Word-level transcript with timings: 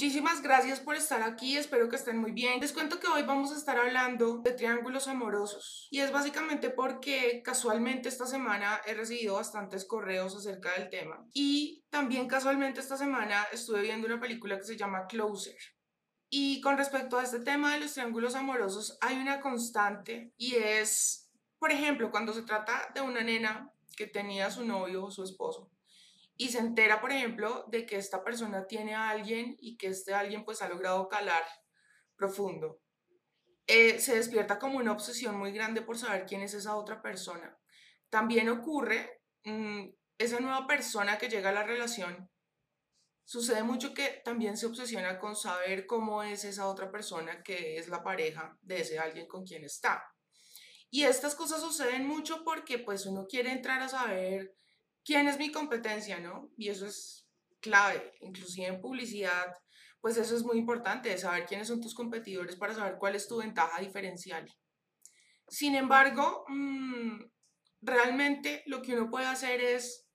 Muchísimas 0.00 0.40
gracias 0.40 0.80
por 0.80 0.96
estar 0.96 1.22
aquí, 1.22 1.58
espero 1.58 1.90
que 1.90 1.96
estén 1.96 2.16
muy 2.16 2.32
bien. 2.32 2.58
Les 2.58 2.72
cuento 2.72 2.98
que 2.98 3.06
hoy 3.06 3.22
vamos 3.22 3.52
a 3.52 3.58
estar 3.58 3.76
hablando 3.76 4.38
de 4.38 4.52
triángulos 4.52 5.08
amorosos 5.08 5.88
y 5.90 6.00
es 6.00 6.10
básicamente 6.10 6.70
porque 6.70 7.42
casualmente 7.44 8.08
esta 8.08 8.24
semana 8.24 8.80
he 8.86 8.94
recibido 8.94 9.34
bastantes 9.34 9.84
correos 9.84 10.34
acerca 10.34 10.72
del 10.72 10.88
tema 10.88 11.26
y 11.34 11.84
también 11.90 12.28
casualmente 12.28 12.80
esta 12.80 12.96
semana 12.96 13.46
estuve 13.52 13.82
viendo 13.82 14.06
una 14.06 14.18
película 14.18 14.56
que 14.56 14.64
se 14.64 14.78
llama 14.78 15.06
Closer. 15.06 15.58
Y 16.30 16.62
con 16.62 16.78
respecto 16.78 17.18
a 17.18 17.24
este 17.24 17.40
tema 17.40 17.74
de 17.74 17.80
los 17.80 17.92
triángulos 17.92 18.34
amorosos 18.36 18.96
hay 19.02 19.18
una 19.18 19.42
constante 19.42 20.32
y 20.38 20.54
es, 20.54 21.30
por 21.58 21.72
ejemplo, 21.72 22.10
cuando 22.10 22.32
se 22.32 22.40
trata 22.40 22.90
de 22.94 23.02
una 23.02 23.20
nena 23.20 23.70
que 23.98 24.06
tenía 24.06 24.50
su 24.50 24.64
novio 24.64 25.04
o 25.04 25.10
su 25.10 25.24
esposo 25.24 25.70
y 26.40 26.48
se 26.48 26.58
entera, 26.58 27.02
por 27.02 27.12
ejemplo, 27.12 27.66
de 27.68 27.84
que 27.84 27.96
esta 27.96 28.24
persona 28.24 28.66
tiene 28.66 28.94
a 28.94 29.10
alguien 29.10 29.58
y 29.58 29.76
que 29.76 29.88
este 29.88 30.14
alguien 30.14 30.42
pues 30.42 30.62
ha 30.62 30.70
logrado 30.70 31.06
calar 31.06 31.44
profundo. 32.16 32.80
Eh, 33.66 33.98
se 33.98 34.16
despierta 34.16 34.58
como 34.58 34.78
una 34.78 34.92
obsesión 34.92 35.36
muy 35.36 35.52
grande 35.52 35.82
por 35.82 35.98
saber 35.98 36.24
quién 36.24 36.40
es 36.40 36.54
esa 36.54 36.76
otra 36.76 37.02
persona. 37.02 37.58
También 38.08 38.48
ocurre, 38.48 39.20
mm, 39.44 39.90
esa 40.16 40.40
nueva 40.40 40.66
persona 40.66 41.18
que 41.18 41.28
llega 41.28 41.50
a 41.50 41.52
la 41.52 41.62
relación, 41.62 42.30
sucede 43.22 43.62
mucho 43.62 43.92
que 43.92 44.22
también 44.24 44.56
se 44.56 44.64
obsesiona 44.64 45.18
con 45.18 45.36
saber 45.36 45.84
cómo 45.84 46.22
es 46.22 46.44
esa 46.44 46.68
otra 46.68 46.90
persona 46.90 47.42
que 47.42 47.76
es 47.76 47.88
la 47.88 48.02
pareja 48.02 48.56
de 48.62 48.80
ese 48.80 48.98
alguien 48.98 49.28
con 49.28 49.44
quien 49.44 49.64
está. 49.64 50.02
Y 50.88 51.04
estas 51.04 51.34
cosas 51.34 51.60
suceden 51.60 52.06
mucho 52.06 52.44
porque 52.44 52.78
pues 52.78 53.04
uno 53.04 53.26
quiere 53.26 53.52
entrar 53.52 53.82
a 53.82 53.90
saber 53.90 54.54
quién 55.10 55.26
es 55.26 55.38
mi 55.38 55.50
competencia, 55.50 56.20
¿no? 56.20 56.52
Y 56.56 56.68
eso 56.68 56.86
es 56.86 57.26
clave, 57.58 58.12
inclusive 58.20 58.68
en 58.68 58.80
publicidad, 58.80 59.52
pues 60.00 60.16
eso 60.16 60.36
es 60.36 60.44
muy 60.44 60.56
importante, 60.56 61.18
saber 61.18 61.46
quiénes 61.46 61.66
son 61.66 61.80
tus 61.80 61.96
competidores 61.96 62.54
para 62.54 62.74
saber 62.74 62.94
cuál 62.96 63.16
es 63.16 63.26
tu 63.26 63.38
ventaja 63.38 63.80
diferencial. 63.80 64.46
Sin 65.48 65.74
embargo, 65.74 66.44
mm, 66.46 67.24
realmente 67.80 68.62
lo 68.66 68.82
que 68.82 68.92
uno 68.92 69.10
puede 69.10 69.26
hacer 69.26 69.60
es, 69.60 70.06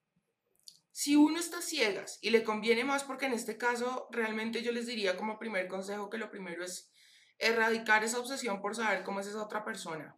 si 0.92 1.18
uno 1.18 1.40
está 1.40 1.62
ciegas 1.62 2.18
y 2.22 2.30
le 2.30 2.46
conviene 2.46 2.86
más, 2.86 3.04
porque 3.04 3.26
en 3.26 3.34
este 3.34 3.58
caso 3.58 4.08
realmente 4.12 4.64
yo 4.64 4.72
les 4.72 4.88
diría 4.88 5.18
como 5.18 5.38
primer 5.38 5.68
consejo 5.68 6.10
que 6.10 6.18
lo 6.18 6.32
primero 6.32 6.64
es 6.64 6.90
erradicar 7.38 8.06
esa 8.06 8.20
obsesión 8.20 8.62
por 8.62 8.78
saber 8.78 9.04
cómo 9.04 9.20
es 9.20 9.28
esa 9.28 9.44
otra 9.44 9.66
persona 9.66 10.18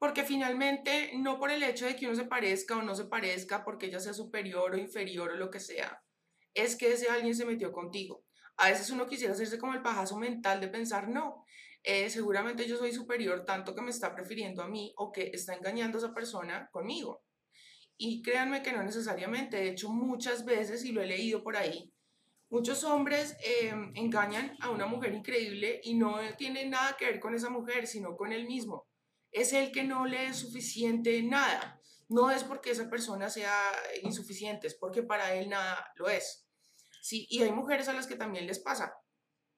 porque 0.00 0.24
finalmente 0.24 1.12
no 1.18 1.38
por 1.38 1.50
el 1.50 1.62
hecho 1.62 1.84
de 1.84 1.94
que 1.94 2.06
uno 2.06 2.16
se 2.16 2.24
parezca 2.24 2.74
o 2.74 2.82
no 2.82 2.94
se 2.94 3.04
parezca, 3.04 3.62
porque 3.62 3.86
ella 3.86 4.00
sea 4.00 4.14
superior 4.14 4.74
o 4.74 4.78
inferior 4.78 5.30
o 5.30 5.36
lo 5.36 5.50
que 5.50 5.60
sea, 5.60 6.02
es 6.54 6.74
que 6.74 6.94
ese 6.94 7.10
alguien 7.10 7.34
se 7.34 7.44
metió 7.44 7.70
contigo. 7.70 8.24
A 8.56 8.70
veces 8.70 8.88
uno 8.88 9.06
quisiera 9.06 9.34
hacerse 9.34 9.58
como 9.58 9.74
el 9.74 9.82
pajazo 9.82 10.16
mental 10.16 10.58
de 10.58 10.68
pensar, 10.68 11.08
no, 11.08 11.44
eh, 11.82 12.08
seguramente 12.08 12.66
yo 12.66 12.78
soy 12.78 12.92
superior 12.92 13.44
tanto 13.44 13.74
que 13.74 13.82
me 13.82 13.90
está 13.90 14.14
prefiriendo 14.14 14.62
a 14.62 14.68
mí 14.68 14.90
o 14.96 15.12
que 15.12 15.32
está 15.34 15.52
engañando 15.52 15.98
a 15.98 16.00
esa 16.00 16.14
persona 16.14 16.70
conmigo. 16.72 17.22
Y 17.98 18.22
créanme 18.22 18.62
que 18.62 18.72
no 18.72 18.82
necesariamente, 18.82 19.58
de 19.58 19.68
hecho 19.68 19.90
muchas 19.90 20.46
veces, 20.46 20.82
y 20.86 20.92
lo 20.92 21.02
he 21.02 21.06
leído 21.06 21.42
por 21.42 21.58
ahí, 21.58 21.92
muchos 22.48 22.84
hombres 22.84 23.36
em, 23.44 23.92
engañan 23.94 24.56
a 24.60 24.70
una 24.70 24.86
mujer 24.86 25.12
increíble 25.12 25.78
y 25.84 25.92
no 25.92 26.18
tiene 26.38 26.64
nada 26.64 26.96
que 26.98 27.04
ver 27.04 27.20
con 27.20 27.34
esa 27.34 27.50
mujer, 27.50 27.86
sino 27.86 28.16
con 28.16 28.32
él 28.32 28.46
mismo 28.46 28.89
es 29.32 29.52
el 29.52 29.72
que 29.72 29.84
no 29.84 30.06
le 30.06 30.26
es 30.26 30.36
suficiente 30.36 31.22
nada. 31.22 31.80
No 32.08 32.30
es 32.30 32.42
porque 32.42 32.72
esa 32.72 32.90
persona 32.90 33.30
sea 33.30 33.54
insuficiente, 34.02 34.66
es 34.66 34.74
porque 34.74 35.02
para 35.02 35.34
él 35.34 35.48
nada 35.48 35.92
lo 35.96 36.08
es. 36.08 36.46
Sí, 37.02 37.26
y 37.30 37.42
hay 37.42 37.52
mujeres 37.52 37.88
a 37.88 37.92
las 37.92 38.06
que 38.06 38.16
también 38.16 38.46
les 38.46 38.58
pasa. 38.58 38.94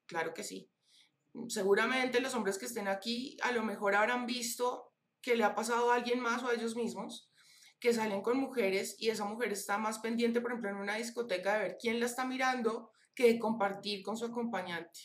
Claro 0.05 0.33
que 0.33 0.43
sí. 0.43 0.69
Seguramente 1.47 2.19
los 2.19 2.35
hombres 2.35 2.59
que 2.59 2.65
estén 2.65 2.87
aquí 2.87 3.37
a 3.41 3.51
lo 3.51 3.63
mejor 3.63 3.95
habrán 3.95 4.27
visto 4.27 4.93
que 5.21 5.35
le 5.35 5.43
ha 5.43 5.55
pasado 5.55 5.91
a 5.91 5.95
alguien 5.95 6.19
más 6.19 6.43
o 6.43 6.49
a 6.49 6.53
ellos 6.53 6.75
mismos 6.75 7.31
que 7.79 7.93
salen 7.93 8.21
con 8.21 8.37
mujeres 8.37 8.95
y 8.99 9.09
esa 9.09 9.25
mujer 9.25 9.51
está 9.51 9.77
más 9.77 9.99
pendiente, 9.99 10.39
por 10.39 10.51
ejemplo, 10.51 10.69
en 10.69 10.77
una 10.77 10.95
discoteca 10.95 11.53
de 11.53 11.59
ver 11.59 11.77
quién 11.79 11.99
la 11.99 12.05
está 12.05 12.23
mirando 12.23 12.91
que 13.15 13.27
de 13.27 13.39
compartir 13.39 14.03
con 14.03 14.15
su 14.15 14.25
acompañante. 14.25 14.99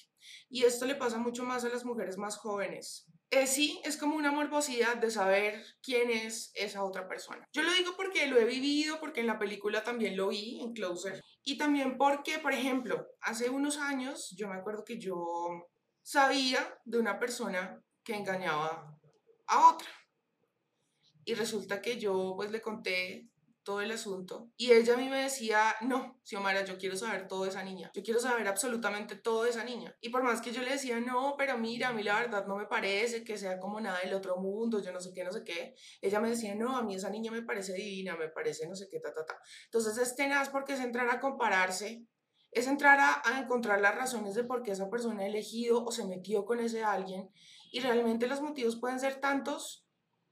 Y 0.49 0.65
esto 0.65 0.87
le 0.87 0.95
pasa 0.95 1.19
mucho 1.19 1.45
más 1.45 1.65
a 1.65 1.69
las 1.69 1.85
mujeres 1.85 2.19
más 2.19 2.37
jóvenes. 2.37 3.07
Eh, 3.31 3.47
sí, 3.47 3.79
es 3.85 3.99
como 3.99 4.17
una 4.17 4.33
morbosidad 4.33 4.97
de 4.97 5.11
saber 5.11 5.63
quién 5.83 6.11
es 6.11 6.51
esa 6.55 6.83
otra 6.83 7.07
persona. 7.07 7.47
Yo 7.53 7.63
lo 7.63 7.73
digo 7.75 7.93
porque 7.95 8.27
lo 8.27 8.39
he 8.39 8.47
vivido, 8.47 8.99
porque 9.01 9.21
en 9.21 9.27
la 9.27 9.39
película 9.39 9.85
también 9.85 10.17
lo 10.17 10.29
vi, 10.29 10.61
en 10.63 10.73
Closer, 10.73 11.23
y 11.43 11.59
también 11.59 11.99
porque, 11.99 12.39
por 12.39 12.55
ejemplo, 12.55 13.07
hace 13.21 13.51
unos 13.51 13.77
años 13.77 14.35
yo 14.35 14.49
me 14.49 14.57
acuerdo 14.57 14.83
que 14.83 14.99
yo 14.99 15.69
sabía 16.03 16.75
de 16.87 16.99
una 16.99 17.19
persona 17.19 17.83
que 18.03 18.15
engañaba 18.15 18.99
a 19.47 19.75
otra. 19.75 19.89
Y 21.27 21.35
resulta 21.35 21.83
que 21.83 21.99
yo 21.99 22.33
pues 22.35 22.51
le 22.51 22.63
conté 22.63 23.29
todo 23.69 23.83
el 23.83 23.91
asunto. 23.91 24.51
Y 24.57 24.73
ella 24.73 24.95
a 24.95 24.97
mí 24.97 25.11
me 25.11 25.23
decía, 25.23 25.75
no, 25.83 26.19
Xiomara, 26.25 26.65
yo 26.65 26.79
quiero 26.79 26.97
saber 26.97 27.29
todo 27.29 27.43
de 27.43 27.51
esa 27.51 27.63
niña. 27.63 27.91
Yo 27.93 28.03
quiero 28.03 28.19
saber 28.19 28.49
absolutamente 28.49 29.15
todo 29.15 29.43
de 29.43 29.51
esa 29.51 29.63
niña. 29.63 29.95
Y 30.01 30.09
por 30.09 30.23
más 30.23 30.41
que 30.41 30.53
yo 30.53 30.63
le 30.63 30.71
decía, 30.71 31.01
no, 31.01 31.35
pero 31.37 31.59
mira, 31.59 31.89
a 31.89 31.93
mí 31.93 32.03
la 32.03 32.19
verdad 32.19 32.47
no 32.47 32.57
me 32.57 32.65
parece 32.65 33.25
que 33.25 33.37
sea 33.37 33.61
como 33.61 33.79
nada 33.79 34.01
del 34.03 34.15
otro 34.15 34.39
mundo, 34.39 34.81
yo 34.81 34.91
no 34.91 35.01
sé 35.01 35.13
qué, 35.13 35.23
no 35.23 35.33
sé 35.33 35.45
qué. 35.45 35.75
Ella 36.01 36.19
me 36.19 36.31
decía, 36.31 36.55
no, 36.55 36.79
a 36.79 36.83
mí 36.83 36.95
esa 36.95 37.11
niña 37.11 37.31
me 37.31 37.43
parece 37.43 37.75
divina, 37.75 38.17
me 38.17 38.31
parece 38.31 38.67
no 38.67 38.75
sé 38.75 38.89
qué, 38.91 39.01
ta, 39.01 39.13
ta, 39.13 39.27
ta. 39.27 39.39
Entonces 39.67 39.99
es 39.99 40.17
tenaz 40.17 40.49
porque 40.49 40.73
es 40.73 40.81
entrar 40.81 41.11
a 41.11 41.21
compararse 41.21 42.07
es 42.51 42.67
entrar 42.67 42.99
a, 42.99 43.39
encontrar 43.39 43.83
las 43.83 43.95
razones 43.95 44.35
de 44.35 44.45
por 44.45 44.63
qué 44.63 44.71
esa 44.71 44.89
persona 44.89 45.25
ha 45.25 45.27
elegido 45.27 45.85
o 45.85 45.93
se 45.93 46.07
metió 46.07 46.47
con 46.47 46.61
ese 46.61 46.83
alguien 46.83 47.29
y 47.71 47.81
realmente 47.81 48.27
los 48.27 48.41
motivos 48.41 48.81
pueden 48.81 48.99
ser 48.99 49.21
tantos 49.21 49.87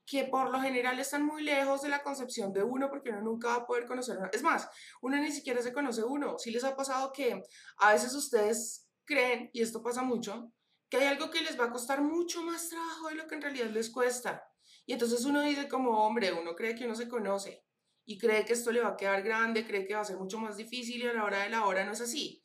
que 0.07 0.25
por 0.25 0.51
lo 0.51 0.61
general 0.61 0.99
están 1.01 1.27
muy 1.27 1.43
lejos 1.43 1.83
de 1.83 1.89
la 1.89 2.03
concepción 2.03 2.53
de 2.53 2.63
uno 2.63 2.89
porque 2.89 3.11
uno 3.11 3.23
nunca 3.23 3.49
va 3.49 3.55
a 3.57 3.67
poder 3.67 3.87
conocer 3.87 4.17
Es 4.33 4.43
más, 4.43 4.69
uno 5.03 5.17
ni 5.17 5.33
siquiera 5.33 5.61
se 5.61 5.73
conoce 5.73 6.05
uno. 6.05 6.39
Si 6.39 6.53
les 6.53 6.63
ha 6.63 6.77
pasado 6.77 7.13
que 7.13 7.43
a 7.79 7.93
veces 7.93 8.15
ustedes 8.15 8.89
creen, 9.05 9.51
y 9.53 9.63
esto 9.63 9.83
pasa 9.83 10.03
mucho, 10.03 10.53
que 10.89 10.99
hay 10.99 11.07
algo 11.07 11.31
que 11.31 11.41
les 11.41 11.59
va 11.59 11.65
a 11.65 11.73
costar 11.73 12.01
mucho 12.03 12.43
más 12.43 12.69
trabajo 12.69 13.09
de 13.09 13.17
lo 13.17 13.27
que 13.27 13.35
en 13.35 13.43
realidad 13.43 13.71
les 13.71 13.91
cuesta. 13.91 14.45
Y 14.87 14.93
entonces 14.93 15.25
uno 15.25 15.43
dice 15.43 15.69
como 15.69 16.07
hombre, 16.07 16.33
uno 16.33 16.55
cree 16.55 16.77
que 16.77 16.85
uno 16.85 16.95
se 16.95 17.09
conoce 17.09 17.65
y 18.05 18.19
cree 18.19 18.45
que 18.45 18.53
esto 18.53 18.71
le 18.71 18.81
va 18.81 18.91
a 18.91 18.97
quedar 18.97 19.23
grande, 19.23 19.67
cree 19.67 19.85
que 19.85 19.95
va 19.95 20.03
a 20.03 20.05
ser 20.05 20.17
mucho 20.17 20.39
más 20.39 20.57
difícil 20.57 21.03
y 21.03 21.07
a 21.09 21.13
la 21.13 21.25
hora 21.25 21.43
de 21.43 21.51
la 21.51 21.67
hora 21.67 21.85
no 21.85 21.93
es 21.93 22.01
así. 22.01 22.45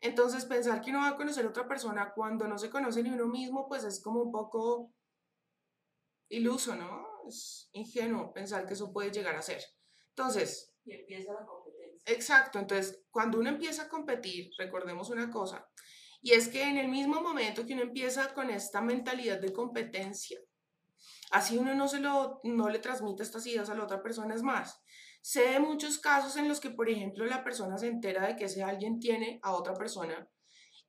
Entonces 0.00 0.44
pensar 0.44 0.82
que 0.82 0.90
uno 0.90 1.00
va 1.00 1.08
a 1.08 1.16
conocer 1.16 1.46
a 1.46 1.48
otra 1.48 1.66
persona 1.66 2.12
cuando 2.14 2.46
no 2.46 2.58
se 2.58 2.68
conoce 2.68 3.02
ni 3.02 3.10
uno 3.10 3.26
mismo, 3.26 3.66
pues 3.66 3.84
es 3.84 4.02
como 4.02 4.20
un 4.20 4.30
poco 4.30 4.92
iluso, 6.28 6.74
¿no? 6.74 7.06
Es 7.28 7.68
ingenuo 7.72 8.32
pensar 8.32 8.66
que 8.66 8.74
eso 8.74 8.92
puede 8.92 9.10
llegar 9.10 9.36
a 9.36 9.42
ser. 9.42 9.62
Entonces... 10.10 10.72
Y 10.84 10.92
empieza 10.94 11.32
la 11.32 11.44
competencia. 11.44 12.12
Exacto, 12.14 12.58
entonces 12.58 13.02
cuando 13.10 13.38
uno 13.38 13.50
empieza 13.50 13.82
a 13.82 13.88
competir, 13.88 14.50
recordemos 14.56 15.10
una 15.10 15.30
cosa, 15.30 15.68
y 16.20 16.32
es 16.32 16.48
que 16.48 16.62
en 16.62 16.78
el 16.78 16.88
mismo 16.88 17.20
momento 17.20 17.64
que 17.64 17.74
uno 17.74 17.82
empieza 17.82 18.32
con 18.34 18.50
esta 18.50 18.80
mentalidad 18.80 19.40
de 19.40 19.52
competencia, 19.52 20.40
así 21.30 21.58
uno 21.58 21.74
no, 21.74 21.86
se 21.86 22.00
lo, 22.00 22.40
no 22.44 22.68
le 22.70 22.78
transmite 22.78 23.22
estas 23.22 23.46
ideas 23.46 23.68
a 23.68 23.74
la 23.74 23.84
otra 23.84 24.02
persona, 24.02 24.34
es 24.34 24.42
más, 24.42 24.80
sé 25.20 25.50
de 25.50 25.60
muchos 25.60 25.98
casos 25.98 26.36
en 26.36 26.48
los 26.48 26.60
que, 26.60 26.70
por 26.70 26.88
ejemplo, 26.88 27.26
la 27.26 27.44
persona 27.44 27.76
se 27.76 27.88
entera 27.88 28.26
de 28.26 28.36
que 28.36 28.46
ese 28.46 28.62
alguien 28.62 28.98
tiene 28.98 29.38
a 29.42 29.52
otra 29.52 29.74
persona 29.74 30.28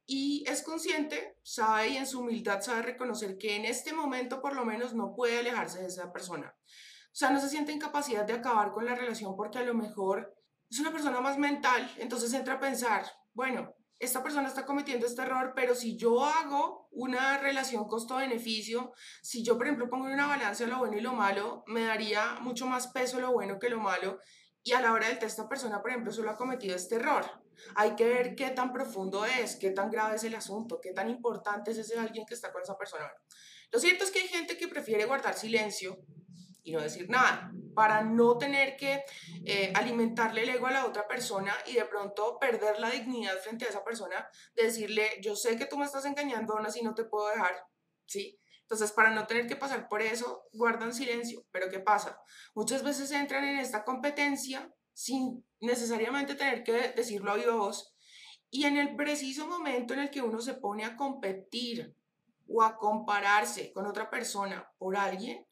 y 0.10 0.44
es 0.48 0.64
consciente, 0.64 1.38
sabe 1.44 1.90
y 1.90 1.98
en 1.98 2.08
su 2.08 2.22
humildad 2.22 2.62
sabe 2.62 2.82
reconocer 2.82 3.38
que 3.38 3.56
en 3.56 3.66
este 3.66 3.94
momento 3.94 4.42
por 4.42 4.56
lo 4.56 4.66
menos 4.66 4.96
no 4.96 5.14
puede 5.14 5.38
alejarse 5.38 5.82
de 5.82 5.86
esa 5.86 6.12
persona. 6.12 6.56
O 6.58 7.16
sea, 7.16 7.30
no 7.30 7.40
se 7.40 7.48
siente 7.48 7.72
en 7.72 7.80
capacidad 7.80 8.26
de 8.26 8.34
acabar 8.34 8.72
con 8.72 8.86
la 8.86 8.96
relación 8.96 9.36
porque 9.36 9.60
a 9.60 9.64
lo 9.64 9.76
mejor 9.76 10.36
es 10.68 10.80
una 10.80 10.92
persona 10.92 11.22
más 11.22 11.38
mental, 11.38 11.94
entonces 11.98 12.34
entra 12.34 12.56
a 12.56 12.60
pensar, 12.60 13.06
bueno, 13.34 13.76
esta 14.00 14.24
persona 14.24 14.48
está 14.48 14.66
cometiendo 14.66 15.06
este 15.06 15.22
error, 15.22 15.54
pero 15.56 15.76
si 15.76 15.96
yo 15.96 16.24
hago 16.24 16.88
una 16.92 17.38
relación 17.38 17.88
costo-beneficio, 17.88 18.94
si 19.22 19.44
yo, 19.44 19.58
por 19.58 19.68
ejemplo, 19.68 19.90
pongo 19.92 20.08
en 20.08 20.14
una 20.14 20.26
balanza 20.26 20.66
lo 20.66 20.80
bueno 20.80 20.98
y 20.98 21.02
lo 21.02 21.14
malo, 21.14 21.64
me 21.68 21.84
daría 21.84 22.40
mucho 22.42 22.66
más 22.66 22.88
peso 22.88 23.20
lo 23.20 23.32
bueno 23.32 23.60
que 23.60 23.70
lo 23.70 23.80
malo. 23.80 24.18
Y 24.64 24.74
a 24.74 24.82
la 24.82 24.94
hora 24.94 25.08
del 25.08 25.20
test, 25.20 25.40
esta 25.40 25.50
persona, 25.50 25.82
por 25.82 25.92
ejemplo, 25.92 26.12
solo 26.12 26.32
ha 26.32 26.38
cometido 26.38 26.76
este 26.76 26.96
error. 26.96 27.26
Hay 27.76 27.96
que 27.96 28.06
ver 28.06 28.36
qué 28.36 28.52
tan 28.52 28.72
profundo 28.72 29.26
es, 29.26 29.56
qué 29.56 29.72
tan 29.72 29.90
grave 29.90 30.16
es 30.16 30.24
el 30.24 30.36
asunto, 30.36 30.80
qué 30.82 30.94
tan 30.94 31.10
importante 31.10 31.72
es 31.72 31.78
ese 31.78 31.98
alguien 31.98 32.26
que 32.26 32.34
está 32.34 32.52
con 32.52 32.62
esa 32.62 32.78
persona. 32.78 33.12
Lo 33.72 33.80
cierto 33.80 34.04
es 34.04 34.12
que 34.12 34.20
hay 34.20 34.28
gente 34.28 34.58
que 34.58 34.68
prefiere 34.68 35.06
guardar 35.06 35.34
silencio 35.36 36.00
y 36.64 36.72
no 36.72 36.82
decir 36.82 37.10
nada 37.10 37.52
para 37.74 38.04
no 38.04 38.38
tener 38.38 38.76
que 38.76 39.04
eh, 39.46 39.72
alimentarle 39.76 40.44
el 40.44 40.50
ego 40.50 40.68
a 40.68 40.72
la 40.72 40.86
otra 40.86 41.08
persona 41.08 41.54
y 41.66 41.74
de 41.74 41.86
pronto 41.86 42.38
perder 42.40 42.80
la 42.80 42.90
dignidad 42.90 43.38
frente 43.40 43.66
a 43.66 43.70
esa 43.70 43.84
persona, 43.84 44.28
de 44.56 44.64
decirle, 44.64 45.10
yo 45.22 45.36
sé 45.36 45.58
que 45.58 45.66
tú 45.66 45.78
me 45.78 45.86
estás 45.86 46.06
engañando, 46.06 46.54
aún 46.54 46.66
así 46.66 46.82
no 46.82 46.94
te 46.94 47.06
puedo 47.06 47.30
dejar, 47.30 47.66
¿sí? 48.06 48.39
Entonces, 48.70 48.92
para 48.92 49.10
no 49.10 49.26
tener 49.26 49.48
que 49.48 49.56
pasar 49.56 49.88
por 49.88 50.04
eso, 50.04 50.44
guardan 50.54 50.94
silencio. 50.94 51.44
Pero 51.50 51.72
¿qué 51.72 51.80
pasa? 51.80 52.22
Muchas 52.54 52.84
veces 52.84 53.12
entran 53.12 53.44
en 53.44 53.58
esta 53.58 53.84
competencia 53.84 54.72
sin 54.94 55.44
necesariamente 55.60 56.36
tener 56.36 56.64
que 56.64 56.94
decirlo 56.96 57.32
a 57.32 57.36
viva 57.36 57.56
voz 57.56 57.96
Y 58.52 58.66
en 58.66 58.78
el 58.78 58.96
preciso 58.96 59.48
momento 59.48 59.96
en 59.96 60.02
el 60.02 60.12
que 60.12 60.22
uno 60.22 60.40
se 60.40 60.54
pone 60.54 60.86
a 60.86 60.96
competir 60.96 61.96
o 62.48 62.62
a 62.62 62.78
compararse 62.78 63.74
con 63.74 63.88
otra 63.88 64.12
persona 64.12 64.72
por 64.78 64.96
alguien, 64.96 65.48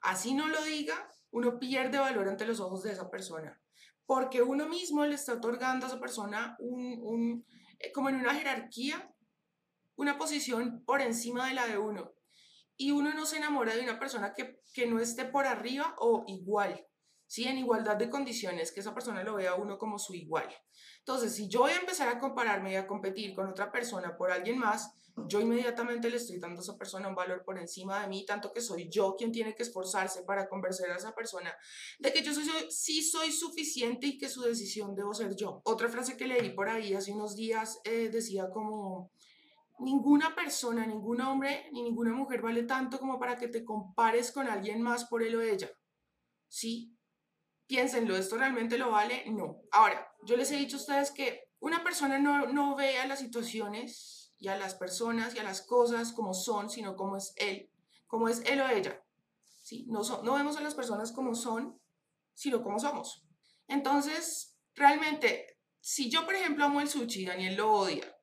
así 0.00 0.34
no 0.34 0.48
lo 0.48 0.60
diga, 0.64 1.08
uno 1.30 1.60
pierde 1.60 1.98
valor 1.98 2.28
ante 2.28 2.46
los 2.46 2.58
ojos 2.58 2.82
de 2.82 2.92
esa 2.92 3.10
persona. 3.10 3.60
Porque 4.06 4.42
uno 4.42 4.68
mismo 4.68 5.04
le 5.04 5.14
está 5.14 5.34
otorgando 5.34 5.86
a 5.86 5.88
esa 5.88 6.00
persona 6.00 6.56
un, 6.58 7.44
eh, 7.78 7.92
como 7.92 8.08
en 8.08 8.16
una 8.16 8.34
jerarquía, 8.34 9.12
una 9.94 10.18
posición 10.18 10.82
por 10.84 11.00
encima 11.00 11.46
de 11.46 11.54
la 11.54 11.66
de 11.66 11.78
uno. 11.78 12.15
Y 12.76 12.90
uno 12.90 13.14
no 13.14 13.26
se 13.26 13.38
enamora 13.38 13.74
de 13.74 13.82
una 13.82 13.98
persona 13.98 14.34
que, 14.34 14.60
que 14.72 14.86
no 14.86 15.00
esté 15.00 15.24
por 15.24 15.46
arriba 15.46 15.94
o 15.98 16.24
igual. 16.26 16.86
¿sí? 17.26 17.44
En 17.44 17.58
igualdad 17.58 17.96
de 17.96 18.10
condiciones, 18.10 18.72
que 18.72 18.80
esa 18.80 18.94
persona 18.94 19.22
lo 19.22 19.36
vea 19.36 19.52
a 19.52 19.56
uno 19.56 19.78
como 19.78 19.98
su 19.98 20.14
igual. 20.14 20.48
Entonces, 20.98 21.34
si 21.34 21.48
yo 21.48 21.60
voy 21.60 21.72
a 21.72 21.80
empezar 21.80 22.08
a 22.08 22.18
compararme 22.18 22.72
y 22.72 22.76
a 22.76 22.86
competir 22.86 23.34
con 23.34 23.48
otra 23.48 23.70
persona 23.70 24.16
por 24.16 24.30
alguien 24.30 24.58
más, 24.58 24.92
yo 25.28 25.40
inmediatamente 25.40 26.10
le 26.10 26.18
estoy 26.18 26.38
dando 26.38 26.60
a 26.60 26.62
esa 26.62 26.76
persona 26.76 27.08
un 27.08 27.14
valor 27.14 27.42
por 27.42 27.58
encima 27.58 28.02
de 28.02 28.08
mí, 28.08 28.26
tanto 28.26 28.52
que 28.52 28.60
soy 28.60 28.90
yo 28.90 29.16
quien 29.16 29.32
tiene 29.32 29.54
que 29.54 29.62
esforzarse 29.62 30.24
para 30.24 30.46
convencer 30.46 30.90
a 30.90 30.96
esa 30.96 31.14
persona 31.14 31.56
de 31.98 32.12
que 32.12 32.22
yo 32.22 32.34
soy, 32.34 32.44
sí 32.68 33.02
soy 33.02 33.32
suficiente 33.32 34.06
y 34.06 34.18
que 34.18 34.28
su 34.28 34.42
decisión 34.42 34.94
debo 34.94 35.14
ser 35.14 35.34
yo. 35.34 35.62
Otra 35.64 35.88
frase 35.88 36.18
que 36.18 36.26
leí 36.26 36.50
por 36.50 36.68
ahí 36.68 36.92
hace 36.92 37.12
unos 37.12 37.34
días 37.34 37.80
eh, 37.84 38.10
decía 38.10 38.50
como, 38.50 39.10
ninguna 39.78 40.34
persona, 40.34 40.86
ningún 40.86 41.20
hombre 41.20 41.68
ni 41.72 41.82
ninguna 41.82 42.12
mujer 42.12 42.42
vale 42.42 42.62
tanto 42.62 42.98
como 42.98 43.18
para 43.18 43.36
que 43.36 43.48
te 43.48 43.64
compares 43.64 44.32
con 44.32 44.48
alguien 44.48 44.82
más 44.82 45.04
por 45.04 45.22
él 45.22 45.36
o 45.36 45.42
ella. 45.42 45.70
Sí, 46.48 46.96
piénsenlo, 47.66 48.16
¿esto 48.16 48.36
realmente 48.36 48.78
lo 48.78 48.90
vale? 48.90 49.24
No. 49.30 49.62
Ahora, 49.72 50.08
yo 50.24 50.36
les 50.36 50.50
he 50.50 50.56
dicho 50.56 50.76
a 50.76 50.80
ustedes 50.80 51.10
que 51.10 51.50
una 51.58 51.82
persona 51.82 52.18
no, 52.18 52.46
no 52.46 52.76
ve 52.76 52.98
a 52.98 53.06
las 53.06 53.18
situaciones 53.18 54.34
y 54.38 54.48
a 54.48 54.56
las 54.56 54.74
personas 54.74 55.34
y 55.34 55.38
a 55.38 55.44
las 55.44 55.62
cosas 55.62 56.12
como 56.12 56.34
son, 56.34 56.70
sino 56.70 56.96
como 56.96 57.16
es 57.16 57.32
él, 57.36 57.70
como 58.06 58.28
es 58.28 58.42
él 58.46 58.60
o 58.60 58.68
ella. 58.68 59.02
¿Sí? 59.62 59.84
No, 59.88 60.02
no 60.22 60.34
vemos 60.34 60.56
a 60.56 60.60
las 60.60 60.74
personas 60.74 61.12
como 61.12 61.34
son, 61.34 61.80
sino 62.34 62.62
como 62.62 62.78
somos. 62.78 63.26
Entonces, 63.66 64.56
realmente, 64.74 65.58
si 65.80 66.08
yo, 66.10 66.24
por 66.24 66.34
ejemplo, 66.34 66.64
amo 66.64 66.80
el 66.80 66.88
sushi, 66.88 67.24
Daniel 67.24 67.56
lo 67.56 67.72
odia, 67.72 68.15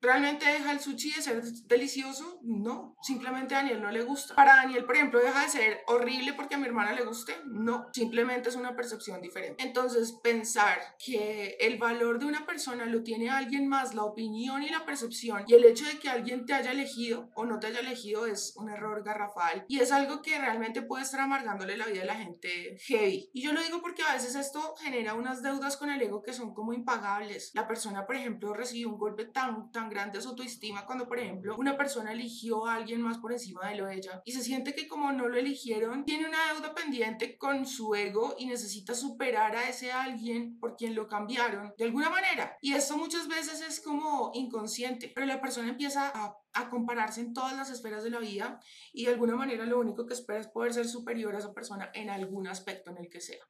¿Realmente 0.00 0.46
deja 0.46 0.72
el 0.72 0.80
sushi 0.80 1.12
de 1.12 1.22
ser 1.22 1.42
delicioso? 1.42 2.40
No, 2.42 2.96
simplemente 3.02 3.54
a 3.54 3.58
Daniel 3.58 3.82
no 3.82 3.90
le 3.90 4.02
gusta. 4.02 4.34
Para 4.34 4.56
Daniel, 4.56 4.84
por 4.84 4.96
ejemplo, 4.96 5.20
deja 5.20 5.42
de 5.42 5.48
ser 5.48 5.80
horrible 5.86 6.34
porque 6.34 6.54
a 6.54 6.58
mi 6.58 6.66
hermana 6.66 6.92
le 6.92 7.04
guste? 7.04 7.34
No, 7.46 7.88
simplemente 7.92 8.48
es 8.48 8.56
una 8.56 8.76
percepción 8.76 9.20
diferente. 9.20 9.62
Entonces, 9.62 10.12
pensar 10.22 10.78
que 11.04 11.56
el 11.60 11.78
valor 11.78 12.18
de 12.18 12.26
una 12.26 12.46
persona 12.46 12.86
lo 12.86 13.02
tiene 13.02 13.30
alguien 13.30 13.68
más, 13.68 13.94
la 13.94 14.04
opinión 14.04 14.62
y 14.62 14.68
la 14.68 14.84
percepción, 14.84 15.44
y 15.46 15.54
el 15.54 15.64
hecho 15.64 15.84
de 15.84 15.98
que 15.98 16.08
alguien 16.08 16.46
te 16.46 16.54
haya 16.54 16.70
elegido 16.70 17.30
o 17.34 17.44
no 17.44 17.58
te 17.58 17.68
haya 17.68 17.80
elegido 17.80 18.26
es 18.26 18.54
un 18.56 18.70
error 18.70 19.02
garrafal 19.02 19.64
y 19.68 19.80
es 19.80 19.92
algo 19.92 20.22
que 20.22 20.38
realmente 20.38 20.82
puede 20.82 21.04
estar 21.04 21.20
amargándole 21.20 21.76
la 21.76 21.86
vida 21.86 22.02
a 22.02 22.06
la 22.06 22.16
gente 22.16 22.76
heavy. 22.86 23.30
Y 23.32 23.42
yo 23.42 23.52
lo 23.52 23.62
digo 23.62 23.80
porque 23.80 24.02
a 24.02 24.14
veces 24.14 24.34
esto 24.34 24.74
genera 24.76 25.14
unas 25.14 25.42
deudas 25.42 25.76
con 25.76 25.90
el 25.90 26.00
ego 26.00 26.22
que 26.22 26.32
son 26.32 26.54
como 26.54 26.72
impagables. 26.72 27.50
La 27.54 27.66
persona, 27.66 28.06
por 28.06 28.16
ejemplo, 28.16 28.54
recibió 28.54 28.88
un 28.88 28.98
golpe 28.98 29.24
tan, 29.26 29.70
tan 29.72 29.87
grande 29.88 30.20
su 30.20 30.30
autoestima 30.30 30.86
cuando, 30.86 31.08
por 31.08 31.18
ejemplo, 31.18 31.56
una 31.58 31.76
persona 31.76 32.12
eligió 32.12 32.66
a 32.66 32.74
alguien 32.74 33.00
más 33.00 33.18
por 33.18 33.32
encima 33.32 33.68
de 33.68 33.76
lo 33.76 33.86
de 33.86 33.96
ella 33.96 34.22
y 34.24 34.32
se 34.32 34.42
siente 34.42 34.74
que 34.74 34.88
como 34.88 35.12
no 35.12 35.28
lo 35.28 35.36
eligieron, 35.38 36.04
tiene 36.04 36.28
una 36.28 36.52
deuda 36.52 36.74
pendiente 36.74 37.36
con 37.36 37.66
su 37.66 37.94
ego 37.94 38.34
y 38.38 38.46
necesita 38.46 38.94
superar 38.94 39.56
a 39.56 39.68
ese 39.68 39.92
alguien 39.92 40.58
por 40.58 40.76
quien 40.76 40.94
lo 40.94 41.08
cambiaron 41.08 41.74
de 41.76 41.84
alguna 41.84 42.10
manera. 42.10 42.56
Y 42.60 42.74
esto 42.74 42.96
muchas 42.96 43.28
veces 43.28 43.60
es 43.60 43.80
como 43.80 44.30
inconsciente, 44.34 45.10
pero 45.14 45.26
la 45.26 45.40
persona 45.40 45.68
empieza 45.68 46.08
a 46.14 46.36
a 46.54 46.70
compararse 46.70 47.20
en 47.20 47.32
todas 47.32 47.56
las 47.56 47.70
esferas 47.70 48.02
de 48.02 48.10
la 48.10 48.18
vida 48.18 48.60
y 48.92 49.04
de 49.04 49.12
alguna 49.12 49.36
manera 49.36 49.64
lo 49.64 49.78
único 49.78 50.06
que 50.06 50.14
espera 50.14 50.40
es 50.40 50.48
poder 50.48 50.72
ser 50.72 50.88
superior 50.88 51.34
a 51.34 51.38
esa 51.38 51.52
persona 51.52 51.90
en 51.94 52.10
algún 52.10 52.48
aspecto 52.48 52.90
en 52.90 52.98
el 52.98 53.08
que 53.08 53.20
sea 53.20 53.44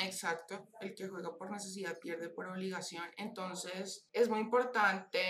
Exacto, 0.00 0.68
el 0.80 0.94
que 0.94 1.08
juega 1.08 1.36
por 1.36 1.50
necesidad 1.50 1.98
pierde 1.98 2.28
por 2.30 2.46
obligación. 2.46 3.04
Entonces 3.16 4.08
es 4.12 4.28
muy 4.28 4.40
importante 4.40 5.20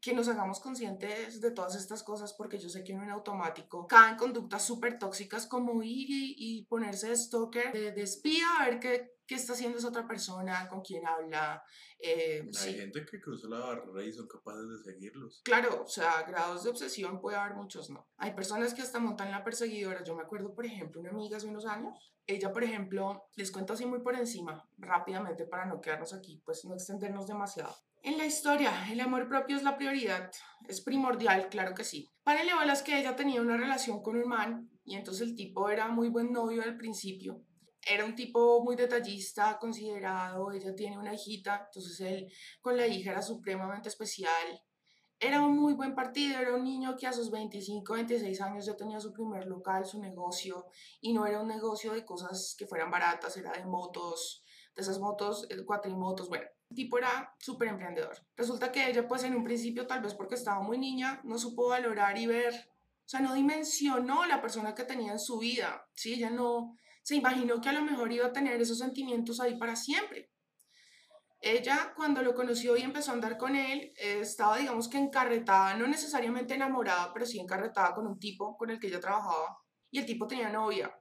que 0.00 0.14
nos 0.14 0.28
hagamos 0.28 0.60
conscientes 0.60 1.40
de 1.40 1.50
todas 1.50 1.76
estas 1.76 2.02
cosas 2.02 2.32
porque 2.32 2.58
yo 2.58 2.68
sé 2.68 2.82
que 2.82 2.92
en 2.92 3.10
automático 3.10 3.86
caen 3.86 4.16
conductas 4.16 4.64
súper 4.64 4.98
tóxicas 4.98 5.46
como 5.46 5.82
ir 5.82 6.06
y, 6.08 6.64
ponerse 6.66 7.08
de 7.08 7.16
stalker, 7.16 7.72
de, 7.72 7.92
de 7.92 8.02
espía, 8.02 8.46
a 8.58 8.66
ver 8.66 8.80
qué, 8.80 9.15
qué 9.26 9.34
está 9.34 9.52
haciendo 9.52 9.78
esa 9.78 9.88
otra 9.88 10.06
persona, 10.06 10.68
con 10.68 10.80
quién 10.82 11.06
habla. 11.06 11.62
Eh, 11.98 12.48
Hay 12.62 12.74
gente 12.74 13.04
que 13.04 13.20
cruza 13.20 13.48
la 13.48 13.58
barrera 13.58 14.04
y 14.04 14.12
son 14.12 14.28
capaces 14.28 14.68
de 14.68 14.92
seguirlos. 14.92 15.40
Claro, 15.44 15.82
o 15.82 15.88
sea, 15.88 16.22
grados 16.22 16.64
de 16.64 16.70
obsesión 16.70 17.20
puede 17.20 17.36
haber 17.36 17.54
muchos, 17.54 17.90
¿no? 17.90 18.08
Hay 18.18 18.34
personas 18.34 18.74
que 18.74 18.82
hasta 18.82 18.98
montan 18.98 19.30
la 19.30 19.44
perseguidora. 19.44 20.04
Yo 20.04 20.14
me 20.14 20.22
acuerdo, 20.22 20.54
por 20.54 20.66
ejemplo, 20.66 21.00
una 21.00 21.10
amiga 21.10 21.36
hace 21.36 21.46
unos 21.46 21.66
años. 21.66 22.14
Ella, 22.26 22.52
por 22.52 22.64
ejemplo, 22.64 23.24
les 23.36 23.52
cuento 23.52 23.72
así 23.72 23.86
muy 23.86 24.00
por 24.00 24.16
encima, 24.16 24.68
rápidamente, 24.78 25.46
para 25.46 25.66
no 25.66 25.80
quedarnos 25.80 26.12
aquí, 26.12 26.42
pues 26.44 26.64
no 26.64 26.74
extendernos 26.74 27.26
demasiado. 27.26 27.74
En 28.02 28.18
la 28.18 28.26
historia, 28.26 28.90
el 28.90 29.00
amor 29.00 29.28
propio 29.28 29.56
es 29.56 29.62
la 29.62 29.76
prioridad. 29.76 30.30
Es 30.68 30.80
primordial, 30.80 31.48
claro 31.48 31.74
que 31.74 31.84
sí. 31.84 32.12
Para 32.22 32.42
bolas 32.56 32.82
que 32.82 32.98
ella 32.98 33.16
tenía 33.16 33.40
una 33.40 33.56
relación 33.56 34.02
con 34.02 34.16
un 34.16 34.28
man 34.28 34.70
y 34.84 34.96
entonces 34.96 35.28
el 35.28 35.34
tipo 35.34 35.68
era 35.70 35.88
muy 35.88 36.08
buen 36.08 36.32
novio 36.32 36.62
al 36.62 36.76
principio 36.76 37.44
era 37.86 38.04
un 38.04 38.14
tipo 38.14 38.62
muy 38.62 38.74
detallista, 38.74 39.58
considerado, 39.58 40.50
ella 40.50 40.74
tiene 40.74 40.98
una 40.98 41.14
hijita, 41.14 41.66
entonces 41.66 42.00
él 42.00 42.32
con 42.60 42.76
la 42.76 42.86
hija 42.86 43.12
era 43.12 43.22
supremamente 43.22 43.88
especial. 43.88 44.62
Era 45.18 45.40
un 45.40 45.56
muy 45.56 45.72
buen 45.74 45.94
partido, 45.94 46.38
era 46.38 46.54
un 46.54 46.64
niño 46.64 46.96
que 46.98 47.06
a 47.06 47.12
sus 47.12 47.30
25, 47.30 47.94
26 47.94 48.40
años 48.42 48.66
ya 48.66 48.76
tenía 48.76 49.00
su 49.00 49.12
primer 49.12 49.46
local, 49.46 49.86
su 49.86 50.00
negocio, 50.00 50.66
y 51.00 51.14
no 51.14 51.26
era 51.26 51.40
un 51.40 51.48
negocio 51.48 51.92
de 51.92 52.04
cosas 52.04 52.54
que 52.58 52.66
fueran 52.66 52.90
baratas, 52.90 53.36
era 53.36 53.52
de 53.52 53.64
motos, 53.64 54.42
de 54.74 54.82
esas 54.82 54.98
motos, 54.98 55.46
eh, 55.48 55.64
cuatrimotos, 55.64 56.28
bueno, 56.28 56.44
el 56.68 56.76
tipo 56.76 56.98
era 56.98 57.34
súper 57.38 57.68
emprendedor. 57.68 58.16
Resulta 58.36 58.72
que 58.72 58.90
ella 58.90 59.06
pues 59.06 59.22
en 59.22 59.36
un 59.36 59.44
principio, 59.44 59.86
tal 59.86 60.02
vez 60.02 60.12
porque 60.12 60.34
estaba 60.34 60.60
muy 60.60 60.76
niña, 60.76 61.20
no 61.24 61.38
supo 61.38 61.68
valorar 61.68 62.18
y 62.18 62.26
ver, 62.26 62.52
o 62.52 63.08
sea, 63.08 63.20
no 63.20 63.32
dimensionó 63.32 64.26
la 64.26 64.42
persona 64.42 64.74
que 64.74 64.84
tenía 64.84 65.12
en 65.12 65.20
su 65.20 65.38
vida, 65.38 65.88
¿sí? 65.94 66.14
Ella 66.14 66.30
no, 66.30 66.76
se 67.06 67.14
imaginó 67.14 67.60
que 67.60 67.68
a 67.68 67.72
lo 67.72 67.82
mejor 67.82 68.10
iba 68.10 68.26
a 68.26 68.32
tener 68.32 68.60
esos 68.60 68.80
sentimientos 68.80 69.38
ahí 69.38 69.56
para 69.56 69.76
siempre. 69.76 70.28
Ella, 71.40 71.92
cuando 71.94 72.20
lo 72.20 72.34
conoció 72.34 72.76
y 72.76 72.82
empezó 72.82 73.12
a 73.12 73.14
andar 73.14 73.38
con 73.38 73.54
él, 73.54 73.92
eh, 73.96 74.18
estaba, 74.22 74.58
digamos 74.58 74.88
que 74.88 74.98
encarretada, 74.98 75.76
no 75.76 75.86
necesariamente 75.86 76.54
enamorada, 76.54 77.12
pero 77.12 77.24
sí 77.24 77.38
encarretada 77.38 77.94
con 77.94 78.08
un 78.08 78.18
tipo 78.18 78.56
con 78.56 78.70
el 78.70 78.80
que 78.80 78.88
ella 78.88 78.98
trabajaba. 78.98 79.56
Y 79.88 80.00
el 80.00 80.06
tipo 80.06 80.26
tenía 80.26 80.48
novia. 80.48 80.92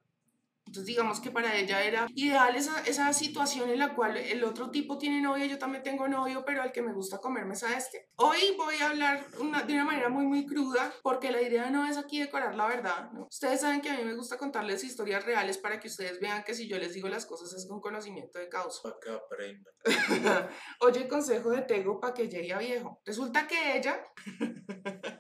Entonces 0.66 0.86
digamos 0.86 1.20
que 1.20 1.32
para 1.32 1.56
ella 1.56 1.84
era 1.84 2.08
ideal 2.16 2.56
esa, 2.56 2.82
esa 2.82 3.12
situación 3.14 3.70
en 3.70 3.80
la 3.80 3.94
cual 3.94 4.18
el 4.18 4.44
otro 4.44 4.72
tipo 4.72 4.98
tiene 4.98 5.22
novia, 5.22 5.46
yo 5.46 5.58
también 5.58 5.84
tengo 5.84 6.08
novio, 6.08 6.44
pero 6.46 6.62
al 6.62 6.72
que 6.72 6.82
me 6.82 6.94
gusta 6.94 7.20
comerme 7.20 7.54
es 7.54 7.64
a 7.64 7.78
este. 7.78 8.10
Hoy 8.16 8.56
voy 8.58 8.76
a 8.78 8.90
hablar 8.90 9.26
una, 9.40 9.64
de 9.64 9.74
una 9.74 9.86
manera 9.86 10.10
muy 10.10 10.26
muy 10.26 10.46
cruda 10.46 10.94
porque 11.04 11.32
la 11.32 11.42
idea 11.42 11.70
no 11.70 11.86
es 11.86 11.98
aquí 11.98 12.20
decorar 12.20 12.56
la 12.56 12.68
verdad. 12.68 13.12
¿no? 13.12 13.28
Ustedes 13.28 13.62
saben 13.62 13.82
que 13.82 13.90
a 13.90 13.98
mí 13.98 14.04
me 14.04 14.16
gusta 14.16 14.38
contarles 14.38 14.84
historias 14.84 15.24
reales 15.24 15.58
para 15.58 15.80
que 15.80 15.88
ustedes 15.88 16.20
vean 16.20 16.44
que 16.44 16.54
si 16.54 16.68
yo 16.68 16.78
les 16.78 16.94
digo 16.94 17.08
las 17.08 17.26
cosas 17.26 17.54
es 17.54 17.68
con 17.68 17.80
conocimiento 17.80 18.40
de 18.40 18.50
causa. 18.50 18.82
Para 18.84 18.96
que 19.00 19.12
aprendan. 19.12 19.74
Oye, 20.82 21.08
consejo 21.08 21.52
de 21.52 21.62
Tego 21.62 22.00
para 22.00 22.14
que 22.14 22.28
llegue 22.28 22.54
a 22.54 22.58
viejo. 22.60 23.02
Resulta 23.06 23.48
que 23.48 23.78
ella... 23.78 24.04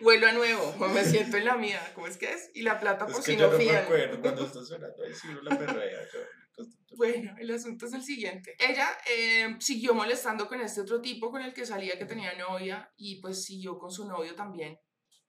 vuelo 0.00 0.26
a 0.26 0.32
nuevo, 0.32 0.74
me 0.88 1.04
siento 1.04 1.36
en 1.36 1.44
la 1.44 1.56
mía, 1.56 1.80
¿cómo 1.94 2.06
es 2.06 2.16
que 2.16 2.32
es? 2.32 2.50
Y 2.54 2.62
la 2.62 2.78
plata 2.78 3.06
por 3.06 3.22
si 3.22 3.36
no 3.36 3.50
fían. 3.50 3.84
cuando 4.20 4.46
estás 4.46 4.68
sonando 4.68 5.04
ahí, 5.04 5.14
sí, 5.14 5.28
la 5.42 5.58
perrea. 5.58 6.00
Bueno, 6.96 7.34
el 7.38 7.50
asunto 7.50 7.86
es 7.86 7.92
el 7.92 8.02
siguiente. 8.02 8.56
Ella 8.58 8.88
eh, 9.10 9.56
siguió 9.60 9.92
molestando 9.92 10.48
con 10.48 10.60
este 10.62 10.80
otro 10.80 11.02
tipo 11.02 11.30
con 11.30 11.42
el 11.42 11.52
que 11.52 11.66
salía 11.66 11.98
que 11.98 12.06
tenía 12.06 12.34
novia 12.34 12.90
y 12.96 13.20
pues 13.20 13.44
siguió 13.44 13.78
con 13.78 13.90
su 13.90 14.08
novio 14.08 14.34
también. 14.34 14.78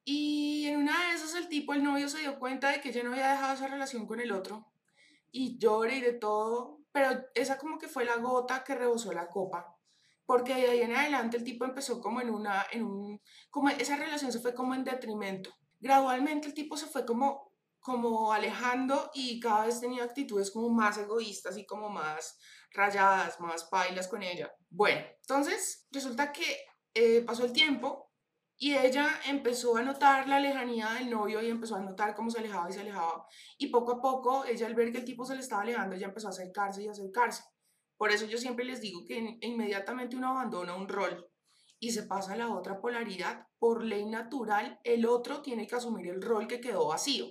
Y 0.06 0.68
en 0.68 0.78
una 0.78 1.10
de 1.10 1.16
esas 1.16 1.36
el 1.36 1.50
tipo, 1.50 1.74
el 1.74 1.84
novio, 1.84 2.08
se 2.08 2.20
dio 2.20 2.40
cuenta 2.40 2.72
de 2.72 2.80
que 2.80 2.90
ella 2.90 3.04
no 3.04 3.12
había 3.12 3.32
dejado 3.32 3.56
esa 3.56 3.68
relación 3.68 4.08
con 4.08 4.22
el 4.22 4.32
otro. 4.32 4.72
Y 5.32 5.58
lloré 5.60 5.98
y 5.98 6.02
de 6.02 6.14
todo, 6.14 6.80
pero 6.94 7.26
esa 7.36 7.58
como 7.58 7.78
que 7.78 7.90
fue 7.90 8.06
la 8.06 8.16
gota 8.16 8.64
que 8.64 8.76
rebosó 8.76 9.12
la 9.12 9.28
copa 9.28 9.77
porque 10.28 10.54
de 10.54 10.70
ahí 10.70 10.82
en 10.82 10.96
adelante 10.96 11.38
el 11.38 11.44
tipo 11.46 11.66
empezó 11.66 12.02
como 12.02 12.22
en 12.22 12.30
una, 12.30 12.68
en 12.72 12.84
un, 12.84 13.22
como 13.50 13.70
esa 13.70 13.96
relación 13.96 14.32
se 14.32 14.40
fue 14.40 14.54
como 14.54 14.76
en 14.76 14.84
detrimento. 14.84 15.52
Gradualmente 15.80 16.48
el 16.48 16.54
tipo 16.54 16.76
se 16.78 16.88
fue 16.88 17.06
como, 17.06 17.54
como 17.80 18.34
alejando 18.34 19.10
y 19.14 19.40
cada 19.40 19.66
vez 19.66 19.80
tenía 19.80 20.04
actitudes 20.04 20.52
como 20.52 20.70
más 20.70 20.98
egoístas 20.98 21.58
y 21.58 21.66
como 21.66 21.90
más 21.90 22.38
rayadas, 22.74 23.40
más 23.40 23.64
pailas 23.66 24.10
con 24.10 24.22
ella. 24.22 24.52
Bueno, 24.70 25.02
entonces 25.22 25.88
resulta 25.92 26.34
que 26.34 26.46
eh, 26.94 27.22
pasó 27.26 27.46
el 27.46 27.54
tiempo 27.54 28.12
Y 28.60 28.76
ella 28.76 29.08
empezó 29.28 29.78
a 29.78 29.84
notar 29.84 30.28
la 30.28 30.40
lejanía 30.40 30.90
del 30.94 31.10
novio 31.12 31.42
y 31.42 31.50
empezó 31.50 31.76
a 31.76 31.82
notar 31.82 32.16
cómo 32.16 32.32
se 32.32 32.40
alejaba 32.40 32.70
y 32.70 32.74
se 32.74 32.82
alejaba. 32.82 33.26
Y 33.58 33.68
poco 33.68 33.94
a 33.94 34.02
poco, 34.02 34.46
ella 34.46 34.68
al 34.68 34.76
ver 34.76 34.92
que 34.92 35.00
el 35.00 35.06
tipo 35.06 35.26
se 35.26 35.36
le 35.36 35.42
estaba 35.42 35.62
alejando, 35.64 35.96
ella 35.96 36.08
empezó 36.08 36.28
a 36.28 36.32
acercarse 36.32 36.84
y 36.84 36.88
acercarse. 36.88 37.44
Por 37.98 38.12
eso 38.12 38.26
yo 38.26 38.38
siempre 38.38 38.66
les 38.66 38.82
digo 38.82 39.04
que 39.06 39.38
inmediatamente 39.42 40.16
uno 40.16 40.30
abandona 40.30 40.76
un 40.76 40.88
rol 40.88 41.30
y 41.80 41.92
se 41.92 42.04
pasa 42.04 42.34
a 42.34 42.38
la 42.38 42.50
otra 42.50 42.80
polaridad, 42.80 43.46
por 43.60 43.84
ley 43.84 44.06
natural, 44.06 44.80
el 44.84 45.06
otro 45.06 45.42
tiene 45.42 45.68
que 45.68 45.76
asumir 45.76 46.08
el 46.08 46.22
rol 46.22 46.48
que 46.48 46.62
quedó 46.62 46.88
vacío. 46.88 47.28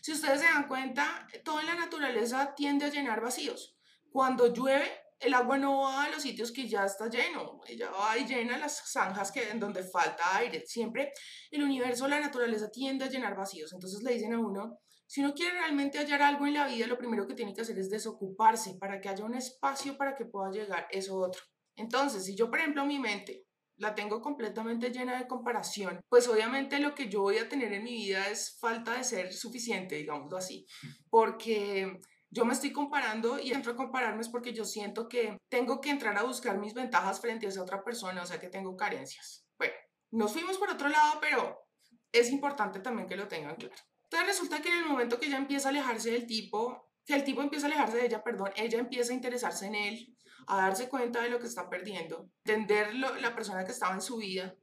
Si 0.00 0.12
ustedes 0.12 0.40
se 0.40 0.46
dan 0.46 0.68
cuenta, 0.68 1.26
toda 1.44 1.62
la 1.64 1.74
naturaleza 1.74 2.54
tiende 2.54 2.86
a 2.86 2.90
llenar 2.90 3.20
vacíos. 3.20 3.76
Cuando 4.10 4.52
llueve, 4.52 4.90
el 5.20 5.34
agua 5.34 5.58
no 5.58 5.82
va 5.82 6.04
a 6.04 6.10
los 6.10 6.22
sitios 6.22 6.52
que 6.52 6.68
ya 6.68 6.84
está 6.84 7.08
lleno, 7.08 7.60
ella 7.66 7.90
va 7.90 8.16
y 8.18 8.26
llena 8.26 8.58
las 8.58 8.90
zanjas 8.92 9.32
que, 9.32 9.48
en 9.48 9.58
donde 9.58 9.82
falta 9.82 10.36
aire. 10.36 10.64
Siempre 10.66 11.12
el 11.50 11.62
universo, 11.62 12.06
la 12.08 12.20
naturaleza 12.20 12.70
tiende 12.70 13.04
a 13.04 13.08
llenar 13.08 13.36
vacíos. 13.36 13.72
Entonces 13.72 14.02
le 14.02 14.12
dicen 14.12 14.34
a 14.34 14.38
uno, 14.38 14.80
si 15.06 15.20
uno 15.20 15.34
quiere 15.34 15.58
realmente 15.58 15.98
hallar 15.98 16.22
algo 16.22 16.46
en 16.46 16.54
la 16.54 16.66
vida, 16.66 16.86
lo 16.86 16.98
primero 16.98 17.26
que 17.26 17.34
tiene 17.34 17.54
que 17.54 17.60
hacer 17.60 17.78
es 17.78 17.90
desocuparse 17.90 18.76
para 18.78 19.00
que 19.00 19.08
haya 19.08 19.24
un 19.24 19.34
espacio 19.34 19.96
para 19.96 20.14
que 20.14 20.24
pueda 20.24 20.50
llegar 20.50 20.86
eso 20.90 21.18
otro. 21.18 21.42
Entonces, 21.76 22.24
si 22.24 22.36
yo, 22.36 22.50
por 22.50 22.60
ejemplo, 22.60 22.84
mi 22.86 22.98
mente 22.98 23.46
la 23.76 23.94
tengo 23.94 24.20
completamente 24.20 24.90
llena 24.90 25.18
de 25.18 25.26
comparación, 25.26 26.00
pues 26.08 26.28
obviamente 26.28 26.78
lo 26.78 26.94
que 26.94 27.08
yo 27.08 27.22
voy 27.22 27.38
a 27.38 27.48
tener 27.48 27.72
en 27.72 27.82
mi 27.82 27.94
vida 27.94 28.28
es 28.28 28.56
falta 28.60 28.96
de 28.96 29.04
ser 29.04 29.32
suficiente, 29.32 29.96
digámoslo 29.96 30.36
así, 30.36 30.66
porque 31.10 31.98
yo 32.30 32.44
me 32.44 32.52
estoy 32.52 32.72
comparando 32.72 33.38
y 33.38 33.52
entro 33.52 33.72
a 33.72 33.76
compararme 33.76 34.20
es 34.20 34.28
porque 34.28 34.52
yo 34.52 34.64
siento 34.64 35.08
que 35.08 35.36
tengo 35.48 35.80
que 35.80 35.90
entrar 35.90 36.16
a 36.18 36.22
buscar 36.22 36.58
mis 36.58 36.74
ventajas 36.74 37.20
frente 37.20 37.46
a 37.46 37.48
esa 37.48 37.62
otra 37.62 37.82
persona, 37.82 38.22
o 38.22 38.26
sea 38.26 38.40
que 38.40 38.48
tengo 38.48 38.76
carencias. 38.76 39.44
Bueno, 39.58 39.74
nos 40.12 40.32
fuimos 40.32 40.58
por 40.58 40.70
otro 40.70 40.88
lado, 40.88 41.18
pero 41.20 41.66
es 42.12 42.30
importante 42.30 42.80
también 42.80 43.08
que 43.08 43.16
lo 43.16 43.28
tengan 43.28 43.56
claro. 43.56 43.74
Entonces 44.14 44.38
resulta 44.38 44.62
que 44.62 44.68
en 44.68 44.78
el 44.78 44.86
momento 44.86 45.18
que 45.18 45.26
ella 45.26 45.38
empieza 45.38 45.66
a 45.66 45.70
alejarse 45.70 46.12
del 46.12 46.24
tipo, 46.24 46.88
que 47.04 47.14
el 47.14 47.24
tipo 47.24 47.42
empieza 47.42 47.66
a 47.66 47.70
alejarse 47.70 47.96
de 47.96 48.06
ella, 48.06 48.22
perdón, 48.22 48.52
ella 48.54 48.78
empieza 48.78 49.10
a 49.12 49.16
interesarse 49.16 49.66
en 49.66 49.74
él, 49.74 50.16
a 50.46 50.58
darse 50.58 50.88
cuenta 50.88 51.20
de 51.20 51.30
lo 51.30 51.40
que 51.40 51.48
está 51.48 51.68
perdiendo, 51.68 52.30
entender 52.44 52.94
la 52.94 53.34
persona 53.34 53.64
que 53.64 53.72
estaba 53.72 53.92
en 53.92 54.00
su 54.00 54.18
vida. 54.18 54.54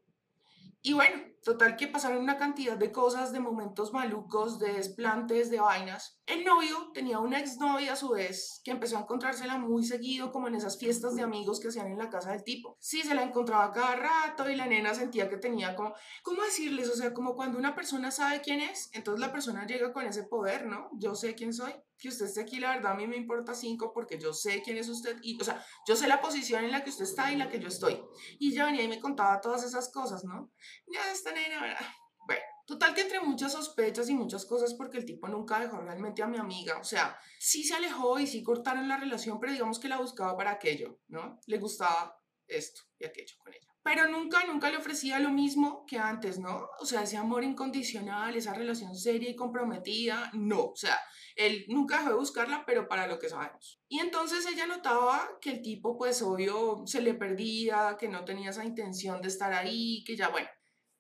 Y 0.83 0.93
bueno, 0.93 1.21
total 1.43 1.75
que 1.75 1.87
pasaron 1.87 2.23
una 2.23 2.37
cantidad 2.37 2.75
de 2.75 2.91
cosas, 2.91 3.31
de 3.31 3.39
momentos 3.39 3.93
malucos, 3.93 4.57
de 4.57 4.73
desplantes, 4.73 5.51
de 5.51 5.59
vainas. 5.59 6.19
El 6.25 6.43
novio 6.43 6.91
tenía 6.91 7.19
una 7.19 7.39
exnovia 7.39 7.93
a 7.93 7.95
su 7.95 8.09
vez 8.09 8.61
que 8.63 8.71
empezó 8.71 8.97
a 8.97 9.01
encontrársela 9.01 9.59
muy 9.59 9.83
seguido 9.83 10.31
como 10.31 10.47
en 10.47 10.55
esas 10.55 10.79
fiestas 10.79 11.15
de 11.15 11.21
amigos 11.21 11.59
que 11.59 11.67
hacían 11.67 11.85
en 11.87 11.99
la 11.99 12.09
casa 12.09 12.31
del 12.31 12.43
tipo. 12.43 12.77
Sí, 12.79 13.03
se 13.03 13.13
la 13.13 13.21
encontraba 13.21 13.71
cada 13.71 13.95
rato 13.95 14.49
y 14.49 14.55
la 14.55 14.65
nena 14.65 14.95
sentía 14.95 15.29
que 15.29 15.37
tenía 15.37 15.75
como, 15.75 15.93
¿cómo 16.23 16.41
decirles? 16.41 16.89
O 16.89 16.95
sea, 16.95 17.13
como 17.13 17.35
cuando 17.35 17.59
una 17.59 17.75
persona 17.75 18.09
sabe 18.09 18.41
quién 18.41 18.59
es, 18.59 18.89
entonces 18.93 19.19
la 19.19 19.31
persona 19.31 19.67
llega 19.67 19.93
con 19.93 20.07
ese 20.07 20.23
poder, 20.23 20.65
¿no? 20.65 20.89
Yo 20.93 21.13
sé 21.13 21.35
quién 21.35 21.53
soy 21.53 21.73
que 22.01 22.09
usted 22.09 22.25
esté 22.25 22.41
aquí, 22.41 22.59
la 22.59 22.75
verdad 22.75 22.93
a 22.93 22.95
mí 22.95 23.05
me 23.05 23.15
importa 23.15 23.53
cinco 23.53 23.93
porque 23.93 24.17
yo 24.17 24.33
sé 24.33 24.63
quién 24.63 24.77
es 24.77 24.89
usted 24.89 25.17
y, 25.21 25.39
o 25.39 25.43
sea, 25.43 25.63
yo 25.87 25.95
sé 25.95 26.07
la 26.07 26.19
posición 26.19 26.65
en 26.65 26.71
la 26.71 26.83
que 26.83 26.89
usted 26.89 27.05
está 27.05 27.31
y 27.31 27.35
la 27.35 27.47
que 27.47 27.59
yo 27.59 27.67
estoy. 27.67 28.03
Y 28.39 28.53
ya 28.53 28.65
venía 28.65 28.81
y 28.81 28.87
me 28.87 28.99
contaba 28.99 29.39
todas 29.39 29.63
esas 29.63 29.91
cosas, 29.91 30.23
¿no? 30.23 30.51
Ya 30.91 31.11
esta 31.11 31.31
nena, 31.31 31.61
¿verdad? 31.61 31.85
Bueno, 32.25 32.41
total 32.65 32.95
que 32.95 33.01
entre 33.01 33.19
muchas 33.19 33.51
sospechas 33.51 34.09
y 34.09 34.15
muchas 34.15 34.45
cosas 34.45 34.73
porque 34.73 34.97
el 34.97 35.05
tipo 35.05 35.27
nunca 35.27 35.59
dejó 35.59 35.79
realmente 35.79 36.23
a 36.23 36.27
mi 36.27 36.37
amiga, 36.37 36.79
o 36.79 36.83
sea, 36.83 37.17
sí 37.39 37.63
se 37.63 37.75
alejó 37.75 38.19
y 38.19 38.25
sí 38.25 38.41
cortaron 38.41 38.87
la 38.87 38.97
relación, 38.97 39.39
pero 39.39 39.53
digamos 39.53 39.79
que 39.79 39.87
la 39.87 39.99
buscaba 39.99 40.35
para 40.35 40.51
aquello, 40.51 40.99
¿no? 41.07 41.39
Le 41.45 41.57
gustaba 41.59 42.19
esto 42.47 42.81
y 42.97 43.05
aquello 43.05 43.35
con 43.43 43.53
ella 43.53 43.70
pero 43.83 44.07
nunca, 44.07 44.45
nunca 44.45 44.69
le 44.69 44.77
ofrecía 44.77 45.19
lo 45.19 45.29
mismo 45.29 45.85
que 45.87 45.97
antes, 45.97 46.39
¿no? 46.39 46.67
O 46.79 46.85
sea, 46.85 47.03
ese 47.03 47.17
amor 47.17 47.43
incondicional, 47.43 48.35
esa 48.35 48.53
relación 48.53 48.95
seria 48.95 49.29
y 49.29 49.35
comprometida, 49.35 50.29
no, 50.33 50.65
o 50.65 50.75
sea, 50.75 50.99
él 51.35 51.65
nunca 51.67 51.97
dejó 51.97 52.09
de 52.09 52.15
buscarla, 52.15 52.63
pero 52.65 52.87
para 52.87 53.07
lo 53.07 53.17
que 53.17 53.29
sabemos. 53.29 53.81
Y 53.87 53.99
entonces 53.99 54.45
ella 54.45 54.67
notaba 54.67 55.37
que 55.41 55.51
el 55.51 55.61
tipo, 55.61 55.97
pues 55.97 56.21
obvio, 56.21 56.83
se 56.85 57.01
le 57.01 57.15
perdía, 57.15 57.97
que 57.99 58.07
no 58.07 58.23
tenía 58.23 58.51
esa 58.51 58.65
intención 58.65 59.21
de 59.21 59.29
estar 59.29 59.51
ahí, 59.53 60.03
que 60.05 60.15
ya, 60.15 60.29
bueno, 60.29 60.49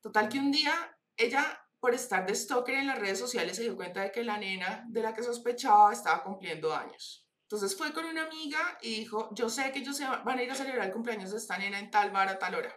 total 0.01 0.27
que 0.29 0.39
un 0.39 0.51
día 0.51 0.73
ella, 1.17 1.59
por 1.79 1.93
estar 1.93 2.25
de 2.25 2.33
stalker 2.33 2.75
en 2.75 2.87
las 2.87 2.99
redes 2.99 3.19
sociales, 3.19 3.57
se 3.57 3.63
dio 3.63 3.75
cuenta 3.75 4.01
de 4.01 4.11
que 4.11 4.23
la 4.23 4.37
nena 4.37 4.85
de 4.89 5.03
la 5.03 5.13
que 5.13 5.23
sospechaba 5.23 5.93
estaba 5.93 6.23
cumpliendo 6.23 6.73
años. 6.73 7.20
Entonces 7.51 7.77
fue 7.77 7.91
con 7.91 8.05
una 8.05 8.23
amiga 8.23 8.77
y 8.81 8.99
dijo, 8.99 9.29
yo 9.33 9.49
sé 9.49 9.73
que 9.73 9.79
ellos 9.79 9.97
se 9.97 10.05
van 10.05 10.39
a 10.39 10.41
ir 10.41 10.49
a 10.49 10.55
celebrar 10.55 10.87
el 10.87 10.93
cumpleaños 10.93 11.31
de 11.31 11.37
esta 11.37 11.57
nena 11.57 11.79
en 11.79 11.91
tal 11.91 12.09
bar 12.09 12.29
a 12.29 12.39
tal 12.39 12.55
hora. 12.55 12.73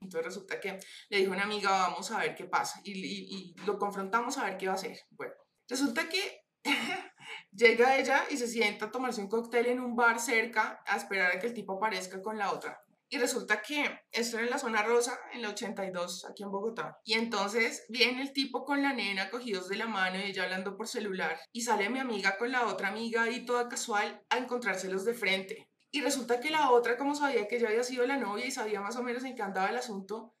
Entonces 0.00 0.24
resulta 0.24 0.60
que 0.60 0.78
le 1.08 1.18
dijo 1.18 1.32
una 1.32 1.42
amiga, 1.42 1.70
vamos 1.70 2.12
a 2.12 2.18
ver 2.18 2.36
qué 2.36 2.44
pasa. 2.44 2.80
Y, 2.84 2.92
y, 2.92 3.54
lo 3.64 3.76
confrontamos 3.80 4.38
a 4.38 4.44
ver 4.44 4.58
qué 4.58 4.66
va 4.68 4.74
a 4.74 4.76
hacer. 4.76 4.96
Bueno, 5.10 5.34
resulta 5.68 6.08
que 6.08 6.44
llega 7.50 7.96
ella 7.96 8.22
y 8.30 8.36
se 8.36 8.46
sienta 8.46 8.86
a 8.86 8.90
tomarse 8.92 9.20
un 9.20 9.28
cóctel 9.28 9.66
en 9.66 9.80
un 9.80 9.96
bar 9.96 10.20
cerca 10.20 10.84
a 10.86 10.96
esperar 10.96 11.32
a 11.32 11.40
que 11.40 11.48
el 11.48 11.54
tipo 11.54 11.72
aparezca 11.72 12.22
con 12.22 12.38
la 12.38 12.52
otra. 12.52 12.80
Y 13.08 13.18
resulta 13.18 13.62
que 13.62 14.00
esto 14.10 14.36
era 14.36 14.46
en 14.46 14.50
la 14.50 14.58
zona 14.58 14.82
rosa, 14.82 15.18
en 15.32 15.42
la 15.42 15.50
82, 15.50 16.24
aquí 16.24 16.42
en 16.42 16.50
Bogotá. 16.50 16.98
Y 17.04 17.14
entonces 17.14 17.84
viene 17.88 18.22
el 18.22 18.32
tipo 18.32 18.64
con 18.64 18.82
la 18.82 18.92
nena 18.92 19.30
cogidos 19.30 19.68
de 19.68 19.76
la 19.76 19.86
mano 19.86 20.18
y 20.18 20.30
ella 20.30 20.44
hablando 20.44 20.76
por 20.76 20.88
celular. 20.88 21.38
Y 21.52 21.62
sale 21.62 21.88
mi 21.88 22.00
amiga 22.00 22.36
con 22.36 22.50
la 22.50 22.66
otra 22.66 22.88
amiga 22.88 23.22
ahí 23.22 23.44
toda 23.44 23.68
casual 23.68 24.24
a 24.28 24.38
encontrárselos 24.38 25.04
de 25.04 25.14
frente. 25.14 25.70
Y 25.92 26.00
resulta 26.00 26.40
que 26.40 26.50
la 26.50 26.70
otra, 26.72 26.96
como 26.96 27.14
sabía 27.14 27.46
que 27.46 27.60
yo 27.60 27.68
había 27.68 27.84
sido 27.84 28.06
la 28.06 28.16
novia 28.16 28.46
y 28.46 28.50
sabía 28.50 28.80
más 28.80 28.96
o 28.96 29.02
menos 29.02 29.24
en 29.24 29.36
qué 29.36 29.42
andaba 29.42 29.68
el 29.68 29.76
asunto, 29.76 30.34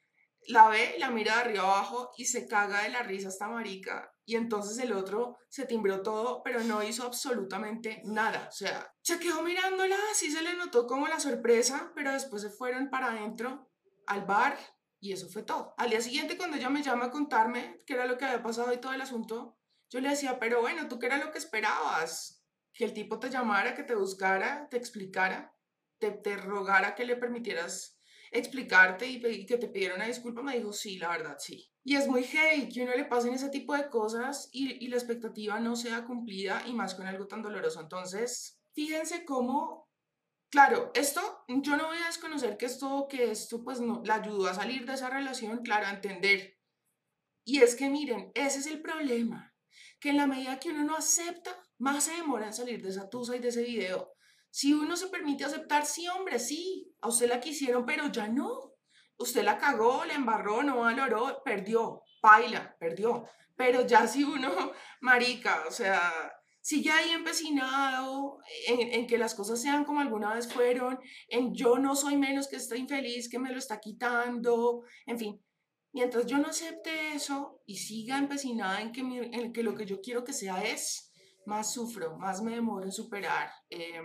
la 0.48 0.68
ve, 0.68 0.96
la 0.98 1.10
mira 1.10 1.34
de 1.34 1.40
arriba 1.40 1.62
abajo 1.62 2.12
y 2.16 2.26
se 2.26 2.46
caga 2.46 2.82
de 2.82 2.90
la 2.90 3.02
risa 3.02 3.28
esta 3.28 3.48
marica. 3.48 4.12
Y 4.24 4.36
entonces 4.36 4.78
el 4.78 4.92
otro 4.92 5.38
se 5.48 5.66
timbró 5.66 6.02
todo, 6.02 6.42
pero 6.42 6.60
no 6.60 6.82
hizo 6.82 7.04
absolutamente 7.04 8.02
nada. 8.04 8.46
O 8.48 8.52
sea, 8.52 8.92
se 9.02 9.18
quedó 9.18 9.42
mirándola, 9.42 9.96
sí 10.14 10.30
se 10.30 10.42
le 10.42 10.54
notó 10.54 10.86
como 10.86 11.06
la 11.06 11.20
sorpresa, 11.20 11.92
pero 11.94 12.12
después 12.12 12.42
se 12.42 12.50
fueron 12.50 12.90
para 12.90 13.12
adentro 13.12 13.70
al 14.06 14.24
bar 14.24 14.56
y 15.00 15.12
eso 15.12 15.28
fue 15.28 15.42
todo. 15.42 15.74
Al 15.76 15.90
día 15.90 16.00
siguiente, 16.00 16.36
cuando 16.36 16.56
ella 16.56 16.70
me 16.70 16.82
llama 16.82 17.06
a 17.06 17.10
contarme 17.10 17.78
qué 17.86 17.94
era 17.94 18.06
lo 18.06 18.18
que 18.18 18.24
había 18.24 18.42
pasado 18.42 18.72
y 18.72 18.78
todo 18.78 18.92
el 18.92 19.00
asunto, 19.00 19.56
yo 19.90 20.00
le 20.00 20.08
decía, 20.08 20.38
pero 20.40 20.60
bueno, 20.60 20.88
¿tú 20.88 20.98
qué 20.98 21.06
era 21.06 21.18
lo 21.18 21.30
que 21.30 21.38
esperabas? 21.38 22.44
Que 22.72 22.84
el 22.84 22.92
tipo 22.92 23.20
te 23.20 23.30
llamara, 23.30 23.74
que 23.74 23.84
te 23.84 23.94
buscara, 23.94 24.68
te 24.68 24.76
explicara, 24.76 25.54
te, 25.98 26.10
te 26.10 26.36
rogara 26.36 26.94
que 26.94 27.04
le 27.04 27.16
permitieras 27.16 27.95
explicarte 28.30 29.06
y, 29.06 29.46
que 29.46 29.58
te 29.58 29.68
pidieron 29.68 29.96
una 29.96 30.06
disculpa, 30.06 30.42
me 30.42 30.56
dijo, 30.56 30.72
sí, 30.72 30.98
la 30.98 31.08
verdad, 31.08 31.36
sí. 31.38 31.70
Y 31.84 31.96
es 31.96 32.08
muy 32.08 32.24
heavy 32.24 32.68
que 32.68 32.82
uno 32.82 32.96
le 32.96 33.04
pasen 33.04 33.34
ese 33.34 33.48
tipo 33.48 33.74
de 33.74 33.88
cosas 33.88 34.48
y, 34.52 34.84
y 34.84 34.88
la 34.88 34.96
expectativa 34.96 35.60
no 35.60 35.76
sea 35.76 36.04
cumplida 36.04 36.62
y 36.66 36.72
más 36.72 36.94
con 36.94 37.06
algo 37.06 37.26
tan 37.26 37.42
doloroso. 37.42 37.80
Entonces, 37.80 38.60
fíjense 38.74 39.24
cómo, 39.24 39.88
claro, 40.50 40.90
esto, 40.94 41.20
yo 41.48 41.76
no 41.76 41.86
voy 41.86 41.98
a 41.98 42.06
desconocer 42.06 42.56
que 42.56 42.66
esto, 42.66 43.06
que 43.08 43.30
esto 43.30 43.62
pues 43.62 43.80
no, 43.80 44.02
la 44.04 44.16
ayudó 44.16 44.48
a 44.48 44.54
salir 44.54 44.84
de 44.84 44.94
esa 44.94 45.10
relación, 45.10 45.62
claro, 45.62 45.86
a 45.86 45.90
entender. 45.90 46.56
Y 47.44 47.62
es 47.62 47.76
que 47.76 47.88
miren, 47.88 48.32
ese 48.34 48.58
es 48.58 48.66
el 48.66 48.82
problema, 48.82 49.54
que 50.00 50.10
en 50.10 50.16
la 50.16 50.26
medida 50.26 50.58
que 50.58 50.70
uno 50.70 50.84
no 50.84 50.96
acepta, 50.96 51.56
más 51.78 52.04
se 52.04 52.12
demora 52.12 52.46
en 52.46 52.52
salir 52.52 52.82
de 52.82 52.88
esa 52.88 53.08
tusa 53.08 53.36
y 53.36 53.38
de 53.38 53.48
ese 53.48 53.62
video. 53.62 54.15
Si 54.56 54.72
uno 54.72 54.96
se 54.96 55.08
permite 55.08 55.44
aceptar, 55.44 55.84
sí, 55.84 56.08
hombre, 56.08 56.38
sí, 56.38 56.90
a 57.02 57.08
usted 57.08 57.28
la 57.28 57.40
quisieron, 57.40 57.84
pero 57.84 58.10
ya 58.10 58.26
no. 58.26 58.72
Usted 59.18 59.44
la 59.44 59.58
cagó, 59.58 60.06
la 60.06 60.14
embarró, 60.14 60.62
no 60.62 60.78
valoró, 60.78 61.42
perdió, 61.44 62.00
baila, 62.22 62.74
perdió. 62.80 63.26
Pero 63.54 63.86
ya 63.86 64.06
si 64.06 64.24
uno, 64.24 64.48
marica, 65.02 65.64
o 65.68 65.70
sea, 65.70 66.10
sigue 66.62 66.90
ahí 66.90 67.10
empecinado 67.10 68.38
en, 68.66 68.94
en, 68.94 69.06
que 69.06 69.18
las 69.18 69.34
cosas 69.34 69.60
sean 69.60 69.84
como 69.84 70.00
alguna 70.00 70.32
vez 70.32 70.50
fueron, 70.50 70.98
en 71.28 71.54
yo 71.54 71.76
no 71.76 71.94
soy 71.94 72.16
menos 72.16 72.48
que 72.48 72.56
esta 72.56 72.78
infeliz 72.78 73.28
que 73.28 73.38
me 73.38 73.52
lo 73.52 73.58
está 73.58 73.78
quitando, 73.78 74.84
en 75.04 75.18
fin. 75.18 75.44
Mientras 75.92 76.24
yo 76.24 76.38
no 76.38 76.48
acepte 76.48 77.12
eso 77.12 77.60
y 77.66 77.76
siga 77.76 78.16
empecinada 78.16 78.80
en 78.80 78.92
que, 78.92 79.00
en 79.02 79.52
que 79.52 79.62
lo 79.62 79.74
que 79.74 79.84
yo 79.84 80.00
quiero 80.00 80.24
que 80.24 80.32
sea 80.32 80.64
es, 80.64 81.12
más 81.44 81.74
sufro, 81.74 82.16
más 82.16 82.40
me 82.40 82.54
demoro 82.54 82.86
en 82.86 82.92
superar. 82.92 83.50
Eh, 83.68 84.00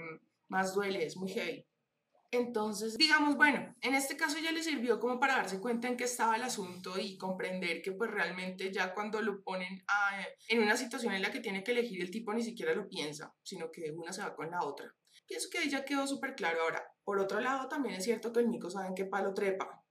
más 0.51 0.75
duele, 0.75 1.05
es 1.05 1.17
muy 1.17 1.31
heavy. 1.31 1.65
Entonces, 2.33 2.97
digamos, 2.97 3.35
bueno, 3.35 3.75
en 3.81 3.93
este 3.93 4.15
caso 4.15 4.37
ya 4.39 4.53
le 4.53 4.63
sirvió 4.63 4.99
como 4.99 5.19
para 5.19 5.35
darse 5.35 5.59
cuenta 5.59 5.89
en 5.89 5.97
qué 5.97 6.05
estaba 6.05 6.37
el 6.37 6.43
asunto 6.43 6.97
y 6.97 7.17
comprender 7.17 7.81
que 7.81 7.91
pues 7.91 8.09
realmente 8.09 8.71
ya 8.71 8.93
cuando 8.93 9.21
lo 9.21 9.41
ponen 9.43 9.83
en 10.47 10.61
una 10.61 10.77
situación 10.77 11.13
en 11.13 11.21
la 11.21 11.31
que 11.31 11.41
tiene 11.41 11.61
que 11.63 11.71
elegir 11.71 12.01
el 12.01 12.11
tipo 12.11 12.33
ni 12.33 12.41
siquiera 12.41 12.73
lo 12.73 12.87
piensa, 12.87 13.35
sino 13.43 13.69
que 13.69 13.91
una 13.91 14.13
se 14.13 14.21
va 14.21 14.33
con 14.33 14.49
la 14.49 14.63
otra. 14.63 14.95
Pienso 15.27 15.49
que 15.49 15.69
ya 15.69 15.83
quedó 15.83 16.07
súper 16.07 16.35
claro 16.35 16.61
ahora. 16.61 16.81
Por 17.03 17.19
otro 17.19 17.41
lado, 17.41 17.67
también 17.67 17.95
es 17.95 18.05
cierto 18.05 18.31
que 18.31 18.39
el 18.39 18.47
mico 18.47 18.69
saben 18.69 18.95
qué 18.95 19.05
palo 19.05 19.33
trepa. 19.33 19.83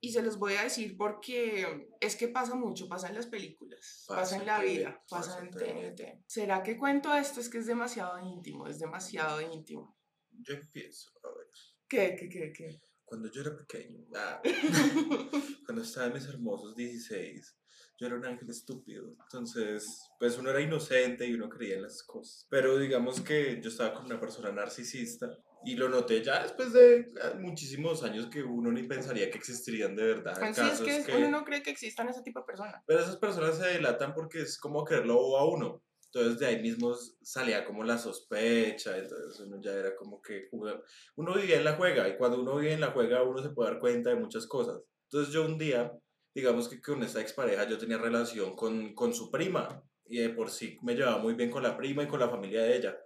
Y 0.00 0.12
se 0.12 0.20
los 0.20 0.38
voy 0.38 0.54
a 0.54 0.64
decir 0.64 0.96
porque 0.96 1.88
es 2.00 2.16
que 2.16 2.28
pasa 2.28 2.56
mucho, 2.56 2.88
pasa 2.88 3.08
en 3.08 3.14
las 3.14 3.26
películas, 3.26 4.04
pasa, 4.06 4.36
en 4.36 4.46
la 4.46 4.58
vida, 4.60 5.02
pasa, 5.08 5.38
en 5.38 5.50
TNT. 5.50 6.24
¿Será 6.26 6.62
que 6.62 6.76
cuento 6.76 7.14
esto? 7.14 7.40
Es 7.40 7.48
que 7.48 7.58
es 7.58 7.66
demasiado 7.66 8.18
íntimo, 8.18 8.66
es 8.66 8.78
demasiado 8.78 9.40
íntimo. 9.40 9.96
Yo 10.40 10.54
empiezo, 10.54 11.10
a 11.22 11.28
ver. 11.28 11.46
¿Qué, 11.88 12.16
qué, 12.18 12.28
qué, 12.28 12.52
qué? 12.52 12.80
cuando 13.04 13.30
yo 13.30 13.42
era 13.42 13.56
pequeño, 13.56 14.04
ah, 14.16 14.42
cuando 15.66 15.82
estaba 15.82 16.06
en 16.08 16.14
mis 16.14 16.26
hermosos 16.26 16.74
16, 16.74 17.56
yo 17.98 18.06
era 18.06 18.16
un 18.16 18.24
ángel 18.24 18.50
estúpido. 18.50 19.14
Entonces, 19.22 20.10
pues 20.18 20.36
uno 20.36 20.50
era 20.50 20.60
inocente 20.60 21.26
y 21.26 21.34
uno 21.34 21.48
creía 21.48 21.76
en 21.76 21.82
las 21.82 22.02
cosas. 22.02 22.46
Pero 22.50 22.76
digamos 22.78 23.20
que 23.20 23.60
yo 23.62 23.68
estaba 23.68 23.94
con 23.94 24.06
una 24.06 24.18
persona 24.18 24.50
narcisista 24.50 25.38
y 25.64 25.76
lo 25.76 25.88
noté 25.88 26.22
ya 26.22 26.42
después 26.42 26.72
de 26.72 27.06
ah, 27.22 27.34
muchísimos 27.38 28.02
años 28.02 28.26
que 28.26 28.42
uno 28.42 28.72
ni 28.72 28.82
pensaría 28.82 29.30
que 29.30 29.38
existirían 29.38 29.94
de 29.94 30.02
verdad. 30.02 30.42
Así 30.42 30.88
es 30.88 31.06
que, 31.06 31.14
uno 31.14 31.30
no 31.30 31.44
cree 31.44 31.62
que 31.62 31.70
existan 31.70 32.08
ese 32.08 32.22
tipo 32.22 32.40
de 32.40 32.46
personas. 32.46 32.82
Pero 32.84 33.00
esas 33.00 33.16
personas 33.16 33.56
se 33.56 33.66
delatan 33.68 34.12
porque 34.12 34.42
es 34.42 34.58
como 34.58 34.84
creerlo 34.84 35.38
a 35.38 35.48
uno. 35.48 35.83
Entonces 36.14 36.38
de 36.38 36.46
ahí 36.46 36.62
mismo 36.62 36.94
salía 37.22 37.64
como 37.64 37.82
la 37.82 37.98
sospecha, 37.98 38.96
entonces 38.96 39.40
uno 39.40 39.60
ya 39.60 39.72
era 39.72 39.96
como 39.96 40.22
que 40.22 40.46
jugaba. 40.48 40.80
uno 41.16 41.34
vivía 41.34 41.56
en 41.56 41.64
la 41.64 41.74
juega 41.74 42.08
y 42.08 42.16
cuando 42.16 42.40
uno 42.40 42.56
vive 42.56 42.72
en 42.72 42.80
la 42.80 42.92
juega 42.92 43.24
uno 43.24 43.42
se 43.42 43.50
puede 43.50 43.72
dar 43.72 43.80
cuenta 43.80 44.10
de 44.10 44.16
muchas 44.16 44.46
cosas. 44.46 44.80
Entonces 45.10 45.34
yo 45.34 45.44
un 45.44 45.58
día, 45.58 45.92
digamos 46.32 46.68
que 46.68 46.80
con 46.80 47.02
esta 47.02 47.20
expareja 47.20 47.68
yo 47.68 47.78
tenía 47.78 47.98
relación 47.98 48.54
con, 48.54 48.94
con 48.94 49.12
su 49.12 49.28
prima 49.28 49.82
y 50.04 50.18
de 50.18 50.30
por 50.30 50.50
sí 50.50 50.78
me 50.82 50.94
llevaba 50.94 51.18
muy 51.18 51.34
bien 51.34 51.50
con 51.50 51.64
la 51.64 51.76
prima 51.76 52.04
y 52.04 52.06
con 52.06 52.20
la 52.20 52.30
familia 52.30 52.62
de 52.62 52.76
ella. 52.76 52.96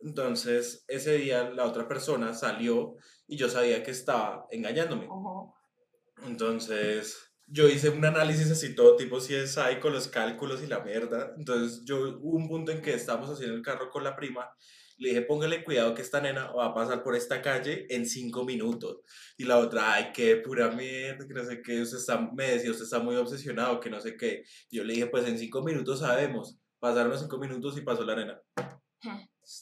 Entonces 0.00 0.84
ese 0.88 1.18
día 1.18 1.48
la 1.48 1.64
otra 1.64 1.86
persona 1.86 2.34
salió 2.34 2.96
y 3.28 3.36
yo 3.36 3.48
sabía 3.48 3.84
que 3.84 3.92
estaba 3.92 4.46
engañándome. 4.50 5.08
Entonces, 6.26 7.31
yo 7.52 7.68
hice 7.68 7.90
un 7.90 8.02
análisis 8.02 8.50
así 8.50 8.74
todo 8.74 8.96
tipo 8.96 9.18
CSI 9.18 9.78
con 9.78 9.92
los 9.92 10.08
cálculos 10.08 10.62
y 10.62 10.66
la 10.66 10.80
mierda. 10.80 11.34
Entonces, 11.36 11.82
yo 11.84 12.18
hubo 12.18 12.38
un 12.38 12.48
punto 12.48 12.72
en 12.72 12.80
que 12.80 12.94
estábamos 12.94 13.28
haciendo 13.28 13.54
el 13.54 13.62
carro 13.62 13.90
con 13.90 14.02
la 14.02 14.16
prima. 14.16 14.48
Le 14.96 15.10
dije, 15.10 15.22
póngale 15.22 15.62
cuidado 15.62 15.94
que 15.94 16.00
esta 16.00 16.20
nena 16.22 16.50
va 16.52 16.66
a 16.66 16.74
pasar 16.74 17.02
por 17.02 17.14
esta 17.14 17.42
calle 17.42 17.86
en 17.90 18.06
cinco 18.06 18.44
minutos. 18.46 19.00
Y 19.36 19.44
la 19.44 19.58
otra, 19.58 19.92
ay, 19.92 20.12
qué 20.14 20.36
pura 20.36 20.70
mierda, 20.70 21.26
que 21.26 21.34
no 21.34 21.44
sé 21.44 21.60
qué. 21.60 21.82
Usted 21.82 21.98
está, 21.98 22.18
me 22.32 22.52
decía, 22.52 22.70
usted 22.70 22.84
está 22.84 23.00
muy 23.00 23.16
obsesionado, 23.16 23.80
que 23.80 23.90
no 23.90 24.00
sé 24.00 24.16
qué. 24.16 24.44
Yo 24.70 24.82
le 24.84 24.94
dije, 24.94 25.06
pues 25.08 25.26
en 25.26 25.38
cinco 25.38 25.62
minutos 25.62 26.00
sabemos. 26.00 26.56
Pasaron 26.78 27.10
los 27.10 27.20
cinco 27.20 27.38
minutos 27.38 27.76
y 27.76 27.82
pasó 27.82 28.02
la 28.04 28.16
nena. 28.16 28.40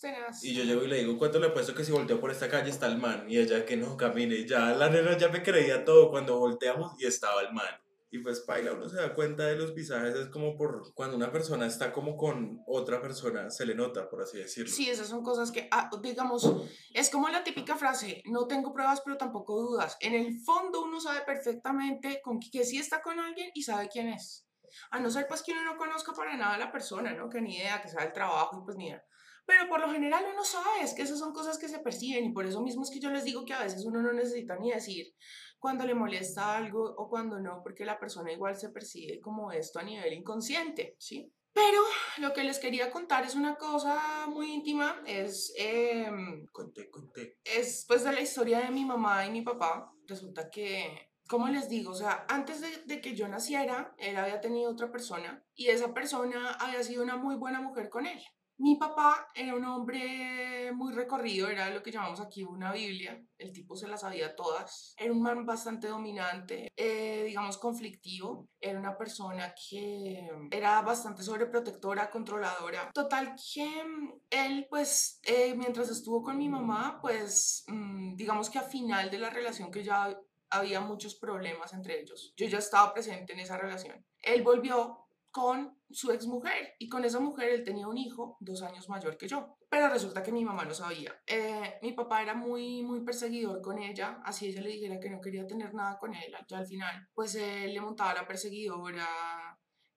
Tenaz. 0.01 0.45
Y 0.45 0.55
yo 0.55 0.65
llego 0.65 0.85
y 0.85 0.89
le 0.89 0.99
digo, 0.99 1.19
¿cuánto 1.19 1.39
le 1.39 1.49
he 1.49 1.51
puesto 1.51 1.75
que 1.75 1.85
si 1.85 1.93
volteo 1.93 2.21
por 2.21 2.31
esta 2.31 2.49
calle 2.49 2.71
está 2.71 2.87
el 2.87 2.99
man? 2.99 3.25
Y 3.29 3.39
ella 3.39 3.65
que 3.65 3.77
no 3.77 3.97
camine. 3.97 4.35
Y 4.35 4.47
ya 4.47 4.73
la 4.73 4.89
nena 4.89 5.17
ya 5.17 5.29
me 5.29 5.43
creía 5.43 5.85
todo 5.85 6.11
cuando 6.11 6.39
volteamos 6.39 6.93
y 6.99 7.07
estaba 7.07 7.41
el 7.43 7.53
man. 7.53 7.81
Y 8.13 8.19
pues 8.19 8.41
paila, 8.41 8.73
uno 8.73 8.89
se 8.89 8.97
da 8.97 9.15
cuenta 9.15 9.47
de 9.47 9.55
los 9.55 9.73
visajes, 9.73 10.17
es 10.17 10.29
como 10.31 10.57
por 10.57 10.93
cuando 10.95 11.17
una 11.17 11.31
persona 11.31 11.67
está 11.67 11.93
como 11.93 12.17
con 12.17 12.61
otra 12.67 13.01
persona, 13.01 13.51
se 13.51 13.65
le 13.65 13.77
nota, 13.77 14.11
por 14.11 14.23
así 14.23 14.39
decirlo. 14.39 14.69
Sí, 14.69 14.91
esas 14.91 15.07
son 15.07 15.23
cosas 15.23 15.53
que, 15.53 15.69
ah, 15.71 15.89
digamos, 16.03 16.53
es 16.93 17.09
como 17.09 17.29
la 17.29 17.45
típica 17.45 17.77
frase, 17.77 18.25
no 18.27 18.49
tengo 18.49 18.73
pruebas 18.73 19.01
pero 19.05 19.17
tampoco 19.17 19.61
dudas. 19.61 19.97
En 20.01 20.15
el 20.15 20.41
fondo 20.41 20.83
uno 20.83 21.01
sabe 21.01 21.21
perfectamente 21.25 22.21
con 22.21 22.41
que, 22.41 22.51
que 22.51 22.65
sí 22.65 22.79
está 22.79 23.01
con 23.01 23.21
alguien 23.21 23.53
y 23.55 23.63
sabe 23.63 23.89
quién 23.89 24.09
es. 24.09 24.45
A 24.91 24.99
no 24.99 25.09
ser 25.09 25.29
pues 25.29 25.43
que 25.43 25.53
uno 25.53 25.65
no 25.65 25.77
conozca 25.77 26.13
para 26.13 26.37
nada 26.37 26.55
a 26.55 26.59
la 26.59 26.73
persona, 26.73 27.13
¿no? 27.13 27.29
Que 27.29 27.41
ni 27.41 27.59
idea, 27.59 27.81
que 27.81 27.89
sabe 27.89 28.07
el 28.07 28.13
trabajo 28.13 28.59
y 28.61 28.65
pues 28.65 28.77
ni 28.77 28.89
idea. 28.89 29.05
Pero 29.51 29.69
por 29.69 29.81
lo 29.81 29.91
general 29.91 30.25
uno 30.33 30.45
sabe, 30.45 30.83
es 30.83 30.95
que 30.95 31.03
esas 31.03 31.19
son 31.19 31.33
cosas 31.33 31.59
que 31.59 31.69
se 31.69 31.81
perciben 31.81 32.25
y 32.25 32.33
por 32.33 32.47
eso 32.47 32.63
mismo 32.63 32.85
es 32.85 32.91
que 32.91 33.01
yo 33.01 33.11
les 33.11 33.25
digo 33.25 33.45
que 33.45 33.53
a 33.53 33.65
veces 33.65 33.85
uno 33.85 34.01
no 34.01 34.13
necesita 34.13 34.55
ni 34.55 34.71
decir 34.71 35.13
cuando 35.59 35.85
le 35.85 35.93
molesta 35.93 36.57
algo 36.57 36.85
o 36.97 37.09
cuando 37.09 37.41
no, 37.41 37.61
porque 37.65 37.85
la 37.85 37.99
persona 37.99 38.31
igual 38.31 38.55
se 38.55 38.69
percibe 38.69 39.19
como 39.21 39.51
esto 39.51 39.81
a 39.81 39.83
nivel 39.83 40.13
inconsciente, 40.13 40.95
¿sí? 41.01 41.33
Pero 41.53 41.83
lo 42.19 42.33
que 42.33 42.45
les 42.45 42.61
quería 42.61 42.93
contar 42.93 43.25
es 43.25 43.35
una 43.35 43.57
cosa 43.57 44.29
muy 44.29 44.53
íntima, 44.53 45.03
es, 45.05 45.53
em, 45.57 46.47
Conté, 46.53 46.89
conté. 46.89 47.41
es 47.43 47.85
pues 47.89 48.05
de 48.05 48.13
la 48.13 48.21
historia 48.21 48.61
de 48.61 48.71
mi 48.71 48.85
mamá 48.85 49.27
y 49.27 49.33
mi 49.33 49.43
papá. 49.43 49.93
Resulta 50.07 50.49
que, 50.49 51.11
¿cómo 51.29 51.49
les 51.49 51.69
digo? 51.69 51.91
O 51.91 51.97
sea, 51.97 52.25
antes 52.29 52.61
de, 52.61 52.69
de 52.87 53.01
que 53.01 53.17
yo 53.17 53.27
naciera, 53.27 53.97
él 53.99 54.17
había 54.17 54.41
tenido 54.41 54.71
otra 54.71 54.93
persona 54.93 55.45
y 55.57 55.67
esa 55.71 55.93
persona 55.93 56.53
había 56.53 56.85
sido 56.85 57.03
una 57.03 57.17
muy 57.17 57.35
buena 57.35 57.61
mujer 57.61 57.89
con 57.91 58.07
él. 58.07 58.23
Mi 58.63 58.77
papá 58.77 59.27
era 59.35 59.55
un 59.55 59.65
hombre 59.65 60.71
muy 60.75 60.93
recorrido, 60.93 61.49
era 61.49 61.71
lo 61.71 61.83
que 61.83 61.91
llamamos 61.91 62.21
aquí 62.21 62.43
una 62.43 62.71
Biblia. 62.73 63.19
El 63.39 63.53
tipo 63.53 63.75
se 63.75 63.89
las 63.89 64.03
sabía 64.03 64.37
todas. 64.37 64.95
Era 64.99 65.13
un 65.13 65.23
man 65.23 65.47
bastante 65.47 65.89
dominante, 65.89 66.71
eh, 66.77 67.25
digamos 67.27 67.57
conflictivo. 67.57 68.51
Era 68.61 68.79
una 68.79 68.99
persona 68.99 69.55
que 69.55 70.29
era 70.51 70.83
bastante 70.83 71.23
sobreprotectora, 71.23 72.11
controladora. 72.11 72.91
Total 72.93 73.35
que 73.35 73.65
mm, 73.65 74.21
él, 74.29 74.67
pues, 74.69 75.21
eh, 75.23 75.55
mientras 75.55 75.89
estuvo 75.89 76.23
con 76.23 76.37
mi 76.37 76.51
mamá, 76.51 76.99
pues, 77.01 77.65
mm, 77.67 78.15
digamos 78.15 78.51
que 78.51 78.59
a 78.59 78.63
final 78.63 79.11
de 79.11 79.21
la 79.21 79.31
relación 79.31 79.71
que 79.71 79.83
ya 79.83 80.15
había 80.51 80.83
muchos 80.83 81.15
problemas 81.15 81.73
entre 81.73 81.99
ellos. 81.99 82.35
Yo 82.37 82.47
ya 82.47 82.59
estaba 82.59 82.93
presente 82.93 83.33
en 83.33 83.41
esa 83.41 83.57
relación. 83.57 84.05
Él 84.23 84.43
volvió 84.43 85.07
con 85.31 85.79
su 85.91 86.11
exmujer 86.13 86.75
y 86.79 86.89
con 86.89 87.05
esa 87.05 87.21
mujer 87.21 87.51
él 87.51 87.65
tenía 87.65 87.89
un 87.89 87.99
hijo 87.99 88.37
dos 88.41 88.63
años 88.63 88.89
mayor 88.89 89.17
que 89.17 89.29
yo. 89.29 89.57
Pero 89.69 89.89
resulta 89.89 90.23
que 90.23 90.33
mi 90.33 90.45
mamá 90.45 90.65
no 90.65 90.75
sabía. 90.75 91.15
Eh, 91.27 91.79
mi 91.83 91.93
papá 91.93 92.23
era 92.23 92.35
muy, 92.35 92.83
muy 92.83 93.05
perseguidor 93.05 93.63
con 93.63 93.79
ella, 93.79 94.21
así 94.25 94.47
ella 94.47 94.63
le 94.63 94.71
dijera 94.71 94.99
que 94.99 95.11
no 95.11 95.21
quería 95.21 95.47
tener 95.47 95.73
nada 95.75 95.99
con 95.99 96.15
él. 96.15 96.35
Ya 96.49 96.59
al 96.59 96.67
final, 96.67 97.09
pues 97.15 97.35
él 97.37 97.73
le 97.73 97.81
montaba 97.81 98.15
la 98.15 98.27
perseguidora, 98.27 99.07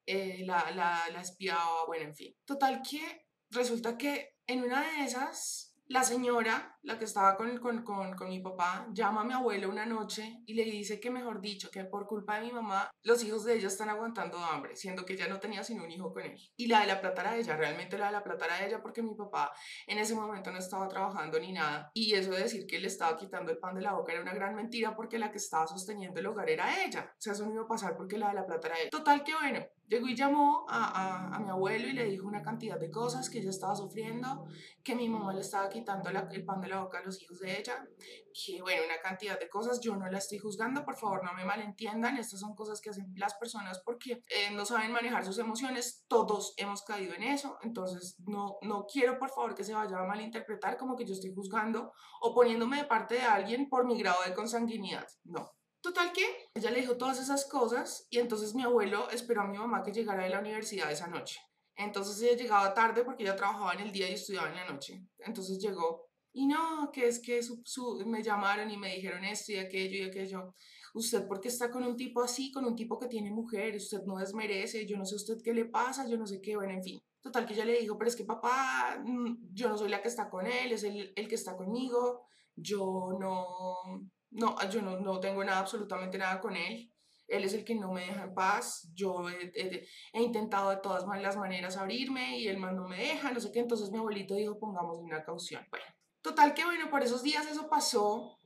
eh, 0.05 0.43
la, 0.45 0.71
la, 0.71 1.09
la 1.11 1.21
espiaba, 1.21 1.85
bueno, 1.87 2.05
en 2.05 2.15
fin. 2.15 2.35
Total 2.45 2.81
que 2.87 3.25
resulta 3.49 3.97
que 3.97 4.35
en 4.45 4.63
una 4.63 4.81
de 4.81 5.05
esas 5.05 5.72
la 5.93 6.03
señora, 6.03 6.75
la 6.81 6.97
que 6.97 7.05
estaba 7.05 7.37
con, 7.37 7.59
con, 7.59 7.83
con, 7.83 8.15
con, 8.15 8.27
mi 8.27 8.39
papá, 8.39 8.87
llama 8.91 9.21
a 9.21 9.23
mi 9.23 9.33
abuelo 9.33 9.69
una 9.69 9.85
noche 9.85 10.41
y 10.47 10.55
le 10.55 10.63
dice 10.63 10.99
que, 10.99 11.11
mejor 11.11 11.39
dicho, 11.39 11.69
que 11.69 11.83
por 11.83 12.07
culpa 12.07 12.39
de 12.39 12.47
mi 12.47 12.51
mamá, 12.51 12.89
los 13.03 13.23
hijos 13.23 13.45
de 13.45 13.53
ella 13.53 13.67
están 13.67 13.89
aguantando 13.89 14.39
hambre, 14.39 14.75
siendo 14.75 15.05
que 15.05 15.13
ella 15.13 15.27
no 15.27 15.39
tenía 15.39 15.63
sino 15.63 15.83
un 15.83 15.91
hijo 15.91 16.11
con 16.11 16.23
él. 16.23 16.35
Y 16.57 16.65
la 16.65 16.81
de 16.81 16.87
la 16.87 16.99
plata 16.99 17.21
era 17.21 17.37
ella, 17.37 17.55
realmente 17.55 17.95
la 17.99 18.07
de 18.07 18.13
la 18.13 18.23
plata 18.23 18.45
era 18.45 18.65
ella 18.65 18.81
porque 18.81 19.03
mi 19.03 19.13
papá 19.13 19.53
en 19.85 19.99
ese 19.99 20.15
momento 20.15 20.49
no 20.49 20.57
estaba 20.57 20.87
trabajando 20.87 21.39
ni 21.39 21.51
nada. 21.51 21.91
Y 21.93 22.15
eso 22.15 22.31
de 22.31 22.39
decir 22.39 22.65
que 22.65 22.79
le 22.79 22.87
estaba 22.87 23.15
quitando 23.15 23.51
el 23.51 23.59
pan 23.59 23.75
de 23.75 23.81
la 23.81 23.93
boca 23.93 24.13
era 24.13 24.23
una 24.23 24.33
gran 24.33 24.55
mentira 24.55 24.95
porque 24.95 25.19
la 25.19 25.29
que 25.29 25.37
estaba 25.37 25.67
sosteniendo 25.67 26.19
el 26.19 26.25
hogar 26.25 26.49
era 26.49 26.83
ella. 26.83 27.13
O 27.15 27.21
sea, 27.21 27.33
eso 27.33 27.45
no 27.45 27.61
a 27.61 27.67
pasar 27.67 27.95
porque 27.95 28.17
la 28.17 28.29
de 28.29 28.33
la 28.33 28.47
plata 28.47 28.69
era 28.69 28.79
ella. 28.79 28.89
Total 28.89 29.23
que 29.23 29.35
bueno, 29.35 29.63
Llegó 29.93 30.07
y 30.07 30.15
llamó 30.15 30.65
a, 30.67 30.85
a, 30.85 31.35
a, 31.35 31.39
mi 31.39 31.51
abuelo 31.51 31.87
y 31.87 31.93
le 31.93 32.05
dijo 32.05 32.27
una 32.27 32.41
cantidad 32.41 32.79
de 32.79 32.89
cosas 32.89 33.29
que 33.29 33.37
ella 33.37 33.51
estaba 33.51 33.75
sufriendo, 33.75 34.47
que 34.83 34.95
mi 34.95 35.07
mamá 35.07 35.31
le 35.35 35.41
estaba 35.41 35.69
quitando 35.69 36.09
la, 36.09 36.27
el 36.31 36.43
pan 36.43 36.61
de 36.61 36.69
la 36.69 36.81
boca 36.81 36.97
a 36.97 37.03
los 37.03 37.21
hijos 37.21 37.39
de 37.41 37.59
ella, 37.59 37.87
que 38.33 38.59
bueno, 38.63 38.85
una 38.87 38.99
cantidad 39.03 39.39
de 39.39 39.47
cosas. 39.47 39.79
Yo 39.81 39.95
no 39.95 40.09
la 40.09 40.17
estoy 40.17 40.39
juzgando, 40.39 40.83
por 40.83 40.95
favor, 40.95 41.23
no 41.23 41.31
me 41.35 41.45
malentiendan. 41.45 42.17
Estas 42.17 42.39
son 42.39 42.55
cosas 42.55 42.81
que 42.81 42.89
hacen 42.89 43.13
las 43.17 43.35
personas 43.35 43.83
porque 43.85 44.23
eh, 44.29 44.49
no 44.51 44.65
saben 44.65 44.91
manejar 44.91 45.23
sus 45.23 45.37
emociones. 45.37 46.05
Todos 46.07 46.55
hemos 46.57 46.81
caído 46.81 47.13
en 47.13 47.21
eso. 47.21 47.59
Entonces, 47.61 48.15
no, 48.25 48.57
no 48.63 48.87
quiero, 48.91 49.19
por 49.19 49.29
favor, 49.29 49.53
que 49.53 49.63
se 49.63 49.75
vaya 49.75 49.99
a 49.99 50.07
malinterpretar 50.07 50.75
como 50.75 50.95
que 50.95 51.05
yo 51.05 51.13
estoy 51.13 51.35
juzgando 51.35 51.93
o 52.19 52.33
poniéndome 52.33 52.77
de 52.77 52.85
parte 52.85 53.13
de 53.13 53.21
alguien 53.21 53.69
por 53.69 53.85
mi 53.85 53.95
grado 53.99 54.23
de 54.25 54.33
consanguinidad. 54.33 55.05
No. 55.23 55.51
Total 55.83 56.13
que 56.13 56.23
ella 56.55 56.71
le 56.71 56.79
dijo 56.79 56.95
todas 56.95 57.19
esas 57.19 57.45
cosas 57.45 58.07
y 58.09 58.19
entonces 58.19 58.55
mi 58.55 58.63
abuelo 58.63 59.09
esperó 59.09 59.41
a 59.41 59.47
mi 59.47 59.57
mamá 59.57 59.83
que 59.83 59.91
llegara 59.91 60.23
de 60.23 60.29
la 60.29 60.39
universidad 60.39 60.89
esa 60.89 61.07
noche. 61.07 61.41
Entonces 61.75 62.21
ella 62.21 62.41
llegaba 62.41 62.73
tarde 62.73 63.03
porque 63.03 63.23
ella 63.23 63.35
trabajaba 63.35 63.73
en 63.73 63.81
el 63.81 63.91
día 63.91 64.09
y 64.09 64.13
estudiaba 64.13 64.47
en 64.47 64.55
la 64.55 64.71
noche. 64.71 65.05
Entonces 65.17 65.59
llegó 65.59 66.07
y 66.31 66.47
no, 66.47 66.89
que 66.89 67.09
es 67.09 67.19
que 67.19 67.43
su, 67.43 68.01
me 68.05 68.23
llamaron 68.23 68.71
y 68.71 68.77
me 68.77 68.95
dijeron 68.95 69.25
esto 69.25 69.51
y 69.51 69.57
aquello 69.57 69.97
y 69.97 70.03
aquello. 70.03 70.55
Usted 70.93 71.27
porque 71.27 71.49
está 71.49 71.69
con 71.69 71.83
un 71.83 71.97
tipo 71.97 72.21
así, 72.21 72.49
con 72.49 72.63
un 72.63 72.77
tipo 72.77 72.97
que 72.97 73.07
tiene 73.07 73.29
mujer, 73.29 73.75
usted 73.75 74.03
no 74.05 74.15
desmerece, 74.15 74.85
yo 74.85 74.95
no 74.95 75.05
sé 75.05 75.15
usted 75.15 75.41
qué 75.43 75.53
le 75.53 75.65
pasa, 75.65 76.07
yo 76.07 76.15
no 76.17 76.25
sé 76.25 76.39
qué, 76.39 76.55
bueno, 76.55 76.71
en 76.71 76.83
fin. 76.83 77.01
Total 77.19 77.45
que 77.45 77.55
ella 77.55 77.65
le 77.65 77.81
dijo, 77.81 77.97
pero 77.97 78.07
es 78.09 78.15
que 78.15 78.23
papá, 78.23 79.01
mm, 79.03 79.53
yo 79.53 79.67
no 79.67 79.77
soy 79.77 79.89
la 79.89 80.01
que 80.01 80.07
está 80.07 80.29
con 80.29 80.47
él, 80.47 80.71
es 80.71 80.83
el, 80.85 81.11
el 81.13 81.27
que 81.27 81.35
está 81.35 81.57
conmigo, 81.57 82.21
yo 82.55 83.17
no, 83.19 84.07
no, 84.33 84.55
yo 84.69 84.81
no, 84.81 84.99
no 84.99 85.19
tengo 85.19 85.43
nada, 85.43 85.59
absolutamente 85.59 86.17
nada 86.17 86.39
con 86.41 86.55
él. 86.55 86.91
Él 87.27 87.43
es 87.45 87.53
el 87.53 87.63
que 87.63 87.75
no 87.75 87.91
me 87.91 88.05
deja 88.05 88.23
en 88.23 88.33
paz. 88.33 88.89
Yo 88.93 89.29
he, 89.29 89.51
he, 89.55 89.87
he, 90.13 90.21
intentado 90.21 90.71
de 90.71 90.77
todas 90.77 91.05
las 91.21 91.37
maneras 91.37 91.77
abrirme 91.77 92.37
y 92.37 92.47
él 92.47 92.57
más 92.57 92.73
no 92.73 92.87
me 92.87 92.97
deja, 92.97 93.31
no 93.31 93.39
sé 93.39 93.51
qué. 93.51 93.59
Entonces 93.59 93.91
mi 93.91 93.97
abuelito 93.97 94.35
dijo, 94.35 94.59
pongamos 94.59 94.97
una 94.97 95.23
caución. 95.23 95.65
Bueno, 95.69 95.85
total 96.21 96.53
que 96.53 96.65
bueno, 96.65 96.89
por 96.89 97.01
esos 97.01 97.23
días 97.23 97.45
eso 97.47 97.69
pasó. 97.69 98.39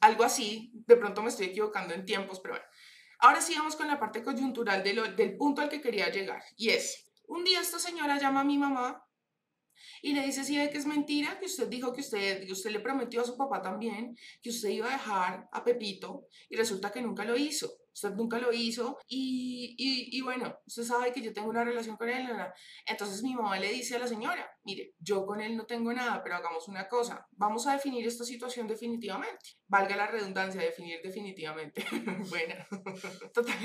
Algo 0.00 0.24
así. 0.24 0.72
De 0.86 0.96
pronto 0.96 1.22
me 1.22 1.28
estoy 1.28 1.46
equivocando 1.46 1.94
en 1.94 2.04
tiempos, 2.04 2.40
pero 2.40 2.54
bueno. 2.54 2.66
Ahora 3.18 3.40
sí 3.40 3.54
vamos 3.56 3.76
con 3.76 3.86
la 3.86 4.00
parte 4.00 4.22
coyuntural 4.22 4.82
de 4.82 4.94
lo, 4.94 5.04
del 5.12 5.36
punto 5.36 5.62
al 5.62 5.68
que 5.68 5.80
quería 5.80 6.10
llegar. 6.10 6.42
Y 6.56 6.70
es, 6.70 7.08
un 7.26 7.44
día 7.44 7.60
esta 7.60 7.78
señora 7.78 8.18
llama 8.18 8.40
a 8.40 8.44
mi 8.44 8.58
mamá 8.58 9.04
Y 10.02 10.12
le 10.12 10.22
dice, 10.22 10.44
sí, 10.44 10.56
ve 10.56 10.70
que 10.70 10.78
es 10.78 10.86
mentira, 10.86 11.38
que 11.38 11.46
usted 11.46 11.68
dijo 11.68 11.92
que 11.92 12.00
usted, 12.00 12.46
que 12.46 12.52
usted 12.52 12.70
le 12.70 12.80
prometió 12.80 13.20
a 13.20 13.24
su 13.24 13.36
papá 13.36 13.60
también 13.62 14.16
que 14.42 14.50
usted 14.50 14.70
iba 14.70 14.88
a 14.88 14.92
dejar 14.92 15.48
a 15.52 15.64
Pepito 15.64 16.26
y 16.48 16.56
resulta 16.56 16.90
que 16.90 17.02
nunca 17.02 17.24
lo 17.24 17.36
hizo. 17.36 17.70
Usted 17.94 18.12
nunca 18.12 18.38
lo 18.38 18.50
hizo 18.52 18.98
y, 19.06 19.74
y, 19.76 20.20
bueno, 20.22 20.58
usted 20.66 20.82
sabe 20.82 21.12
que 21.12 21.20
yo 21.20 21.34
tengo 21.34 21.50
una 21.50 21.62
relación 21.62 21.98
con 21.98 22.08
él. 22.08 22.26
Entonces 22.86 23.22
mi 23.22 23.34
mamá 23.34 23.58
le 23.58 23.70
dice 23.70 23.96
a 23.96 23.98
la 23.98 24.06
señora, 24.06 24.50
mire, 24.64 24.94
yo 24.98 25.26
con 25.26 25.42
él 25.42 25.56
no 25.58 25.66
tengo 25.66 25.92
nada, 25.92 26.22
pero 26.22 26.36
hagamos 26.36 26.68
una 26.68 26.88
cosa, 26.88 27.28
vamos 27.32 27.66
a 27.66 27.74
definir 27.74 28.06
esta 28.06 28.24
situación 28.24 28.66
definitivamente. 28.66 29.58
Valga 29.68 29.94
la 29.94 30.06
redundancia, 30.06 30.62
definir 30.62 31.00
definitivamente. 31.02 31.84
bueno, 32.30 32.54
total, 33.34 33.56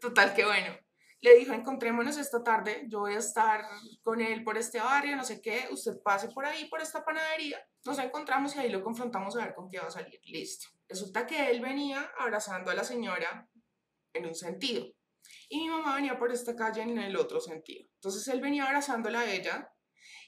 total 0.00 0.34
que 0.34 0.44
bueno 0.44 0.76
le 1.24 1.36
dijo, 1.36 1.54
encontrémonos 1.54 2.18
esta 2.18 2.44
tarde, 2.44 2.84
yo 2.86 3.00
voy 3.00 3.14
a 3.14 3.18
estar 3.18 3.64
con 4.02 4.20
él 4.20 4.44
por 4.44 4.58
este 4.58 4.78
barrio, 4.78 5.16
no 5.16 5.24
sé 5.24 5.40
qué, 5.40 5.68
usted 5.70 6.02
pase 6.02 6.28
por 6.28 6.44
ahí, 6.44 6.66
por 6.68 6.82
esta 6.82 7.02
panadería, 7.02 7.66
nos 7.86 7.98
encontramos 7.98 8.54
y 8.54 8.58
ahí 8.58 8.68
lo 8.68 8.84
confrontamos 8.84 9.34
a 9.34 9.46
ver 9.46 9.54
con 9.54 9.70
qué 9.70 9.78
va 9.78 9.86
a 9.86 9.90
salir. 9.90 10.20
Listo. 10.24 10.68
Resulta 10.86 11.26
que 11.26 11.50
él 11.50 11.62
venía 11.62 12.12
abrazando 12.18 12.70
a 12.70 12.74
la 12.74 12.84
señora 12.84 13.48
en 14.12 14.26
un 14.26 14.34
sentido 14.34 14.84
y 15.48 15.60
mi 15.60 15.70
mamá 15.70 15.94
venía 15.94 16.18
por 16.18 16.30
esta 16.30 16.54
calle 16.54 16.82
en 16.82 16.98
el 16.98 17.16
otro 17.16 17.40
sentido. 17.40 17.88
Entonces 17.94 18.28
él 18.28 18.42
venía 18.42 18.66
abrazándola 18.66 19.20
a 19.20 19.32
ella 19.32 19.72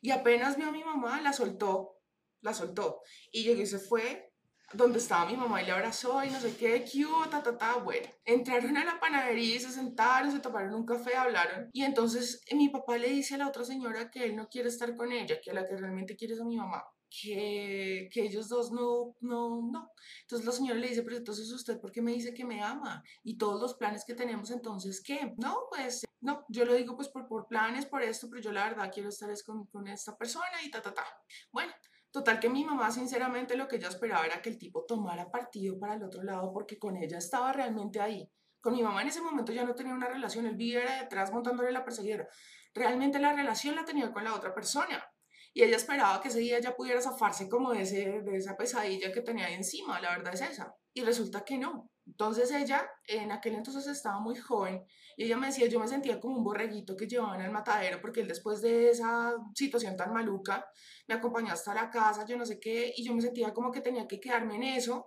y 0.01 0.13
apenas 0.13 0.57
vio 0.57 0.69
a 0.69 0.73
mi 0.73 0.83
mamá, 0.83 1.21
la 1.21 1.35
soltó, 1.35 2.01
la 2.41 2.55
soltó 2.55 3.03
y 3.31 3.45
llegó 3.45 3.61
y 3.61 3.67
se 3.67 3.79
fue 3.79 4.26
donde 4.73 4.99
estaba 4.99 5.31
mi 5.31 5.37
mamá 5.37 5.63
y 5.63 5.67
le 5.67 5.73
abrazó 5.73 6.23
y 6.25 6.31
no 6.31 6.41
sé 6.41 6.57
qué, 6.57 6.85
qué 6.85 7.07
ta, 7.31 7.43
ta, 7.43 7.57
ta, 7.57 7.77
bueno. 7.77 8.07
Entraron 8.25 8.77
a 8.77 8.85
la 8.85 8.99
panadería 8.99 9.57
y 9.57 9.61
se 9.61 9.71
sentaron, 9.71 10.33
se 10.33 10.41
tomaron 10.41 10.75
un 10.75 10.85
café, 10.85 11.15
hablaron. 11.17 11.71
Y 11.73 11.85
entonces 11.85 12.43
eh, 12.47 12.57
mi 12.57 12.69
papá 12.69 12.99
le 12.99 13.09
dice 13.09 13.37
a 13.37 13.39
la 13.39 13.49
otra 13.49 13.65
señora 13.65 14.11
que 14.11 14.25
él 14.25 14.37
no 14.37 14.49
quiere 14.49 14.69
estar 14.69 14.95
con 14.97 15.13
ella, 15.13 15.41
que 15.41 15.53
la 15.53 15.67
que 15.67 15.77
realmente 15.77 16.17
quiere 16.17 16.35
es 16.35 16.41
a 16.41 16.45
mi 16.45 16.57
mamá. 16.57 16.85
Que, 17.09 18.09
que 18.13 18.25
ellos 18.25 18.49
dos 18.49 18.73
no, 18.73 19.15
no, 19.21 19.63
no. 19.71 19.93
Entonces 20.23 20.45
la 20.45 20.53
señora 20.53 20.81
le 20.81 20.89
dice, 20.89 21.03
pero 21.03 21.17
entonces 21.17 21.51
usted, 21.53 21.81
¿por 21.81 21.93
qué 21.93 22.03
me 22.03 22.13
dice 22.13 22.35
que 22.35 22.45
me 22.45 22.63
ama? 22.63 23.03
Y 23.23 23.39
todos 23.39 23.61
los 23.61 23.75
planes 23.75 24.05
que 24.05 24.15
tenemos, 24.15 24.51
entonces, 24.51 25.01
¿qué? 25.01 25.33
No, 25.39 25.61
pues, 25.71 26.05
no, 26.21 26.45
yo 26.49 26.65
lo 26.65 26.75
digo 26.75 26.97
pues 26.97 27.09
por, 27.09 27.29
por 27.29 27.47
planes, 27.47 27.87
por 27.87 28.03
esto, 28.03 28.29
pero 28.29 28.43
yo 28.43 28.53
la 28.53 28.65
verdad 28.69 28.91
quiero 28.93 29.11
estar 29.11 29.31
es 29.31 29.45
con, 29.45 29.67
con 29.67 29.87
esta 29.87 30.17
persona 30.17 30.61
y 30.65 30.71
ta, 30.71 30.83
ta, 30.83 30.93
ta. 30.93 31.05
Bueno, 31.53 31.73
Total 32.17 32.41
que 32.41 32.49
mi 32.49 32.65
mamá 32.65 32.91
sinceramente 32.91 33.59
lo 33.59 33.69
que 33.69 33.77
ella 33.77 33.89
esperaba 33.89 34.25
era 34.25 34.41
que 34.41 34.49
el 34.49 34.57
tipo 34.57 34.87
tomara 34.87 35.31
partido 35.31 35.79
para 35.79 35.97
el 35.97 36.03
otro 36.03 36.23
lado 36.23 36.51
porque 36.51 36.79
con 36.79 36.97
ella 36.97 37.19
estaba 37.19 37.53
realmente 37.53 38.01
ahí. 38.01 38.27
Con 38.59 38.73
mi 38.73 38.83
mamá 38.83 39.03
en 39.03 39.09
ese 39.09 39.21
momento 39.21 39.53
ya 39.53 39.65
no 39.65 39.75
tenía 39.75 39.93
una 39.93 40.09
relación, 40.09 40.47
el 40.47 40.57
vivía 40.57 41.03
detrás 41.03 41.31
montándole 41.31 41.73
la 41.73 41.85
perseguidora. 41.85 42.27
Realmente 42.73 43.19
la 43.19 43.35
relación 43.35 43.75
la 43.77 43.85
tenía 43.85 44.11
con 44.15 44.25
la 44.25 44.35
otra 44.35 44.55
persona. 44.55 45.07
Y 45.53 45.63
ella 45.63 45.77
esperaba 45.77 46.23
que 46.23 46.29
ese 46.29 46.39
día 46.39 46.59
ya 46.59 46.75
pudiera 46.75 47.03
zafarse 47.03 47.51
como 47.51 47.73
de, 47.73 47.83
ese, 47.83 48.23
de 48.23 48.37
esa 48.39 48.57
pesadilla 48.57 49.13
que 49.13 49.21
tenía 49.21 49.51
encima, 49.51 50.01
la 50.01 50.17
verdad 50.17 50.33
es 50.33 50.41
esa. 50.41 50.75
Y 50.95 51.03
resulta 51.03 51.45
que 51.45 51.59
no. 51.59 51.91
Entonces 52.07 52.53
ella 52.53 52.89
en 53.09 53.33
aquel 53.33 53.55
entonces 53.55 53.87
estaba 53.89 54.21
muy 54.21 54.37
joven 54.37 54.87
y 55.17 55.25
ella 55.25 55.37
me 55.37 55.49
decía, 55.49 55.67
yo 55.67 55.81
me 55.81 55.89
sentía 55.89 56.21
como 56.21 56.37
un 56.37 56.45
borreguito 56.45 56.97
que 56.97 57.09
llevaban 57.09 57.41
al 57.41 57.51
matadero 57.51 58.01
porque 58.01 58.21
él 58.21 58.29
después 58.29 58.61
de 58.61 58.91
esa 58.91 59.35
situación 59.55 59.97
tan 59.97 60.13
maluca 60.13 60.65
me 61.09 61.15
acompañó 61.15 61.53
hasta 61.53 61.75
la 61.75 61.91
casa, 61.91 62.25
yo 62.27 62.37
no 62.37 62.47
sé 62.47 62.61
qué, 62.61 62.93
y 62.97 63.05
yo 63.05 63.13
me 63.15 63.23
sentía 63.23 63.53
como 63.53 63.73
que 63.73 63.81
tenía 63.81 64.07
que 64.07 64.21
quedarme 64.21 64.57
en 64.57 64.63
eso 64.63 65.07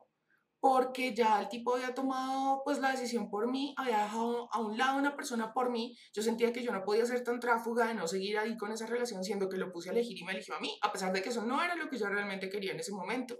porque 0.61 1.13
ya 1.15 1.39
el 1.39 1.47
tipo 1.47 1.75
había 1.75 1.93
tomado 1.93 2.61
pues 2.65 2.79
la 2.79 2.91
decisión 2.91 3.29
por 3.29 3.49
mí, 3.49 3.73
había 3.77 4.03
dejado 4.03 4.49
a 4.51 4.59
un 4.59 4.77
lado 4.77 4.99
una 4.99 5.15
persona 5.15 5.53
por 5.53 5.69
mí, 5.69 5.95
yo 6.13 6.21
sentía 6.21 6.51
que 6.51 6.63
yo 6.63 6.73
no 6.73 6.83
podía 6.83 7.05
ser 7.05 7.23
tan 7.23 7.39
tráfuga 7.39 7.87
de 7.87 7.93
no 7.93 8.07
seguir 8.07 8.37
ahí 8.37 8.57
con 8.57 8.71
esa 8.71 8.85
relación 8.85 9.23
siendo 9.23 9.47
que 9.47 9.57
lo 9.57 9.71
puse 9.71 9.89
a 9.89 9.93
elegir 9.93 10.17
y 10.17 10.25
me 10.25 10.33
eligió 10.33 10.55
a 10.55 10.59
mí, 10.59 10.77
a 10.81 10.91
pesar 10.91 11.13
de 11.13 11.21
que 11.21 11.29
eso 11.29 11.45
no 11.45 11.63
era 11.63 11.75
lo 11.75 11.89
que 11.89 11.97
yo 11.97 12.07
realmente 12.07 12.49
quería 12.49 12.73
en 12.73 12.79
ese 12.79 12.91
momento. 12.91 13.37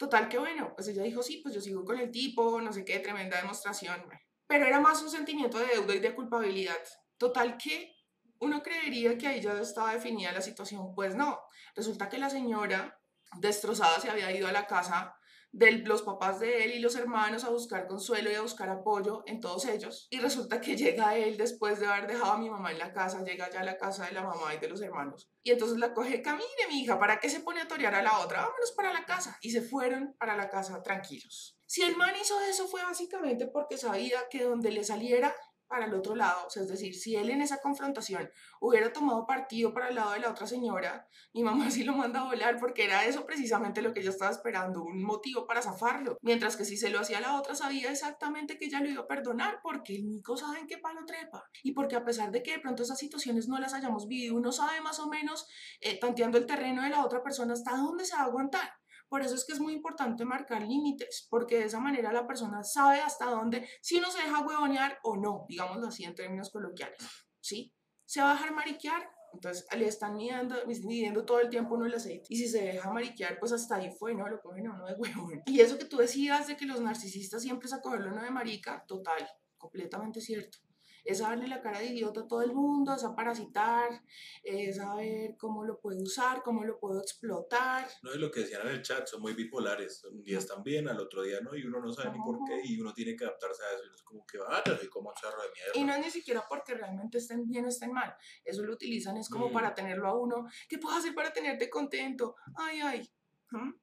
Total 0.00 0.30
que 0.30 0.38
bueno, 0.38 0.72
pues 0.74 0.88
ella 0.88 1.02
dijo, 1.02 1.22
sí, 1.22 1.40
pues 1.42 1.54
yo 1.54 1.60
sigo 1.60 1.84
con 1.84 1.98
el 1.98 2.10
tipo, 2.10 2.58
no 2.62 2.72
sé 2.72 2.86
qué, 2.86 3.00
tremenda 3.00 3.36
demostración 3.36 4.02
pero 4.46 4.64
era 4.64 4.80
más 4.80 5.02
un 5.02 5.10
sentimiento 5.10 5.58
de 5.58 5.66
deuda 5.66 5.94
y 5.94 5.98
de 5.98 6.14
culpabilidad. 6.14 6.78
Total 7.18 7.58
que 7.58 7.94
uno 8.38 8.62
creería 8.62 9.18
que 9.18 9.28
ahí 9.28 9.42
ya 9.42 9.60
estaba 9.60 9.92
definida 9.92 10.32
la 10.32 10.40
situación, 10.40 10.94
pues 10.94 11.14
no, 11.14 11.38
resulta 11.76 12.08
que 12.08 12.16
la 12.16 12.30
señora 12.30 12.98
destrozada 13.36 14.00
se 14.00 14.08
había 14.08 14.34
ido 14.34 14.48
a 14.48 14.52
la 14.52 14.66
casa 14.66 15.14
de 15.52 15.72
los 15.72 16.02
papás 16.02 16.40
de 16.40 16.64
él 16.64 16.72
y 16.72 16.78
los 16.78 16.94
hermanos 16.94 17.44
a 17.44 17.50
buscar 17.50 17.86
consuelo 17.86 18.30
y 18.30 18.34
a 18.34 18.42
buscar 18.42 18.68
apoyo 18.68 19.22
en 19.26 19.40
todos 19.40 19.64
ellos. 19.66 20.06
Y 20.10 20.20
resulta 20.20 20.60
que 20.60 20.76
llega 20.76 21.16
él 21.16 21.36
después 21.36 21.80
de 21.80 21.86
haber 21.86 22.06
dejado 22.06 22.32
a 22.32 22.38
mi 22.38 22.50
mamá 22.50 22.70
en 22.72 22.78
la 22.78 22.92
casa, 22.92 23.24
llega 23.24 23.50
ya 23.50 23.60
a 23.60 23.64
la 23.64 23.76
casa 23.76 24.06
de 24.06 24.12
la 24.12 24.22
mamá 24.22 24.54
y 24.54 24.58
de 24.58 24.68
los 24.68 24.80
hermanos. 24.80 25.30
Y 25.42 25.50
entonces 25.50 25.78
la 25.78 25.92
coge, 25.94 26.22
camine 26.22 26.46
mi 26.68 26.82
hija, 26.82 26.98
¿para 26.98 27.18
qué 27.18 27.28
se 27.28 27.40
pone 27.40 27.60
a 27.60 27.68
torear 27.68 27.94
a 27.94 28.02
la 28.02 28.18
otra? 28.20 28.42
Vámonos 28.42 28.72
para 28.76 28.92
la 28.92 29.04
casa. 29.04 29.38
Y 29.42 29.50
se 29.50 29.62
fueron 29.62 30.14
para 30.18 30.36
la 30.36 30.48
casa 30.48 30.82
tranquilos. 30.82 31.58
Si 31.66 31.82
el 31.82 31.96
man 31.96 32.14
hizo 32.20 32.40
eso 32.40 32.66
fue 32.66 32.82
básicamente 32.82 33.46
porque 33.46 33.78
sabía 33.78 34.28
que 34.28 34.42
donde 34.42 34.72
le 34.72 34.82
saliera 34.82 35.34
para 35.70 35.86
el 35.86 35.94
otro 35.94 36.16
lado, 36.16 36.48
o 36.48 36.50
sea, 36.50 36.64
es 36.64 36.68
decir, 36.68 36.96
si 36.96 37.14
él 37.14 37.30
en 37.30 37.42
esa 37.42 37.58
confrontación 37.58 38.28
hubiera 38.60 38.92
tomado 38.92 39.24
partido 39.24 39.72
para 39.72 39.88
el 39.88 39.94
lado 39.94 40.10
de 40.10 40.18
la 40.18 40.30
otra 40.30 40.48
señora, 40.48 41.06
mi 41.32 41.44
mamá 41.44 41.70
sí 41.70 41.84
lo 41.84 41.94
manda 41.94 42.22
a 42.22 42.24
volar 42.24 42.58
porque 42.58 42.84
era 42.84 43.04
eso 43.04 43.24
precisamente 43.24 43.80
lo 43.80 43.94
que 43.94 44.00
ella 44.00 44.10
estaba 44.10 44.32
esperando, 44.32 44.82
un 44.82 45.00
motivo 45.04 45.46
para 45.46 45.62
zafarlo, 45.62 46.18
mientras 46.22 46.56
que 46.56 46.64
si 46.64 46.76
se 46.76 46.90
lo 46.90 46.98
hacía 46.98 47.18
a 47.18 47.20
la 47.20 47.38
otra 47.38 47.54
sabía 47.54 47.92
exactamente 47.92 48.58
que 48.58 48.64
ella 48.64 48.80
lo 48.80 48.90
iba 48.90 49.02
a 49.02 49.06
perdonar 49.06 49.60
porque 49.62 49.94
el 49.94 50.08
Nico 50.08 50.36
sabe 50.36 50.58
en 50.58 50.66
qué 50.66 50.78
palo 50.78 51.04
trepa. 51.06 51.44
Y 51.62 51.70
porque 51.72 51.94
a 51.94 52.04
pesar 52.04 52.32
de 52.32 52.42
que 52.42 52.52
de 52.52 52.58
pronto 52.58 52.82
esas 52.82 52.98
situaciones 52.98 53.46
no 53.46 53.60
las 53.60 53.72
hayamos 53.72 54.08
vivido, 54.08 54.34
uno 54.34 54.50
sabe 54.50 54.80
más 54.80 54.98
o 54.98 55.08
menos 55.08 55.46
eh, 55.80 56.00
tanteando 56.00 56.36
el 56.36 56.46
terreno 56.46 56.82
de 56.82 56.90
la 56.90 57.04
otra 57.04 57.22
persona 57.22 57.52
hasta 57.52 57.76
dónde 57.76 58.04
se 58.04 58.16
va 58.16 58.22
a 58.22 58.24
aguantar. 58.24 58.79
Por 59.10 59.22
eso 59.22 59.34
es 59.34 59.44
que 59.44 59.52
es 59.52 59.60
muy 59.60 59.74
importante 59.74 60.24
marcar 60.24 60.62
límites, 60.62 61.26
porque 61.28 61.58
de 61.58 61.64
esa 61.64 61.80
manera 61.80 62.12
la 62.12 62.28
persona 62.28 62.62
sabe 62.62 63.00
hasta 63.00 63.26
dónde, 63.26 63.68
si 63.82 63.98
no 63.98 64.08
se 64.08 64.22
deja 64.22 64.46
huevonear 64.46 65.00
o 65.02 65.16
no, 65.16 65.46
digámoslo 65.48 65.88
así 65.88 66.04
en 66.04 66.14
términos 66.14 66.50
coloquiales, 66.50 66.96
¿sí? 67.40 67.74
¿Se 68.06 68.22
va 68.22 68.30
a 68.30 68.34
dejar 68.34 68.54
mariquear? 68.54 69.10
Entonces 69.32 69.66
le 69.76 69.86
están 69.86 70.16
midiendo, 70.16 70.56
midiendo 70.66 71.24
todo 71.24 71.40
el 71.40 71.50
tiempo 71.50 71.74
uno 71.74 71.86
el 71.86 71.94
aceite. 71.94 72.26
Y 72.28 72.36
si 72.36 72.48
se 72.48 72.62
deja 72.62 72.92
mariquear, 72.92 73.38
pues 73.40 73.52
hasta 73.52 73.76
ahí 73.76 73.90
fue, 73.98 74.14
¿no? 74.14 74.28
Lo 74.28 74.40
cogen 74.40 74.68
a 74.68 74.74
uno 74.74 74.86
de 74.86 74.94
huevón. 74.94 75.42
Y 75.46 75.60
eso 75.60 75.76
que 75.76 75.84
tú 75.84 75.98
decías 75.98 76.46
de 76.46 76.56
que 76.56 76.66
los 76.66 76.80
narcisistas 76.80 77.42
siempre 77.42 77.68
a 77.72 77.80
cogerlo 77.80 78.12
uno 78.12 78.22
de 78.22 78.30
marica, 78.30 78.84
total, 78.86 79.28
completamente 79.58 80.20
cierto 80.20 80.58
es 81.04 81.20
darle 81.20 81.48
la 81.48 81.60
cara 81.60 81.78
de 81.80 81.86
idiota 81.86 82.20
a 82.20 82.28
todo 82.28 82.42
el 82.42 82.52
mundo, 82.52 82.94
es 82.94 83.04
a 83.04 83.14
parasitar, 83.14 84.02
es 84.42 84.76
saber 84.76 85.36
cómo 85.36 85.64
lo 85.64 85.80
puedo 85.80 86.00
usar, 86.00 86.42
cómo 86.42 86.64
lo 86.64 86.78
puedo 86.78 87.00
explotar. 87.00 87.88
No, 88.02 88.12
es 88.12 88.18
lo 88.18 88.30
que 88.30 88.40
decían 88.40 88.62
en 88.62 88.74
el 88.74 88.82
chat, 88.82 89.06
son 89.06 89.22
muy 89.22 89.34
bipolares. 89.34 90.04
Un 90.04 90.22
día 90.24 90.38
están 90.38 90.62
bien, 90.62 90.88
al 90.88 91.00
otro 91.00 91.22
día 91.22 91.40
no, 91.40 91.54
y 91.56 91.64
uno 91.64 91.80
no 91.80 91.92
sabe 91.92 92.16
ni 92.16 92.24
por 92.24 92.38
qué, 92.46 92.60
y 92.64 92.80
uno 92.80 92.92
tiene 92.92 93.16
que 93.16 93.24
adaptarse 93.24 93.62
a 93.64 93.74
eso. 93.74 93.84
Y 93.90 93.94
es 93.94 94.02
como 94.02 94.26
que, 94.26 94.38
ah, 94.46 94.62
yo 94.66 94.76
soy 94.76 94.88
como 94.88 95.10
un 95.10 95.16
cerro 95.16 95.42
de 95.42 95.48
mierda. 95.52 95.72
Y 95.74 95.84
no 95.84 95.94
es 95.94 96.04
ni 96.04 96.10
siquiera 96.10 96.44
porque 96.48 96.74
realmente 96.74 97.18
estén 97.18 97.46
bien 97.46 97.64
o 97.64 97.68
estén 97.68 97.92
mal. 97.92 98.14
Eso 98.44 98.62
lo 98.62 98.72
utilizan, 98.72 99.16
es 99.16 99.28
como 99.28 99.52
para 99.52 99.74
tenerlo 99.74 100.08
a 100.08 100.18
uno. 100.18 100.46
¿Qué 100.68 100.78
puedo 100.78 100.96
hacer 100.96 101.14
para 101.14 101.32
tenerte 101.32 101.68
contento? 101.68 102.36
Ay, 102.56 102.80
ay. 102.80 103.10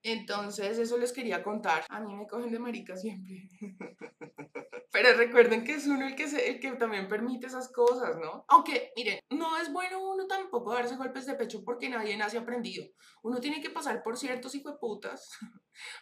Entonces, 0.03 0.77
eso 0.77 0.97
les 0.97 1.11
quería 1.11 1.43
contar. 1.43 1.83
A 1.89 1.99
mí 1.99 2.15
me 2.15 2.27
cogen 2.27 2.51
de 2.51 2.59
marica 2.59 2.95
siempre. 2.95 3.49
Pero 4.91 5.17
recuerden 5.17 5.63
que 5.63 5.73
es 5.73 5.85
uno 5.85 6.07
el 6.07 6.15
que, 6.15 6.27
se, 6.27 6.49
el 6.49 6.59
que 6.59 6.71
también 6.71 7.07
permite 7.07 7.47
esas 7.47 7.71
cosas, 7.71 8.17
¿no? 8.17 8.45
Aunque, 8.47 8.91
miren, 8.95 9.19
no 9.29 9.57
es 9.57 9.71
bueno 9.71 9.99
uno 10.01 10.25
tampoco 10.27 10.73
darse 10.73 10.95
golpes 10.95 11.25
de 11.25 11.35
pecho 11.35 11.63
porque 11.63 11.89
nadie 11.89 12.17
nace 12.17 12.37
aprendido. 12.37 12.85
Uno 13.21 13.39
tiene 13.39 13.61
que 13.61 13.69
pasar 13.69 14.01
por 14.01 14.17
ciertos 14.17 14.55
putas 14.79 15.29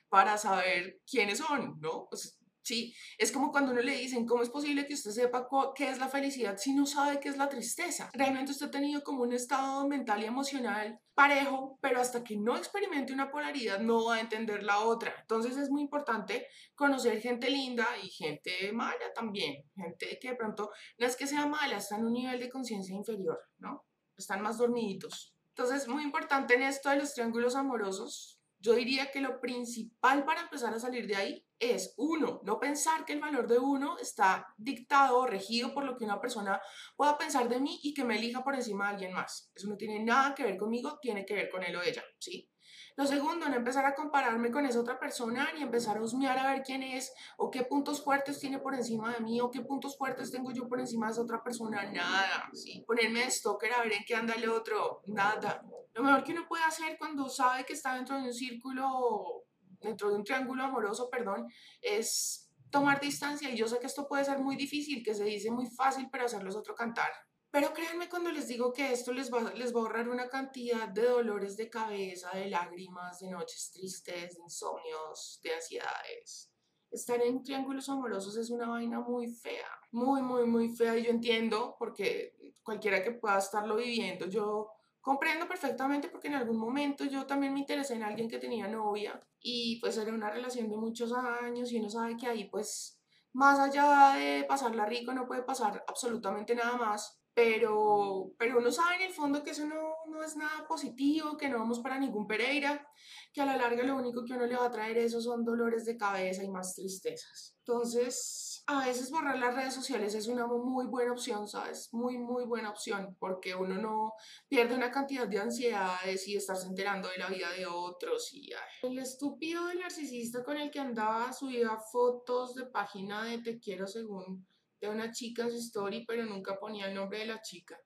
para 0.09 0.37
saber 0.37 0.99
quiénes 1.09 1.39
son, 1.39 1.79
¿no? 1.79 2.07
Pues 2.09 2.39
Sí, 2.65 2.95
es 3.19 3.31
como 3.31 3.51
cuando 3.51 3.73
uno 3.73 3.81
le 3.81 3.95
dicen, 3.95 4.25
¿cómo 4.25 4.41
es 4.41 4.49
posible 4.49 4.87
que 4.87 4.95
usted 4.95 5.11
sepa 5.11 5.47
qué 5.75 5.87
es 5.87 5.99
la 5.99 6.09
felicidad 6.09 6.57
si 6.57 6.73
no 6.73 6.87
sabe 6.87 7.19
qué 7.19 7.29
es 7.29 7.37
la 7.37 7.47
tristeza? 7.47 8.09
Realmente 8.11 8.53
usted 8.53 8.65
ha 8.65 8.71
tenido 8.71 9.03
como 9.03 9.21
un 9.21 9.33
estado 9.33 9.87
mental 9.87 10.23
y 10.23 10.25
emocional 10.25 10.99
parejo, 11.13 11.77
pero 11.79 12.01
hasta 12.01 12.23
que 12.23 12.37
no 12.37 12.57
experimente 12.57 13.13
una 13.13 13.29
polaridad 13.29 13.79
no 13.81 14.05
va 14.05 14.15
a 14.15 14.19
entender 14.19 14.63
la 14.63 14.79
otra. 14.79 15.13
Entonces 15.21 15.57
es 15.57 15.69
muy 15.69 15.83
importante 15.83 16.47
conocer 16.73 17.21
gente 17.21 17.51
linda 17.51 17.85
y 18.01 18.09
gente 18.09 18.71
mala 18.73 19.13
también, 19.13 19.63
gente 19.75 20.17
que 20.19 20.29
de 20.29 20.35
pronto 20.35 20.71
no 20.97 21.05
es 21.05 21.15
que 21.15 21.27
sea 21.27 21.45
mala, 21.45 21.77
está 21.77 21.97
en 21.97 22.05
un 22.05 22.13
nivel 22.13 22.39
de 22.39 22.49
conciencia 22.49 22.95
inferior, 22.95 23.37
¿no? 23.59 23.85
Están 24.17 24.41
más 24.41 24.57
dormiditos. 24.57 25.35
Entonces, 25.49 25.87
muy 25.87 26.01
importante 26.01 26.55
en 26.55 26.63
esto 26.63 26.89
de 26.89 26.97
los 26.97 27.13
triángulos 27.13 27.55
amorosos, 27.55 28.34
yo 28.65 28.73
diría 28.73 29.11
que 29.11 29.21
lo 29.21 29.39
principal 29.39 30.25
para 30.25 30.41
empezar 30.41 30.73
a 30.73 30.79
salir 30.79 31.05
de 31.05 31.15
ahí 31.15 31.45
es, 31.59 31.93
uno, 31.97 32.41
no 32.43 32.59
pensar 32.59 33.05
que 33.05 33.13
el 33.13 33.19
valor 33.19 33.47
de 33.47 33.59
uno 33.59 33.99
está 33.99 34.47
dictado 34.57 35.19
o 35.19 35.27
regido 35.27 35.71
por 35.71 35.83
lo 35.83 35.95
que 35.95 36.03
una 36.03 36.19
persona 36.19 36.59
pueda 36.95 37.15
pensar 37.15 37.47
de 37.47 37.59
mí 37.59 37.79
y 37.83 37.93
que 37.93 38.03
me 38.03 38.17
elija 38.17 38.43
por 38.43 38.55
encima 38.55 38.85
de 38.85 38.93
alguien 38.93 39.13
más. 39.13 39.51
Eso 39.53 39.67
no 39.67 39.77
tiene 39.77 40.03
nada 40.03 40.33
que 40.33 40.43
ver 40.43 40.57
conmigo, 40.57 40.97
tiene 40.99 41.27
que 41.27 41.35
ver 41.35 41.49
con 41.51 41.63
él 41.63 41.75
o 41.75 41.83
ella, 41.83 42.03
¿sí? 42.17 42.49
Lo 42.95 43.05
segundo, 43.05 43.49
no 43.49 43.55
empezar 43.55 43.85
a 43.85 43.93
compararme 43.93 44.51
con 44.51 44.65
esa 44.65 44.79
otra 44.79 44.99
persona 44.99 45.49
ni 45.53 45.61
empezar 45.61 45.97
a 45.97 46.01
husmear 46.01 46.37
a 46.37 46.51
ver 46.51 46.63
quién 46.63 46.83
es 46.83 47.13
o 47.37 47.51
qué 47.51 47.63
puntos 47.63 48.03
fuertes 48.03 48.39
tiene 48.39 48.59
por 48.59 48.73
encima 48.73 49.13
de 49.13 49.19
mí 49.19 49.41
o 49.41 49.51
qué 49.51 49.61
puntos 49.61 49.97
fuertes 49.97 50.31
tengo 50.31 50.51
yo 50.51 50.67
por 50.67 50.79
encima 50.79 51.07
de 51.07 51.13
esa 51.13 51.21
otra 51.21 51.43
persona. 51.43 51.83
Nada, 51.91 52.49
¿sí? 52.53 52.83
Ponerme 52.87 53.25
de 53.25 53.31
stalker 53.31 53.73
a 53.73 53.81
ver 53.81 53.93
en 53.93 54.03
qué 54.05 54.15
anda 54.15 54.33
el 54.33 54.49
otro. 54.49 55.01
Nada. 55.07 55.61
Lo 55.93 56.03
mejor 56.03 56.23
que 56.23 56.31
uno 56.31 56.47
puede 56.47 56.63
hacer 56.63 56.97
cuando 56.97 57.29
sabe 57.29 57.65
que 57.65 57.73
está 57.73 57.95
dentro 57.95 58.17
de 58.17 58.23
un 58.23 58.33
círculo, 58.33 59.43
dentro 59.79 60.09
de 60.09 60.15
un 60.15 60.23
triángulo 60.23 60.63
amoroso, 60.63 61.09
perdón, 61.09 61.47
es 61.81 62.51
tomar 62.69 62.99
distancia. 62.99 63.49
Y 63.49 63.55
yo 63.55 63.67
sé 63.67 63.79
que 63.79 63.87
esto 63.87 64.07
puede 64.07 64.25
ser 64.25 64.39
muy 64.39 64.55
difícil, 64.55 65.03
que 65.03 65.13
se 65.13 65.23
dice 65.23 65.51
muy 65.51 65.67
fácil, 65.67 66.07
pero 66.11 66.25
hacerlo 66.25 66.49
es 66.49 66.55
otro 66.55 66.75
cantar. 66.75 67.11
Pero 67.55 67.73
créanme 67.73 68.09
cuando 68.09 68.33
les 68.33 68.49
digo 68.49 68.73
que 68.73 68.91
esto 68.91 69.13
les 69.13 69.33
va, 69.33 69.53
les 69.53 69.73
va 69.73 69.79
a 69.79 69.83
ahorrar 69.83 70.09
una 70.09 70.27
cantidad 70.27 70.89
de 70.89 71.03
dolores 71.03 71.55
de 71.55 71.69
cabeza, 71.69 72.29
de 72.31 72.49
lágrimas, 72.49 73.21
de 73.21 73.29
noches 73.29 73.71
tristes, 73.71 74.35
de 74.35 74.43
insomnios, 74.43 75.39
de 75.41 75.53
ansiedades. 75.53 76.51
Estar 76.91 77.21
en 77.21 77.41
triángulos 77.43 77.87
amorosos 77.87 78.35
es 78.35 78.49
una 78.49 78.67
vaina 78.67 78.99
muy 78.99 79.27
fea, 79.27 79.69
muy, 79.93 80.21
muy, 80.21 80.43
muy 80.45 80.67
fea. 80.67 80.97
Y 80.97 81.05
yo 81.05 81.11
entiendo, 81.11 81.77
porque 81.79 82.35
cualquiera 82.61 83.01
que 83.01 83.11
pueda 83.11 83.37
estarlo 83.37 83.77
viviendo, 83.77 84.25
yo 84.25 84.71
comprendo 84.99 85.47
perfectamente 85.47 86.09
porque 86.09 86.27
en 86.27 86.35
algún 86.35 86.57
momento 86.57 87.05
yo 87.05 87.25
también 87.25 87.53
me 87.53 87.61
interesé 87.61 87.93
en 87.93 88.03
alguien 88.03 88.27
que 88.27 88.37
tenía 88.37 88.67
novia 88.67 89.17
y 89.39 89.79
pues 89.79 89.97
era 89.97 90.11
una 90.11 90.29
relación 90.29 90.69
de 90.69 90.75
muchos 90.75 91.13
años 91.13 91.71
y 91.71 91.79
uno 91.79 91.89
sabe 91.89 92.17
que 92.17 92.27
ahí 92.27 92.49
pues 92.49 92.99
más 93.31 93.59
allá 93.59 94.17
de 94.17 94.43
pasarla 94.43 94.85
rico 94.85 95.13
no 95.13 95.25
puede 95.25 95.43
pasar 95.43 95.85
absolutamente 95.87 96.53
nada 96.53 96.75
más 96.75 97.21
pero, 97.35 98.31
pero 98.39 98.59
uno 98.59 98.71
sabe 98.71 98.95
en 98.95 99.01
el 99.01 99.13
fondo 99.13 99.43
que 99.43 99.51
eso 99.51 99.65
no, 99.65 99.95
no, 100.07 100.23
es 100.23 100.37
nada 100.37 100.65
positivo, 100.69 101.35
que 101.35 101.49
no 101.49 101.59
vamos 101.59 101.81
para 101.81 101.99
ningún 101.99 102.27
Pereira, 102.27 102.87
que 103.33 103.41
a 103.41 103.45
la 103.45 103.57
larga 103.57 103.83
lo 103.83 103.97
único 103.97 104.23
que 104.23 104.33
uno 104.33 104.45
le 104.45 104.55
va 104.55 104.67
a 104.67 104.71
traer 104.71 104.97
eso 104.97 105.19
son 105.19 105.43
dolores 105.43 105.83
de 105.83 105.97
cabeza 105.97 106.45
y 106.45 106.49
más 106.49 106.73
tristezas. 106.75 107.57
Entonces, 107.59 108.63
a 108.67 108.85
veces 108.85 109.11
borrar 109.11 109.37
las 109.37 109.53
redes 109.53 109.73
sociales 109.73 110.15
es 110.15 110.27
una 110.27 110.47
muy 110.47 110.87
buena 110.87 111.11
opción, 111.11 111.45
¿sabes? 111.45 111.89
Muy, 111.91 112.17
muy 112.17 112.45
buena 112.45 112.69
opción, 112.69 113.17
porque 113.19 113.53
uno 113.53 113.75
no 113.75 114.13
pierde 114.47 114.73
una 114.73 114.89
cantidad 114.89 115.27
de 115.27 115.39
ansiedades 115.39 116.25
y 116.29 116.37
estarse 116.37 116.67
enterando 116.67 117.09
de 117.09 117.17
la 117.17 117.27
vida 117.27 117.51
de 117.51 117.65
otros. 117.65 118.33
Y 118.33 118.51
el 118.81 118.97
estúpido 118.99 119.65
del 119.65 119.79
narcisista 119.79 120.41
con 120.41 120.55
el 120.55 120.71
que 120.71 120.79
andaba 120.79 121.33
subía 121.33 121.77
fotos 121.91 122.55
de 122.55 122.65
página 122.67 123.25
de 123.25 123.39
te 123.39 123.59
quiero 123.59 123.87
según 123.87 124.47
de 124.79 124.89
una 124.89 125.11
chica 125.11 125.43
en 125.43 125.51
su 125.51 125.57
story, 125.57 126.05
pero 126.05 126.25
nunca 126.25 126.59
ponía 126.59 126.87
el 126.87 126.95
nombre 126.95 127.19
de 127.19 127.27
la 127.27 127.41
chica. 127.41 127.79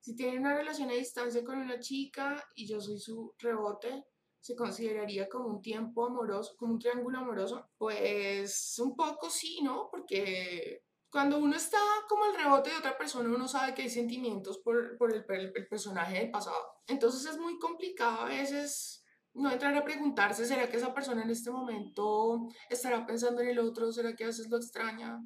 Si 0.00 0.14
tiene 0.14 0.38
una 0.38 0.54
relación 0.54 0.90
a 0.90 0.94
distancia 0.94 1.42
con 1.42 1.58
una 1.58 1.80
chica 1.80 2.44
y 2.54 2.66
yo 2.66 2.80
soy 2.80 2.98
su 2.98 3.34
rebote, 3.38 4.04
se 4.44 4.54
consideraría 4.54 5.26
como 5.26 5.48
un 5.48 5.62
tiempo 5.62 6.04
amoroso, 6.04 6.54
como 6.58 6.74
un 6.74 6.78
triángulo 6.78 7.18
amoroso. 7.18 7.70
Pues 7.78 8.78
un 8.78 8.94
poco 8.94 9.30
sí, 9.30 9.60
¿no? 9.62 9.88
Porque 9.90 10.84
cuando 11.08 11.38
uno 11.38 11.56
está 11.56 11.78
como 12.08 12.26
el 12.26 12.36
rebote 12.36 12.68
de 12.68 12.76
otra 12.76 12.98
persona, 12.98 13.34
uno 13.34 13.48
sabe 13.48 13.72
que 13.72 13.82
hay 13.82 13.88
sentimientos 13.88 14.58
por, 14.58 14.98
por 14.98 15.14
el, 15.14 15.24
el, 15.28 15.66
personaje 15.68 16.18
del 16.18 16.30
pasado. 16.30 16.62
Entonces 16.86 17.24
es 17.24 17.38
muy 17.38 17.58
complicado 17.58 18.20
a 18.20 18.24
veces 18.26 19.02
no 19.32 19.50
entrar 19.50 19.74
a 19.76 19.84
preguntarse, 19.84 20.44
¿será 20.44 20.68
que 20.68 20.76
esa 20.76 20.92
persona 20.92 21.22
en 21.22 21.30
este 21.30 21.50
momento 21.50 22.48
estará 22.68 23.06
pensando 23.06 23.40
en 23.40 23.48
el 23.48 23.58
otro? 23.58 23.92
¿Será 23.92 24.14
que 24.14 24.24
a 24.24 24.26
veces 24.26 24.50
lo 24.50 24.56
extraña? 24.56 25.20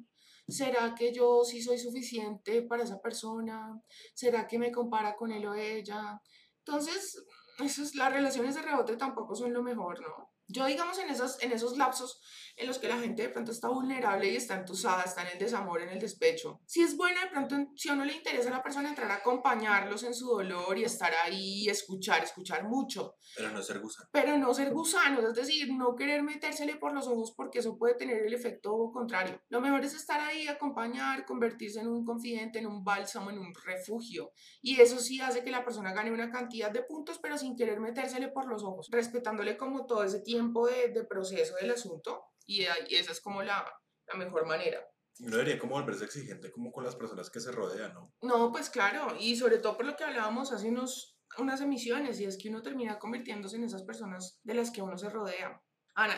¿Será 0.49 0.95
que 0.95 1.13
yo 1.13 1.43
sí 1.43 1.61
soy 1.61 1.77
suficiente 1.77 2.61
para 2.63 2.83
esa 2.83 3.01
persona? 3.01 3.81
¿Será 4.13 4.47
que 4.47 4.59
me 4.59 4.71
compara 4.71 5.15
con 5.15 5.31
él 5.31 5.45
o 5.45 5.53
ella? 5.53 6.21
Entonces, 6.65 7.23
esas, 7.59 7.95
las 7.95 8.11
relaciones 8.11 8.55
de 8.55 8.61
rebote 8.61 8.97
tampoco 8.97 9.35
son 9.35 9.53
lo 9.53 9.61
mejor, 9.61 10.01
¿no? 10.01 10.31
Yo, 10.51 10.65
digamos, 10.65 10.97
en 10.97 11.09
esos, 11.09 11.39
en 11.43 11.51
esos 11.51 11.77
lapsos 11.77 12.21
en 12.57 12.65
los 12.67 12.79
que 12.79 12.87
la 12.87 12.97
gente 12.97 13.21
de 13.21 13.29
pronto 13.29 13.51
está 13.51 13.69
vulnerable 13.69 14.27
y 14.27 14.35
está 14.35 14.55
entusada, 14.55 15.03
está 15.03 15.21
en 15.21 15.29
el 15.33 15.39
desamor, 15.39 15.81
en 15.81 15.89
el 15.89 15.99
despecho. 15.99 16.59
Si 16.65 16.81
es 16.81 16.97
bueno, 16.97 17.21
de 17.21 17.27
pronto, 17.27 17.55
si 17.75 17.87
a 17.87 17.93
uno 17.93 18.03
le 18.03 18.13
interesa 18.13 18.49
a 18.49 18.53
la 18.53 18.63
persona, 18.63 18.89
entrar 18.89 19.11
a 19.11 19.15
acompañarlos 19.15 20.03
en 20.03 20.15
su 20.15 20.27
dolor 20.27 20.77
y 20.77 20.83
estar 20.83 21.13
ahí 21.23 21.65
y 21.65 21.69
escuchar, 21.69 22.23
escuchar 22.23 22.67
mucho. 22.67 23.15
Pero 23.37 23.51
no 23.51 23.61
ser 23.61 23.79
gusano. 23.79 24.09
Pero 24.11 24.37
no 24.39 24.53
ser 24.55 24.73
gusano, 24.73 25.27
es 25.27 25.35
decir, 25.35 25.71
no 25.71 25.95
querer 25.95 26.23
metérsele 26.23 26.77
por 26.77 26.93
los 26.93 27.07
ojos 27.07 27.31
porque 27.37 27.59
eso 27.59 27.77
puede 27.77 27.93
tener 27.93 28.25
el 28.25 28.33
efecto 28.33 28.91
contrario. 28.91 29.39
Lo 29.49 29.61
mejor 29.61 29.85
es 29.85 29.93
estar 29.93 30.19
ahí, 30.19 30.47
acompañar, 30.47 31.25
convertirse 31.25 31.79
en 31.79 31.87
un 31.87 32.03
confidente, 32.03 32.57
en 32.57 32.65
un 32.65 32.83
bálsamo, 32.83 33.29
en 33.29 33.37
un 33.37 33.53
refugio. 33.53 34.31
Y 34.63 34.81
eso 34.81 34.99
sí 34.99 35.21
hace 35.21 35.43
que 35.43 35.51
la 35.51 35.63
persona 35.63 35.93
gane 35.93 36.11
una 36.11 36.31
cantidad 36.31 36.71
de 36.71 36.81
puntos, 36.81 37.19
pero 37.19 37.37
sin 37.37 37.55
querer 37.55 37.79
metérsele 37.79 38.29
por 38.29 38.47
los 38.47 38.63
ojos, 38.63 38.89
respetándole 38.91 39.55
como 39.55 39.85
todo 39.85 40.03
ese 40.03 40.19
tiempo 40.19 40.38
de, 40.67 40.89
de 40.93 41.03
proceso 41.05 41.55
del 41.55 41.71
asunto 41.71 42.23
y, 42.45 42.63
esa 42.63 43.11
es 43.11 43.21
como 43.21 43.43
la, 43.43 43.65
la 44.07 44.15
mejor 44.15 44.45
manera. 44.45 44.83
Uno 45.19 45.31
debería 45.31 45.59
como 45.59 45.73
volverse 45.75 46.05
exigente 46.05 46.51
como 46.51 46.71
con 46.71 46.83
las 46.83 46.95
personas 46.95 47.29
que 47.29 47.39
se 47.39 47.51
rodean, 47.51 47.93
¿no? 47.93 48.13
No, 48.21 48.51
pues 48.51 48.69
claro, 48.69 49.15
y 49.19 49.35
sobre 49.35 49.57
todo 49.59 49.75
por 49.77 49.85
lo 49.85 49.95
que 49.95 50.05
hablábamos 50.05 50.51
hace 50.51 50.69
unos, 50.69 51.17
unas 51.37 51.61
emisiones, 51.61 52.19
y 52.19 52.25
es 52.25 52.37
que 52.37 52.49
uno 52.49 52.61
termina 52.61 52.97
convirtiéndose 52.97 53.57
en 53.57 53.65
esas 53.65 53.83
personas 53.83 54.39
de 54.43 54.53
las 54.53 54.71
que 54.71 54.81
uno 54.81 54.97
se 54.97 55.09
rodea. 55.09 55.61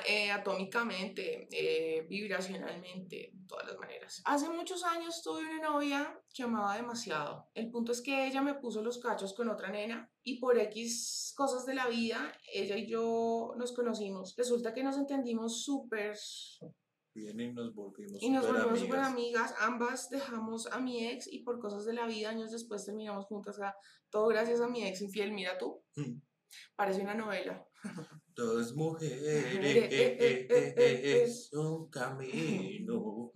Eh, 0.05 0.29
atómicamente, 0.29 1.47
eh, 1.51 2.05
vibracionalmente, 2.07 3.31
de 3.33 3.45
todas 3.47 3.65
las 3.67 3.77
maneras. 3.77 4.21
Hace 4.25 4.47
muchos 4.49 4.83
años 4.83 5.23
tuve 5.23 5.41
una 5.41 5.59
novia 5.59 6.21
que 6.33 6.43
amaba 6.43 6.75
demasiado. 6.75 7.49
El 7.55 7.71
punto 7.71 7.91
es 7.91 8.01
que 8.01 8.27
ella 8.27 8.41
me 8.41 8.53
puso 8.53 8.83
los 8.83 8.99
cachos 8.99 9.33
con 9.33 9.49
otra 9.49 9.69
nena 9.69 10.11
y 10.23 10.39
por 10.39 10.59
X 10.59 11.33
cosas 11.35 11.65
de 11.65 11.73
la 11.73 11.87
vida, 11.87 12.31
ella 12.53 12.77
y 12.77 12.87
yo 12.87 13.53
nos 13.57 13.73
conocimos. 13.73 14.35
Resulta 14.37 14.73
que 14.73 14.83
nos 14.83 14.97
entendimos 14.97 15.63
súper 15.63 16.15
Bien, 17.13 17.39
y 17.39 17.51
nos 17.51 17.75
volvimos 17.75 18.23
Y 18.23 18.29
nos 18.29 18.47
volvimos 18.47 18.79
súper 18.79 18.99
amigas. 18.99 19.55
Ambas 19.59 20.09
dejamos 20.09 20.67
a 20.67 20.79
mi 20.79 21.07
ex 21.07 21.27
y 21.31 21.39
por 21.39 21.59
cosas 21.59 21.85
de 21.85 21.93
la 21.93 22.05
vida, 22.05 22.29
años 22.29 22.51
después 22.51 22.85
terminamos 22.85 23.25
juntas. 23.25 23.55
O 23.55 23.59
sea, 23.59 23.75
todo 24.09 24.27
gracias 24.27 24.61
a 24.61 24.67
mi 24.67 24.85
ex 24.85 25.01
infiel. 25.01 25.31
Mira 25.31 25.57
tú. 25.57 25.83
Mm. 25.95 26.21
Parece 26.75 27.01
una 27.01 27.15
novela. 27.15 27.65
Dos 28.35 28.75
mujeres 28.75 29.45
es 30.77 31.53
un 31.53 31.89
camino. 31.89 33.31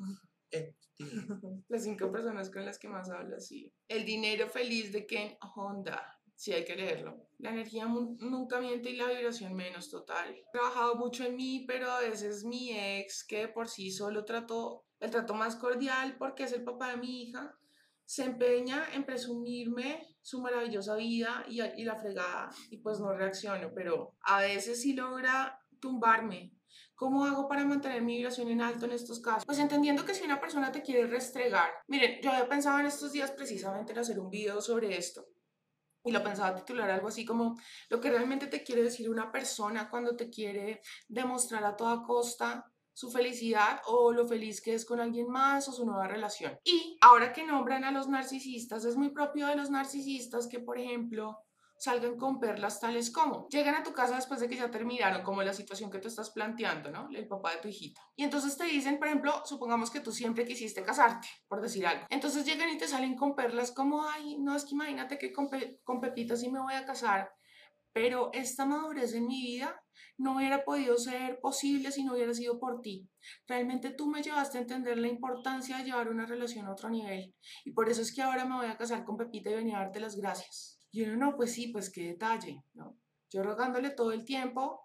Las 1.68 1.84
cinco 1.84 2.12
personas 2.12 2.50
con 2.50 2.66
las 2.66 2.80
que 2.80 2.88
más 2.88 3.10
hablas, 3.10 3.48
sí. 3.48 3.74
El 3.88 4.06
dinero 4.06 4.50
feliz 4.50 4.94
de 4.94 5.06
Ken 5.06 5.38
Honda. 5.56 6.18
Sí, 6.36 6.54
hay 6.54 6.66
que 6.66 6.76
leerlo. 6.76 7.28
La 7.38 7.52
energía 7.52 7.86
nunca 7.86 8.60
miente 8.60 8.90
y 8.90 8.96
la 8.96 9.08
vibración 9.08 9.54
menos 9.54 9.90
total. 9.90 10.34
He 10.34 10.44
trabajado 10.52 10.96
mucho 10.96 11.24
en 11.26 11.36
mí, 11.36 11.66
pero 11.68 11.90
a 11.90 12.00
veces 12.02 12.44
mi 12.44 12.72
ex, 12.72 13.26
que 13.26 13.48
por 13.48 13.68
sí 13.68 13.92
solo 13.92 14.26
trató 14.26 14.86
el 15.00 15.12
trato 15.12 15.34
más 15.34 15.56
cordial 15.56 16.16
porque 16.18 16.44
es 16.44 16.54
el 16.54 16.64
papá 16.64 16.92
de 16.92 16.98
mi 16.98 17.24
hija, 17.24 17.58
se 18.06 18.24
empeña 18.24 18.86
en 18.94 19.06
presumirme 19.06 20.15
su 20.26 20.42
maravillosa 20.42 20.96
vida 20.96 21.46
y, 21.48 21.62
y, 21.62 21.84
la 21.84 21.96
fregada 21.98 22.50
y 22.72 22.78
pues 22.78 23.00
no 23.00 23.14
reacciono, 23.14 23.72
pero 23.76 24.16
a 24.22 24.40
veces 24.40 24.82
sí 24.82 24.94
logra 24.94 25.60
tumbarme. 25.80 26.52
¿Cómo 26.96 27.26
hago 27.26 27.48
para 27.48 27.64
mantener 27.64 28.02
mi 28.02 28.18
vibración 28.18 28.48
en 28.48 28.60
alto 28.60 28.86
en 28.86 28.94
estos 28.94 29.20
casos? 29.20 29.46
Pues 29.46 29.60
entendiendo 29.60 30.04
que 30.04 30.16
si 30.16 30.24
una 30.24 30.42
persona 30.42 30.72
te 30.72 30.82
quiere 30.82 31.06
restregar, 31.06 31.70
miren, 31.88 32.20
yo 32.24 32.32
había 32.32 32.50
pensado 32.50 32.80
en 32.80 32.88
estos 32.88 33.12
días 33.12 33.30
precisamente 33.32 33.92
en 33.92 34.00
hacer 34.00 34.20
un 34.20 34.32
video 34.32 34.62
sobre 34.62 34.98
esto 34.98 35.28
y 36.04 36.12
lo 36.12 36.24
pensaba 36.24 36.56
titular 36.56 36.90
algo 36.90 37.10
así 37.10 37.24
como 37.24 37.56
lo 37.90 38.02
que 38.02 38.10
realmente 38.10 38.48
te 38.48 38.64
quiere 38.64 38.82
decir 38.82 39.08
una 39.10 39.32
persona 39.32 39.92
cuando 39.92 40.16
te 40.16 40.32
quiere 40.32 40.82
demostrar 41.08 41.64
a 41.66 41.76
toda 41.76 42.02
costa 42.02 42.72
su 42.96 43.12
felicidad 43.12 43.82
o 43.88 44.14
lo 44.14 44.26
feliz 44.26 44.62
que 44.62 44.74
es 44.74 44.86
con 44.86 45.02
alguien 45.02 45.28
más 45.28 45.68
o 45.68 45.74
su 45.74 45.86
nueva 45.86 46.08
relación. 46.08 46.58
Y 46.64 46.98
ahora 47.02 47.34
que 47.34 47.46
nombran 47.46 47.84
a 47.84 47.92
los 47.92 48.08
narcisistas, 48.08 48.86
es 48.86 48.96
muy 48.96 49.10
propio 49.10 49.48
de 49.48 49.58
los 49.58 49.70
narcisistas 49.70 50.48
que, 50.48 50.60
por 50.60 50.80
ejemplo, 50.80 51.38
salgan 51.78 52.16
con 52.18 52.40
perlas 52.40 52.80
tales 52.80 53.12
como 53.12 53.50
llegan 53.50 53.76
a 53.76 53.84
tu 53.84 53.92
casa 53.92 54.16
después 54.16 54.40
de 54.40 54.48
que 54.48 54.56
ya 54.56 54.72
terminaron, 54.72 55.24
como 55.24 55.44
la 55.44 55.52
situación 55.52 55.92
que 55.92 56.00
tú 56.00 56.08
estás 56.08 56.30
planteando, 56.30 56.90
¿no? 56.90 57.10
El 57.12 57.28
papá 57.28 57.52
de 57.52 57.58
tu 57.58 57.68
hijita. 57.68 58.02
Y 58.16 58.24
entonces 58.24 58.58
te 58.58 58.64
dicen, 58.64 58.98
por 58.98 59.10
ejemplo, 59.10 59.42
supongamos 59.44 59.92
que 59.92 60.00
tú 60.00 60.14
siempre 60.14 60.46
quisiste 60.46 60.82
casarte, 60.82 61.28
por 61.50 61.62
decir 61.62 61.86
algo. 61.86 62.06
Entonces 62.10 62.46
llegan 62.46 62.70
y 62.70 62.78
te 62.78 62.88
salen 62.88 63.18
con 63.18 63.36
perlas 63.36 63.74
como, 63.74 64.08
ay, 64.08 64.38
no, 64.40 64.56
es 64.56 64.64
que 64.64 64.72
imagínate 64.72 65.18
que 65.18 65.34
con, 65.34 65.50
con 65.84 66.00
Pepita 66.00 66.38
sí 66.38 66.50
me 66.50 66.62
voy 66.62 66.76
a 66.76 66.86
casar, 66.86 67.30
pero 67.96 68.30
esta 68.34 68.66
madurez 68.66 69.14
en 69.14 69.26
mi 69.26 69.42
vida 69.42 69.82
no 70.18 70.36
hubiera 70.36 70.66
podido 70.66 70.98
ser 70.98 71.40
posible 71.40 71.94
si 71.94 72.04
no 72.04 72.12
hubiera 72.12 72.34
sido 72.34 72.60
por 72.60 72.82
ti. 72.82 73.10
Realmente 73.48 73.90
tú 73.90 74.08
me 74.08 74.22
llevaste 74.22 74.58
a 74.58 74.62
entender 74.62 74.98
la 74.98 75.08
importancia 75.08 75.78
de 75.78 75.86
llevar 75.86 76.10
una 76.10 76.26
relación 76.26 76.66
a 76.66 76.74
otro 76.74 76.90
nivel. 76.90 77.34
Y 77.64 77.72
por 77.72 77.88
eso 77.88 78.02
es 78.02 78.14
que 78.14 78.22
ahora 78.22 78.44
me 78.44 78.58
voy 78.58 78.68
a 78.68 78.76
casar 78.76 79.06
con 79.06 79.16
Pepita 79.16 79.50
y 79.50 79.56
venir 79.56 79.76
a 79.76 79.80
darte 79.80 80.02
las 80.02 80.18
gracias. 80.18 80.82
Y 80.92 81.04
uno, 81.04 81.16
no, 81.16 81.38
pues 81.38 81.54
sí, 81.54 81.70
pues 81.70 81.90
qué 81.90 82.08
detalle, 82.08 82.62
¿no? 82.74 82.98
Yo 83.32 83.44
rogándole 83.44 83.92
todo 83.92 84.12
el 84.12 84.26
tiempo 84.26 84.82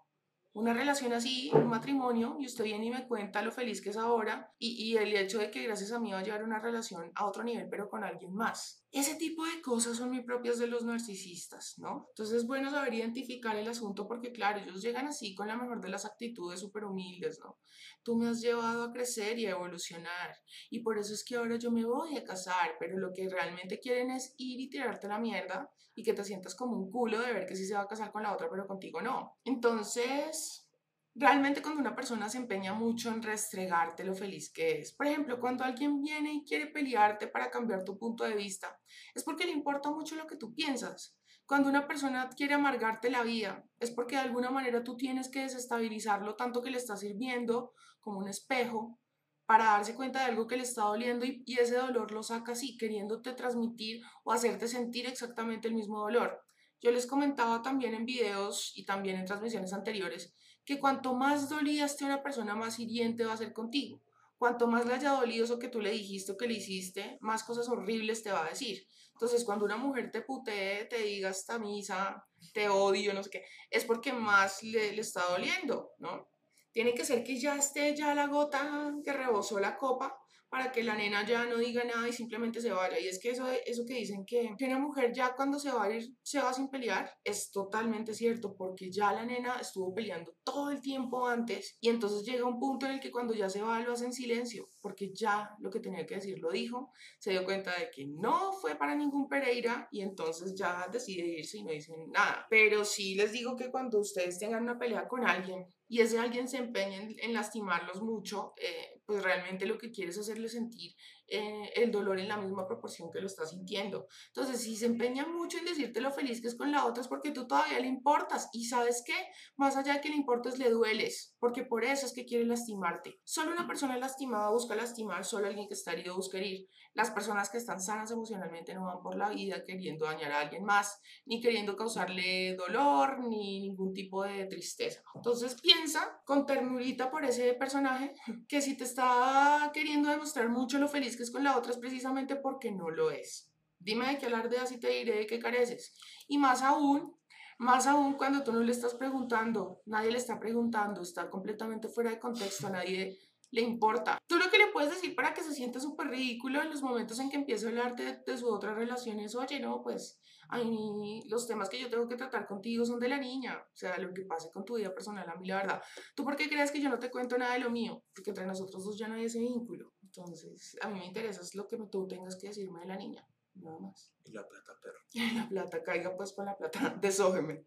una 0.53 0.73
relación 0.73 1.11
así, 1.11 1.51
un 1.53 1.67
matrimonio, 1.67 2.37
y 2.39 2.45
usted 2.45 2.63
viene 2.63 2.85
y 2.85 2.91
me 2.91 3.07
cuenta 3.09 3.41
lo 3.41 3.51
feliz 3.51 3.81
que 3.81 3.89
es 3.89 3.97
ahora 3.97 4.53
y, 4.57 4.89
y, 4.89 4.95
el 4.95 5.13
hecho 5.17 5.39
de 5.39 5.51
que 5.51 5.63
gracias 5.63 5.91
a 5.91 5.99
mí 5.99 6.13
va 6.13 6.19
a 6.19 6.23
llevar 6.23 6.45
una 6.45 6.59
relación 6.59 7.11
a 7.15 7.25
otro 7.25 7.43
nivel, 7.43 7.67
pero 7.69 7.89
con 7.89 8.05
alguien 8.05 8.33
más. 8.33 8.80
Ese 8.91 9.15
tipo 9.15 9.45
de 9.45 9.61
cosas 9.61 9.95
son 9.95 10.09
muy 10.09 10.21
propias 10.21 10.59
de 10.59 10.67
los 10.67 10.83
narcisistas, 10.83 11.79
¿no? 11.79 12.07
Entonces 12.09 12.37
es 12.37 12.45
bueno 12.45 12.69
saber 12.69 12.93
identificar 12.93 13.55
el 13.55 13.69
asunto 13.69 14.05
porque, 14.05 14.33
claro, 14.33 14.59
ellos 14.59 14.81
llegan 14.81 15.07
así 15.07 15.33
con 15.33 15.47
la 15.47 15.55
mejor 15.55 15.79
de 15.79 15.87
las 15.87 16.05
actitudes 16.05 16.59
súper 16.59 16.83
humildes, 16.83 17.39
¿no? 17.39 17.57
Tú 18.03 18.17
me 18.17 18.27
has 18.27 18.41
llevado 18.41 18.83
a 18.83 18.91
crecer 18.91 19.39
y 19.39 19.45
a 19.45 19.51
evolucionar 19.51 20.35
y 20.69 20.79
por 20.79 20.97
eso 20.97 21.13
es 21.13 21.23
que 21.23 21.37
ahora 21.37 21.55
yo 21.55 21.71
me 21.71 21.85
voy 21.85 22.17
a 22.17 22.23
casar, 22.25 22.75
pero 22.79 22.97
lo 22.97 23.13
que 23.13 23.29
realmente 23.29 23.79
quieren 23.79 24.11
es 24.11 24.33
ir 24.37 24.59
y 24.59 24.69
tirarte 24.69 25.07
la 25.07 25.19
mierda 25.19 25.71
y 25.95 26.03
que 26.03 26.13
te 26.13 26.25
sientas 26.25 26.55
como 26.55 26.75
un 26.75 26.91
culo 26.91 27.19
de 27.19 27.31
ver 27.31 27.45
que 27.45 27.55
sí 27.55 27.65
se 27.65 27.75
va 27.75 27.81
a 27.81 27.87
casar 27.87 28.11
con 28.11 28.23
la 28.23 28.33
otra, 28.33 28.49
pero 28.49 28.67
contigo 28.67 29.01
no. 29.01 29.37
Entonces, 29.45 30.67
realmente 31.13 31.61
cuando 31.61 31.81
una 31.81 31.95
persona 31.95 32.29
se 32.29 32.37
empeña 32.37 32.73
mucho 32.73 33.09
en 33.09 33.21
restregarte 33.21 34.03
lo 34.03 34.15
feliz 34.15 34.51
que 34.51 34.79
es, 34.79 34.93
por 34.93 35.07
ejemplo, 35.07 35.39
cuando 35.39 35.63
alguien 35.63 36.01
viene 36.01 36.33
y 36.33 36.43
quiere 36.43 36.67
pelearte 36.67 37.27
para 37.27 37.51
cambiar 37.51 37.83
tu 37.83 37.97
punto 37.97 38.23
de 38.23 38.35
vista, 38.35 38.79
es 39.13 39.23
porque 39.23 39.45
le 39.45 39.51
importa 39.51 39.89
mucho 39.89 40.15
lo 40.15 40.27
que 40.27 40.37
tú 40.37 40.53
piensas. 40.53 41.17
Cuando 41.45 41.67
una 41.67 41.85
persona 41.85 42.29
quiere 42.29 42.53
amargarte 42.53 43.09
la 43.09 43.23
vida, 43.23 43.65
es 43.77 43.91
porque 43.91 44.15
de 44.15 44.21
alguna 44.21 44.51
manera 44.51 44.83
tú 44.83 44.95
tienes 44.95 45.29
que 45.29 45.41
desestabilizarlo 45.41 46.35
tanto 46.35 46.61
que 46.61 46.71
le 46.71 46.77
está 46.77 46.95
sirviendo 46.95 47.73
como 47.99 48.19
un 48.19 48.29
espejo 48.29 48.97
para 49.45 49.65
darse 49.65 49.95
cuenta 49.95 50.19
de 50.19 50.25
algo 50.31 50.47
que 50.47 50.55
le 50.55 50.63
está 50.63 50.83
doliendo 50.83 51.25
y, 51.25 51.43
y, 51.45 51.59
ese 51.59 51.75
dolor 51.75 52.11
lo 52.13 52.23
saca 52.23 52.53
así, 52.53 52.77
queriéndote 52.77 53.33
transmitir 53.33 54.01
o 54.23 54.31
hacerte 54.31 54.69
sentir 54.69 55.07
exactamente 55.07 55.67
el 55.67 55.73
mismo 55.73 55.99
dolor. 55.99 56.41
Yo 56.79 56.89
les 56.89 57.05
comentaba 57.05 57.61
también 57.61 57.93
en 57.95 58.05
videos 58.05 58.71
y 58.75 58.85
también 58.85 59.17
en 59.17 59.25
transmisiones 59.25 59.73
anteriores 59.73 60.33
que 60.65 60.79
cuanto 60.79 61.13
más 61.13 61.49
dolida 61.49 61.85
esté 61.85 62.05
una 62.05 62.23
persona, 62.23 62.55
más 62.55 62.79
hiriente 62.79 63.25
va 63.25 63.33
a 63.33 63.37
ser 63.37 63.53
contigo. 63.53 64.01
Cuanto 64.37 64.67
más 64.67 64.85
le 64.85 64.93
haya 64.93 65.11
dolido 65.11 65.45
eso 65.45 65.59
que 65.59 65.67
tú 65.67 65.81
le 65.81 65.91
dijiste 65.91 66.31
o 66.31 66.37
que 66.37 66.47
le 66.47 66.55
hiciste, 66.55 67.17
más 67.21 67.43
cosas 67.43 67.69
horribles 67.69 68.23
te 68.23 68.31
va 68.31 68.45
a 68.45 68.49
decir. 68.49 68.87
Entonces, 69.13 69.43
cuando 69.45 69.65
una 69.65 69.77
mujer 69.77 70.09
te 70.11 70.21
putee, 70.21 70.85
te 70.85 70.97
diga 70.97 71.29
esta 71.29 71.59
misa, 71.59 72.25
te 72.53 72.67
odio, 72.69 73.13
no 73.13 73.21
sé 73.21 73.29
qué, 73.29 73.45
es 73.69 73.85
porque 73.85 74.13
más 74.13 74.63
le, 74.63 74.93
le 74.93 75.01
está 75.01 75.23
doliendo, 75.29 75.91
¿no? 75.99 76.27
Tiene 76.71 76.95
que 76.95 77.05
ser 77.05 77.23
que 77.23 77.39
ya 77.39 77.55
esté 77.55 77.95
ya 77.95 78.15
la 78.15 78.27
gota 78.27 78.93
que 79.03 79.13
rebosó 79.13 79.59
la 79.59 79.77
copa 79.77 80.20
para 80.51 80.69
que 80.69 80.83
la 80.83 80.95
nena 80.95 81.25
ya 81.25 81.45
no 81.45 81.57
diga 81.57 81.85
nada 81.85 82.09
y 82.09 82.11
simplemente 82.11 82.59
se 82.59 82.71
vaya. 82.71 82.99
Y 82.99 83.07
es 83.07 83.19
que 83.19 83.31
eso, 83.31 83.47
eso 83.65 83.83
que 83.87 83.93
dicen 83.93 84.25
que, 84.25 84.53
que 84.57 84.65
una 84.65 84.79
mujer 84.79 85.13
ya 85.13 85.33
cuando 85.33 85.57
se 85.57 85.71
va 85.71 85.85
a 85.85 85.91
ir 85.91 86.13
se 86.21 86.39
va 86.39 86.53
sin 86.53 86.69
pelear 86.69 87.09
es 87.23 87.51
totalmente 87.51 88.13
cierto 88.13 88.53
porque 88.57 88.91
ya 88.91 89.13
la 89.13 89.25
nena 89.25 89.59
estuvo 89.61 89.93
peleando 89.93 90.35
todo 90.43 90.71
el 90.71 90.81
tiempo 90.81 91.25
antes 91.25 91.77
y 91.79 91.87
entonces 91.87 92.23
llega 92.23 92.45
un 92.45 92.59
punto 92.59 92.85
en 92.85 92.93
el 92.93 92.99
que 92.99 93.11
cuando 93.11 93.33
ya 93.33 93.49
se 93.49 93.61
va 93.61 93.79
lo 93.79 93.93
hace 93.93 94.05
en 94.05 94.13
silencio 94.13 94.67
porque 94.81 95.13
ya 95.13 95.55
lo 95.59 95.69
que 95.69 95.79
tenía 95.79 96.05
que 96.05 96.15
decir 96.15 96.39
lo 96.39 96.51
dijo, 96.51 96.91
se 97.19 97.31
dio 97.31 97.45
cuenta 97.45 97.77
de 97.77 97.89
que 97.91 98.05
no 98.05 98.53
fue 98.53 98.75
para 98.75 98.95
ningún 98.95 99.29
Pereira 99.29 99.87
y 99.91 100.01
entonces 100.01 100.55
ya 100.55 100.87
decide 100.91 101.25
irse 101.25 101.59
y 101.59 101.63
no 101.63 101.71
dicen 101.71 102.11
nada. 102.11 102.47
Pero 102.49 102.83
sí 102.83 103.15
les 103.15 103.31
digo 103.31 103.55
que 103.55 103.69
cuando 103.69 103.99
ustedes 103.99 104.39
tengan 104.39 104.63
una 104.63 104.79
pelea 104.79 105.07
con 105.07 105.27
alguien 105.27 105.65
y 105.87 106.01
ese 106.01 106.19
alguien 106.19 106.47
se 106.47 106.57
empeña 106.57 107.01
en, 107.01 107.33
lastimarlos 107.33 108.01
mucho, 108.01 108.53
eh, 108.57 109.01
pues 109.05 109.23
realmente 109.23 109.65
lo 109.65 109.77
que 109.77 109.91
quiere 109.91 110.11
es 110.11 110.17
hacerle 110.17 110.49
sentir 110.49 110.93
eh, 111.33 111.71
el 111.75 111.91
dolor 111.91 112.19
en 112.19 112.27
la 112.27 112.35
misma 112.35 112.67
proporción 112.67 113.09
que 113.09 113.21
lo 113.21 113.27
está 113.27 113.45
sintiendo. 113.45 114.07
Entonces, 114.27 114.61
si 114.61 114.75
se 114.75 114.85
empeña 114.85 115.25
mucho 115.25 115.57
en 115.57 115.65
decirte 115.65 116.01
lo 116.01 116.11
feliz 116.11 116.41
que 116.41 116.47
es 116.47 116.55
con 116.55 116.73
la 116.73 116.85
otra, 116.85 117.01
es 117.01 117.07
porque 117.07 117.31
tú 117.31 117.47
todavía 117.47 117.79
le 117.79 117.87
importas. 117.87 118.49
Y 118.51 118.65
sabes 118.65 119.01
qué, 119.05 119.15
más 119.55 119.77
allá 119.77 119.93
de 119.93 120.01
que 120.01 120.09
le 120.09 120.15
importes, 120.15 120.59
le 120.59 120.69
dueles, 120.69 121.35
porque 121.39 121.63
por 121.63 121.85
eso 121.85 122.05
es 122.05 122.11
que 122.11 122.25
quiere 122.25 122.43
lastimarte. 122.43 123.21
Solo 123.23 123.53
una 123.53 123.65
persona 123.65 123.97
lastimada 123.97 124.49
busca 124.49 124.75
lastimar, 124.75 125.23
solo 125.23 125.47
alguien 125.47 125.69
que 125.69 125.73
está 125.73 125.93
herido 125.93 126.17
busca 126.17 126.37
herir. 126.37 126.67
Las 126.93 127.11
personas 127.11 127.49
que 127.49 127.57
están 127.57 127.79
sanas 127.79 128.11
emocionalmente 128.11 128.73
no 128.73 128.83
van 128.83 129.01
por 129.01 129.15
la 129.15 129.29
vida 129.29 129.63
queriendo 129.63 130.05
dañar 130.05 130.33
a 130.33 130.41
alguien 130.41 130.65
más, 130.65 130.99
ni 131.25 131.39
queriendo 131.39 131.77
causarle 131.77 132.57
dolor, 132.57 133.19
ni 133.19 133.61
ningún 133.61 133.93
tipo 133.93 134.23
de 134.23 134.45
tristeza. 134.47 135.01
Entonces, 135.15 135.55
piensa 135.61 136.21
con 136.25 136.45
ternurita 136.45 137.09
por 137.09 137.23
ese 137.23 137.53
personaje 137.53 138.13
que 138.49 138.61
si 138.61 138.75
te 138.75 138.83
está 138.83 139.71
queriendo 139.73 140.09
demostrar 140.09 140.49
mucho 140.49 140.77
lo 140.77 140.89
feliz 140.89 141.15
que 141.15 141.20
con 141.29 141.43
la 141.43 141.57
otra 141.57 141.71
es 141.71 141.77
precisamente 141.77 142.35
porque 142.37 142.71
no 142.71 142.89
lo 142.89 143.11
es. 143.11 143.51
Dime 143.77 144.07
de 144.07 144.17
qué 144.17 144.27
alardeas 144.27 144.71
y 144.71 144.79
te 144.79 144.89
diré 144.89 145.17
de 145.17 145.27
qué 145.27 145.39
careces. 145.39 145.95
Y 146.27 146.37
más 146.37 146.61
aún, 146.61 147.15
más 147.59 147.85
aún 147.85 148.13
cuando 148.13 148.43
tú 148.43 148.53
no 148.53 148.61
le 148.61 148.71
estás 148.71 148.95
preguntando, 148.95 149.81
nadie 149.85 150.11
le 150.11 150.17
está 150.17 150.39
preguntando, 150.39 151.01
está 151.01 151.29
completamente 151.29 151.89
fuera 151.89 152.11
de 152.11 152.19
contexto, 152.19 152.67
a 152.67 152.71
nadie 152.71 153.19
le 153.51 153.61
importa. 153.61 154.17
Tú 154.27 154.37
lo 154.37 154.49
que 154.49 154.57
le 154.57 154.67
puedes 154.67 154.91
decir 154.91 155.13
para 155.15 155.33
que 155.33 155.43
se 155.43 155.53
sienta 155.53 155.79
súper 155.79 156.07
ridículo 156.07 156.61
en 156.61 156.69
los 156.69 156.81
momentos 156.81 157.19
en 157.19 157.29
que 157.29 157.35
empieza 157.35 157.67
a 157.67 157.69
hablarte 157.69 158.03
de, 158.03 158.19
de, 158.25 158.37
su 158.37 158.47
otra 158.47 158.73
relación 158.73 159.19
es, 159.19 159.35
oye, 159.35 159.59
no, 159.59 159.81
pues 159.83 160.21
a 160.51 160.57
mí 160.57 161.23
los 161.27 161.47
temas 161.47 161.69
que 161.69 161.79
yo 161.79 161.89
tengo 161.89 162.07
que 162.07 162.17
tratar 162.17 162.45
contigo 162.45 162.85
son 162.85 162.99
de 162.99 163.07
la 163.07 163.17
niña, 163.17 163.57
o 163.57 163.75
sea, 163.75 163.97
lo 163.97 164.13
que 164.13 164.23
pase 164.23 164.49
con 164.51 164.65
tu 164.65 164.75
vida 164.75 164.93
personal, 164.93 165.27
a 165.29 165.35
mí 165.35 165.47
la 165.47 165.57
verdad. 165.57 165.81
¿Tú 166.13 166.25
por 166.25 166.35
qué 166.35 166.49
crees 166.49 166.71
que 166.71 166.81
yo 166.81 166.89
no 166.89 166.99
te 166.99 167.09
cuento 167.09 167.37
nada 167.37 167.53
de 167.53 167.59
lo 167.59 167.69
mío? 167.69 168.03
Porque 168.13 168.31
entre 168.31 168.45
nosotros 168.45 168.83
dos 168.83 168.97
ya 168.97 169.07
no 169.07 169.15
hay 169.15 169.27
vínculo. 169.27 169.93
Entonces, 170.13 170.77
a 170.81 170.89
mí 170.89 170.99
me 170.99 171.05
interesa 171.05 171.41
es 171.41 171.55
lo 171.55 171.67
que 171.67 171.77
tú 171.89 172.05
tengas 172.05 172.35
que 172.35 172.47
decirme 172.47 172.81
de 172.81 172.87
la 172.87 172.97
niña, 172.97 173.25
nada 173.55 173.79
más. 173.79 174.13
Y 174.25 174.33
la 174.33 174.45
plata, 174.47 174.73
perro. 174.81 174.99
Y 175.13 175.31
la 175.31 175.47
plata, 175.47 175.83
caiga 175.83 176.15
pues 176.15 176.33
con 176.33 176.45
la 176.45 176.57
plata, 176.57 176.95
desógeme, 177.01 177.65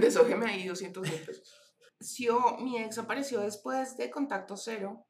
desógeme 0.00 0.46
ahí 0.50 0.66
200 0.66 1.02
mil 1.02 1.20
pesos. 1.20 1.54
Mi 2.60 2.78
ex 2.78 2.98
apareció 2.98 3.40
después 3.40 3.96
de 3.96 4.10
contacto 4.10 4.56
cero, 4.56 5.06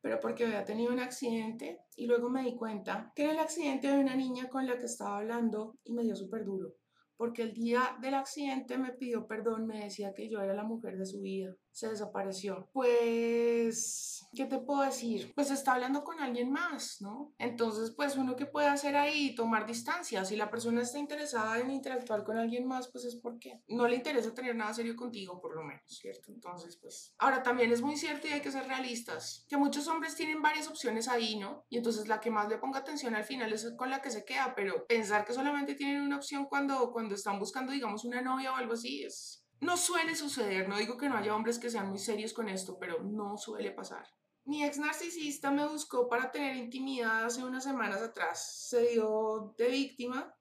pero 0.00 0.18
porque 0.20 0.44
había 0.44 0.64
tenido 0.64 0.92
un 0.92 0.98
accidente 1.00 1.80
y 1.96 2.06
luego 2.06 2.30
me 2.30 2.42
di 2.42 2.56
cuenta 2.56 3.12
que 3.14 3.24
era 3.24 3.32
el 3.32 3.38
accidente 3.38 3.88
de 3.88 3.98
una 3.98 4.16
niña 4.16 4.48
con 4.48 4.66
la 4.66 4.78
que 4.78 4.86
estaba 4.86 5.18
hablando 5.18 5.78
y 5.84 5.92
me 5.92 6.02
dio 6.02 6.16
súper 6.16 6.44
duro, 6.44 6.74
porque 7.16 7.42
el 7.42 7.52
día 7.52 7.96
del 8.00 8.14
accidente 8.14 8.78
me 8.78 8.92
pidió 8.92 9.26
perdón, 9.26 9.66
me 9.66 9.84
decía 9.84 10.14
que 10.14 10.28
yo 10.28 10.40
era 10.40 10.54
la 10.54 10.64
mujer 10.64 10.98
de 10.98 11.06
su 11.06 11.20
vida, 11.20 11.54
se 11.70 11.88
desapareció. 11.88 12.68
Pues, 12.72 14.26
¿qué 14.34 14.44
te 14.44 14.58
puedo 14.58 14.82
decir? 14.82 15.32
Pues 15.34 15.50
está 15.50 15.74
hablando 15.74 16.04
con 16.04 16.20
alguien 16.20 16.50
más, 16.50 16.98
¿no? 17.00 17.32
Entonces, 17.38 17.92
pues 17.96 18.16
uno 18.16 18.36
que 18.36 18.46
puede 18.46 18.68
hacer 18.68 18.96
ahí, 18.96 19.34
tomar 19.34 19.66
distancia. 19.66 20.24
Si 20.24 20.36
la 20.36 20.50
persona 20.50 20.82
está 20.82 20.98
interesada 20.98 21.58
en 21.60 21.70
interactuar 21.70 22.24
con 22.24 22.36
alguien 22.36 22.66
más, 22.66 22.90
pues 22.90 23.04
es 23.04 23.16
porque 23.16 23.62
no 23.68 23.88
le 23.88 23.96
interesa 23.96 24.34
tener 24.34 24.54
nada 24.54 24.74
serio 24.74 24.96
contigo, 24.96 25.40
por 25.40 25.56
lo 25.56 25.62
menos, 25.62 25.82
¿cierto? 25.86 26.30
Entonces, 26.30 26.76
pues, 26.76 27.14
ahora 27.18 27.42
también 27.42 27.72
es 27.72 27.80
muy 27.80 27.96
cierto 27.96 28.28
y 28.28 28.32
hay 28.32 28.40
que 28.40 28.52
ser 28.52 28.66
realistas, 28.66 29.46
que 29.48 29.56
muchos 29.56 29.88
hombres 29.88 30.14
tienen 30.14 30.42
varias 30.42 30.68
opciones 30.68 31.08
ahí, 31.08 31.36
¿no? 31.38 31.64
Y 31.68 31.78
entonces 31.78 32.08
la 32.08 32.20
que 32.20 32.30
más 32.30 32.48
le 32.48 32.58
ponga 32.58 32.80
atención 32.80 33.14
al 33.14 33.24
final 33.24 33.52
es 33.52 33.72
con 33.76 33.90
la 33.90 34.02
que 34.02 34.10
se 34.10 34.24
queda, 34.24 34.54
pero 34.54 34.86
pensar 34.86 35.24
que 35.24 35.32
solamente 35.32 35.74
tienen 35.74 36.02
una 36.02 36.16
opción 36.16 36.46
cuando, 36.46 36.92
cuando 36.92 37.01
están 37.10 37.38
buscando, 37.38 37.72
digamos, 37.72 38.04
una 38.04 38.22
novia 38.22 38.52
o 38.52 38.56
algo 38.56 38.74
así, 38.74 39.02
es, 39.02 39.42
no 39.60 39.76
suele 39.76 40.16
suceder, 40.16 40.68
no 40.68 40.76
digo 40.76 40.96
que 40.96 41.08
no 41.08 41.16
haya 41.16 41.36
hombres 41.36 41.58
que 41.58 41.70
sean 41.70 41.88
muy 41.88 41.98
serios 41.98 42.32
con 42.32 42.48
esto, 42.48 42.78
pero 42.80 43.02
no 43.04 43.36
suele 43.36 43.70
pasar. 43.70 44.04
Mi 44.44 44.64
ex 44.64 44.76
narcisista 44.76 45.52
me 45.52 45.68
buscó 45.68 46.08
para 46.08 46.32
tener 46.32 46.56
intimidad 46.56 47.24
hace 47.24 47.44
unas 47.44 47.62
semanas 47.62 48.02
atrás. 48.02 48.68
Se 48.68 48.88
dio 48.88 49.54
de 49.56 49.68
víctima, 49.68 50.34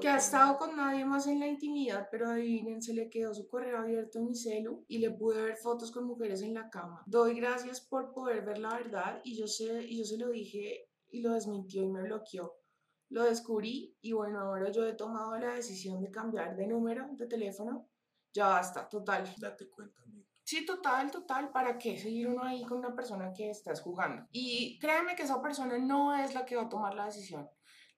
que 0.00 0.08
ha 0.08 0.16
estado 0.16 0.58
con 0.58 0.76
nadie 0.76 1.04
más 1.04 1.28
en 1.28 1.38
la 1.38 1.46
intimidad, 1.46 2.08
pero 2.10 2.28
adivinen, 2.28 2.82
se 2.82 2.94
le 2.94 3.08
quedó 3.08 3.32
su 3.32 3.46
correo 3.46 3.78
abierto 3.78 4.18
en 4.18 4.26
mi 4.26 4.34
celu 4.34 4.84
y 4.88 4.98
le 4.98 5.12
pude 5.12 5.40
ver 5.40 5.56
fotos 5.56 5.92
con 5.92 6.04
mujeres 6.04 6.42
en 6.42 6.54
la 6.54 6.68
cama. 6.68 7.04
Doy 7.06 7.36
gracias 7.36 7.80
por 7.80 8.12
poder 8.12 8.44
ver 8.44 8.58
la 8.58 8.74
verdad 8.74 9.20
y 9.22 9.38
yo, 9.38 9.46
sé, 9.46 9.84
y 9.84 9.98
yo 9.98 10.04
se 10.04 10.18
lo 10.18 10.30
dije 10.30 10.88
y 11.10 11.20
lo 11.22 11.32
desmintió 11.32 11.84
y 11.84 11.88
me 11.88 12.02
bloqueó. 12.02 12.56
Lo 13.08 13.24
descubrí 13.24 13.96
y 14.00 14.12
bueno, 14.12 14.40
ahora 14.40 14.70
yo 14.70 14.86
he 14.86 14.94
tomado 14.94 15.36
la 15.38 15.54
decisión 15.54 16.00
de 16.00 16.10
cambiar 16.10 16.56
de 16.56 16.66
número 16.66 17.06
de 17.12 17.26
teléfono 17.26 17.88
ya 18.34 18.48
basta, 18.48 18.88
total. 18.88 19.32
Date 19.38 19.70
cuenta, 19.70 20.02
amigo. 20.02 20.26
Sí, 20.42 20.66
total, 20.66 21.10
total. 21.10 21.52
¿Para 21.52 21.78
qué 21.78 21.96
seguir 21.96 22.28
uno 22.28 22.42
ahí 22.42 22.64
con 22.64 22.78
una 22.78 22.94
persona 22.94 23.32
que 23.32 23.48
estás 23.48 23.80
jugando? 23.80 24.26
Y 24.32 24.78
créeme 24.80 25.14
que 25.14 25.22
esa 25.22 25.40
persona 25.40 25.78
no 25.78 26.14
es 26.14 26.34
la 26.34 26.44
que 26.44 26.56
va 26.56 26.62
a 26.62 26.68
tomar 26.68 26.94
la 26.94 27.06
decisión. 27.06 27.48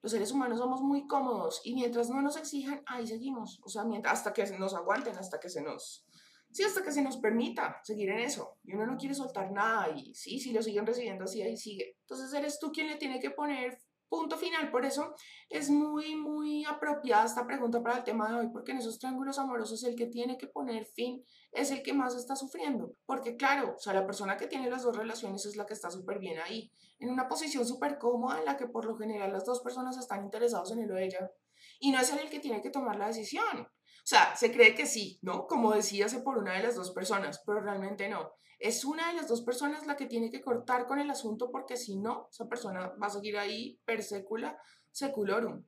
Los 0.03 0.11
seres 0.11 0.31
humanos 0.31 0.59
somos 0.59 0.81
muy 0.81 1.07
cómodos 1.07 1.61
y 1.63 1.73
mientras 1.73 2.09
no 2.11 2.21
nos 2.21 2.37
exijan, 2.37 2.83
ahí 2.85 3.07
seguimos. 3.07 3.59
O 3.63 3.69
sea, 3.69 3.83
mientras, 3.83 4.19
hasta 4.19 4.31
que 4.31 4.45
nos 4.59 4.75
aguanten, 4.75 5.17
hasta 5.17 5.39
que 5.39 5.49
se 5.49 5.61
nos... 5.61 6.05
Sí, 6.51 6.63
hasta 6.63 6.81
que 6.83 6.91
se 6.91 7.01
nos 7.01 7.17
permita 7.17 7.81
seguir 7.83 8.09
en 8.09 8.19
eso. 8.19 8.59
Y 8.63 8.75
uno 8.75 8.85
no 8.85 8.95
quiere 8.95 9.15
soltar 9.15 9.51
nada 9.51 9.89
y 9.89 10.13
sí, 10.13 10.39
si 10.39 10.53
lo 10.53 10.61
siguen 10.61 10.85
recibiendo 10.85 11.25
así, 11.25 11.41
ahí 11.41 11.57
sigue. 11.57 11.97
Entonces 12.01 12.31
eres 12.31 12.59
tú 12.59 12.71
quien 12.71 12.87
le 12.87 12.95
tiene 12.95 13.19
que 13.19 13.31
poner 13.31 13.77
punto 14.09 14.37
final. 14.37 14.71
Por 14.71 14.85
eso 14.85 15.15
es 15.49 15.69
muy, 15.69 16.15
muy 16.15 16.65
apropiada 16.65 17.25
esta 17.25 17.45
pregunta 17.45 17.81
para 17.81 17.97
el 17.97 18.03
tema 18.03 18.29
de 18.29 18.39
hoy, 18.39 18.49
porque 18.51 18.71
en 18.71 18.79
esos 18.79 18.99
triángulos 18.99 19.39
amorosos 19.39 19.83
el 19.83 19.95
que 19.95 20.07
tiene 20.07 20.37
que 20.37 20.47
poner 20.47 20.85
fin 20.85 21.23
es 21.51 21.71
el 21.71 21.83
que 21.83 21.93
más 21.93 22.15
está 22.15 22.35
sufriendo. 22.35 22.93
Porque 23.05 23.35
claro, 23.35 23.75
o 23.75 23.79
sea, 23.79 23.93
la 23.93 24.05
persona 24.05 24.37
que 24.37 24.47
tiene 24.47 24.69
las 24.69 24.83
dos 24.83 24.95
relaciones 24.95 25.45
es 25.45 25.55
la 25.55 25.65
que 25.65 25.73
está 25.73 25.89
súper 25.89 26.19
bien 26.19 26.39
ahí, 26.39 26.71
en 26.99 27.09
una 27.09 27.27
posición 27.27 27.65
súper 27.65 27.97
cómoda 27.97 28.39
en 28.39 28.45
la 28.45 28.57
que 28.57 28.67
por 28.67 28.85
lo 28.85 28.97
general 28.97 29.31
las 29.31 29.45
dos 29.45 29.61
personas 29.61 29.97
están 29.97 30.23
interesados 30.23 30.71
en 30.71 30.79
él 30.79 30.91
o 30.91 30.97
ella. 30.97 31.31
Y 31.79 31.91
no 31.91 31.99
es 31.99 32.11
él 32.11 32.19
el 32.19 32.29
que 32.29 32.39
tiene 32.39 32.61
que 32.61 32.69
tomar 32.69 32.97
la 32.97 33.07
decisión. 33.07 33.67
Sea, 34.07 34.37
se 34.37 34.53
cree 34.53 34.73
que 34.73 34.85
sí, 34.85 35.19
¿no? 35.21 35.47
Como 35.47 35.73
decíase 35.73 36.21
por 36.21 36.37
una 36.37 36.53
de 36.53 36.63
las 36.63 36.75
dos 36.75 36.91
personas, 36.91 37.43
pero 37.45 37.59
realmente 37.59 38.07
no. 38.07 38.31
Es 38.57 38.85
una 38.85 39.07
de 39.07 39.13
las 39.13 39.27
dos 39.27 39.41
personas 39.41 39.85
la 39.85 39.97
que 39.97 40.05
tiene 40.05 40.31
que 40.31 40.41
cortar 40.41 40.87
con 40.87 40.99
el 40.99 41.11
asunto 41.11 41.51
porque 41.51 41.75
si 41.75 41.97
no, 41.97 42.29
esa 42.31 42.47
persona 42.47 42.93
va 43.01 43.07
a 43.07 43.09
seguir 43.09 43.37
ahí 43.37 43.81
per 43.83 44.01
secula 44.01 44.57
seculorum. 44.91 45.61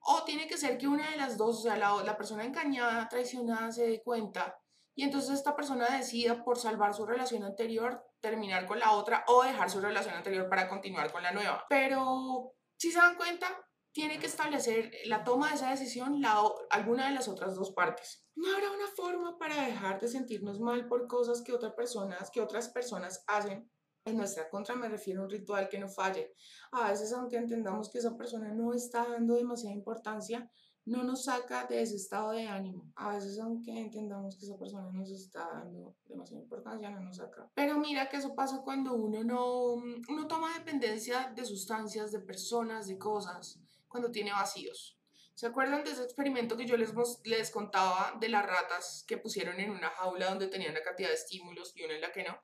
O 0.00 0.24
tiene 0.24 0.48
que 0.48 0.56
ser 0.56 0.76
que 0.76 0.88
una 0.88 1.08
de 1.08 1.16
las 1.16 1.36
dos, 1.36 1.60
o 1.60 1.62
sea, 1.62 1.76
la, 1.76 2.02
la 2.02 2.16
persona 2.16 2.44
engañada, 2.44 3.08
traicionada, 3.08 3.70
se 3.70 3.86
dé 3.86 4.02
cuenta 4.02 4.58
y 4.96 5.04
entonces 5.04 5.34
esta 5.34 5.54
persona 5.54 5.88
decida 5.96 6.42
por 6.42 6.58
salvar 6.58 6.94
su 6.94 7.06
relación 7.06 7.44
anterior 7.44 8.04
terminar 8.18 8.66
con 8.66 8.80
la 8.80 8.90
otra 8.90 9.24
o 9.28 9.44
dejar 9.44 9.70
su 9.70 9.80
relación 9.80 10.16
anterior 10.16 10.48
para 10.48 10.68
continuar 10.68 11.12
con 11.12 11.22
la 11.22 11.30
nueva. 11.30 11.64
Pero 11.68 12.54
si 12.76 12.90
se 12.90 12.98
dan 12.98 13.14
cuenta, 13.14 13.46
tiene 13.94 14.18
que 14.18 14.26
establecer 14.26 14.90
la 15.06 15.22
toma 15.22 15.48
de 15.50 15.54
esa 15.54 15.70
decisión 15.70 16.20
la, 16.20 16.42
alguna 16.70 17.06
de 17.08 17.14
las 17.14 17.28
otras 17.28 17.54
dos 17.54 17.70
partes. 17.70 18.26
No 18.34 18.52
habrá 18.52 18.72
una 18.72 18.88
forma 18.88 19.38
para 19.38 19.66
dejar 19.66 20.00
de 20.00 20.08
sentirnos 20.08 20.58
mal 20.58 20.88
por 20.88 21.06
cosas 21.06 21.42
que 21.42 21.52
otras 21.52 21.74
personas, 21.74 22.28
que 22.32 22.40
otras 22.40 22.68
personas 22.68 23.22
hacen. 23.28 23.70
En 24.04 24.16
nuestra 24.18 24.50
contra 24.50 24.74
me 24.74 24.88
refiero 24.88 25.22
a 25.22 25.24
un 25.24 25.30
ritual 25.30 25.68
que 25.68 25.78
no 25.78 25.88
falle. 25.88 26.34
A 26.72 26.90
veces, 26.90 27.12
aunque 27.12 27.36
entendamos 27.36 27.88
que 27.88 27.98
esa 27.98 28.16
persona 28.16 28.52
no 28.52 28.74
está 28.74 29.06
dando 29.08 29.36
demasiada 29.36 29.74
importancia, 29.74 30.50
no 30.86 31.04
nos 31.04 31.24
saca 31.24 31.64
de 31.66 31.80
ese 31.80 31.94
estado 31.96 32.32
de 32.32 32.46
ánimo. 32.46 32.92
A 32.96 33.14
veces, 33.14 33.38
aunque 33.38 33.70
entendamos 33.78 34.36
que 34.36 34.44
esa 34.44 34.58
persona 34.58 34.90
nos 34.92 35.10
está 35.10 35.48
dando 35.54 35.96
demasiada 36.04 36.42
importancia, 36.42 36.90
no 36.90 37.00
nos 37.00 37.16
saca. 37.16 37.48
Pero 37.54 37.78
mira 37.78 38.08
que 38.08 38.16
eso 38.16 38.34
pasa 38.34 38.60
cuando 38.62 38.92
uno 38.94 39.22
no, 39.24 39.74
uno 39.74 40.26
toma 40.26 40.52
dependencia 40.58 41.32
de 41.34 41.44
sustancias, 41.44 42.12
de 42.12 42.20
personas, 42.20 42.88
de 42.88 42.98
cosas, 42.98 43.63
cuando 43.94 44.10
tiene 44.10 44.32
vacíos. 44.32 44.98
¿Se 45.34 45.46
acuerdan 45.46 45.84
de 45.84 45.92
ese 45.92 46.02
experimento 46.02 46.56
que 46.56 46.66
yo 46.66 46.76
les, 46.76 46.92
les 47.24 47.50
contaba 47.52 48.16
de 48.20 48.28
las 48.28 48.44
ratas 48.44 49.04
que 49.06 49.18
pusieron 49.18 49.60
en 49.60 49.70
una 49.70 49.90
jaula 49.90 50.30
donde 50.30 50.48
tenían 50.48 50.72
una 50.72 50.82
cantidad 50.82 51.10
de 51.10 51.14
estímulos 51.14 51.72
y 51.76 51.84
una 51.84 51.94
en 51.94 52.00
la 52.00 52.10
que 52.10 52.24
no? 52.24 52.36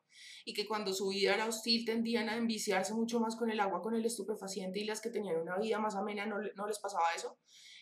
Y 0.45 0.55
que 0.55 0.69
cuando 0.69 0.93
su 0.93 1.09
vida 1.09 1.35
era 1.35 1.47
hostil 1.47 1.85
tendían 1.85 2.29
a 2.29 2.37
enviciarse 2.37 2.95
mucho 2.95 3.19
más 3.19 3.35
con 3.35 3.51
el 3.51 3.59
agua, 3.59 3.83
con 3.83 3.97
el 3.97 4.07
estupefaciente 4.07 4.79
y 4.79 4.85
las 4.85 5.01
que 5.01 5.11
tenían 5.11 5.41
una 5.41 5.59
vida 5.59 5.81
más 5.81 5.97
amena 5.97 6.25
no, 6.25 6.37
no 6.55 6.67
les 6.69 6.79
pasaba 6.79 7.13
eso 7.17 7.37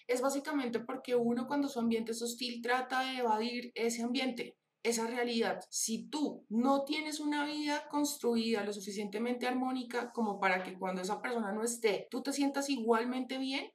es 0.08 0.22
básicamente 0.22 0.80
porque 0.80 1.14
uno 1.14 1.46
cuando 1.46 1.68
su 1.68 1.78
ambiente 1.78 2.12
es 2.12 2.22
hostil 2.22 2.62
trata 2.62 3.02
de 3.02 3.18
evadir 3.18 3.72
ese 3.74 4.02
ambiente, 4.02 4.56
esa 4.88 5.06
realidad. 5.06 5.60
Si 5.70 6.08
tú 6.08 6.46
no 6.48 6.84
tienes 6.84 7.20
una 7.20 7.44
vida 7.44 7.88
construida 7.88 8.64
lo 8.64 8.72
suficientemente 8.72 9.46
armónica 9.46 10.12
como 10.12 10.40
para 10.40 10.62
que 10.62 10.78
cuando 10.78 11.02
esa 11.02 11.20
persona 11.22 11.52
no 11.52 11.62
esté, 11.62 12.08
tú 12.10 12.22
te 12.22 12.32
sientas 12.32 12.68
igualmente 12.70 13.38
bien, 13.38 13.70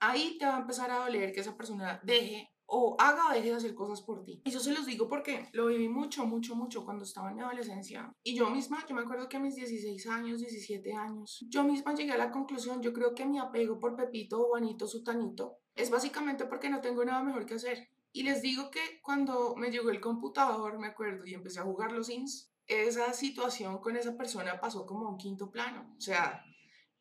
ahí 0.00 0.36
te 0.38 0.46
va 0.46 0.56
a 0.56 0.60
empezar 0.60 0.90
a 0.90 0.98
doler 0.98 1.32
que 1.32 1.40
esa 1.40 1.56
persona 1.56 2.00
deje 2.04 2.50
o 2.66 2.96
haga 2.98 3.28
o 3.28 3.32
deje 3.32 3.50
de 3.50 3.56
hacer 3.56 3.74
cosas 3.74 4.00
por 4.02 4.24
ti. 4.24 4.40
Eso 4.44 4.60
se 4.60 4.72
los 4.72 4.86
digo 4.86 5.08
porque 5.08 5.48
lo 5.52 5.66
viví 5.66 5.88
mucho, 5.88 6.26
mucho, 6.26 6.56
mucho 6.56 6.84
cuando 6.84 7.04
estaba 7.04 7.30
en 7.30 7.36
mi 7.36 7.42
adolescencia. 7.42 8.12
Y 8.22 8.34
yo 8.34 8.50
misma, 8.50 8.84
yo 8.88 8.94
me 8.94 9.02
acuerdo 9.02 9.28
que 9.28 9.36
a 9.36 9.40
mis 9.40 9.54
16 9.54 10.06
años, 10.08 10.40
17 10.40 10.92
años, 10.94 11.44
yo 11.48 11.64
misma 11.64 11.94
llegué 11.94 12.12
a 12.12 12.18
la 12.18 12.30
conclusión, 12.30 12.82
yo 12.82 12.92
creo 12.92 13.14
que 13.14 13.26
mi 13.26 13.38
apego 13.38 13.78
por 13.78 13.96
Pepito, 13.96 14.48
Juanito, 14.48 14.86
Sutanito, 14.86 15.58
es 15.74 15.90
básicamente 15.90 16.46
porque 16.46 16.70
no 16.70 16.80
tengo 16.80 17.04
nada 17.04 17.22
mejor 17.22 17.44
que 17.46 17.54
hacer. 17.54 17.88
Y 18.16 18.22
les 18.22 18.42
digo 18.42 18.70
que 18.70 19.00
cuando 19.02 19.56
me 19.56 19.72
llegó 19.72 19.90
el 19.90 20.00
computador, 20.00 20.78
me 20.78 20.86
acuerdo, 20.86 21.26
y 21.26 21.34
empecé 21.34 21.58
a 21.58 21.64
jugar 21.64 21.90
los 21.90 22.06
Sims, 22.06 22.48
esa 22.64 23.12
situación 23.12 23.78
con 23.78 23.96
esa 23.96 24.16
persona 24.16 24.60
pasó 24.60 24.86
como 24.86 25.08
a 25.08 25.10
un 25.10 25.18
quinto 25.18 25.50
plano. 25.50 25.92
O 25.98 26.00
sea, 26.00 26.44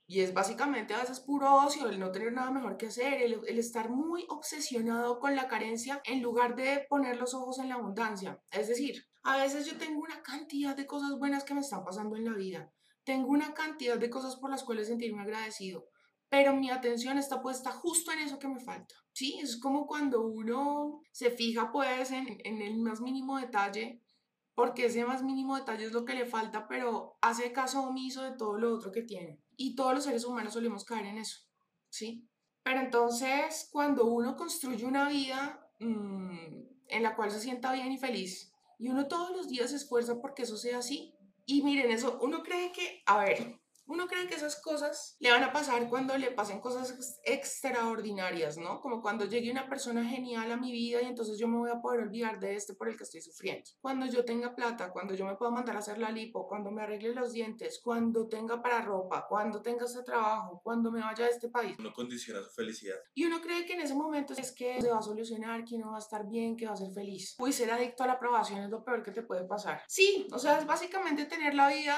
y 0.08 0.22
es 0.22 0.34
básicamente 0.34 0.96
a 0.96 1.02
veces 1.02 1.20
puro 1.20 1.54
ocio, 1.54 1.88
el 1.88 2.00
no 2.00 2.12
tener 2.12 2.34
nada 2.34 2.50
mejor 2.50 2.78
que 2.78 2.88
hacer, 2.88 3.22
el, 3.22 3.42
el, 3.48 3.60
estar 3.60 3.92
muy 3.92 4.26
obsesionado 4.28 5.20
con 5.20 5.36
la 5.36 5.48
carencia 5.48 6.02
en 6.04 6.24
lugar 6.24 6.56
de 6.56 6.88
poner 6.90 7.18
los 7.18 7.36
ojos 7.36 7.60
en 7.60 7.70
la 7.70 7.76
abundancia. 7.76 8.42
Es 8.50 8.68
decir, 8.68 9.06
a 9.22 9.38
veces 9.38 9.68
yo 9.68 9.78
tengo 9.78 10.02
una 10.02 10.24
cantidad 10.24 10.76
de 10.76 10.88
cosas 10.88 11.12
buenas 11.20 11.44
que 11.44 11.54
me 11.54 11.62
están 11.62 11.86
pasando 11.86 12.16
en 12.16 12.26
la 12.26 12.34
vida. 12.34 12.74
Tengo 13.04 13.28
una 13.28 13.54
cantidad 13.54 14.00
de 14.00 14.10
cosas 14.10 14.38
por 14.38 14.50
las 14.50 14.64
cuales 14.64 14.88
sentirme 14.88 15.22
agradecido 15.22 15.93
pero 16.34 16.56
mi 16.56 16.72
atención 16.72 17.20
está 17.20 17.44
puesta 17.44 17.70
justo 17.70 18.12
en 18.12 18.18
eso 18.18 18.40
que 18.40 18.48
me 18.48 18.60
falta. 18.60 18.96
Sí, 19.12 19.38
es 19.40 19.60
como 19.60 19.86
cuando 19.86 20.26
uno 20.26 21.04
se 21.12 21.30
fija 21.30 21.72
pues 21.72 22.10
en, 22.10 22.40
en 22.44 22.60
el 22.60 22.80
más 22.80 23.02
mínimo 23.02 23.38
detalle, 23.38 24.02
porque 24.56 24.88
ese 24.88 25.06
más 25.06 25.22
mínimo 25.22 25.56
detalle 25.56 25.86
es 25.86 25.92
lo 25.92 26.06
que 26.06 26.16
le 26.16 26.26
falta, 26.26 26.68
pero 26.68 27.20
hace 27.22 27.52
caso 27.52 27.84
omiso 27.84 28.24
de 28.24 28.36
todo 28.36 28.58
lo 28.58 28.74
otro 28.74 28.92
que 28.92 29.04
tiene. 29.04 29.44
Y 29.58 29.76
todos 29.76 29.94
los 29.94 30.06
seres 30.06 30.26
humanos 30.26 30.54
solemos 30.54 30.86
caer 30.86 31.06
en 31.06 31.20
eso, 31.20 31.38
¿sí? 31.92 32.28
Pero 32.64 32.80
entonces, 32.80 33.70
cuando 33.72 34.06
uno 34.06 34.36
construye 34.36 34.86
una 34.86 35.08
vida 35.10 35.70
mmm, 35.82 36.36
en 36.88 37.04
la 37.04 37.16
cual 37.16 37.30
se 37.30 37.42
sienta 37.42 37.74
bien 37.74 37.92
y 37.92 38.00
feliz, 38.00 38.52
y 38.80 38.90
uno 38.90 39.08
todos 39.08 39.30
los 39.38 39.50
días 39.50 39.70
se 39.70 39.76
esfuerza 39.76 40.20
porque 40.20 40.42
eso 40.42 40.58
sea 40.58 40.80
así, 40.80 41.16
y 41.46 41.62
miren, 41.62 41.92
eso, 41.92 42.18
uno 42.24 42.42
cree 42.42 42.72
que, 42.72 43.04
a 43.06 43.24
ver, 43.24 43.62
uno 43.86 44.08
cree 44.08 44.28
que 44.28 44.36
esas 44.36 44.62
cosas 44.62 45.16
le 45.20 45.32
van 45.32 45.44
a 45.44 45.52
pasar 45.52 45.90
cuando 45.90 46.18
le 46.18 46.32
pasen 46.32 46.60
cosas 46.60 47.20
extraordinarias, 47.24 48.58
¿no? 48.58 48.80
Como 48.80 49.02
cuando 49.02 49.26
llegue 49.26 49.52
una 49.52 49.68
persona 49.68 50.06
genial 50.06 50.52
a 50.52 50.58
mi 50.58 50.72
vida 50.72 51.02
y 51.02 51.06
entonces 51.06 51.38
yo 51.38 51.48
me 51.48 51.58
voy 51.58 51.70
a 51.70 51.82
poder 51.82 52.02
olvidar 52.02 52.40
de 52.40 52.56
este 52.56 52.74
por 52.74 52.90
el 52.90 52.98
que 52.98 53.04
estoy 53.04 53.22
sufriendo. 53.22 53.70
Cuando 53.82 54.06
yo 54.06 54.24
tenga 54.24 54.56
plata, 54.56 54.92
cuando 54.92 55.14
yo 55.14 55.26
me 55.26 55.36
pueda 55.36 55.52
mandar 55.52 55.76
a 55.76 55.80
hacer 55.80 55.98
la 55.98 56.12
lipo, 56.12 56.48
cuando 56.48 56.72
me 56.72 56.84
arregle 56.84 57.14
los 57.14 57.34
dientes, 57.34 57.82
cuando 57.84 58.28
tenga 58.28 58.62
para 58.62 58.82
ropa, 58.82 59.26
cuando 59.28 59.62
tenga 59.62 59.86
ese 59.86 60.04
trabajo, 60.04 60.62
cuando 60.64 60.92
me 60.92 61.02
vaya 61.02 61.26
a 61.26 61.30
este 61.30 61.50
país. 61.50 61.76
Uno 61.80 61.94
condiciona 61.94 62.42
su 62.42 62.52
felicidad. 62.52 62.98
Y 63.14 63.26
uno 63.26 63.42
cree 63.42 63.66
que 63.66 63.74
en 63.74 63.82
ese 63.82 63.96
momento 63.96 64.34
es 64.34 64.52
que 64.52 64.82
se 64.82 64.90
va 64.90 65.00
a 65.00 65.02
solucionar, 65.02 65.66
que 65.66 65.76
uno 65.76 65.92
va 65.92 65.98
a 65.98 66.00
estar 66.00 66.28
bien, 66.28 66.56
que 66.56 66.66
va 66.66 66.74
a 66.74 66.78
ser 66.78 66.92
feliz. 66.94 67.36
Uy, 67.40 67.52
ser 67.52 67.72
adicto 67.72 68.04
a 68.04 68.08
la 68.08 68.14
aprobación 68.14 68.62
es 68.62 68.70
lo 68.70 68.84
peor 68.84 69.04
que 69.04 69.12
te 69.12 69.24
puede 69.24 69.44
pasar. 69.46 69.82
Sí, 69.88 70.28
o 70.32 70.40
sea, 70.40 70.60
es 70.60 70.66
básicamente 70.66 71.26
tener 71.26 71.54
la 71.54 71.68
vida 71.70 71.98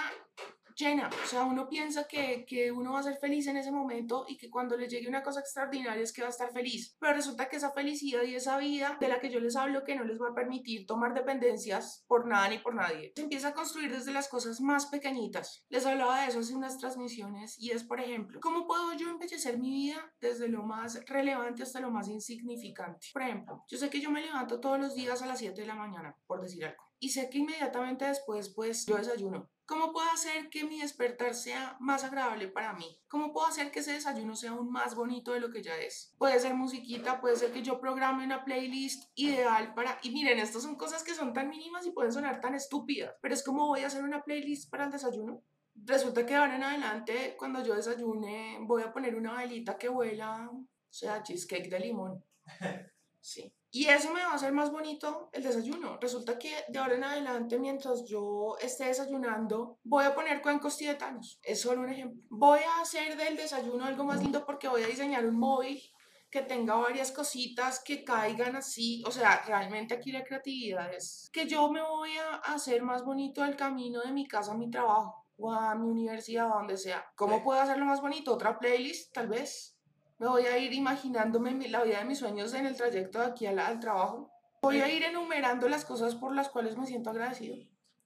llena. 0.75 1.09
O 1.23 1.27
sea, 1.27 1.43
uno 1.43 1.67
piensa 1.67 2.07
que, 2.07 2.45
que, 2.45 2.71
uno 2.71 2.93
va 2.93 2.99
a 2.99 3.03
ser 3.03 3.15
feliz 3.17 3.47
en 3.47 3.57
ese 3.57 3.71
momento 3.71 4.25
y 4.27 4.37
que 4.37 4.49
cuando 4.49 4.77
le 4.77 4.87
llegue 4.87 5.07
una 5.07 5.23
cosa 5.23 5.39
extraordinaria 5.39 6.03
es 6.03 6.13
que 6.13 6.21
va 6.21 6.27
a 6.27 6.31
estar 6.31 6.51
feliz. 6.51 6.95
Pero 6.99 7.13
resulta 7.13 7.47
que 7.49 7.55
esa 7.55 7.71
felicidad 7.71 8.23
y 8.23 8.35
esa 8.35 8.57
vida 8.57 8.97
de 8.99 9.07
la 9.07 9.19
que 9.19 9.29
yo 9.29 9.39
les 9.39 9.55
hablo 9.55 9.83
que 9.83 9.95
no 9.95 10.03
les 10.03 10.21
va 10.21 10.29
a 10.29 10.35
permitir 10.35 10.85
tomar 10.85 11.13
dependencias 11.13 12.03
por 12.07 12.27
nada 12.27 12.49
ni 12.49 12.59
por 12.59 12.75
nadie, 12.75 13.13
se 13.15 13.21
empieza 13.21 13.49
a 13.49 13.53
construir 13.53 13.91
desde 13.91 14.11
las 14.11 14.27
cosas 14.27 14.61
más 14.61 14.87
pequeñitas. 14.87 15.65
Les 15.69 15.85
hablaba 15.85 16.21
de 16.21 16.27
eso 16.27 16.39
hace 16.39 16.55
unas 16.55 16.77
transmisiones 16.77 17.57
y 17.59 17.71
es, 17.71 17.83
por 17.83 17.99
ejemplo, 17.99 18.39
¿cómo 18.41 18.67
puedo 18.67 18.93
yo 18.93 19.09
embellecer 19.09 19.57
mi 19.57 19.71
vida 19.71 20.13
desde 20.19 20.47
lo 20.47 20.63
más 20.63 21.01
relevante 21.05 21.63
hasta 21.63 21.79
lo 21.79 21.91
más 21.91 22.07
insignificante? 22.07 23.07
Por 23.13 23.21
ejemplo, 23.21 23.63
yo 23.67 23.77
sé 23.77 23.89
que 23.89 24.01
yo 24.01 24.11
me 24.11 24.21
levanto 24.21 24.59
todos 24.59 24.79
los 24.79 24.95
días 24.95 25.21
a 25.21 25.25
las 25.25 25.39
7 25.39 25.59
de 25.59 25.67
la 25.67 25.75
mañana, 25.75 26.17
por 26.27 26.41
decir 26.41 26.65
algo. 26.65 26.83
Y 26.99 27.09
sé 27.09 27.29
que 27.29 27.39
inmediatamente 27.39 28.05
después, 28.05 28.53
pues, 28.55 28.85
yo 28.85 28.97
desayuno 28.97 29.49
¿Cómo 29.65 29.91
puedo 29.91 30.07
hacer 30.11 30.49
que 30.49 30.63
mi 30.63 30.79
despertar 30.79 31.33
sea 31.33 31.75
más 31.79 32.03
agradable 32.03 32.47
para 32.47 32.73
mí? 32.73 32.99
¿Cómo 33.07 33.33
puedo 33.33 33.47
hacer 33.47 33.71
que 33.71 33.79
ese 33.79 33.93
desayuno 33.93 34.35
sea 34.35 34.51
aún 34.51 34.71
más 34.71 34.93
bonito 34.93 35.31
de 35.33 35.39
lo 35.39 35.49
que 35.49 35.63
ya 35.63 35.75
es? 35.77 36.13
Puede 36.19 36.39
ser 36.39 36.53
musiquita, 36.53 37.19
puede 37.19 37.35
ser 37.35 37.51
que 37.51 37.63
yo 37.63 37.79
programe 37.79 38.23
una 38.23 38.45
playlist 38.45 39.09
ideal 39.15 39.73
para... 39.73 39.97
Y 40.03 40.11
miren, 40.11 40.37
estas 40.37 40.61
son 40.61 40.75
cosas 40.75 41.03
que 41.03 41.15
son 41.15 41.33
tan 41.33 41.49
mínimas 41.49 41.85
y 41.87 41.91
pueden 41.91 42.11
sonar 42.11 42.41
tan 42.41 42.53
estúpidas, 42.53 43.15
pero 43.21 43.33
es 43.33 43.43
como 43.43 43.67
voy 43.67 43.81
a 43.81 43.87
hacer 43.87 44.03
una 44.03 44.23
playlist 44.23 44.69
para 44.69 44.85
el 44.85 44.91
desayuno. 44.91 45.41
Resulta 45.73 46.25
que 46.25 46.35
ahora 46.35 46.55
en 46.55 46.63
adelante, 46.63 47.35
cuando 47.37 47.63
yo 47.63 47.75
desayune, 47.75 48.59
voy 48.61 48.83
a 48.83 48.93
poner 48.93 49.15
una 49.15 49.35
velita 49.35 49.79
que 49.79 49.89
vuela, 49.89 50.47
o 50.51 50.67
sea, 50.89 51.23
cheesecake 51.23 51.69
de 51.69 51.79
limón. 51.79 52.23
Sí. 53.25 53.51
Y 53.75 53.89
eso 53.89 54.13
me 54.13 54.23
va 54.23 54.31
a 54.31 54.35
hacer 54.35 54.53
más 54.53 54.71
bonito 54.71 55.29
el 55.33 55.43
desayuno. 55.43 55.97
Resulta 55.99 56.39
que 56.39 56.63
de 56.69 56.79
ahora 56.79 56.95
en 56.95 57.03
adelante, 57.03 57.59
mientras 57.59 58.05
yo 58.05 58.55
esté 58.61 58.85
desayunando, 58.85 59.79
voy 59.83 60.05
a 60.05 60.15
poner 60.15 60.41
cuencos 60.41 60.77
tibetanos. 60.77 61.41
Es 61.43 61.59
solo 61.59 61.81
un 61.81 61.89
ejemplo. 61.89 62.23
Voy 62.29 62.61
a 62.61 62.79
hacer 62.81 63.17
del 63.17 63.35
desayuno 63.35 63.83
algo 63.83 64.05
más 64.05 64.21
lindo 64.21 64.45
porque 64.45 64.69
voy 64.69 64.81
a 64.81 64.87
diseñar 64.87 65.25
un 65.25 65.37
móvil 65.37 65.83
que 66.31 66.41
tenga 66.41 66.75
varias 66.75 67.11
cositas 67.11 67.83
que 67.83 68.05
caigan 68.05 68.55
así. 68.55 69.03
O 69.05 69.11
sea, 69.11 69.43
realmente 69.45 69.93
aquí 69.93 70.13
la 70.13 70.23
creatividad 70.23 70.93
es 70.93 71.29
que 71.33 71.45
yo 71.45 71.69
me 71.69 71.81
voy 71.81 72.11
a 72.15 72.53
hacer 72.53 72.81
más 72.81 73.03
bonito 73.03 73.43
el 73.43 73.57
camino 73.57 73.99
de 74.03 74.13
mi 74.13 74.25
casa 74.25 74.53
a 74.53 74.57
mi 74.57 74.71
trabajo 74.71 75.27
o 75.35 75.51
a 75.51 75.75
mi 75.75 75.89
universidad 75.89 76.49
o 76.49 76.59
donde 76.59 76.77
sea. 76.77 77.05
¿Cómo 77.17 77.43
puedo 77.43 77.59
hacerlo 77.59 77.83
más 77.83 77.99
bonito? 77.99 78.35
Otra 78.35 78.57
playlist, 78.57 79.13
tal 79.13 79.27
vez 79.27 79.74
me 80.17 80.27
voy 80.27 80.45
a 80.45 80.57
ir 80.57 80.73
imaginándome 80.73 81.67
la 81.69 81.83
vida 81.83 81.99
de 81.99 82.05
mis 82.05 82.19
sueños 82.19 82.53
en 82.53 82.65
el 82.65 82.75
trayecto 82.75 83.19
de 83.19 83.25
aquí 83.25 83.45
al, 83.45 83.59
al 83.59 83.79
trabajo. 83.79 84.31
Voy 84.61 84.79
a 84.79 84.91
ir 84.91 85.03
enumerando 85.03 85.67
las 85.69 85.85
cosas 85.85 86.15
por 86.15 86.33
las 86.33 86.49
cuales 86.49 86.77
me 86.77 86.87
siento 86.87 87.09
agradecido. 87.09 87.57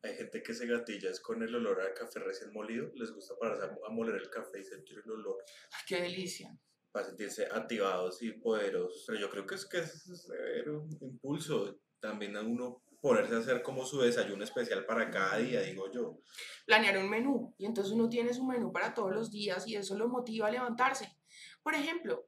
Hay 0.02 0.16
gente 0.16 0.42
que 0.42 0.54
se 0.54 0.66
gatilla 0.66 1.10
es 1.10 1.20
con 1.20 1.44
el 1.44 1.54
olor 1.54 1.82
a 1.82 1.94
café 1.94 2.20
recién 2.20 2.54
molido. 2.54 2.90
Les 2.96 3.12
gusta 3.12 3.36
pararse 3.40 3.66
a 3.66 3.90
moler 3.92 4.16
el 4.16 4.30
café 4.30 4.60
y 4.60 4.64
sentir 4.64 5.02
el 5.04 5.12
olor. 5.12 5.44
¡Ay, 5.72 5.84
qué 5.88 6.02
delicia! 6.02 6.58
Para 6.92 7.06
sentirse 7.06 7.46
activados 7.46 8.22
y 8.22 8.32
poderosos. 8.32 9.04
Pero 9.06 9.20
yo 9.20 9.30
creo 9.30 9.46
que 9.46 9.56
es 9.56 9.66
que 9.66 9.80
es 9.80 10.30
un 10.68 10.98
impulso. 11.02 11.80
También 12.00 12.38
a 12.38 12.42
uno 12.42 12.82
ponerse 13.02 13.36
a 13.36 13.40
hacer 13.40 13.62
como 13.62 13.86
su 13.86 14.00
desayuno 14.00 14.44
especial 14.44 14.86
para 14.86 15.10
cada 15.12 15.38
día, 15.38 15.62
digo 15.62 15.92
yo. 15.92 16.22
Planear 16.66 16.98
un 16.98 17.10
menú. 17.10 17.54
Y 17.58 17.66
entonces 17.66 17.94
uno 17.94 18.08
tiene 18.08 18.34
su 18.34 18.46
menú 18.46 18.72
para 18.72 18.94
todos 18.94 19.12
los 19.12 19.30
días 19.30 19.68
y 19.68 19.76
eso 19.76 19.98
lo 19.98 20.08
motiva 20.08 20.48
a 20.48 20.52
levantarse. 20.52 21.19
Por 21.64 21.76
ejemplo, 21.76 22.26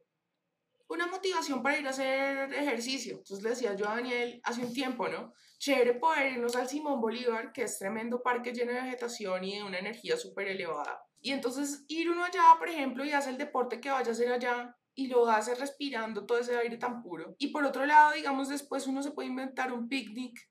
una 0.87 1.07
motivación 1.07 1.63
para 1.63 1.79
ir 1.79 1.87
a 1.87 1.91
hacer 1.91 2.53
ejercicio. 2.53 3.17
Entonces 3.17 3.43
le 3.43 3.51
decía 3.51 3.75
yo 3.75 3.87
a 3.87 3.95
Daniel 3.95 4.41
hace 4.43 4.65
un 4.65 4.73
tiempo, 4.73 5.07
¿no? 5.07 5.33
Chévere 5.57 5.93
poder 5.93 6.33
irnos 6.33 6.55
al 6.55 6.67
Simón 6.67 6.99
Bolívar, 6.99 7.53
que 7.53 7.63
es 7.63 7.79
tremendo 7.79 8.21
parque 8.21 8.51
lleno 8.51 8.73
de 8.73 8.81
vegetación 8.81 9.43
y 9.43 9.57
de 9.57 9.63
una 9.63 9.79
energía 9.79 10.17
súper 10.17 10.47
elevada. 10.47 11.01
Y 11.21 11.31
entonces 11.31 11.85
ir 11.87 12.09
uno 12.09 12.23
allá, 12.23 12.55
por 12.57 12.67
ejemplo, 12.67 13.05
y 13.05 13.11
hace 13.11 13.29
el 13.29 13.37
deporte 13.37 13.79
que 13.79 13.91
vaya 13.91 14.09
a 14.09 14.11
hacer 14.11 14.31
allá, 14.31 14.75
y 14.93 15.07
lo 15.07 15.29
hace 15.29 15.55
respirando 15.55 16.25
todo 16.25 16.37
ese 16.39 16.57
aire 16.57 16.77
tan 16.77 17.01
puro. 17.01 17.35
Y 17.37 17.47
por 17.47 17.63
otro 17.63 17.85
lado, 17.85 18.13
digamos, 18.13 18.49
después 18.49 18.87
uno 18.87 19.01
se 19.01 19.11
puede 19.11 19.29
inventar 19.29 19.71
un 19.71 19.87
picnic 19.87 20.50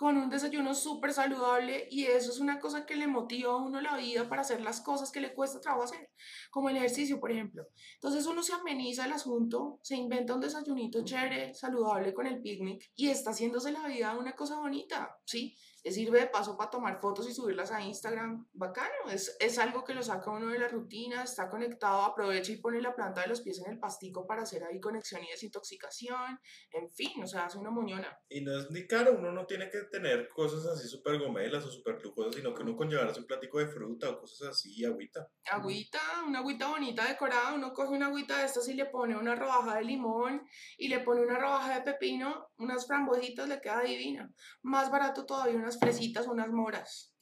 con 0.00 0.16
un 0.16 0.30
desayuno 0.30 0.72
súper 0.72 1.12
saludable 1.12 1.86
y 1.90 2.06
eso 2.06 2.30
es 2.30 2.40
una 2.40 2.58
cosa 2.58 2.86
que 2.86 2.96
le 2.96 3.06
motiva 3.06 3.52
a 3.52 3.56
uno 3.56 3.82
la 3.82 3.98
vida 3.98 4.30
para 4.30 4.40
hacer 4.40 4.62
las 4.62 4.80
cosas 4.80 5.12
que 5.12 5.20
le 5.20 5.34
cuesta 5.34 5.60
trabajo 5.60 5.84
hacer, 5.84 6.10
como 6.50 6.70
el 6.70 6.78
ejercicio, 6.78 7.20
por 7.20 7.30
ejemplo. 7.30 7.66
Entonces 7.96 8.24
uno 8.24 8.42
se 8.42 8.54
ameniza 8.54 9.04
el 9.04 9.12
asunto, 9.12 9.78
se 9.82 9.96
inventa 9.96 10.34
un 10.34 10.40
desayunito 10.40 11.04
chévere, 11.04 11.52
saludable 11.52 12.14
con 12.14 12.26
el 12.26 12.40
picnic 12.40 12.90
y 12.96 13.10
está 13.10 13.32
haciéndose 13.32 13.72
la 13.72 13.86
vida 13.88 14.16
una 14.18 14.34
cosa 14.34 14.58
bonita, 14.58 15.18
¿sí? 15.26 15.54
Le 15.84 15.92
sirve 15.92 16.20
de 16.20 16.26
paso 16.26 16.56
para 16.56 16.70
tomar 16.70 17.00
fotos 17.00 17.28
y 17.28 17.34
subirlas 17.34 17.72
a 17.72 17.82
Instagram, 17.82 18.46
bacano, 18.52 19.10
es, 19.10 19.36
es 19.40 19.58
algo 19.58 19.84
que 19.84 19.94
lo 19.94 20.02
saca 20.02 20.30
uno 20.30 20.48
de 20.48 20.58
la 20.58 20.68
rutina, 20.68 21.22
está 21.22 21.48
conectado, 21.48 22.02
aprovecha 22.02 22.52
y 22.52 22.56
pone 22.56 22.80
la 22.80 22.94
planta 22.94 23.22
de 23.22 23.28
los 23.28 23.40
pies 23.40 23.60
en 23.60 23.72
el 23.72 23.78
pastico 23.78 24.26
para 24.26 24.42
hacer 24.42 24.64
ahí 24.64 24.80
conexión 24.80 25.22
y 25.24 25.30
desintoxicación, 25.30 26.38
en 26.72 26.90
fin, 26.90 27.22
o 27.22 27.26
sea, 27.26 27.46
hace 27.46 27.58
una 27.58 27.70
muñona. 27.70 28.18
Y 28.28 28.42
no 28.42 28.58
es 28.58 28.70
ni 28.70 28.86
caro, 28.86 29.16
uno 29.18 29.32
no 29.32 29.46
tiene 29.46 29.70
que 29.70 29.82
tener 29.90 30.28
cosas 30.28 30.66
así 30.66 30.88
súper 30.88 31.18
gomelas 31.18 31.64
o 31.64 31.70
súper 31.70 32.02
lujosas, 32.02 32.34
sino 32.34 32.54
que 32.54 32.62
uno 32.62 32.76
con 32.76 32.88
llevarse 32.88 33.20
un 33.20 33.26
platico 33.26 33.58
de 33.58 33.68
fruta 33.68 34.10
o 34.10 34.20
cosas 34.20 34.48
así, 34.48 34.84
agüita. 34.84 35.28
Agüita, 35.50 36.00
una 36.26 36.40
agüita 36.40 36.68
bonita 36.68 37.06
decorada, 37.06 37.54
uno 37.54 37.72
coge 37.72 37.94
una 37.94 38.06
agüita 38.06 38.38
de 38.38 38.46
estas 38.46 38.68
y 38.68 38.74
le 38.74 38.86
pone 38.86 39.16
una 39.16 39.34
rodaja 39.34 39.76
de 39.76 39.84
limón 39.84 40.46
y 40.76 40.88
le 40.88 41.00
pone 41.00 41.22
una 41.22 41.38
rodaja 41.38 41.76
de 41.76 41.82
pepino, 41.82 42.49
unas 42.60 42.86
frambuesitas, 42.86 43.48
le 43.48 43.60
queda 43.60 43.82
divina. 43.82 44.32
Más 44.62 44.90
barato 44.90 45.26
todavía 45.26 45.56
unas 45.56 45.78
fresitas, 45.78 46.26
unas 46.28 46.48
moras. 46.48 47.14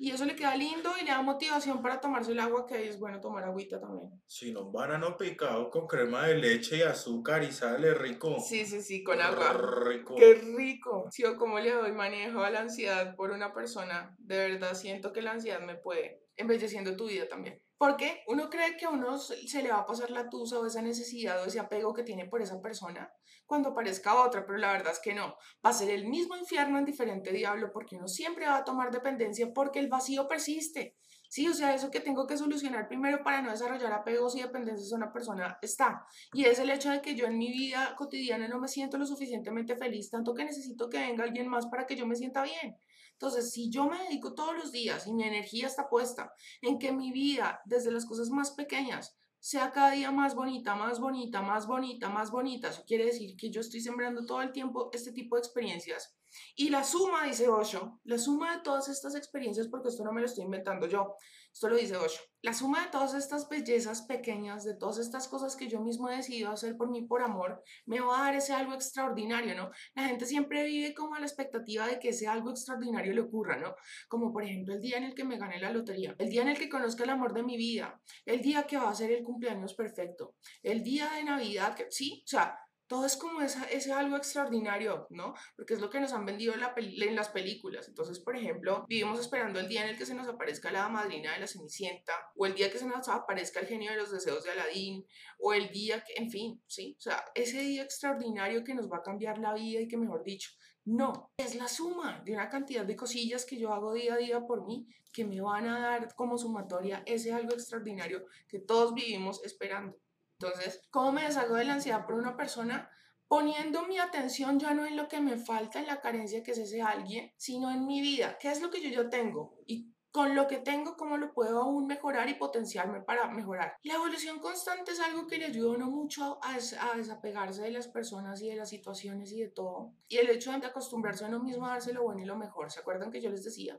Y 0.00 0.12
eso 0.12 0.24
le 0.24 0.36
queda 0.36 0.54
lindo 0.54 0.90
y 1.00 1.04
le 1.04 1.10
da 1.10 1.22
motivación 1.22 1.82
para 1.82 2.00
tomarse 2.00 2.30
el 2.30 2.38
agua, 2.38 2.66
que 2.66 2.88
es 2.88 3.00
bueno 3.00 3.20
tomar 3.20 3.42
agüita 3.42 3.80
también. 3.80 4.08
Si 4.26 4.52
no, 4.52 4.66
un 4.66 4.72
banano 4.72 5.16
picado 5.16 5.70
con 5.70 5.88
crema 5.88 6.28
de 6.28 6.36
leche 6.36 6.76
y 6.76 6.82
azúcar 6.82 7.42
y 7.42 7.50
sale 7.50 7.94
rico. 7.94 8.38
Sí, 8.38 8.64
sí, 8.64 8.80
sí, 8.80 9.02
con 9.02 9.20
agua. 9.20 9.54
Rico. 9.88 10.14
Qué 10.14 10.34
rico. 10.34 11.08
Sí, 11.10 11.24
o 11.24 11.36
cómo 11.36 11.58
le 11.58 11.72
doy 11.72 11.90
manejo 11.90 12.42
a 12.42 12.50
la 12.50 12.60
ansiedad 12.60 13.16
por 13.16 13.32
una 13.32 13.52
persona. 13.52 14.14
De 14.18 14.38
verdad 14.38 14.74
siento 14.74 15.12
que 15.12 15.20
la 15.20 15.32
ansiedad 15.32 15.60
me 15.60 15.74
puede 15.74 16.22
embelleciendo 16.36 16.96
tu 16.96 17.08
vida 17.08 17.26
también. 17.26 17.60
Porque 17.78 18.24
uno 18.26 18.50
cree 18.50 18.76
que 18.76 18.86
a 18.86 18.90
uno 18.90 19.18
se 19.18 19.62
le 19.62 19.70
va 19.70 19.78
a 19.78 19.86
pasar 19.86 20.10
la 20.10 20.28
tusa 20.28 20.58
o 20.58 20.66
esa 20.66 20.82
necesidad 20.82 21.40
o 21.42 21.46
ese 21.46 21.60
apego 21.60 21.94
que 21.94 22.02
tiene 22.02 22.26
por 22.26 22.42
esa 22.42 22.60
persona 22.60 23.10
cuando 23.48 23.70
aparezca 23.70 24.22
otra, 24.22 24.44
pero 24.44 24.58
la 24.58 24.72
verdad 24.72 24.92
es 24.92 25.00
que 25.00 25.14
no. 25.14 25.36
Va 25.64 25.70
a 25.70 25.72
ser 25.72 25.88
el 25.88 26.06
mismo 26.06 26.36
infierno 26.36 26.78
en 26.78 26.84
diferente 26.84 27.32
diablo 27.32 27.70
porque 27.72 27.96
uno 27.96 28.06
siempre 28.06 28.44
va 28.44 28.58
a 28.58 28.64
tomar 28.64 28.90
dependencia 28.90 29.52
porque 29.54 29.78
el 29.78 29.88
vacío 29.88 30.28
persiste. 30.28 30.96
Sí, 31.30 31.48
o 31.48 31.54
sea, 31.54 31.74
eso 31.74 31.90
que 31.90 32.00
tengo 32.00 32.26
que 32.26 32.36
solucionar 32.36 32.88
primero 32.88 33.22
para 33.22 33.40
no 33.40 33.50
desarrollar 33.50 33.92
apegos 33.92 34.36
y 34.36 34.42
dependencias 34.42 34.92
a 34.92 34.96
una 34.96 35.12
persona 35.12 35.58
está. 35.62 36.06
Y 36.34 36.44
es 36.44 36.58
el 36.58 36.70
hecho 36.70 36.90
de 36.90 37.00
que 37.00 37.14
yo 37.14 37.26
en 37.26 37.38
mi 37.38 37.50
vida 37.50 37.94
cotidiana 37.96 38.48
no 38.48 38.58
me 38.58 38.68
siento 38.68 38.98
lo 38.98 39.06
suficientemente 39.06 39.76
feliz, 39.76 40.10
tanto 40.10 40.34
que 40.34 40.44
necesito 40.44 40.90
que 40.90 40.98
venga 40.98 41.24
alguien 41.24 41.48
más 41.48 41.66
para 41.66 41.86
que 41.86 41.96
yo 41.96 42.06
me 42.06 42.16
sienta 42.16 42.42
bien. 42.42 42.76
Entonces, 43.20 43.50
si 43.50 43.68
yo 43.68 43.86
me 43.86 43.98
dedico 44.04 44.32
todos 44.32 44.54
los 44.54 44.70
días 44.70 45.08
y 45.08 45.12
mi 45.12 45.24
energía 45.24 45.66
está 45.66 45.88
puesta 45.88 46.32
en 46.62 46.78
que 46.78 46.92
mi 46.92 47.10
vida, 47.10 47.60
desde 47.64 47.90
las 47.90 48.06
cosas 48.06 48.30
más 48.30 48.52
pequeñas, 48.52 49.18
sea 49.40 49.72
cada 49.72 49.90
día 49.90 50.12
más 50.12 50.36
bonita, 50.36 50.76
más 50.76 51.00
bonita, 51.00 51.42
más 51.42 51.66
bonita, 51.66 52.08
más 52.08 52.30
bonita, 52.30 52.68
eso 52.68 52.84
quiere 52.86 53.06
decir 53.06 53.36
que 53.36 53.50
yo 53.50 53.60
estoy 53.60 53.80
sembrando 53.80 54.24
todo 54.24 54.40
el 54.40 54.52
tiempo 54.52 54.90
este 54.92 55.10
tipo 55.10 55.34
de 55.34 55.40
experiencias. 55.40 56.16
Y 56.54 56.70
la 56.70 56.84
suma, 56.84 57.24
dice 57.24 57.48
Osho, 57.48 57.98
la 58.04 58.18
suma 58.18 58.56
de 58.56 58.62
todas 58.62 58.88
estas 58.88 59.16
experiencias, 59.16 59.66
porque 59.66 59.88
esto 59.88 60.04
no 60.04 60.12
me 60.12 60.20
lo 60.20 60.26
estoy 60.26 60.44
inventando 60.44 60.86
yo, 60.86 61.16
esto 61.58 61.68
lo 61.68 61.76
dice 61.76 61.96
Osho, 61.96 62.20
la 62.42 62.54
suma 62.54 62.84
de 62.84 62.90
todas 62.92 63.14
estas 63.14 63.48
bellezas 63.48 64.02
pequeñas, 64.02 64.62
de 64.62 64.76
todas 64.76 64.98
estas 64.98 65.26
cosas 65.26 65.56
que 65.56 65.66
yo 65.66 65.80
mismo 65.80 66.08
he 66.08 66.14
decidido 66.14 66.52
hacer 66.52 66.76
por 66.76 66.88
mí, 66.88 67.02
por 67.02 67.20
amor, 67.20 67.64
me 67.84 67.98
va 67.98 68.20
a 68.20 68.22
dar 68.26 68.36
ese 68.36 68.52
algo 68.52 68.74
extraordinario, 68.74 69.56
¿no? 69.56 69.72
La 69.96 70.04
gente 70.04 70.24
siempre 70.24 70.62
vive 70.62 70.94
como 70.94 71.16
a 71.16 71.18
la 71.18 71.26
expectativa 71.26 71.88
de 71.88 71.98
que 71.98 72.10
ese 72.10 72.28
algo 72.28 72.50
extraordinario 72.50 73.12
le 73.12 73.22
ocurra, 73.22 73.56
¿no? 73.56 73.74
Como 74.06 74.32
por 74.32 74.44
ejemplo 74.44 74.72
el 74.72 74.80
día 74.80 74.98
en 74.98 75.02
el 75.02 75.16
que 75.16 75.24
me 75.24 75.36
gané 75.36 75.58
la 75.58 75.72
lotería, 75.72 76.14
el 76.16 76.30
día 76.30 76.42
en 76.42 76.50
el 76.50 76.58
que 76.58 76.68
conozca 76.68 77.02
el 77.02 77.10
amor 77.10 77.34
de 77.34 77.42
mi 77.42 77.56
vida, 77.56 78.00
el 78.24 78.40
día 78.40 78.62
que 78.62 78.76
va 78.76 78.90
a 78.90 78.94
ser 78.94 79.10
el 79.10 79.24
cumpleaños 79.24 79.74
perfecto, 79.74 80.36
el 80.62 80.84
día 80.84 81.10
de 81.10 81.24
Navidad, 81.24 81.74
que 81.74 81.88
sí, 81.90 82.22
o 82.24 82.28
sea, 82.28 82.56
todo 82.88 83.04
es 83.04 83.16
como 83.16 83.42
esa, 83.42 83.64
ese 83.64 83.92
algo 83.92 84.16
extraordinario, 84.16 85.06
¿no? 85.10 85.34
Porque 85.54 85.74
es 85.74 85.80
lo 85.80 85.90
que 85.90 86.00
nos 86.00 86.12
han 86.12 86.24
vendido 86.24 86.54
en 86.54 87.14
las 87.14 87.28
películas. 87.28 87.86
Entonces, 87.86 88.18
por 88.18 88.34
ejemplo, 88.34 88.86
vivimos 88.88 89.20
esperando 89.20 89.60
el 89.60 89.68
día 89.68 89.84
en 89.84 89.90
el 89.90 89.98
que 89.98 90.06
se 90.06 90.14
nos 90.14 90.26
aparezca 90.26 90.72
la 90.72 90.88
madrina 90.88 91.32
de 91.34 91.40
la 91.40 91.46
Cenicienta, 91.46 92.12
o 92.34 92.46
el 92.46 92.54
día 92.54 92.72
que 92.72 92.78
se 92.78 92.86
nos 92.86 93.08
aparezca 93.08 93.60
el 93.60 93.66
genio 93.66 93.90
de 93.90 93.98
los 93.98 94.10
deseos 94.10 94.42
de 94.44 94.52
Aladín, 94.52 95.06
o 95.38 95.52
el 95.52 95.70
día 95.70 96.02
que, 96.02 96.14
en 96.16 96.30
fin, 96.30 96.62
¿sí? 96.66 96.96
O 96.98 97.02
sea, 97.02 97.24
ese 97.34 97.60
día 97.60 97.82
extraordinario 97.82 98.64
que 98.64 98.74
nos 98.74 98.90
va 98.90 98.98
a 98.98 99.02
cambiar 99.02 99.38
la 99.38 99.52
vida 99.52 99.80
y 99.80 99.88
que, 99.88 99.98
mejor 99.98 100.24
dicho, 100.24 100.50
no, 100.86 101.30
es 101.36 101.54
la 101.54 101.68
suma 101.68 102.22
de 102.24 102.32
una 102.32 102.48
cantidad 102.48 102.86
de 102.86 102.96
cosillas 102.96 103.44
que 103.44 103.58
yo 103.58 103.74
hago 103.74 103.92
día 103.92 104.14
a 104.14 104.16
día 104.16 104.46
por 104.46 104.64
mí 104.66 104.88
que 105.12 105.26
me 105.26 105.40
van 105.40 105.66
a 105.66 105.80
dar 105.80 106.14
como 106.14 106.38
sumatoria 106.38 107.02
ese 107.04 107.32
algo 107.32 107.52
extraordinario 107.52 108.24
que 108.46 108.58
todos 108.58 108.94
vivimos 108.94 109.44
esperando. 109.44 109.98
Entonces, 110.40 110.82
¿cómo 110.90 111.12
me 111.12 111.24
deshago 111.24 111.56
de 111.56 111.64
la 111.64 111.74
ansiedad 111.74 112.06
por 112.06 112.14
una 112.14 112.36
persona? 112.36 112.90
Poniendo 113.26 113.82
mi 113.86 113.98
atención 113.98 114.58
ya 114.58 114.72
no 114.72 114.86
en 114.86 114.96
lo 114.96 115.08
que 115.08 115.20
me 115.20 115.36
falta, 115.36 115.80
en 115.80 115.86
la 115.86 116.00
carencia 116.00 116.42
que 116.42 116.52
es 116.52 116.58
ese 116.58 116.80
alguien, 116.80 117.32
sino 117.36 117.70
en 117.70 117.86
mi 117.86 118.00
vida. 118.00 118.38
¿Qué 118.38 118.50
es 118.50 118.62
lo 118.62 118.70
que 118.70 118.80
yo 118.80 118.88
ya 118.88 119.10
tengo? 119.10 119.58
Y 119.66 119.92
con 120.12 120.36
lo 120.36 120.46
que 120.46 120.58
tengo, 120.58 120.96
¿cómo 120.96 121.18
lo 121.18 121.34
puedo 121.34 121.62
aún 121.62 121.86
mejorar 121.86 122.28
y 122.28 122.34
potenciarme 122.34 123.00
para 123.00 123.28
mejorar? 123.28 123.76
La 123.82 123.94
evolución 123.94 124.38
constante 124.38 124.92
es 124.92 125.00
algo 125.00 125.26
que 125.26 125.38
le 125.38 125.46
ayuda 125.46 125.72
a 125.72 125.76
uno 125.76 125.90
mucho 125.90 126.38
a, 126.42 126.54
a 126.54 126.96
desapegarse 126.96 127.62
de 127.62 127.72
las 127.72 127.88
personas 127.88 128.40
y 128.40 128.48
de 128.48 128.56
las 128.56 128.68
situaciones 128.70 129.32
y 129.32 129.40
de 129.40 129.48
todo. 129.48 129.92
Y 130.06 130.18
el 130.18 130.30
hecho 130.30 130.52
de 130.52 130.66
acostumbrarse 130.66 131.24
a 131.24 131.28
uno 131.28 131.40
mismo 131.40 131.66
a 131.66 131.70
darse 131.70 131.92
lo 131.92 132.04
bueno 132.04 132.22
y 132.22 132.26
lo 132.26 132.36
mejor. 132.36 132.70
¿Se 132.70 132.80
acuerdan 132.80 133.10
que 133.10 133.20
yo 133.20 133.28
les 133.28 133.44
decía? 133.44 133.78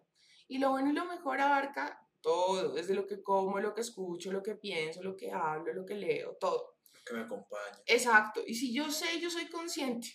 Y 0.49 0.57
lo 0.57 0.71
bueno 0.71 0.89
y 0.89 0.93
lo 0.93 1.05
mejor 1.05 1.39
abarca 1.39 2.05
todo, 2.21 2.73
desde 2.73 2.93
lo 2.93 3.05
que 3.05 3.21
como, 3.21 3.59
lo 3.59 3.73
que 3.73 3.81
escucho, 3.81 4.31
lo 4.31 4.43
que 4.43 4.55
pienso, 4.55 5.01
lo 5.03 5.15
que 5.15 5.31
hablo, 5.31 5.73
lo 5.73 5.85
que 5.85 5.95
leo, 5.95 6.37
todo. 6.39 6.75
Que 7.05 7.13
me 7.13 7.21
acompañe. 7.21 7.81
Exacto. 7.85 8.41
Y 8.45 8.55
si 8.55 8.73
yo 8.73 8.91
sé, 8.91 9.19
yo 9.19 9.29
soy 9.29 9.47
consciente 9.47 10.09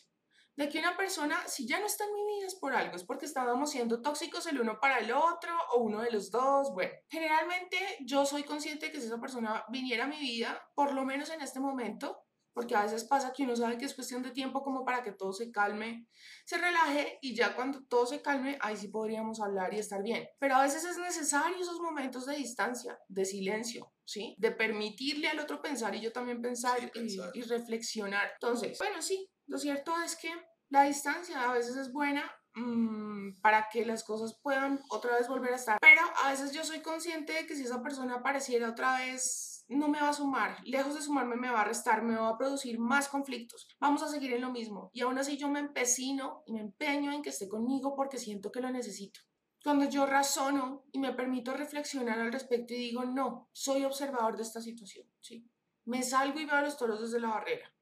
de 0.57 0.69
que 0.69 0.79
una 0.79 0.97
persona, 0.97 1.47
si 1.49 1.67
ya 1.67 1.81
no 1.81 1.87
está 1.87 2.05
en 2.05 2.15
mi 2.15 2.37
vida 2.37 2.47
es 2.47 2.55
por 2.55 2.75
algo, 2.75 2.95
es 2.95 3.05
porque 3.05 3.27
estábamos 3.27 3.71
siendo 3.71 4.01
tóxicos 4.01 4.47
el 4.47 4.61
uno 4.61 4.79
para 4.81 4.99
el 4.99 5.13
otro 5.13 5.53
o 5.73 5.81
uno 5.81 6.01
de 6.01 6.13
los 6.13 6.31
dos. 6.31 6.73
Bueno, 6.73 6.93
generalmente 7.09 7.77
yo 8.07 8.25
soy 8.25 8.45
consciente 8.45 8.87
de 8.87 8.93
que 8.93 9.01
si 9.01 9.07
esa 9.07 9.21
persona 9.21 9.65
viniera 9.69 10.05
a 10.05 10.09
mi 10.09 10.19
vida, 10.19 10.63
por 10.75 10.95
lo 10.95 11.05
menos 11.05 11.31
en 11.31 11.41
este 11.41 11.59
momento, 11.59 12.24
porque 12.55 12.75
a 12.77 12.83
veces 12.85 13.05
pasa 13.05 13.33
que 13.33 13.43
uno 13.43 13.55
sabe 13.57 13.77
que 13.77 13.85
es 13.85 13.95
cuestión 13.95 14.23
de 14.23 14.31
tiempo 14.31 14.63
como 14.63 14.85
para 14.85 15.03
que 15.03 15.13
todo 15.13 15.33
se 15.33 15.51
calme, 15.51 16.07
se 16.47 16.57
relaje 16.57 17.19
y 17.21 17.35
ya 17.35 17.55
cuando 17.55 17.85
todo 17.85 18.07
se 18.07 18.23
calme, 18.23 18.57
ahí 18.61 18.77
sí 18.77 18.89
podríamos 18.89 19.41
hablar 19.41 19.75
y 19.75 19.79
estar 19.81 20.03
bien. 20.03 20.27
Pero 20.39 20.55
a 20.57 20.63
veces 20.63 20.85
es 20.85 20.97
necesario 20.97 21.57
esos 21.61 21.81
momentos 21.81 22.25
de 22.27 22.37
distancia, 22.37 22.99
de 23.09 23.25
silencio, 23.25 23.93
¿sí? 24.05 24.35
De 24.39 24.53
permitirle 24.53 25.29
al 25.29 25.41
otro 25.41 25.61
pensar 25.61 25.95
y 25.95 26.01
yo 26.01 26.13
también 26.13 26.41
pensar, 26.41 26.79
Sí, 26.81 26.87
y- 26.87 26.91
pensar. 26.91 27.31
y 27.35 27.43
reflexionar. 27.43 28.31
Entonces, 28.41 28.79
bueno, 28.79 29.03
sí, 29.03 29.29
lo 29.47 29.59
cierto 29.59 29.93
es 30.05 30.17
que 30.17 30.33
la 30.71 30.85
distancia 30.85 31.43
a 31.51 31.53
veces 31.53 31.77
es 31.77 31.93
buena 31.93 32.31
mm, 32.55 33.41
para 33.43 33.69
que 33.71 33.85
las 33.85 34.05
cosas 34.05 34.39
puedan 34.41 34.81
otra 34.91 35.17
vez 35.19 35.27
volver 35.29 35.53
a 35.53 35.57
estar. 35.57 35.79
Pero 35.81 36.01
a 36.23 36.31
veces 36.31 36.53
yo 36.53 36.63
soy 36.65 36.81
consciente 36.81 37.33
de 37.33 37.47
que 37.47 37.57
si 37.57 37.65
esa 37.65 37.83
persona 37.83 38.15
apareciera 38.17 38.71
otra 38.71 38.97
vez, 38.99 39.54
no 39.69 39.89
me 39.89 40.01
va 40.01 40.11
a 40.11 40.15
sumar. 40.15 40.59
Lejos 40.65 40.95
de 40.95 41.03
sumarme, 41.03 41.37
me 41.37 41.51
va 41.51 41.63
a 41.63 41.65
restar, 41.65 42.03
me 42.03 42.17
va 42.17 42.29
a 42.29 42.39
producir 42.39 42.79
más 42.79 43.09
conflictos. 43.09 43.69
Vamos 43.81 44.03
a 44.03 44.09
seguir 44.09 44.33
en 44.33 44.43
lo 44.43 44.51
mismo. 44.51 44.91
Y 44.93 45.01
aún 45.01 45.19
así 45.19 45.37
yo 45.37 45.49
me 45.49 45.61
empecino 45.61 46.43
y 46.47 46.53
me 46.53 46.61
empeño 46.61 47.13
en 47.13 47.23
que 47.23 47.31
esté 47.31 47.49
conmigo 47.49 47.95
porque 47.95 48.19
siento 48.19 48.51
que 48.51 48.61
lo 48.61 48.71
necesito. 48.71 49.21
Cuando 49.63 49.89
yo 49.89 50.05
razono 50.05 50.85
y 50.93 50.99
me 50.99 51.15
permito 51.15 51.55
reflexionar 51.55 52.19
al 52.19 52.33
respecto 52.33 52.75
y 52.75 52.79
digo, 52.79 53.05
no, 53.07 53.49
soy 53.53 53.85
observador 53.85 54.37
de 54.37 54.43
esta 54.43 54.61
situación, 54.61 55.09
¿sí? 55.21 55.49
Me 55.87 56.03
salgo 56.03 56.39
y 56.39 56.45
veo 56.45 56.57
a 56.57 56.63
los 56.63 56.77
toros 56.77 57.01
desde 57.01 57.21
la 57.21 57.31
barrera. 57.31 57.75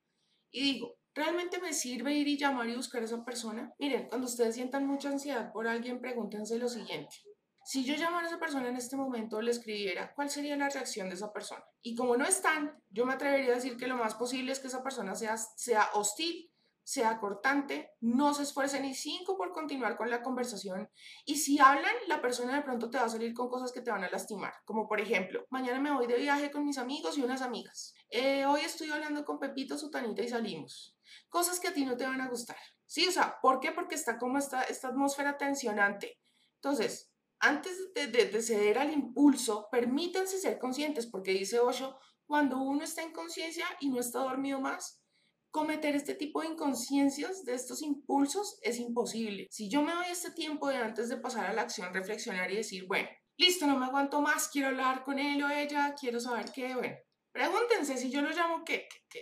Y 0.53 0.63
digo, 0.75 0.97
¿realmente 1.13 1.61
me 1.61 1.73
sirve 1.73 2.15
ir 2.15 2.29
y 2.29 2.39
llamar 2.39 2.69
y 2.69 2.77
buscar 2.77 3.03
a 3.03 3.07
esa 3.07 3.25
persona? 3.25 3.73
Miren, 3.81 4.09
cuando 4.09 4.29
ustedes 4.29 4.55
sientan 4.55 4.87
mucha 4.87 5.09
ansiedad 5.09 5.53
por 5.53 5.67
alguien, 5.67 6.01
pregúntense 6.01 6.59
lo 6.59 6.69
siguiente. 6.69 7.17
Si 7.65 7.85
yo 7.85 7.95
llamara 7.95 8.27
a 8.27 8.29
esa 8.29 8.39
persona 8.39 8.69
en 8.69 8.77
este 8.77 8.97
momento 8.97 9.41
le 9.41 9.51
escribiera, 9.51 10.13
¿cuál 10.15 10.31
sería 10.31 10.57
la 10.57 10.69
reacción 10.69 11.09
de 11.09 11.15
esa 11.15 11.33
persona? 11.33 11.65
Y 11.81 11.95
como 11.95 12.17
no 12.17 12.25
están, 12.25 12.83
yo 12.91 13.07
me 13.07 13.15
atrevería 13.15 13.53
a 13.53 13.57
decir 13.57 13.77
que 13.77 13.87
lo 13.87 13.97
más 13.97 14.15
posible 14.15 14.53
es 14.53 14.61
que 14.61 14.67
esa 14.67 14.83
persona 14.83 15.15
sea, 15.15 15.37
sea 15.37 15.91
hostil, 15.95 16.53
sea 16.85 17.21
cortante, 17.21 17.93
no 18.01 18.35
se 18.35 18.43
esfuerce 18.43 18.81
ni 18.81 18.95
cinco 18.95 19.37
por 19.37 19.53
continuar 19.53 19.97
con 19.97 20.11
la 20.11 20.21
conversación 20.23 20.91
y 21.25 21.37
si 21.37 21.61
hablan, 21.61 21.95
la 22.09 22.21
persona 22.21 22.57
de 22.57 22.63
pronto 22.63 22.91
te 22.91 22.99
va 22.99 23.05
a 23.05 23.09
salir 23.09 23.33
con 23.35 23.49
cosas 23.49 23.71
que 23.71 23.83
te 23.83 23.93
van 23.93 24.03
a 24.03 24.11
lastimar, 24.11 24.53
como 24.65 24.89
por 24.89 25.01
ejemplo, 25.01 25.47
mañana 25.51 25.79
me 25.79 25.93
voy 25.93 26.09
de 26.09 26.17
viaje 26.17 26.51
con 26.51 26.65
mis 26.65 26.79
amigos 26.79 27.17
y 27.17 27.23
unas 27.23 27.43
amigas, 27.43 27.95
Eh, 28.11 28.45
hoy 28.45 28.63
estoy 28.63 28.91
hablando 28.91 29.25
con 29.25 29.39
Pepito, 29.39 29.79
Sutanita 29.79 30.23
y 30.23 30.29
salimos, 30.29 30.99
cosas 31.29 31.61
que 31.61 31.69
a 31.69 31.73
ti 31.73 31.85
no 31.85 31.97
te 31.97 32.05
van 32.05 32.21
a 32.21 32.29
gustar, 32.29 32.59
¿sí? 32.85 33.07
O 33.07 33.13
sea, 33.13 33.39
¿por 33.41 33.61
qué? 33.61 33.71
Porque 33.71 33.95
está 33.95 34.19
como 34.19 34.39
esta, 34.39 34.65
esta 34.65 34.89
atmósfera 34.89 35.39
tensionante. 35.39 36.19
Entonces, 36.57 37.12
antes 37.43 37.93
de, 37.95 38.07
de, 38.07 38.27
de 38.27 38.41
ceder 38.41 38.79
al 38.79 38.93
impulso, 38.93 39.69
permítanse 39.71 40.39
ser 40.39 40.61
conscientes, 40.61 41.07
porque 41.07 41.33
dice 41.33 41.59
Osho, 41.59 41.99
cuando 42.25 42.63
uno 42.63 42.85
está 42.85 43.03
en 43.03 43.13
conciencia 43.13 43.67
y 43.81 43.91
no 43.91 43.99
está 43.99 44.21
dormido 44.21 44.61
más, 44.61 45.03
cometer 45.51 45.97
este 45.97 46.15
tipo 46.15 46.41
de 46.41 46.49
inconsciencias, 46.49 47.45
de 47.45 47.55
estos 47.55 47.83
impulsos, 47.83 48.59
es 48.63 48.79
imposible. 48.79 49.49
Si 49.51 49.69
yo 49.69 49.83
me 49.83 49.93
doy 49.93 50.07
este 50.11 50.31
tiempo 50.31 50.69
de 50.69 50.77
antes 50.77 51.09
de 51.09 51.17
pasar 51.17 51.47
a 51.47 51.53
la 51.53 51.63
acción, 51.63 51.93
reflexionar 51.93 52.51
y 52.53 52.57
decir, 52.57 52.87
bueno, 52.87 53.09
listo, 53.37 53.67
no 53.67 53.77
me 53.77 53.87
aguanto 53.87 54.23
más, 54.23 54.49
quiero 54.49 54.69
hablar 54.69 55.03
con 55.03 55.19
él 55.19 55.43
o 55.43 55.51
ella, 55.51 55.95
quiero 55.99 56.21
saber 56.21 56.53
qué, 56.55 56.75
bueno, 56.77 56.97
pregúntense 57.33 57.99
si 57.99 58.09
yo 58.09 58.23
lo 58.23 58.31
llamo 58.31 58.65
qué, 58.65 58.87
qué, 58.89 59.01
qué, 59.11 59.21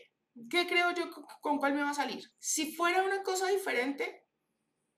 qué 0.51 0.67
creo 0.69 0.93
yo 0.93 1.11
con 1.41 1.57
cuál 1.57 1.73
me 1.73 1.83
va 1.83 1.91
a 1.91 1.95
salir. 1.95 2.23
Si 2.39 2.77
fuera 2.77 3.03
una 3.03 3.23
cosa 3.23 3.49
diferente, 3.49 4.27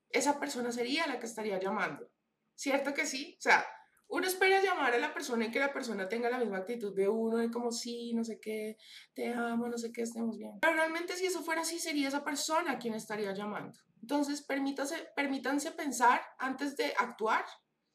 esa 0.09 0.39
persona 0.41 0.73
sería 0.73 1.07
la 1.07 1.19
que 1.19 1.25
estaría 1.25 1.57
llamando. 1.57 2.12
¿Cierto 2.55 2.93
que 2.93 3.05
sí? 3.05 3.35
O 3.39 3.41
sea, 3.41 3.65
uno 4.07 4.27
espera 4.27 4.61
llamar 4.61 4.93
a 4.93 4.99
la 4.99 5.13
persona 5.13 5.45
y 5.45 5.51
que 5.51 5.59
la 5.59 5.73
persona 5.73 6.07
tenga 6.07 6.29
la 6.29 6.37
misma 6.37 6.59
actitud 6.59 6.95
de 6.95 7.07
uno, 7.07 7.37
de 7.37 7.49
como 7.49 7.71
sí, 7.71 8.13
no 8.13 8.23
sé 8.23 8.39
qué, 8.39 8.77
te 9.13 9.33
amo, 9.33 9.67
no 9.67 9.77
sé 9.77 9.91
qué, 9.91 10.03
estemos 10.03 10.37
bien. 10.37 10.59
Pero 10.61 10.73
realmente 10.73 11.15
si 11.15 11.25
eso 11.25 11.41
fuera 11.41 11.61
así, 11.61 11.79
sería 11.79 12.09
esa 12.09 12.23
persona 12.23 12.77
quien 12.77 12.93
estaría 12.93 13.33
llamando. 13.33 13.79
Entonces, 14.01 14.43
permítase, 14.43 15.07
permítanse 15.15 15.71
pensar 15.71 16.21
antes 16.37 16.75
de 16.75 16.93
actuar 16.97 17.45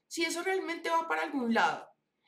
si 0.08 0.24
eso 0.24 0.42
realmente 0.42 0.90
va 0.90 1.06
para 1.06 1.22
algún 1.22 1.54
lado. 1.54 1.86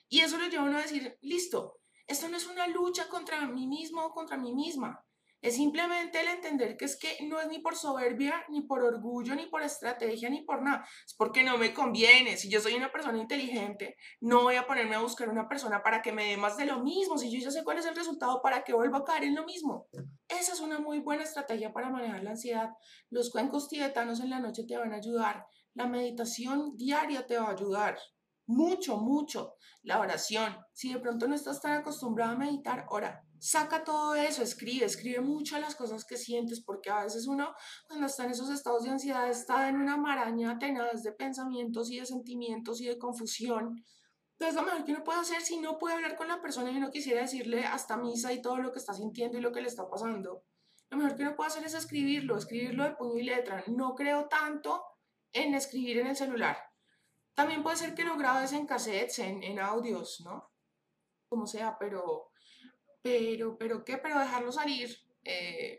Y 0.08 0.20
eso 0.20 0.38
lo 0.38 0.46
lleva 0.46 0.64
a 0.64 0.66
uno 0.66 0.78
a 0.78 0.82
decir, 0.82 1.18
listo, 1.22 1.80
esto 2.06 2.28
no 2.28 2.36
es 2.36 2.46
una 2.46 2.66
lucha 2.68 3.08
contra 3.08 3.46
mí 3.46 3.66
mismo 3.66 4.04
o 4.04 4.12
contra 4.12 4.36
mí 4.36 4.54
misma. 4.54 5.04
Es 5.43 5.57
simplemente 5.57 6.20
el 6.20 6.28
entender 6.28 6.76
que 6.76 6.84
es 6.84 6.99
que 6.99 7.16
no 7.26 7.41
es 7.41 7.49
ni 7.49 7.61
por 7.61 7.74
soberbia, 7.74 8.45
ni 8.51 8.61
por 8.61 8.84
orgullo, 8.84 9.34
ni 9.34 9.47
por 9.47 9.62
estrategia, 9.62 10.28
ni 10.28 10.43
por 10.43 10.62
nada. 10.62 10.86
Es 11.07 11.14
porque 11.14 11.43
no 11.43 11.57
me 11.57 11.72
conviene. 11.72 12.36
Si 12.36 12.51
yo 12.51 12.61
soy 12.61 12.74
una 12.74 12.93
persona 12.93 13.18
inteligente, 13.18 13.97
no 14.20 14.43
voy 14.43 14.57
a 14.57 14.66
ponerme 14.66 14.97
a 14.97 15.01
buscar 15.01 15.30
una 15.30 15.49
persona 15.49 15.82
para 15.82 16.03
que 16.03 16.12
me 16.12 16.26
dé 16.26 16.36
más 16.36 16.59
de 16.59 16.66
lo 16.66 16.80
mismo. 16.80 17.16
Si 17.16 17.30
yo 17.30 17.38
ya 17.38 17.51
sé 17.51 17.64
cuál 17.64 17.78
es 17.78 17.86
el 17.86 17.97
resultado, 17.97 18.43
para 18.43 18.64
que 18.64 18.74
vuelva 18.74 18.99
a 18.99 19.05
caer 19.05 19.24
en 19.24 19.34
lo 19.34 19.47
mismo. 19.47 19.88
Esa 20.28 20.53
es 20.53 20.61
una 20.61 20.78
muy 20.78 20.99
buena 20.99 21.22
estrategia 21.22 21.72
para 21.72 21.88
manejar 21.88 22.22
la 22.22 22.32
ansiedad. 22.32 22.70
Los 23.09 23.30
cuencos 23.30 23.68
tibetanos 23.68 24.20
en 24.20 24.28
la 24.28 24.41
noche 24.41 24.64
te 24.68 24.76
van 24.76 24.93
a 24.93 24.97
ayudar. 24.97 25.47
La 25.72 25.86
meditación 25.86 26.76
diaria 26.76 27.26
te 27.26 27.38
va 27.38 27.49
a 27.49 27.53
ayudar. 27.53 27.99
Mucho, 28.47 28.99
mucho. 28.99 29.55
La 29.82 30.01
oración. 30.01 30.55
Si 30.74 30.93
de 30.93 31.01
pronto 31.01 31.26
no 31.28 31.34
estás 31.34 31.62
tan 31.62 31.72
acostumbrado 31.72 32.32
a 32.32 32.36
meditar, 32.36 32.84
ora 32.91 33.24
saca 33.41 33.82
todo 33.84 34.14
eso, 34.14 34.43
escribe, 34.43 34.84
escribe 34.84 35.20
mucho 35.20 35.59
las 35.59 35.74
cosas 35.74 36.05
que 36.05 36.16
sientes, 36.16 36.62
porque 36.62 36.91
a 36.91 37.05
veces 37.05 37.26
uno 37.26 37.55
cuando 37.88 38.07
está 38.07 38.24
en 38.24 38.32
esos 38.32 38.51
estados 38.51 38.84
de 38.84 38.91
ansiedad 38.91 39.28
está 39.28 39.68
en 39.68 39.76
una 39.76 39.97
maraña 39.97 40.59
tenaz 40.59 41.03
de 41.03 41.12
pensamientos 41.12 41.91
y 41.91 41.99
de 41.99 42.07
sentimientos 42.07 42.80
y 42.80 42.86
de 42.86 42.99
confusión. 42.99 43.82
Entonces 44.38 44.55
lo 44.55 44.62
mejor 44.62 44.84
que 44.84 44.93
uno 44.93 45.05
puede 45.05 45.20
hacer 45.20 45.41
si 45.43 45.59
no 45.59 45.78
puede 45.78 45.95
hablar 45.95 46.16
con 46.16 46.28
la 46.28 46.41
persona 46.41 46.70
y 46.70 46.76
uno 46.76 46.91
quisiera 46.91 47.22
decirle 47.22 47.64
hasta 47.64 47.97
misa 47.97 48.32
y 48.32 48.43
todo 48.43 48.59
lo 48.59 48.72
que 48.72 48.78
está 48.78 48.95
sintiendo 48.95 49.38
y 49.38 49.41
lo 49.41 49.53
que 49.53 49.62
le 49.62 49.68
está 49.68 49.88
pasando, 49.88 50.45
lo 50.91 50.99
mejor 50.99 51.16
que 51.16 51.22
uno 51.22 51.36
puede 51.36 51.49
hacer 51.49 51.64
es 51.64 51.74
escribirlo, 51.74 52.36
escribirlo 52.36 52.84
de 52.84 52.93
puño 52.93 53.18
y 53.18 53.24
letra. 53.24 53.64
No 53.68 53.95
creo 53.95 54.28
tanto 54.28 54.82
en 55.32 55.55
escribir 55.55 55.99
en 55.99 56.09
el 56.09 56.16
celular. 56.16 56.59
También 57.34 57.62
puede 57.62 57.76
ser 57.76 57.95
que 57.95 58.05
lo 58.05 58.16
grabes 58.16 58.53
en 58.53 58.66
cassettes, 58.66 59.20
en, 59.20 59.43
en 59.43 59.61
audios, 59.61 60.20
¿no? 60.24 60.51
Como 61.28 61.47
sea, 61.47 61.76
pero 61.78 62.29
pero, 63.03 63.57
pero 63.59 63.84
qué, 63.84 63.98
pero 63.98 64.18
dejarlo 64.18 64.53
salir. 64.53 64.96
Eh, 65.24 65.78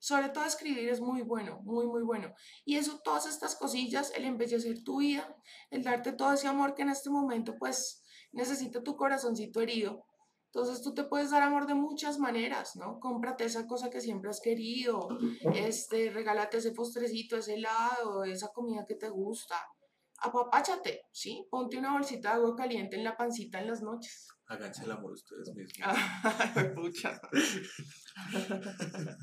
sobre 0.00 0.30
todo 0.30 0.44
escribir 0.44 0.88
es 0.88 1.00
muy 1.00 1.22
bueno, 1.22 1.60
muy, 1.62 1.86
muy 1.86 2.02
bueno. 2.02 2.34
Y 2.64 2.76
eso, 2.76 3.00
todas 3.04 3.26
estas 3.26 3.54
cosillas, 3.54 4.12
el 4.16 4.24
embellecer 4.24 4.82
tu 4.82 5.00
vida, 5.00 5.36
el 5.70 5.82
darte 5.82 6.12
todo 6.12 6.32
ese 6.32 6.48
amor 6.48 6.74
que 6.74 6.82
en 6.82 6.88
este 6.88 7.10
momento 7.10 7.56
pues 7.58 8.02
necesita 8.32 8.82
tu 8.82 8.96
corazoncito 8.96 9.60
herido. 9.60 10.06
Entonces 10.46 10.82
tú 10.82 10.94
te 10.94 11.04
puedes 11.04 11.30
dar 11.30 11.42
amor 11.42 11.66
de 11.66 11.74
muchas 11.74 12.18
maneras, 12.18 12.74
¿no? 12.76 12.98
Cómprate 12.98 13.44
esa 13.44 13.68
cosa 13.68 13.88
que 13.88 14.00
siempre 14.00 14.30
has 14.30 14.40
querido, 14.40 15.08
este, 15.54 16.10
regálate 16.10 16.56
ese 16.56 16.72
postrecito, 16.72 17.36
ese 17.36 17.54
helado, 17.54 18.24
esa 18.24 18.48
comida 18.48 18.84
que 18.84 18.96
te 18.96 19.08
gusta. 19.10 19.54
Apapáchate, 20.20 21.02
¿sí? 21.12 21.46
Ponte 21.50 21.78
una 21.78 21.92
bolsita 21.92 22.30
de 22.30 22.34
agua 22.36 22.54
caliente 22.54 22.96
en 22.96 23.04
la 23.04 23.16
pancita 23.16 23.60
en 23.60 23.68
las 23.68 23.82
noches. 23.82 24.28
Háganse 24.46 24.84
el 24.84 24.90
amor 24.90 25.12
ustedes 25.12 25.52
mismos. 25.54 25.96
Pucha. 26.74 27.20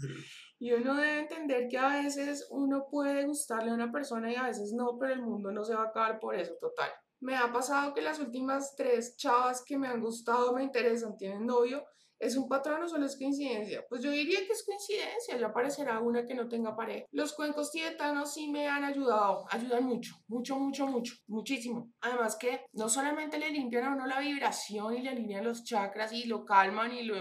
y 0.59 0.73
uno 0.73 0.95
debe 0.95 1.19
entender 1.19 1.67
que 1.69 1.77
a 1.77 2.01
veces 2.01 2.47
uno 2.49 2.87
puede 2.89 3.25
gustarle 3.25 3.71
a 3.71 3.75
una 3.75 3.91
persona 3.91 4.31
y 4.31 4.35
a 4.35 4.43
veces 4.43 4.73
no, 4.73 4.97
pero 4.99 5.13
el 5.13 5.21
mundo 5.21 5.51
no 5.51 5.63
se 5.63 5.75
va 5.75 5.83
a 5.83 5.87
acabar 5.87 6.19
por 6.19 6.35
eso, 6.35 6.55
total. 6.59 6.89
Me 7.19 7.35
ha 7.35 7.51
pasado 7.51 7.93
que 7.93 8.01
las 8.01 8.19
últimas 8.19 8.75
tres 8.75 9.15
chavas 9.17 9.63
que 9.65 9.77
me 9.77 9.87
han 9.87 10.01
gustado, 10.01 10.53
me 10.53 10.63
interesan, 10.63 11.17
tienen 11.17 11.45
novio 11.45 11.83
¿Es 12.19 12.35
un 12.35 12.47
patrón 12.47 12.81
o 12.81 12.87
solo 12.87 13.05
es 13.05 13.15
coincidencia? 13.15 13.85
Pues 13.87 14.01
yo 14.01 14.09
diría 14.09 14.39
que 14.45 14.53
es 14.53 14.65
coincidencia, 14.65 15.37
ya 15.37 15.47
aparecerá 15.47 15.99
una 15.99 16.25
que 16.25 16.33
no 16.33 16.47
tenga 16.47 16.75
pareja. 16.75 17.05
Los 17.11 17.33
cuencos 17.33 17.71
tibetanos 17.71 18.33
sí 18.33 18.49
me 18.49 18.67
han 18.67 18.83
ayudado, 18.83 19.45
ayudan 19.51 19.83
mucho, 19.83 20.15
mucho, 20.27 20.57
mucho, 20.57 20.87
mucho, 20.87 21.13
muchísimo. 21.27 21.91
Además 22.01 22.35
que 22.35 22.65
no 22.73 22.89
solamente 22.89 23.37
le 23.37 23.51
limpian 23.51 23.85
a 23.85 23.93
uno 23.93 24.07
la 24.07 24.19
vibración 24.19 24.95
y 24.95 25.03
le 25.03 25.09
alinean 25.09 25.45
los 25.45 25.63
chakras 25.63 26.11
y 26.11 26.25
lo 26.25 26.43
calman 26.43 26.91
y 26.91 27.03
lo... 27.03 27.15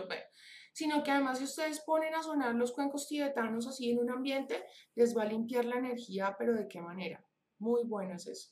sino 0.72 1.02
que 1.02 1.10
además 1.10 1.38
si 1.38 1.44
ustedes 1.44 1.80
ponen 1.80 2.14
a 2.14 2.22
sonar 2.22 2.54
los 2.54 2.72
cuencos 2.72 3.06
tibetanos 3.06 3.66
así 3.66 3.90
en 3.90 3.98
un 3.98 4.10
ambiente, 4.10 4.64
les 4.94 5.14
va 5.14 5.24
a 5.24 5.26
limpiar 5.26 5.66
la 5.66 5.76
energía, 5.76 6.34
pero 6.38 6.54
¿de 6.54 6.68
qué 6.68 6.80
manera? 6.80 7.22
Muy 7.58 7.82
bueno 7.84 8.14
es 8.14 8.26
eso. 8.26 8.50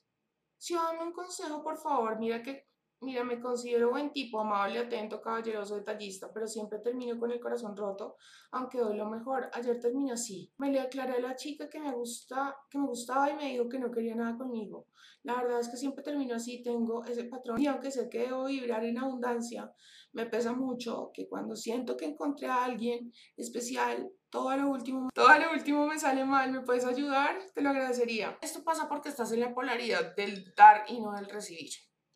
Si 0.59 0.74
dame 0.74 1.05
un 1.05 1.12
consejo, 1.12 1.62
por 1.62 1.78
favor, 1.78 2.18
mira 2.18 2.42
que 2.42 2.66
Mira, 3.05 3.22
me 3.22 3.38
considero 3.38 3.90
buen 3.90 4.11
tipo, 4.12 4.40
amable, 4.40 4.78
atento, 4.78 5.20
caballeroso, 5.20 5.76
detallista, 5.76 6.32
pero 6.32 6.46
siempre 6.46 6.78
termino 6.78 7.18
con 7.18 7.30
el 7.30 7.38
corazón 7.38 7.76
roto, 7.76 8.16
aunque 8.50 8.78
doy 8.78 8.96
lo 8.96 9.11
mejor. 9.11 9.50
Ayer 9.52 9.78
terminé 9.78 10.12
así. 10.12 10.50
Me 10.57 10.72
le 10.72 10.80
aclaré 10.80 11.14
a 11.14 11.20
la 11.20 11.36
chica 11.36 11.68
que 11.68 11.78
me, 11.78 11.92
gusta, 11.92 12.57
que 12.70 12.78
me 12.78 12.86
gustaba 12.86 13.30
y 13.30 13.34
me 13.34 13.50
dijo 13.50 13.68
que 13.68 13.78
no 13.78 13.90
quería 13.90 14.14
nada 14.14 14.38
conmigo. 14.38 14.88
La 15.22 15.36
verdad 15.36 15.61
es 15.61 15.68
que 15.68 15.76
siempre 15.76 16.02
termino 16.02 16.34
así, 16.34 16.62
tengo 16.62 17.05
ese 17.05 17.24
patrón 17.24 17.61
y 17.61 17.66
aunque 17.66 17.90
sé 17.90 18.09
que 18.09 18.20
debo 18.20 18.44
vibrar 18.46 18.84
en 18.84 18.98
abundancia, 18.98 19.72
me 20.12 20.26
pesa 20.26 20.52
mucho 20.52 21.11
que 21.12 21.28
cuando 21.28 21.57
siento 21.57 21.96
que 21.96 22.07
encontré 22.07 22.46
a 22.46 22.64
alguien 22.64 23.12
especial, 23.36 24.11
todo 24.30 24.57
lo 24.57 24.68
último, 24.68 25.11
todo 25.14 25.38
lo 25.38 25.52
último 25.52 25.86
me 25.86 25.98
sale 25.98 26.24
mal, 26.24 26.52
¿me 26.52 26.61
puedes 26.61 26.84
ayudar? 26.84 27.38
Te 27.55 27.62
lo 27.62 27.70
agradecería. 27.70 28.38
Esto 28.40 28.64
pasa 28.64 28.88
porque 28.88 29.09
estás 29.09 29.32
en 29.32 29.40
la 29.40 29.55
polaridad 29.55 30.14
del 30.14 30.55
dar 30.55 30.84
y 30.88 31.00
no 31.00 31.12
del 31.12 31.28
recibir. 31.28 31.70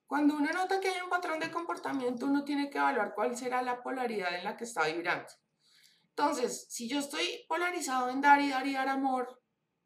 Cuando 0.08 0.38
uno 0.38 0.50
nota 0.54 0.80
que 0.80 0.88
hay 0.88 1.02
un 1.02 1.10
patrón 1.10 1.38
de 1.38 1.50
comportamiento, 1.50 2.24
uno 2.24 2.42
tiene 2.42 2.70
que 2.70 2.78
evaluar 2.78 3.12
cuál 3.14 3.36
será 3.36 3.60
la 3.60 3.82
polaridad 3.82 4.34
en 4.34 4.42
la 4.42 4.56
que 4.56 4.64
está 4.64 4.86
vibrando. 4.86 5.28
Entonces, 6.08 6.66
si 6.70 6.88
yo 6.88 7.00
estoy 7.00 7.44
polarizado 7.46 8.08
en 8.08 8.22
dar 8.22 8.40
y 8.40 8.48
dar 8.48 8.66
y 8.66 8.72
dar 8.72 8.88
amor, 8.88 9.42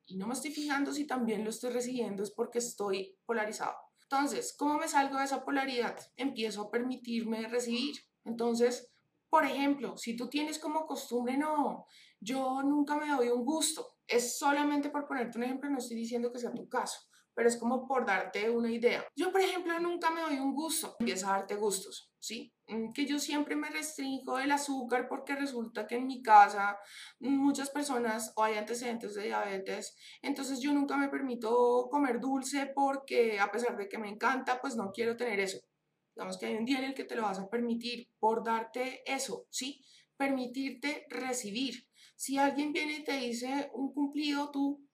y 0.07 0.17
no 0.17 0.29
me 0.29 0.35
estoy 0.35 0.53
fijando 0.53 0.93
si 0.93 1.09
también 1.09 1.43
lo 1.43 1.51
estoy 1.51 1.71
recibiendo, 1.73 2.23
es 2.23 2.31
porque 2.31 2.61
estoy 2.61 3.19
polarizado. 3.27 3.75
Entonces, 4.01 4.55
¿cómo 4.57 4.79
me 4.79 4.87
salgo 4.87 5.19
de 5.19 5.25
esa 5.25 5.45
polaridad? 5.45 5.99
Empiezo 6.15 6.63
a 6.63 6.71
permitirme 6.71 7.49
recibir. 7.49 7.97
Entonces, 8.25 8.93
por 9.29 9.45
ejemplo, 9.45 9.97
si 9.97 10.15
tú 10.15 10.29
tienes 10.29 10.61
como 10.61 10.87
costumbre, 10.87 11.37
no, 11.37 11.87
yo 12.21 12.63
nunca 12.63 12.95
me 12.95 13.09
doy 13.09 13.27
un 13.29 13.45
gusto. 13.45 13.97
Es 14.07 14.39
solamente 14.39 14.89
por 14.89 15.09
ponerte 15.09 15.37
un 15.39 15.45
ejemplo, 15.45 15.69
no 15.69 15.79
estoy 15.79 15.97
diciendo 15.97 16.31
que 16.31 16.39
sea 16.39 16.53
tu 16.53 16.69
caso 16.69 17.09
pero 17.35 17.49
es 17.49 17.57
como 17.57 17.87
por 17.87 18.07
darte 18.07 18.51
una 18.51 18.71
idea. 18.71 19.05
Yo, 19.17 19.33
por 19.33 19.41
ejemplo, 19.41 19.79
nunca 19.81 20.11
me 20.11 20.21
doy 20.21 20.39
un 20.39 20.55
gusto, 20.55 20.97
empiezo 20.99 21.29
a 21.29 21.39
darte 21.39 21.55
gustos, 21.55 22.13
¿sí? 22.19 22.53
Mm, 22.67 22.93
que 22.93 23.07
yo 23.07 23.19
siempre 23.19 23.57
me 23.57 23.71
restringo 23.71 24.37
del 24.37 24.53
azúcar 24.53 25.09
porque 25.09 25.35
resulta 25.35 25.87
que 25.87 25.97
en 25.97 26.07
mi 26.07 26.23
casa 26.23 26.79
muchas 27.21 27.71
personas 27.71 28.33
o 28.37 28.45
hay 28.45 28.57
antecedentes 28.57 29.15
de 29.15 29.25
diabetes, 29.25 29.97
entonces 30.21 30.61
yo 30.61 30.73
nunca 30.73 30.97
me 30.97 31.09
permito 31.09 31.89
comer 31.91 32.21
dulce 32.21 32.71
porque 32.75 33.41
a 33.41 33.51
pesar 33.51 33.77
de 33.77 33.89
que 33.89 33.99
me 33.99 34.09
encanta, 34.09 34.61
pues 34.61 34.77
no 34.77 34.93
quiero 34.93 35.17
tener 35.17 35.41
eso. 35.41 35.59
Digamos 36.15 36.39
que 36.39 36.47
hay 36.47 36.57
un 36.57 36.65
día 36.65 36.79
en 36.79 36.85
el 36.85 36.95
que 36.95 37.05
te 37.05 37.17
lo 37.17 37.23
vas 37.23 37.39
a 37.39 37.49
permitir 37.49 38.09
por 38.19 38.45
darte 38.45 39.03
eso, 39.11 39.47
¿sí? 39.51 39.83
Permitirte 40.17 41.07
recibir. 41.09 41.89
Si 42.17 42.37
alguien 42.39 42.73
viene 42.73 42.99
y 42.99 43.05
te 43.05 43.17
dice 43.17 43.71
un 43.73 43.93
cumplido, 43.93 44.51
tú 44.51 44.87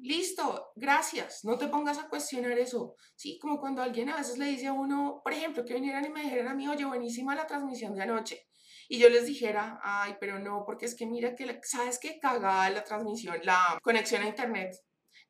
Listo, 0.00 0.70
gracias. 0.76 1.44
No 1.44 1.58
te 1.58 1.66
pongas 1.66 1.98
a 1.98 2.08
cuestionar 2.08 2.56
eso. 2.58 2.94
Sí, 3.16 3.38
como 3.40 3.58
cuando 3.60 3.82
alguien 3.82 4.08
a 4.08 4.16
veces 4.16 4.38
le 4.38 4.46
dice 4.46 4.68
a 4.68 4.72
uno, 4.72 5.20
por 5.24 5.32
ejemplo, 5.32 5.64
que 5.64 5.74
vinieran 5.74 6.04
y 6.04 6.10
me 6.10 6.22
dijeran 6.22 6.48
a 6.48 6.54
mí, 6.54 6.68
oye, 6.68 6.84
buenísima 6.84 7.34
la 7.34 7.46
transmisión 7.46 7.94
de 7.94 8.02
anoche. 8.02 8.46
y 8.88 8.98
yo 8.98 9.08
les 9.10 9.26
dijera, 9.26 9.78
ay, 9.82 10.16
pero 10.20 10.38
no, 10.38 10.64
porque 10.64 10.86
es 10.86 10.94
que 10.96 11.06
mira 11.06 11.34
que, 11.34 11.60
¿sabes 11.62 11.98
qué? 12.00 12.18
Cagada 12.20 12.70
la 12.70 12.84
transmisión, 12.84 13.36
la 13.42 13.78
conexión 13.82 14.22
a 14.22 14.28
internet. 14.28 14.74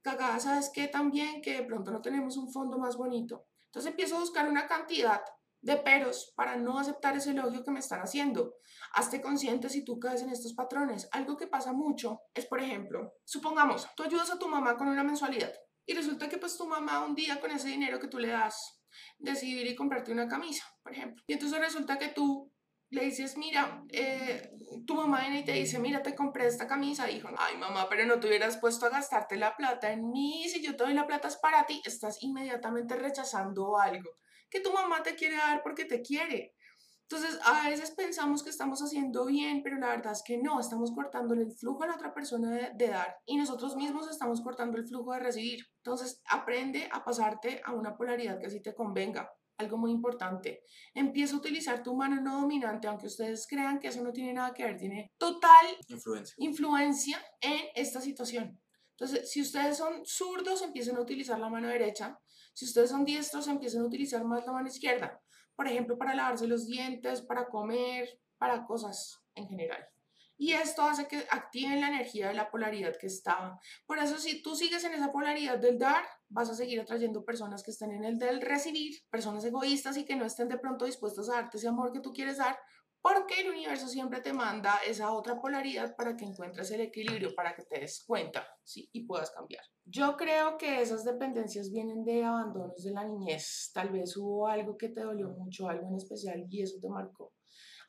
Cagada, 0.02 0.38
¿sabes 0.40 0.70
qué? 0.72 0.88
También 0.88 1.42
que 1.42 1.54
de 1.54 1.62
pronto 1.64 1.90
no 1.90 2.00
tenemos 2.00 2.36
un 2.36 2.52
fondo 2.52 2.78
más 2.78 2.96
bonito. 2.96 3.46
Entonces 3.66 3.90
empiezo 3.90 4.16
a 4.16 4.20
buscar 4.20 4.48
una 4.48 4.66
cantidad 4.66 5.20
de 5.60 5.76
peros 5.76 6.32
para 6.36 6.56
no 6.56 6.78
aceptar 6.78 7.16
ese 7.16 7.30
elogio 7.30 7.64
que 7.64 7.70
me 7.70 7.80
están 7.80 8.00
haciendo. 8.00 8.54
Hazte 8.94 9.20
consciente 9.20 9.68
si 9.68 9.84
tú 9.84 9.98
caes 9.98 10.22
en 10.22 10.30
estos 10.30 10.54
patrones. 10.54 11.08
Algo 11.12 11.36
que 11.36 11.46
pasa 11.46 11.72
mucho 11.72 12.20
es, 12.34 12.46
por 12.46 12.60
ejemplo, 12.60 13.14
supongamos, 13.24 13.88
tú 13.96 14.02
ayudas 14.02 14.30
a 14.30 14.38
tu 14.38 14.48
mamá 14.48 14.76
con 14.76 14.88
una 14.88 15.04
mensualidad 15.04 15.52
y 15.86 15.94
resulta 15.94 16.28
que 16.28 16.38
pues 16.38 16.56
tu 16.56 16.66
mamá 16.66 17.04
un 17.04 17.14
día 17.14 17.40
con 17.40 17.50
ese 17.50 17.68
dinero 17.68 17.98
que 17.98 18.08
tú 18.08 18.18
le 18.18 18.28
das 18.28 18.82
decidir 19.18 19.66
y 19.66 19.74
comprarte 19.74 20.12
una 20.12 20.28
camisa, 20.28 20.64
por 20.82 20.92
ejemplo. 20.92 21.22
Y 21.26 21.32
entonces 21.32 21.58
resulta 21.58 21.98
que 21.98 22.08
tú 22.08 22.52
le 22.90 23.04
dices, 23.04 23.36
mira, 23.36 23.84
eh, 23.90 24.50
tu 24.86 24.94
mamá 24.94 25.20
viene 25.20 25.40
y 25.40 25.44
te 25.44 25.52
dice, 25.52 25.78
mira, 25.78 26.02
te 26.02 26.14
compré 26.14 26.46
esta 26.46 26.66
camisa, 26.66 27.10
hijo. 27.10 27.28
Ay, 27.36 27.56
mamá, 27.58 27.86
pero 27.88 28.06
no 28.06 28.18
te 28.18 28.28
hubieras 28.28 28.56
puesto 28.58 28.86
a 28.86 28.90
gastarte 28.90 29.36
la 29.36 29.56
plata 29.56 29.92
en 29.92 30.10
mí. 30.10 30.48
Si 30.48 30.62
yo 30.62 30.74
te 30.74 30.84
doy 30.84 30.94
la 30.94 31.06
plata 31.06 31.28
es 31.28 31.36
para 31.36 31.66
ti. 31.66 31.82
Estás 31.84 32.22
inmediatamente 32.22 32.96
rechazando 32.96 33.78
algo 33.78 34.10
que 34.50 34.60
tu 34.60 34.72
mamá 34.72 35.02
te 35.02 35.14
quiere 35.14 35.36
dar 35.36 35.62
porque 35.62 35.84
te 35.84 36.02
quiere. 36.02 36.54
Entonces, 37.10 37.40
a 37.42 37.70
veces 37.70 37.90
pensamos 37.92 38.42
que 38.42 38.50
estamos 38.50 38.82
haciendo 38.82 39.24
bien, 39.24 39.62
pero 39.62 39.78
la 39.78 39.88
verdad 39.88 40.12
es 40.12 40.22
que 40.22 40.36
no, 40.36 40.60
estamos 40.60 40.92
cortándole 40.94 41.42
el 41.42 41.52
flujo 41.52 41.84
a 41.84 41.86
la 41.86 41.94
otra 41.94 42.12
persona 42.12 42.50
de, 42.50 42.70
de 42.74 42.88
dar 42.88 43.16
y 43.24 43.38
nosotros 43.38 43.76
mismos 43.76 44.10
estamos 44.10 44.42
cortando 44.42 44.76
el 44.76 44.86
flujo 44.86 45.14
de 45.14 45.20
recibir. 45.20 45.64
Entonces, 45.78 46.20
aprende 46.28 46.86
a 46.92 47.02
pasarte 47.02 47.62
a 47.64 47.72
una 47.72 47.96
polaridad 47.96 48.38
que 48.38 48.46
así 48.46 48.60
te 48.60 48.74
convenga. 48.74 49.30
Algo 49.56 49.76
muy 49.78 49.90
importante, 49.90 50.62
empieza 50.94 51.34
a 51.34 51.38
utilizar 51.38 51.82
tu 51.82 51.96
mano 51.96 52.20
no 52.20 52.42
dominante, 52.42 52.86
aunque 52.86 53.06
ustedes 53.08 53.44
crean 53.48 53.80
que 53.80 53.88
eso 53.88 54.04
no 54.04 54.12
tiene 54.12 54.32
nada 54.32 54.54
que 54.54 54.62
ver, 54.62 54.76
tiene 54.76 55.10
total 55.18 55.66
Influencia. 55.88 56.34
influencia 56.38 57.24
en 57.40 57.62
esta 57.74 58.00
situación. 58.00 58.60
Entonces, 58.90 59.30
si 59.30 59.40
ustedes 59.40 59.76
son 59.76 60.04
zurdos, 60.04 60.62
empiecen 60.62 60.96
a 60.96 61.00
utilizar 61.00 61.38
la 61.38 61.48
mano 61.48 61.68
derecha. 61.68 62.18
Si 62.58 62.64
ustedes 62.64 62.90
son 62.90 63.04
diestros, 63.04 63.46
empiecen 63.46 63.82
a 63.82 63.84
utilizar 63.84 64.24
más 64.24 64.44
la 64.44 64.50
mano 64.50 64.66
izquierda. 64.66 65.22
Por 65.54 65.68
ejemplo, 65.68 65.96
para 65.96 66.12
lavarse 66.12 66.48
los 66.48 66.66
dientes, 66.66 67.22
para 67.22 67.46
comer, 67.46 68.18
para 68.36 68.66
cosas 68.66 69.22
en 69.36 69.46
general. 69.46 69.86
Y 70.36 70.54
esto 70.54 70.82
hace 70.82 71.06
que 71.06 71.18
activen 71.30 71.80
la 71.80 71.86
energía 71.86 72.26
de 72.26 72.34
la 72.34 72.50
polaridad 72.50 72.96
que 72.96 73.06
está. 73.06 73.56
Por 73.86 73.98
eso, 73.98 74.18
si 74.18 74.42
tú 74.42 74.56
sigues 74.56 74.82
en 74.82 74.92
esa 74.92 75.12
polaridad 75.12 75.56
del 75.56 75.78
dar, 75.78 76.02
vas 76.28 76.50
a 76.50 76.54
seguir 76.56 76.80
atrayendo 76.80 77.24
personas 77.24 77.62
que 77.62 77.70
estén 77.70 77.92
en 77.92 78.02
el 78.02 78.18
del 78.18 78.40
recibir, 78.40 79.04
personas 79.08 79.44
egoístas 79.44 79.96
y 79.96 80.04
que 80.04 80.16
no 80.16 80.24
estén 80.24 80.48
de 80.48 80.58
pronto 80.58 80.84
dispuestas 80.84 81.28
a 81.28 81.34
darte 81.34 81.58
ese 81.58 81.68
amor 81.68 81.92
que 81.92 82.00
tú 82.00 82.12
quieres 82.12 82.38
dar, 82.38 82.58
porque 83.00 83.40
el 83.40 83.50
universo 83.50 83.88
siempre 83.88 84.20
te 84.20 84.32
manda 84.32 84.78
esa 84.86 85.12
otra 85.12 85.40
polaridad 85.40 85.94
para 85.96 86.16
que 86.16 86.24
encuentres 86.24 86.70
el 86.70 86.80
equilibrio, 86.80 87.34
para 87.34 87.54
que 87.54 87.62
te 87.62 87.80
des 87.80 88.02
cuenta 88.04 88.46
¿sí? 88.62 88.88
y 88.92 89.06
puedas 89.06 89.30
cambiar. 89.30 89.64
Yo 89.84 90.16
creo 90.16 90.58
que 90.58 90.82
esas 90.82 91.04
dependencias 91.04 91.70
vienen 91.70 92.04
de 92.04 92.24
abandonos 92.24 92.82
de 92.82 92.92
la 92.92 93.04
niñez. 93.04 93.70
Tal 93.72 93.90
vez 93.90 94.16
hubo 94.16 94.48
algo 94.48 94.76
que 94.76 94.88
te 94.88 95.02
dolió 95.02 95.28
mucho, 95.30 95.68
algo 95.68 95.88
en 95.88 95.96
especial 95.96 96.46
y 96.50 96.62
eso 96.62 96.78
te 96.80 96.88
marcó. 96.88 97.32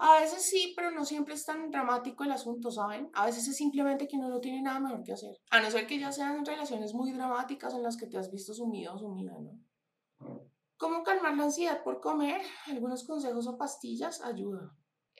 A 0.01 0.21
veces 0.21 0.43
sí, 0.43 0.73
pero 0.77 0.91
no 0.91 1.03
siempre 1.03 1.33
es 1.33 1.45
tan 1.45 1.69
dramático 1.71 2.23
el 2.23 2.31
asunto, 2.31 2.71
¿saben? 2.71 3.09
A 3.13 3.25
veces 3.25 3.45
es 3.49 3.57
simplemente 3.57 4.07
que 4.07 4.15
uno 4.15 4.29
no 4.29 4.39
tiene 4.39 4.61
nada 4.61 4.79
mejor 4.79 5.03
que 5.03 5.11
hacer. 5.11 5.35
A 5.51 5.59
no 5.59 5.69
ser 5.69 5.87
que 5.87 5.99
ya 5.99 6.13
sean 6.13 6.45
relaciones 6.45 6.93
muy 6.93 7.11
dramáticas 7.11 7.73
en 7.73 7.83
las 7.83 7.97
que 7.97 8.07
te 8.07 8.17
has 8.17 8.31
visto 8.31 8.53
sumido 8.53 8.95
o 8.95 8.97
sumida, 8.97 9.33
¿no? 9.37 9.59
¿Cómo 10.77 11.03
calmar 11.03 11.35
la 11.35 11.43
ansiedad 11.43 11.83
por 11.83 11.99
comer? 11.99 12.39
Algunos 12.67 13.03
consejos 13.03 13.45
o 13.47 13.57
pastillas 13.57 14.21
ayudan. 14.21 14.71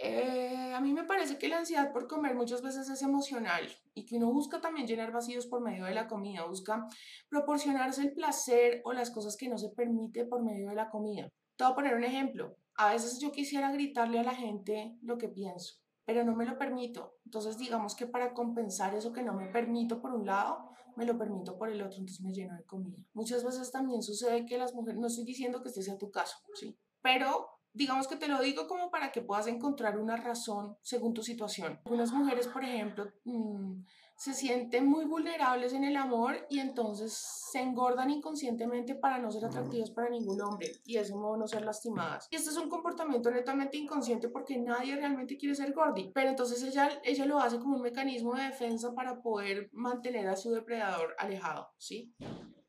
Eh, 0.02 0.72
a 0.74 0.80
mí 0.80 0.93
me 0.93 1.04
parece 1.04 1.38
que 1.38 1.50
la 1.50 1.58
ansiedad 1.58 1.91
por 1.91 2.08
comer 2.08 2.34
muchas 2.34 2.62
veces 2.62 2.89
es 2.89 3.02
emocional 3.02 3.70
y 3.93 4.06
que 4.06 4.16
uno 4.16 4.32
busca 4.32 4.62
también 4.62 4.88
llenar 4.88 5.12
vacíos 5.12 5.45
por 5.45 5.60
medio 5.60 5.84
de 5.84 5.93
la 5.93 6.08
comida, 6.08 6.45
busca 6.45 6.88
proporcionarse 7.28 8.04
el 8.04 8.14
placer 8.14 8.82
o 8.86 8.93
las 8.93 9.12
cosas 9.12 9.36
que 9.36 9.50
no 9.50 9.58
se 9.58 9.72
permite 9.72 10.24
por 10.24 10.41
medio 10.41 10.70
de 10.70 10.76
la 10.76 10.89
comida. 10.89 11.30
Te 11.58 11.66
voy 11.66 11.74
a 11.74 11.76
poner 11.76 11.95
un 11.95 12.06
ejemplo. 12.06 12.56
A 12.76 12.93
veces 12.93 13.20
yo 13.20 13.34
quisiera 13.34 13.74
gritarle 13.74 14.20
a 14.20 14.24
la 14.24 14.34
gente 14.34 14.97
lo 15.02 15.18
que 15.18 15.28
pienso, 15.28 15.82
pero 16.06 16.24
no 16.24 16.34
me 16.34 16.45
lo 16.45 16.58
permito. 16.58 17.18
Entonces 17.26 17.58
digamos 17.58 17.93
que 17.93 18.08
para 18.08 18.34
compensar 18.34 18.95
eso 18.95 19.12
que 19.12 19.22
no 19.22 19.34
me 19.34 19.47
permito 19.47 20.02
por 20.02 20.14
un 20.14 20.26
lado, 20.26 20.70
me 20.95 21.06
lo 21.06 21.18
permito 21.18 21.58
por 21.58 21.70
el 21.70 21.82
otro, 21.82 21.97
entonces 21.97 22.22
me 22.22 22.32
lleno 22.32 22.56
de 22.56 22.64
comida. 22.64 23.00
Muchas 23.12 23.43
veces 23.43 23.70
también 23.70 24.02
sucede 24.02 24.45
que 24.45 24.58
las 24.58 24.74
mujeres, 24.74 24.97
no 25.02 25.08
estoy 25.08 25.26
diciendo 25.26 25.62
que 25.62 25.68
este 25.68 25.82
sea 25.82 25.97
tu 25.97 26.10
caso, 26.10 26.38
¿sí? 26.54 26.80
Pero 27.02 27.59
digamos 27.80 28.09
que 28.09 28.17
te 28.17 28.27
lo 28.27 28.41
digo 28.41 28.67
como 28.67 28.91
para 28.91 29.09
que 29.09 29.21
puedas 29.21 29.47
encontrar 29.47 29.97
una 29.97 30.17
razón 30.17 30.77
según 30.82 31.13
tu 31.13 31.23
situación. 31.23 31.80
Algunas 31.86 32.11
mujeres, 32.11 32.45
por 32.47 32.65
ejemplo, 32.65 33.09
mmm, 33.23 33.84
se 34.17 34.34
sienten 34.34 34.86
muy 34.86 35.05
vulnerables 35.05 35.71
en 35.71 35.86
el 35.86 35.95
amor 35.95 36.45
y 36.49 36.59
entonces 36.59 37.13
se 37.13 37.61
engordan 37.61 38.09
inconscientemente 38.09 38.95
para 38.95 39.17
no 39.17 39.32
ser 39.32 39.45
atractivas 39.45 39.91
para 39.91 40.09
ningún 40.09 40.41
hombre 40.41 40.73
y 40.84 40.95
de 40.95 40.99
ese 40.99 41.15
modo 41.15 41.38
no 41.38 41.47
ser 41.47 41.63
lastimadas. 41.63 42.27
Y 42.30 42.36
este 42.36 42.49
es 42.49 42.57
un 42.57 42.67
comportamiento 42.67 43.32
netamente 43.32 43.77
inconsciente 43.77 44.27
porque 44.27 44.57
nadie 44.57 44.97
realmente 44.97 45.38
quiere 45.38 45.55
ser 45.55 45.71
gordi, 45.71 46.11
pero 46.13 46.30
entonces 46.30 46.61
ella, 46.63 46.89
ella 47.05 47.25
lo 47.25 47.39
hace 47.39 47.59
como 47.59 47.77
un 47.77 47.82
mecanismo 47.82 48.36
de 48.36 48.43
defensa 48.43 48.93
para 48.93 49.21
poder 49.21 49.69
mantener 49.71 50.27
a 50.27 50.36
su 50.36 50.51
depredador 50.51 51.15
alejado, 51.17 51.69
¿sí? 51.77 52.13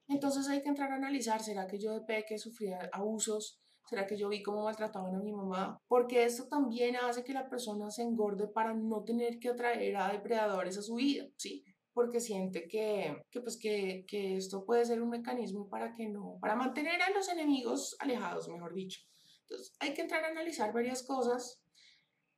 Entonces 0.07 0.47
hay 0.49 0.63
que 0.63 0.69
entrar 0.69 0.93
a 0.93 0.95
analizar, 0.95 1.43
¿será 1.43 1.67
que 1.67 1.81
yo 1.81 1.95
de 1.95 2.03
peque 2.03 2.39
sufría 2.39 2.89
abusos? 2.93 3.61
¿Será 3.91 4.07
que 4.07 4.17
yo 4.17 4.29
vi 4.29 4.41
cómo 4.41 4.63
maltrataban 4.63 5.17
a 5.17 5.19
mi 5.19 5.33
mamá? 5.33 5.77
Porque 5.89 6.23
esto 6.23 6.47
también 6.47 6.95
hace 6.95 7.25
que 7.25 7.33
la 7.33 7.51
persona 7.51 7.91
se 7.91 8.03
engorde 8.03 8.47
para 8.47 8.73
no 8.73 9.03
tener 9.03 9.41
que 9.41 9.49
atraer 9.49 9.97
a 9.97 10.13
depredadores 10.13 10.79
a 10.79 10.83
su 10.83 10.95
vida, 10.95 11.27
¿sí? 11.37 11.65
Porque 11.93 12.21
siente 12.21 12.69
que, 12.69 13.21
que, 13.33 13.41
pues 13.41 13.59
que, 13.59 14.05
que 14.07 14.37
esto 14.37 14.65
puede 14.65 14.85
ser 14.85 15.03
un 15.03 15.11
mecanismo 15.11 15.69
para 15.69 15.93
que 15.97 16.09
no, 16.09 16.39
para 16.41 16.55
mantener 16.55 17.03
a 17.03 17.11
los 17.11 17.29
enemigos 17.31 17.97
alejados, 17.99 18.49
mejor 18.49 18.75
dicho. 18.75 19.01
Entonces 19.41 19.75
hay 19.81 19.93
que 19.93 20.03
entrar 20.03 20.23
a 20.23 20.29
analizar 20.29 20.73
varias 20.73 21.03
cosas. 21.03 21.61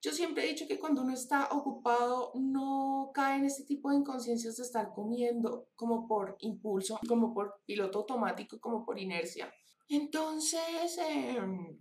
Yo 0.01 0.11
siempre 0.13 0.45
he 0.45 0.49
dicho 0.49 0.67
que 0.67 0.79
cuando 0.79 1.03
uno 1.03 1.13
está 1.13 1.51
ocupado 1.53 2.33
no 2.35 3.11
cae 3.13 3.37
en 3.37 3.45
este 3.45 3.65
tipo 3.65 3.91
de 3.91 3.97
inconsciencias 3.97 4.57
de 4.57 4.63
estar 4.63 4.95
comiendo 4.95 5.69
como 5.75 6.09
por 6.09 6.35
impulso, 6.39 6.99
como 7.07 7.35
por 7.35 7.61
piloto 7.67 7.99
automático, 7.99 8.59
como 8.59 8.87
por 8.87 8.99
inercia. 8.99 9.53
Entonces, 9.89 10.99
eh, 10.99 11.39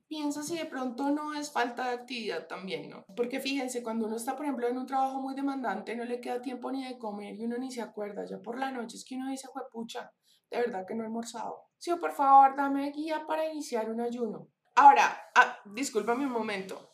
piensa 0.07 0.43
si 0.43 0.57
de 0.57 0.65
pronto 0.65 1.09
no 1.11 1.33
es 1.33 1.51
falta 1.51 1.87
de 1.87 1.95
actividad 1.95 2.47
también, 2.47 2.89
¿no? 2.89 3.05
Porque 3.15 3.39
fíjense, 3.39 3.81
cuando 3.83 4.07
uno 4.07 4.17
está, 4.17 4.35
por 4.35 4.45
ejemplo, 4.45 4.67
en 4.67 4.77
un 4.77 4.85
trabajo 4.85 5.21
muy 5.21 5.33
demandante, 5.33 5.95
no 5.95 6.03
le 6.03 6.19
queda 6.19 6.41
tiempo 6.41 6.71
ni 6.71 6.85
de 6.85 6.97
comer 6.97 7.35
y 7.35 7.45
uno 7.45 7.57
ni 7.57 7.71
se 7.71 7.81
acuerda, 7.81 8.25
ya 8.25 8.39
por 8.39 8.59
la 8.59 8.71
noche 8.71 8.97
es 8.97 9.05
que 9.05 9.15
uno 9.15 9.29
dice, 9.29 9.47
pucha, 9.71 10.11
de 10.49 10.57
verdad 10.57 10.85
que 10.85 10.93
no 10.95 11.03
he 11.03 11.05
almorzado. 11.05 11.69
Sí, 11.77 11.91
por 11.95 12.11
favor, 12.11 12.55
dame 12.55 12.91
guía 12.91 13.25
para 13.25 13.49
iniciar 13.49 13.89
un 13.89 14.01
ayuno. 14.01 14.49
Ahora, 14.75 15.31
ah, 15.35 15.57
discúlpame 15.65 16.25
un 16.25 16.31
momento. 16.31 16.89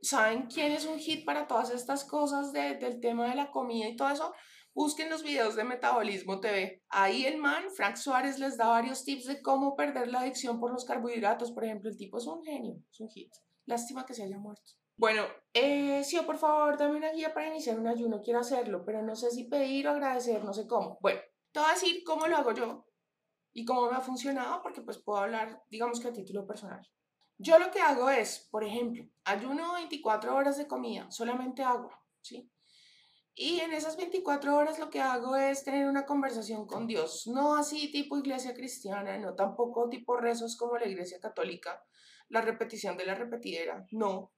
¿Saben 0.00 0.46
quién 0.46 0.72
es 0.72 0.84
un 0.84 0.98
hit 0.98 1.24
para 1.24 1.46
todas 1.46 1.70
estas 1.70 2.04
cosas 2.04 2.52
de, 2.52 2.74
del 2.74 3.00
tema 3.00 3.28
de 3.28 3.36
la 3.36 3.50
comida 3.50 3.88
y 3.88 3.94
todo 3.94 4.10
eso? 4.10 4.34
Busquen 4.74 5.10
los 5.10 5.22
videos 5.22 5.54
de 5.54 5.64
Metabolismo 5.64 6.40
TV. 6.40 6.82
Ahí 6.88 7.26
el 7.26 7.36
man, 7.36 7.64
Frank 7.76 7.96
Suárez, 7.96 8.38
les 8.38 8.56
da 8.56 8.68
varios 8.68 9.04
tips 9.04 9.26
de 9.26 9.42
cómo 9.42 9.76
perder 9.76 10.08
la 10.08 10.20
adicción 10.20 10.58
por 10.58 10.72
los 10.72 10.84
carbohidratos. 10.84 11.52
Por 11.52 11.64
ejemplo, 11.64 11.90
el 11.90 11.96
tipo 11.96 12.16
es 12.16 12.26
un 12.26 12.42
genio, 12.42 12.82
es 12.90 13.00
un 13.00 13.08
hit. 13.10 13.32
Lástima 13.66 14.06
que 14.06 14.14
se 14.14 14.22
haya 14.22 14.38
muerto. 14.38 14.72
Bueno, 14.96 15.24
eh, 15.52 16.02
sí, 16.04 16.18
por 16.24 16.38
favor, 16.38 16.78
dame 16.78 16.96
una 16.96 17.12
guía 17.12 17.34
para 17.34 17.48
iniciar 17.48 17.78
un 17.78 17.86
ayuno. 17.86 18.22
Quiero 18.22 18.40
hacerlo, 18.40 18.84
pero 18.84 19.02
no 19.02 19.14
sé 19.14 19.30
si 19.30 19.44
pedir 19.44 19.88
o 19.88 19.90
agradecer, 19.90 20.42
no 20.44 20.54
sé 20.54 20.66
cómo. 20.66 20.98
Bueno, 21.00 21.20
te 21.52 21.60
voy 21.60 21.68
a 21.68 21.74
decir 21.74 22.02
cómo 22.04 22.26
lo 22.26 22.36
hago 22.36 22.52
yo 22.52 22.86
y 23.52 23.64
cómo 23.64 23.90
me 23.90 23.96
ha 23.96 24.00
funcionado, 24.00 24.62
porque 24.62 24.80
pues 24.80 24.98
puedo 24.98 25.18
hablar, 25.18 25.62
digamos 25.70 26.00
que 26.00 26.08
a 26.08 26.12
título 26.12 26.46
personal. 26.46 26.88
Yo 27.36 27.58
lo 27.58 27.70
que 27.70 27.80
hago 27.80 28.08
es, 28.08 28.48
por 28.50 28.64
ejemplo, 28.64 29.04
ayuno 29.24 29.74
24 29.74 30.34
horas 30.34 30.56
de 30.56 30.68
comida, 30.68 31.10
solamente 31.10 31.62
agua, 31.62 32.00
¿sí? 32.20 32.48
Y 33.34 33.60
en 33.60 33.72
esas 33.72 33.96
24 33.96 34.56
horas 34.56 34.78
lo 34.78 34.90
que 34.90 35.00
hago 35.00 35.36
es 35.36 35.64
tener 35.64 35.88
una 35.88 36.04
conversación 36.04 36.66
con 36.66 36.86
Dios, 36.86 37.26
no 37.26 37.56
así 37.56 37.90
tipo 37.90 38.18
iglesia 38.18 38.52
cristiana, 38.52 39.16
no 39.18 39.34
tampoco 39.34 39.88
tipo 39.88 40.18
rezos 40.18 40.56
como 40.56 40.76
la 40.76 40.86
iglesia 40.86 41.18
católica, 41.18 41.82
la 42.28 42.42
repetición 42.42 42.96
de 42.98 43.06
la 43.06 43.14
repetidera, 43.14 43.86
no, 43.90 44.32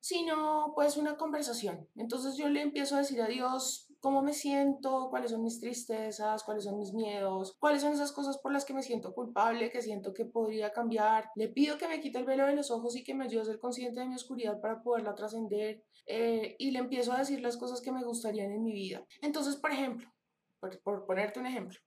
sino 0.00 0.72
pues 0.74 0.96
una 0.96 1.16
conversación. 1.16 1.88
Entonces 1.94 2.36
yo 2.36 2.48
le 2.48 2.62
empiezo 2.62 2.96
a 2.96 2.98
decir 2.98 3.22
a 3.22 3.28
Dios 3.28 3.91
cómo 4.02 4.20
me 4.20 4.34
siento, 4.34 5.08
cuáles 5.10 5.30
son 5.30 5.42
mis 5.42 5.60
tristezas, 5.60 6.42
cuáles 6.42 6.64
son 6.64 6.76
mis 6.76 6.92
miedos, 6.92 7.56
cuáles 7.58 7.82
son 7.82 7.92
esas 7.92 8.10
cosas 8.10 8.38
por 8.38 8.52
las 8.52 8.64
que 8.64 8.74
me 8.74 8.82
siento 8.82 9.14
culpable, 9.14 9.70
que 9.70 9.80
siento 9.80 10.12
que 10.12 10.24
podría 10.24 10.72
cambiar. 10.72 11.30
Le 11.36 11.48
pido 11.48 11.78
que 11.78 11.86
me 11.86 12.00
quite 12.00 12.18
el 12.18 12.24
velo 12.24 12.44
de 12.46 12.56
los 12.56 12.72
ojos 12.72 12.96
y 12.96 13.04
que 13.04 13.14
me 13.14 13.24
ayude 13.24 13.42
a 13.42 13.44
ser 13.46 13.60
consciente 13.60 14.00
de 14.00 14.06
mi 14.06 14.16
oscuridad 14.16 14.60
para 14.60 14.82
poderla 14.82 15.14
trascender. 15.14 15.84
Eh, 16.06 16.56
y 16.58 16.72
le 16.72 16.80
empiezo 16.80 17.12
a 17.12 17.18
decir 17.18 17.40
las 17.40 17.56
cosas 17.56 17.80
que 17.80 17.92
me 17.92 18.02
gustarían 18.02 18.50
en 18.50 18.64
mi 18.64 18.72
vida. 18.72 19.06
Entonces, 19.20 19.54
por 19.56 19.70
ejemplo, 19.70 20.12
por, 20.58 20.82
por 20.82 21.06
ponerte 21.06 21.38
un 21.38 21.46
ejemplo, 21.46 21.78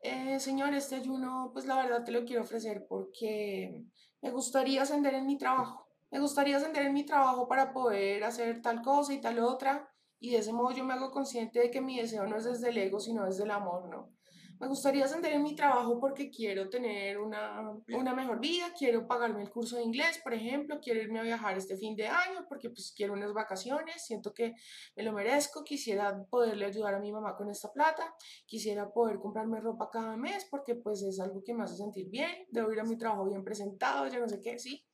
eh, 0.00 0.38
señor, 0.38 0.74
este 0.74 0.96
ayuno, 0.96 1.50
pues 1.54 1.64
la 1.64 1.76
verdad 1.76 2.04
te 2.04 2.12
lo 2.12 2.26
quiero 2.26 2.42
ofrecer 2.42 2.84
porque 2.86 3.86
me 4.20 4.30
gustaría 4.30 4.82
ascender 4.82 5.14
en 5.14 5.26
mi 5.26 5.38
trabajo 5.38 5.88
Me 6.10 6.20
gustaría 6.20 6.58
ascender 6.58 6.84
en 6.84 6.92
mi 6.92 7.06
trabajo 7.06 7.48
para 7.48 7.72
poder 7.72 8.22
hacer 8.22 8.60
tal 8.60 8.82
cosa 8.82 9.14
y 9.14 9.20
tal 9.22 9.38
otra. 9.38 9.90
Y 10.24 10.30
de 10.30 10.38
ese 10.38 10.54
modo 10.54 10.70
yo 10.70 10.84
me 10.84 10.94
hago 10.94 11.10
consciente 11.10 11.58
de 11.58 11.70
que 11.70 11.82
mi 11.82 12.00
deseo 12.00 12.26
no 12.26 12.38
es 12.38 12.44
desde 12.44 12.70
el 12.70 12.78
ego, 12.78 12.98
sino 12.98 13.26
desde 13.26 13.44
el 13.44 13.50
amor, 13.50 13.90
¿no? 13.90 14.10
Me 14.58 14.66
gustaría 14.68 15.04
ascender 15.04 15.34
en 15.34 15.42
mi 15.42 15.54
trabajo 15.54 16.00
porque 16.00 16.30
quiero 16.30 16.70
tener 16.70 17.18
una, 17.18 17.60
una, 17.88 18.14
mejor 18.14 18.40
vida, 18.40 18.72
quiero 18.74 19.06
pagarme 19.06 19.42
el 19.42 19.50
curso 19.50 19.76
de 19.76 19.82
inglés, 19.82 20.18
por 20.24 20.32
ejemplo, 20.32 20.80
quiero 20.80 21.02
irme 21.02 21.20
a 21.20 21.24
viajar 21.24 21.58
este 21.58 21.76
fin 21.76 21.94
de 21.94 22.06
año 22.06 22.46
porque 22.48 22.70
pues 22.70 22.94
quiero 22.96 23.12
unas 23.12 23.34
vacaciones, 23.34 24.02
siento 24.02 24.32
que 24.32 24.54
me 24.96 25.02
lo 25.02 25.12
merezco, 25.12 25.62
quisiera 25.62 26.24
poderle 26.30 26.64
ayudar 26.64 26.94
a 26.94 27.00
mi 27.00 27.12
mamá 27.12 27.36
con 27.36 27.50
esta 27.50 27.70
plata, 27.70 28.14
quisiera 28.46 28.90
poder 28.90 29.18
comprarme 29.18 29.60
ropa 29.60 29.90
cada 29.92 30.16
mes 30.16 30.46
porque 30.50 30.74
pues 30.74 31.02
es 31.02 31.20
algo 31.20 31.42
que 31.44 31.52
me 31.52 31.64
hace 31.64 31.76
sentir 31.76 32.08
bien, 32.08 32.46
debo 32.48 32.72
ir 32.72 32.80
a 32.80 32.84
mi 32.84 32.96
trabajo 32.96 33.26
bien 33.26 33.44
presentado, 33.44 34.06
ya 34.06 34.20
no 34.20 34.28
sé 34.28 34.40
qué, 34.40 34.58
sí. 34.58 34.86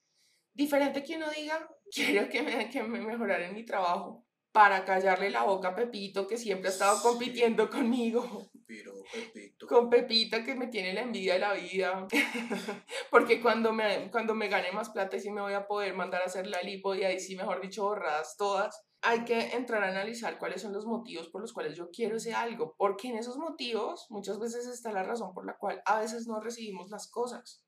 Diferente 0.52 1.04
que 1.04 1.14
uno 1.14 1.30
diga, 1.30 1.68
quiero 1.94 2.28
que 2.28 2.42
me, 2.42 2.68
que 2.68 2.82
me 2.82 3.00
mejorar 3.00 3.42
en 3.42 3.54
mi 3.54 3.64
trabajo 3.64 4.26
para 4.52 4.84
callarle 4.84 5.30
la 5.30 5.44
boca 5.44 5.68
a 5.68 5.74
Pepito, 5.74 6.26
que 6.26 6.36
siempre 6.36 6.68
ha 6.68 6.72
estado 6.72 7.00
compitiendo 7.02 7.70
conmigo. 7.70 8.50
Pero 8.66 8.92
Pepito. 9.12 9.66
Con 9.66 9.88
Pepita, 9.88 10.44
que 10.44 10.54
me 10.54 10.66
tiene 10.66 10.92
la 10.92 11.02
envidia 11.02 11.34
de 11.34 11.38
la 11.40 11.52
vida. 11.54 12.06
Porque 13.10 13.40
cuando 13.40 13.72
me, 13.72 14.10
cuando 14.10 14.34
me 14.34 14.48
gane 14.48 14.72
más 14.72 14.90
plata, 14.90 15.16
y 15.16 15.20
sí 15.20 15.30
me 15.30 15.40
voy 15.40 15.52
a 15.52 15.66
poder 15.66 15.94
mandar 15.94 16.22
a 16.22 16.26
hacer 16.26 16.46
la 16.46 16.62
lipo, 16.62 16.94
y 16.94 17.04
ahí 17.04 17.20
sí, 17.20 17.36
mejor 17.36 17.60
dicho, 17.60 17.84
borradas 17.84 18.36
todas. 18.36 18.86
Hay 19.02 19.24
que 19.24 19.56
entrar 19.56 19.82
a 19.82 19.88
analizar 19.88 20.38
cuáles 20.38 20.62
son 20.62 20.72
los 20.72 20.84
motivos 20.84 21.28
por 21.28 21.40
los 21.40 21.52
cuales 21.52 21.76
yo 21.76 21.90
quiero 21.90 22.16
ese 22.16 22.34
algo. 22.34 22.74
Porque 22.76 23.08
en 23.08 23.16
esos 23.16 23.36
motivos 23.38 24.06
muchas 24.10 24.38
veces 24.38 24.66
está 24.66 24.92
la 24.92 25.04
razón 25.04 25.32
por 25.32 25.46
la 25.46 25.56
cual 25.56 25.80
a 25.86 26.00
veces 26.00 26.26
no 26.26 26.40
recibimos 26.40 26.90
las 26.90 27.08
cosas. 27.08 27.64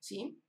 ¿Sí? 0.00 0.43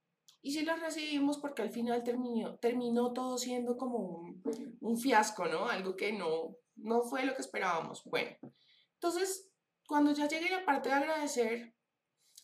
Y 0.45 0.51
sí 0.51 0.63
las 0.63 0.79
recibimos 0.79 1.39
porque 1.39 1.63
al 1.63 1.71
final 1.71 2.03
terminó, 2.03 2.59
terminó 2.59 3.13
todo 3.13 3.39
siendo 3.39 3.77
como 3.77 3.97
un, 3.97 4.43
un, 4.79 4.95
fiasco, 4.95 5.47
¿no? 5.47 5.65
Algo 5.65 5.95
que 5.95 6.13
no, 6.13 6.55
no 6.75 7.01
fue 7.01 7.25
lo 7.25 7.33
que 7.33 7.41
esperábamos. 7.41 8.03
Bueno, 8.05 8.37
entonces, 8.93 9.49
cuando 9.87 10.11
ya 10.11 10.27
llegue 10.27 10.51
la 10.51 10.63
parte 10.63 10.89
de 10.89 10.95
agradecer, 10.95 11.75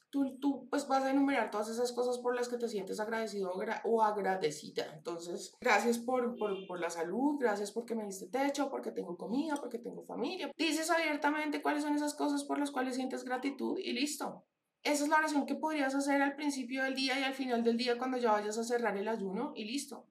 tú, 0.10 0.39
tú 0.39 0.68
pues 0.68 0.88
vas 0.88 1.04
a 1.04 1.12
enumerar 1.12 1.52
todas 1.52 1.70
esas 1.70 1.91
cosas 1.91 2.18
por 2.18 2.36
las 2.36 2.49
que 2.49 2.58
te 2.58 2.70
sientes 2.70 2.99
agradecido 2.99 3.54
o 3.84 4.02
agradecida. 4.02 4.91
Entonces, 4.95 5.54
gracias 5.62 5.99
por, 5.99 6.36
por, 6.38 6.66
por 6.66 6.80
la 6.80 6.89
salud, 6.89 7.38
gracias 7.39 7.72
porque 7.72 7.93
me 7.93 8.06
diste 8.06 8.30
techo, 8.30 8.72
porque 8.72 8.89
tengo 8.89 9.16
comida, 9.16 9.58
porque 9.58 9.78
tengo 9.78 10.04
familia. 10.06 10.52
Dices 10.58 10.89
abiertamente 10.89 11.62
cuáles 11.62 11.84
son 11.84 11.93
esas 11.93 12.16
cosas 12.16 12.45
por 12.45 12.58
las 12.58 12.72
cuales 12.72 12.95
sientes 12.95 13.24
gratitud 13.24 13.78
y 13.78 13.93
listo. 13.93 14.43
Esa 14.84 15.03
es 15.03 15.09
la 15.09 15.17
oración 15.17 15.45
que 15.45 15.53
podrías 15.53 15.93
hacer 15.93 16.23
al 16.23 16.36
principio 16.36 16.84
del 16.84 16.95
día 16.95 17.19
y 17.19 17.23
al 17.23 17.36
final 17.36 17.63
del 17.63 17.77
día 17.77 17.99
cuando 17.99 18.17
ya 18.17 18.32
vayas 18.32 18.57
a 18.57 18.63
cerrar 18.63 18.97
el 18.97 19.07
ayuno 19.07 19.53
y 19.55 19.65
listo. 19.65 20.07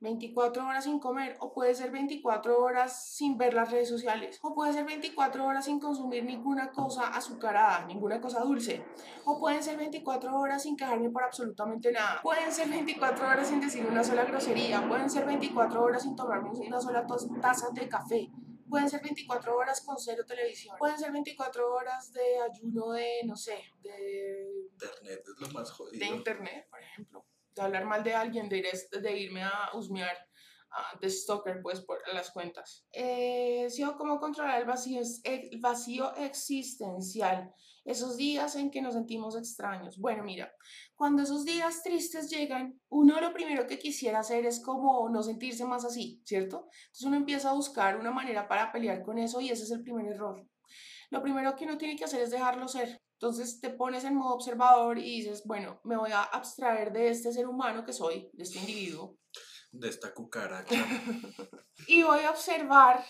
24 0.00 0.64
horas 0.64 0.84
sin 0.84 1.00
comer, 1.00 1.36
o 1.40 1.52
puede 1.52 1.74
ser 1.74 1.90
24 1.90 2.58
horas 2.60 3.14
sin 3.16 3.36
ver 3.36 3.54
las 3.54 3.70
redes 3.70 3.88
sociales, 3.88 4.38
o 4.42 4.54
puede 4.54 4.72
ser 4.72 4.84
24 4.84 5.44
horas 5.44 5.64
sin 5.64 5.80
consumir 5.80 6.24
ninguna 6.24 6.70
cosa 6.70 7.08
azucarada, 7.08 7.84
ninguna 7.86 8.20
cosa 8.20 8.40
dulce, 8.40 8.84
o 9.24 9.40
pueden 9.40 9.60
ser 9.60 9.76
24 9.76 10.38
horas 10.38 10.62
sin 10.62 10.76
quejarme 10.76 11.10
por 11.10 11.24
absolutamente 11.24 11.90
nada, 11.90 12.20
pueden 12.22 12.52
ser 12.52 12.68
24 12.68 13.26
horas 13.26 13.48
sin 13.48 13.60
decir 13.60 13.84
una 13.86 14.04
sola 14.04 14.24
grosería, 14.24 14.86
pueden 14.86 15.10
ser 15.10 15.26
24 15.26 15.82
horas 15.82 16.02
sin 16.04 16.14
tomarme 16.14 16.50
una 16.50 16.80
sola 16.80 17.04
taza 17.40 17.70
de 17.72 17.88
café, 17.88 18.30
Pueden 18.68 18.90
ser 18.90 19.02
24 19.02 19.56
horas 19.56 19.80
con 19.80 19.98
cero 19.98 20.24
televisión. 20.26 20.76
Pueden 20.78 20.98
ser 20.98 21.12
24 21.12 21.74
horas 21.74 22.12
de 22.12 22.38
ayuno 22.40 22.92
de, 22.92 23.20
no 23.24 23.36
sé, 23.36 23.64
de... 23.80 24.46
Internet 24.72 25.22
es 25.26 25.40
lo 25.40 25.48
más 25.48 25.70
jodido. 25.70 25.98
De 25.98 26.06
internet, 26.06 26.66
por 26.70 26.80
ejemplo. 26.80 27.26
De 27.54 27.62
hablar 27.62 27.84
mal 27.84 28.04
de 28.04 28.14
alguien, 28.14 28.48
de, 28.48 28.58
ir, 28.58 28.66
de 29.00 29.18
irme 29.18 29.42
a 29.42 29.70
husmear 29.74 30.16
de 31.00 31.10
stalker, 31.10 31.60
pues, 31.62 31.80
por 31.80 31.98
las 32.12 32.30
cuentas. 32.30 32.86
Eh, 32.92 33.68
¿Sí 33.70 33.82
o 33.82 33.96
cómo 33.96 34.18
controlar 34.18 34.60
el 34.60 34.66
vacío, 34.66 35.00
el 35.24 35.60
vacío 35.60 36.14
existencial? 36.16 37.52
Esos 37.84 38.16
días 38.16 38.56
en 38.56 38.70
que 38.70 38.82
nos 38.82 38.94
sentimos 38.94 39.36
extraños. 39.36 39.98
Bueno, 39.98 40.22
mira, 40.22 40.52
cuando 40.94 41.22
esos 41.22 41.44
días 41.44 41.82
tristes 41.82 42.30
llegan, 42.30 42.80
uno 42.88 43.20
lo 43.20 43.32
primero 43.32 43.66
que 43.66 43.78
quisiera 43.78 44.20
hacer 44.20 44.46
es 44.46 44.60
como 44.60 45.08
no 45.08 45.22
sentirse 45.22 45.64
más 45.64 45.84
así, 45.84 46.20
¿cierto? 46.24 46.68
Entonces 46.86 47.06
uno 47.06 47.16
empieza 47.16 47.50
a 47.50 47.54
buscar 47.54 47.98
una 47.98 48.10
manera 48.10 48.48
para 48.48 48.70
pelear 48.72 49.02
con 49.02 49.18
eso 49.18 49.40
y 49.40 49.50
ese 49.50 49.64
es 49.64 49.70
el 49.70 49.82
primer 49.82 50.06
error. 50.06 50.46
Lo 51.10 51.22
primero 51.22 51.56
que 51.56 51.64
uno 51.64 51.78
tiene 51.78 51.96
que 51.96 52.04
hacer 52.04 52.20
es 52.20 52.30
dejarlo 52.30 52.68
ser. 52.68 53.00
Entonces 53.20 53.60
te 53.60 53.70
pones 53.70 54.04
en 54.04 54.14
modo 54.14 54.34
observador 54.34 54.98
y 54.98 55.20
dices, 55.22 55.42
bueno, 55.44 55.80
me 55.84 55.96
voy 55.96 56.12
a 56.12 56.22
abstraer 56.22 56.92
de 56.92 57.08
este 57.08 57.32
ser 57.32 57.48
humano 57.48 57.84
que 57.84 57.92
soy, 57.92 58.30
de 58.32 58.44
este 58.44 58.58
individuo, 58.58 59.18
de 59.72 59.88
esta 59.88 60.14
cucaracha. 60.14 60.76
y 61.88 62.02
voy 62.02 62.20
a 62.20 62.30
observar 62.30 63.04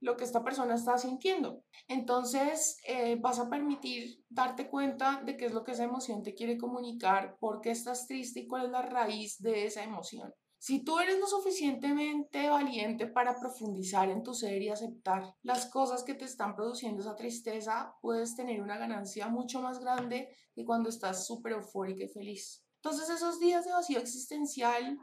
lo 0.00 0.16
que 0.16 0.24
esta 0.24 0.42
persona 0.42 0.74
está 0.74 0.98
sintiendo. 0.98 1.62
Entonces 1.88 2.78
eh, 2.86 3.16
vas 3.20 3.38
a 3.38 3.48
permitir 3.48 4.24
darte 4.28 4.68
cuenta 4.68 5.22
de 5.24 5.36
qué 5.36 5.46
es 5.46 5.52
lo 5.52 5.64
que 5.64 5.72
esa 5.72 5.84
emoción 5.84 6.22
te 6.22 6.34
quiere 6.34 6.58
comunicar, 6.58 7.36
por 7.38 7.60
qué 7.60 7.70
estás 7.70 8.06
triste 8.06 8.40
y 8.40 8.46
cuál 8.46 8.66
es 8.66 8.70
la 8.70 8.82
raíz 8.82 9.38
de 9.40 9.66
esa 9.66 9.82
emoción. 9.82 10.32
Si 10.60 10.82
tú 10.82 10.98
eres 10.98 11.20
lo 11.20 11.26
suficientemente 11.28 12.48
valiente 12.48 13.06
para 13.06 13.38
profundizar 13.38 14.10
en 14.10 14.24
tu 14.24 14.34
ser 14.34 14.60
y 14.60 14.68
aceptar 14.68 15.36
las 15.42 15.66
cosas 15.66 16.02
que 16.02 16.14
te 16.14 16.24
están 16.24 16.56
produciendo 16.56 17.00
esa 17.00 17.14
tristeza, 17.14 17.94
puedes 18.02 18.34
tener 18.34 18.60
una 18.60 18.76
ganancia 18.76 19.28
mucho 19.28 19.62
más 19.62 19.78
grande 19.78 20.28
que 20.52 20.64
cuando 20.64 20.88
estás 20.88 21.26
súper 21.26 21.52
eufórica 21.52 22.04
y 22.04 22.08
feliz. 22.08 22.64
Entonces 22.82 23.08
esos 23.08 23.38
días 23.38 23.64
de 23.64 23.72
vacío 23.72 23.98
existencial 23.98 24.98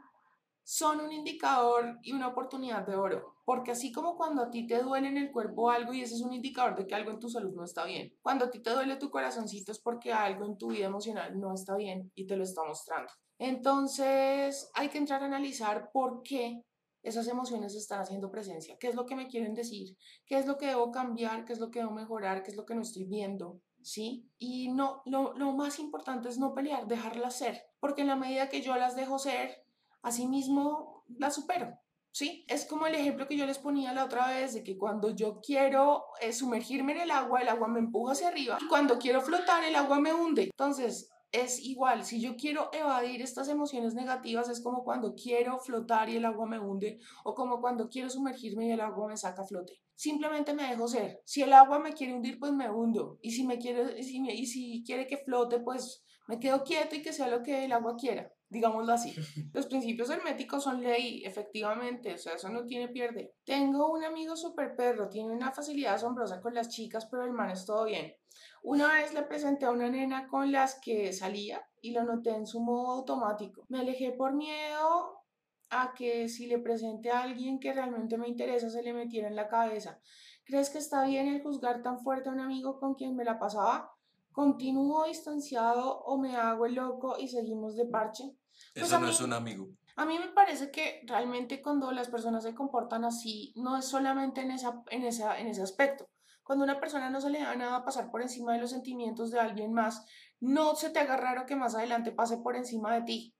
son 0.68 1.00
un 1.00 1.12
indicador 1.12 1.96
y 2.02 2.12
una 2.12 2.26
oportunidad 2.26 2.84
de 2.84 2.96
oro. 2.96 3.36
Porque 3.44 3.70
así 3.70 3.92
como 3.92 4.16
cuando 4.16 4.42
a 4.42 4.50
ti 4.50 4.66
te 4.66 4.82
duele 4.82 5.06
en 5.06 5.16
el 5.16 5.30
cuerpo 5.30 5.70
algo 5.70 5.94
y 5.94 6.02
ese 6.02 6.16
es 6.16 6.22
un 6.22 6.32
indicador 6.32 6.74
de 6.74 6.88
que 6.88 6.94
algo 6.96 7.12
en 7.12 7.20
tu 7.20 7.28
salud 7.28 7.54
no 7.54 7.62
está 7.62 7.84
bien, 7.84 8.12
cuando 8.20 8.46
a 8.46 8.50
ti 8.50 8.58
te 8.58 8.70
duele 8.70 8.96
tu 8.96 9.08
corazoncito 9.08 9.70
es 9.70 9.78
porque 9.78 10.12
algo 10.12 10.44
en 10.44 10.58
tu 10.58 10.72
vida 10.72 10.86
emocional 10.86 11.38
no 11.38 11.54
está 11.54 11.76
bien 11.76 12.10
y 12.16 12.26
te 12.26 12.36
lo 12.36 12.42
está 12.42 12.64
mostrando. 12.64 13.12
Entonces 13.38 14.68
hay 14.74 14.88
que 14.88 14.98
entrar 14.98 15.22
a 15.22 15.26
analizar 15.26 15.90
por 15.92 16.20
qué 16.22 16.64
esas 17.00 17.28
emociones 17.28 17.76
están 17.76 18.00
haciendo 18.00 18.32
presencia, 18.32 18.76
qué 18.80 18.88
es 18.88 18.96
lo 18.96 19.06
que 19.06 19.14
me 19.14 19.28
quieren 19.28 19.54
decir, 19.54 19.96
qué 20.26 20.36
es 20.36 20.46
lo 20.46 20.58
que 20.58 20.66
debo 20.66 20.90
cambiar, 20.90 21.44
qué 21.44 21.52
es 21.52 21.60
lo 21.60 21.70
que 21.70 21.78
debo 21.78 21.92
mejorar, 21.92 22.42
qué 22.42 22.50
es 22.50 22.56
lo 22.56 22.66
que 22.66 22.74
no 22.74 22.82
estoy 22.82 23.04
viendo, 23.04 23.60
¿sí? 23.82 24.28
Y 24.36 24.72
no, 24.72 25.02
lo, 25.04 25.32
lo 25.34 25.52
más 25.52 25.78
importante 25.78 26.28
es 26.28 26.38
no 26.38 26.54
pelear, 26.54 26.88
dejarlas 26.88 27.36
ser, 27.36 27.62
porque 27.78 28.00
en 28.00 28.08
la 28.08 28.16
medida 28.16 28.48
que 28.48 28.62
yo 28.62 28.74
las 28.74 28.96
dejo 28.96 29.20
ser, 29.20 29.65
asimismo 30.06 31.04
la 31.18 31.30
supero. 31.30 31.78
¿Sí? 32.12 32.46
Es 32.48 32.64
como 32.64 32.86
el 32.86 32.94
ejemplo 32.94 33.28
que 33.28 33.36
yo 33.36 33.44
les 33.44 33.58
ponía 33.58 33.92
la 33.92 34.06
otra 34.06 34.28
vez 34.28 34.54
de 34.54 34.62
que 34.62 34.78
cuando 34.78 35.10
yo 35.10 35.38
quiero 35.42 36.04
eh, 36.22 36.32
sumergirme 36.32 36.92
en 36.92 37.00
el 37.02 37.10
agua, 37.10 37.42
el 37.42 37.48
agua 37.48 37.68
me 37.68 37.78
empuja 37.78 38.12
hacia 38.12 38.28
arriba. 38.28 38.56
Y 38.58 38.68
cuando 38.68 38.98
quiero 38.98 39.20
flotar, 39.20 39.62
el 39.64 39.76
agua 39.76 40.00
me 40.00 40.14
hunde. 40.14 40.44
Entonces, 40.44 41.10
es 41.30 41.62
igual, 41.62 42.06
si 42.06 42.18
yo 42.18 42.36
quiero 42.36 42.70
evadir 42.72 43.20
estas 43.20 43.48
emociones 43.48 43.92
negativas, 43.92 44.48
es 44.48 44.62
como 44.62 44.82
cuando 44.82 45.14
quiero 45.14 45.58
flotar 45.58 46.08
y 46.08 46.16
el 46.16 46.24
agua 46.24 46.46
me 46.46 46.58
hunde, 46.58 47.00
o 47.24 47.34
como 47.34 47.60
cuando 47.60 47.90
quiero 47.90 48.08
sumergirme 48.08 48.68
y 48.68 48.70
el 48.70 48.80
agua 48.80 49.08
me 49.08 49.18
saca 49.18 49.42
a 49.42 49.46
flote. 49.46 49.74
Simplemente 49.94 50.54
me 50.54 50.68
dejo 50.68 50.88
ser. 50.88 51.20
Si 51.26 51.42
el 51.42 51.52
agua 51.52 51.80
me 51.80 51.92
quiere 51.92 52.14
hundir, 52.14 52.38
pues 52.38 52.52
me 52.52 52.70
hundo. 52.70 53.18
Y 53.20 53.32
si, 53.32 53.44
me 53.44 53.58
quiere, 53.58 53.98
y 53.98 54.04
si, 54.04 54.26
y 54.26 54.46
si 54.46 54.84
quiere 54.86 55.06
que 55.06 55.18
flote, 55.18 55.60
pues 55.60 56.02
me 56.28 56.40
quedo 56.40 56.64
quieto 56.64 56.94
y 56.94 57.02
que 57.02 57.12
sea 57.12 57.28
lo 57.28 57.42
que 57.42 57.66
el 57.66 57.72
agua 57.72 57.96
quiera 57.96 58.32
digámoslo 58.48 58.92
así. 58.92 59.14
Los 59.54 59.66
principios 59.66 60.10
herméticos 60.10 60.64
son 60.64 60.82
ley, 60.82 61.24
efectivamente, 61.24 62.14
o 62.14 62.18
sea, 62.18 62.34
eso 62.34 62.48
no 62.48 62.64
tiene 62.66 62.88
pierde. 62.88 63.34
Tengo 63.44 63.90
un 63.92 64.04
amigo 64.04 64.36
súper 64.36 64.76
perro, 64.76 65.08
tiene 65.08 65.32
una 65.32 65.52
facilidad 65.52 65.94
asombrosa 65.94 66.40
con 66.40 66.54
las 66.54 66.68
chicas, 66.68 67.06
pero 67.06 67.24
el 67.24 67.32
man 67.32 67.50
es 67.50 67.64
todo 67.64 67.84
bien. 67.84 68.14
Una 68.62 68.92
vez 68.92 69.14
le 69.14 69.22
presenté 69.22 69.64
a 69.64 69.70
una 69.70 69.88
nena 69.88 70.28
con 70.28 70.52
las 70.52 70.78
que 70.80 71.12
salía 71.12 71.66
y 71.80 71.92
lo 71.92 72.04
noté 72.04 72.30
en 72.30 72.46
su 72.46 72.60
modo 72.60 72.92
automático. 72.98 73.64
Me 73.68 73.80
alejé 73.80 74.12
por 74.12 74.34
miedo 74.34 75.22
a 75.70 75.94
que 75.94 76.28
si 76.28 76.46
le 76.46 76.58
presente 76.58 77.10
a 77.10 77.22
alguien 77.22 77.58
que 77.58 77.72
realmente 77.72 78.18
me 78.18 78.28
interesa 78.28 78.70
se 78.70 78.82
le 78.82 78.92
metiera 78.92 79.28
en 79.28 79.36
la 79.36 79.48
cabeza. 79.48 80.00
¿Crees 80.44 80.70
que 80.70 80.78
está 80.78 81.04
bien 81.04 81.26
el 81.26 81.42
juzgar 81.42 81.82
tan 81.82 81.98
fuerte 81.98 82.28
a 82.28 82.32
un 82.32 82.40
amigo 82.40 82.78
con 82.78 82.94
quien 82.94 83.16
me 83.16 83.24
la 83.24 83.38
pasaba? 83.38 83.95
¿Continúo 84.36 85.06
distanciado 85.06 86.00
o 86.00 86.18
me 86.18 86.36
hago 86.36 86.66
el 86.66 86.74
loco 86.74 87.16
y 87.18 87.26
seguimos 87.26 87.74
de 87.74 87.86
parche? 87.86 88.36
Pues 88.74 88.84
Eso 88.84 89.00
no 89.00 89.08
es 89.08 89.18
un 89.22 89.32
amigo. 89.32 89.66
A 89.96 90.04
mí 90.04 90.18
me 90.18 90.28
parece 90.28 90.70
que 90.70 91.00
realmente 91.06 91.62
cuando 91.62 91.90
las 91.90 92.10
personas 92.10 92.44
se 92.44 92.54
comportan 92.54 93.06
así, 93.06 93.54
no 93.56 93.78
es 93.78 93.86
solamente 93.86 94.42
en, 94.42 94.50
esa, 94.50 94.82
en, 94.90 95.04
esa, 95.06 95.38
en 95.40 95.46
ese 95.46 95.62
aspecto. 95.62 96.10
Cuando 96.42 96.66
una 96.66 96.78
persona 96.78 97.08
no 97.08 97.18
se 97.22 97.30
le 97.30 97.38
da 97.38 97.56
nada 97.56 97.82
pasar 97.82 98.10
por 98.10 98.20
encima 98.20 98.52
de 98.52 98.60
los 98.60 98.72
sentimientos 98.72 99.30
de 99.30 99.40
alguien 99.40 99.72
más, 99.72 100.04
no 100.38 100.74
se 100.74 100.90
te 100.90 100.98
haga 100.98 101.16
raro 101.16 101.46
que 101.46 101.56
más 101.56 101.74
adelante 101.74 102.12
pase 102.12 102.36
por 102.36 102.56
encima 102.56 102.92
de 102.92 103.02
ti. 103.04 103.34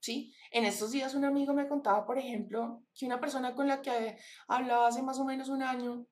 ¿Sí? 0.00 0.32
En 0.50 0.64
estos 0.64 0.92
días 0.92 1.14
un 1.14 1.26
amigo 1.26 1.52
me 1.52 1.68
contaba, 1.68 2.06
por 2.06 2.16
ejemplo, 2.16 2.82
que 2.94 3.04
una 3.04 3.20
persona 3.20 3.54
con 3.54 3.68
la 3.68 3.82
que 3.82 4.16
hablaba 4.48 4.86
hace 4.86 5.02
más 5.02 5.18
o 5.18 5.26
menos 5.26 5.50
un 5.50 5.62
año 5.62 6.06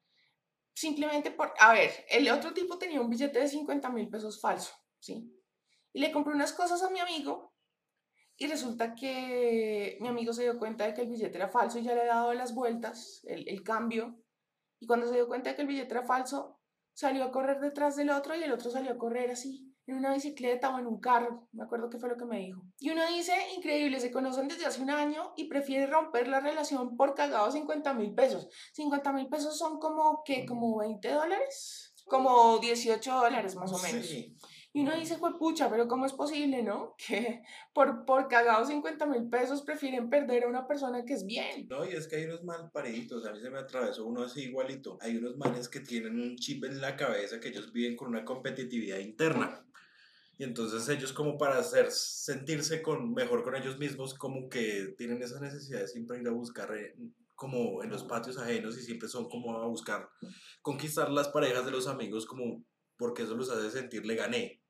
simplemente 0.81 1.31
por, 1.31 1.53
a 1.59 1.75
ver, 1.75 1.91
el 2.09 2.31
otro 2.31 2.55
tipo 2.55 2.79
tenía 2.79 3.03
un 3.03 3.11
billete 3.11 3.39
de 3.39 3.49
50 3.49 3.91
mil 3.91 4.09
pesos 4.09 4.41
falso, 4.41 4.73
¿sí? 4.99 5.31
Y 5.93 6.01
le 6.01 6.11
compré 6.11 6.33
unas 6.33 6.55
cosas 6.55 6.83
a 6.83 6.89
mi 6.89 7.01
amigo 7.01 7.53
Y 8.39 8.47
resulta 8.47 8.95
que 8.95 9.99
mi 10.01 10.09
amigo 10.09 10.33
se 10.33 10.45
dio 10.45 10.59
cuenta 10.59 10.87
de 10.87 10.95
que 10.95 11.03
el 11.03 11.11
billete 11.11 11.37
era 11.37 11.49
falso 11.49 11.79
y 11.79 11.83
ya 11.83 11.95
le 11.95 12.01
había 12.01 12.15
dado 12.15 12.33
las 12.33 12.55
vueltas, 12.55 13.21
el, 13.25 13.47
el 13.47 13.63
cambio. 13.63 14.23
Y 14.79 14.87
cuando 14.87 15.07
se 15.07 15.15
dio 15.15 15.29
cuenta 15.29 15.51
de 15.51 15.57
que 15.57 15.63
el 15.63 15.69
billete 15.69 15.93
era 15.93 16.03
falso, 16.03 16.59
salió 16.95 17.25
a 17.25 17.31
correr 17.31 17.61
detrás 17.61 17.97
del 17.97 18.09
otro 18.09 18.35
y 18.35 18.43
el 18.43 18.53
otro 18.53 18.71
salió 18.71 18.93
a 18.93 18.99
correr 18.99 19.31
así, 19.31 19.70
en 19.91 19.99
una 19.99 20.15
bicicleta 20.15 20.75
o 20.75 20.79
en 20.79 20.87
un 20.87 21.01
carro. 21.01 21.49
Me 21.53 21.65
acuerdo 21.65 21.91
que 21.91 21.99
fue 21.99 22.09
lo 22.09 22.17
que 22.17 22.25
me 22.25 22.39
dijo. 22.39 22.63
Y 22.79 22.91
uno 22.91 23.07
dice, 23.07 23.33
increíble, 23.57 24.01
se 24.01 24.11
conocen 24.11 24.49
desde 24.49 24.67
hace 24.67 24.81
un 24.81 24.91
año 24.91 25.33
y 25.37 25.49
prefiere 25.49 25.87
romper 25.87 26.29
la 26.29 26.41
relación 26.41 26.97
por 26.97 27.15
cagado 27.15 27.51
50 27.51 27.95
mil 27.95 28.15
pesos. 28.15 28.49
50 28.73 29.13
mil 29.13 29.29
pesos 29.29 29.59
son 29.59 29.79
como, 29.79 30.23
¿qué? 30.25 30.47
Como 30.47 30.79
20 30.79 31.09
dólares. 31.11 31.95
Como 32.07 32.59
18 32.59 33.15
dólares 33.15 33.55
más 33.57 33.73
o 33.73 33.79
menos. 33.79 34.07
Sí. 34.07 34.37
Y 34.73 34.83
uno 34.83 34.95
dice, 34.95 35.17
pues 35.19 35.35
pucha, 35.37 35.69
pero 35.69 35.89
¿cómo 35.89 36.07
es 36.07 36.13
posible, 36.13 36.63
no? 36.63 36.95
Que 36.97 37.43
por, 37.73 38.05
por 38.05 38.29
cagados 38.29 38.69
50 38.69 39.05
mil 39.07 39.29
pesos 39.29 39.63
prefieren 39.63 40.09
perder 40.09 40.45
a 40.45 40.49
una 40.49 40.67
persona 40.67 41.05
que 41.05 41.15
es 41.15 41.27
bien. 41.27 41.67
No, 41.69 41.85
y 41.85 41.89
es 41.89 42.07
que 42.07 42.17
hay 42.17 42.25
unos 42.27 42.45
mal 42.45 42.71
pariditos, 42.71 43.27
a 43.27 43.33
mí 43.33 43.41
se 43.41 43.51
me 43.51 43.59
atravesó 43.59 44.07
uno 44.07 44.23
así 44.23 44.43
igualito. 44.43 44.97
Hay 45.01 45.17
unos 45.17 45.37
manes 45.37 45.69
que 45.69 45.81
tienen 45.81 46.21
un 46.21 46.37
chip 46.37 46.65
en 46.65 46.81
la 46.81 46.97
cabeza 46.97 47.41
que 47.41 47.49
ellos 47.49 47.73
viven 47.73 47.97
con 47.97 48.09
una 48.09 48.25
competitividad 48.25 48.99
interna. 48.99 49.67
Y 50.41 50.45
entonces 50.45 50.89
ellos 50.89 51.13
como 51.13 51.37
para 51.37 51.59
hacer 51.59 51.91
sentirse 51.91 52.81
con, 52.81 53.13
mejor 53.13 53.43
con 53.45 53.55
ellos 53.57 53.79
mismos, 53.79 54.15
como 54.15 54.49
que 54.49 54.95
tienen 54.97 55.23
esa 55.23 55.39
necesidad 55.39 55.81
de 55.81 55.87
siempre 55.87 56.19
ir 56.19 56.27
a 56.29 56.31
buscar 56.31 56.75
eh, 56.75 56.97
como 57.35 57.83
en 57.83 57.91
los 57.91 58.05
patios 58.05 58.39
ajenos 58.39 58.79
y 58.79 58.83
siempre 58.83 59.07
son 59.07 59.29
como 59.29 59.55
a 59.59 59.67
buscar 59.67 60.09
conquistar 60.63 61.11
las 61.11 61.29
parejas 61.29 61.67
de 61.67 61.73
los 61.73 61.87
amigos 61.87 62.25
como 62.25 62.65
porque 62.97 63.25
eso 63.25 63.35
los 63.37 63.51
hace 63.51 63.71
sentir 63.71 64.07
le 64.07 64.15
gané. 64.15 64.63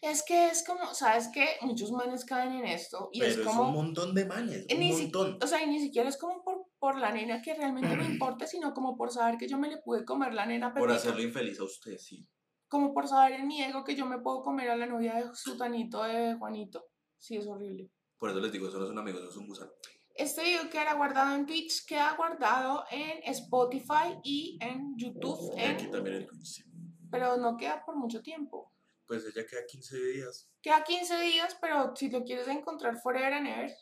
Es 0.00 0.22
que 0.22 0.46
es 0.46 0.64
como, 0.64 0.94
¿sabes 0.94 1.28
qué? 1.34 1.56
Muchos 1.62 1.90
manes 1.90 2.24
caen 2.24 2.52
en 2.52 2.66
esto 2.66 3.08
y 3.12 3.18
Pero 3.18 3.32
es 3.32 3.38
es, 3.38 3.44
como... 3.44 3.62
un 3.66 3.72
montón 3.72 4.14
de 4.14 4.26
manes, 4.26 4.64
un 4.72 4.78
ni 4.78 4.92
si- 4.92 5.02
montón. 5.02 5.38
O 5.42 5.46
sea, 5.48 5.60
y 5.60 5.66
ni 5.66 5.80
siquiera 5.80 6.08
es 6.08 6.18
como 6.18 6.44
por, 6.44 6.66
por 6.78 7.00
la 7.00 7.10
nena 7.10 7.42
que 7.42 7.52
realmente 7.52 7.96
me 7.96 8.04
importe, 8.12 8.46
sino 8.46 8.72
como 8.72 8.96
por 8.96 9.10
saber 9.10 9.38
que 9.38 9.48
yo 9.48 9.58
me 9.58 9.68
le 9.70 9.78
pude 9.78 10.04
comer 10.04 10.34
la 10.34 10.46
nena 10.46 10.72
Por 10.72 10.92
hacerlo 10.92 11.20
infeliz 11.20 11.58
a 11.58 11.64
usted, 11.64 11.98
sí. 11.98 12.24
Como 12.68 12.92
por 12.92 13.06
saber 13.06 13.40
en 13.40 13.46
mi 13.46 13.62
ego 13.62 13.84
que 13.84 13.94
yo 13.94 14.06
me 14.06 14.18
puedo 14.18 14.42
comer 14.42 14.70
a 14.70 14.76
la 14.76 14.86
novia 14.86 15.14
de 15.14 15.34
Sutanito 15.34 16.02
de 16.02 16.34
Juanito. 16.34 16.86
Sí, 17.18 17.36
es 17.36 17.46
horrible. 17.46 17.90
Por 18.18 18.30
eso 18.30 18.40
les 18.40 18.50
digo, 18.52 18.68
eso 18.68 18.78
no 18.78 18.84
es 18.84 18.90
un 18.90 18.98
amigo, 18.98 19.18
eso 19.18 19.28
es 19.30 19.36
un 19.36 19.46
gusano. 19.46 19.70
Este 20.14 20.42
video 20.42 20.68
queda 20.70 20.94
guardado 20.94 21.34
en 21.34 21.44
Twitch, 21.46 21.84
queda 21.86 22.14
guardado 22.16 22.84
en 22.90 23.22
Spotify 23.32 24.18
y 24.24 24.58
en 24.60 24.94
YouTube, 24.96 25.52
Y 25.56 25.60
aquí 25.62 25.84
en- 25.84 25.90
también 25.90 26.16
el 26.16 26.26
Twitch, 26.26 26.64
pero 27.10 27.36
no 27.36 27.56
queda 27.56 27.84
por 27.84 27.96
mucho 27.96 28.22
tiempo. 28.22 28.72
Pues 29.06 29.24
ella 29.24 29.46
queda 29.46 29.60
15 29.66 29.96
días. 29.98 30.50
Queda 30.62 30.82
15 30.82 31.20
días, 31.20 31.56
pero 31.60 31.94
si 31.94 32.08
lo 32.10 32.24
quieres 32.24 32.48
encontrar 32.48 32.96
forever 33.00 33.34
and 33.34 33.46
ever, 33.46 33.72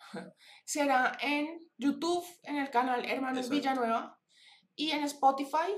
será 0.64 1.16
en 1.22 1.60
YouTube, 1.78 2.24
en 2.42 2.56
el 2.56 2.70
canal 2.70 3.04
Hermanos 3.04 3.46
Exacto. 3.46 3.54
Villanueva, 3.54 4.18
y 4.74 4.90
en 4.90 5.04
Spotify. 5.04 5.72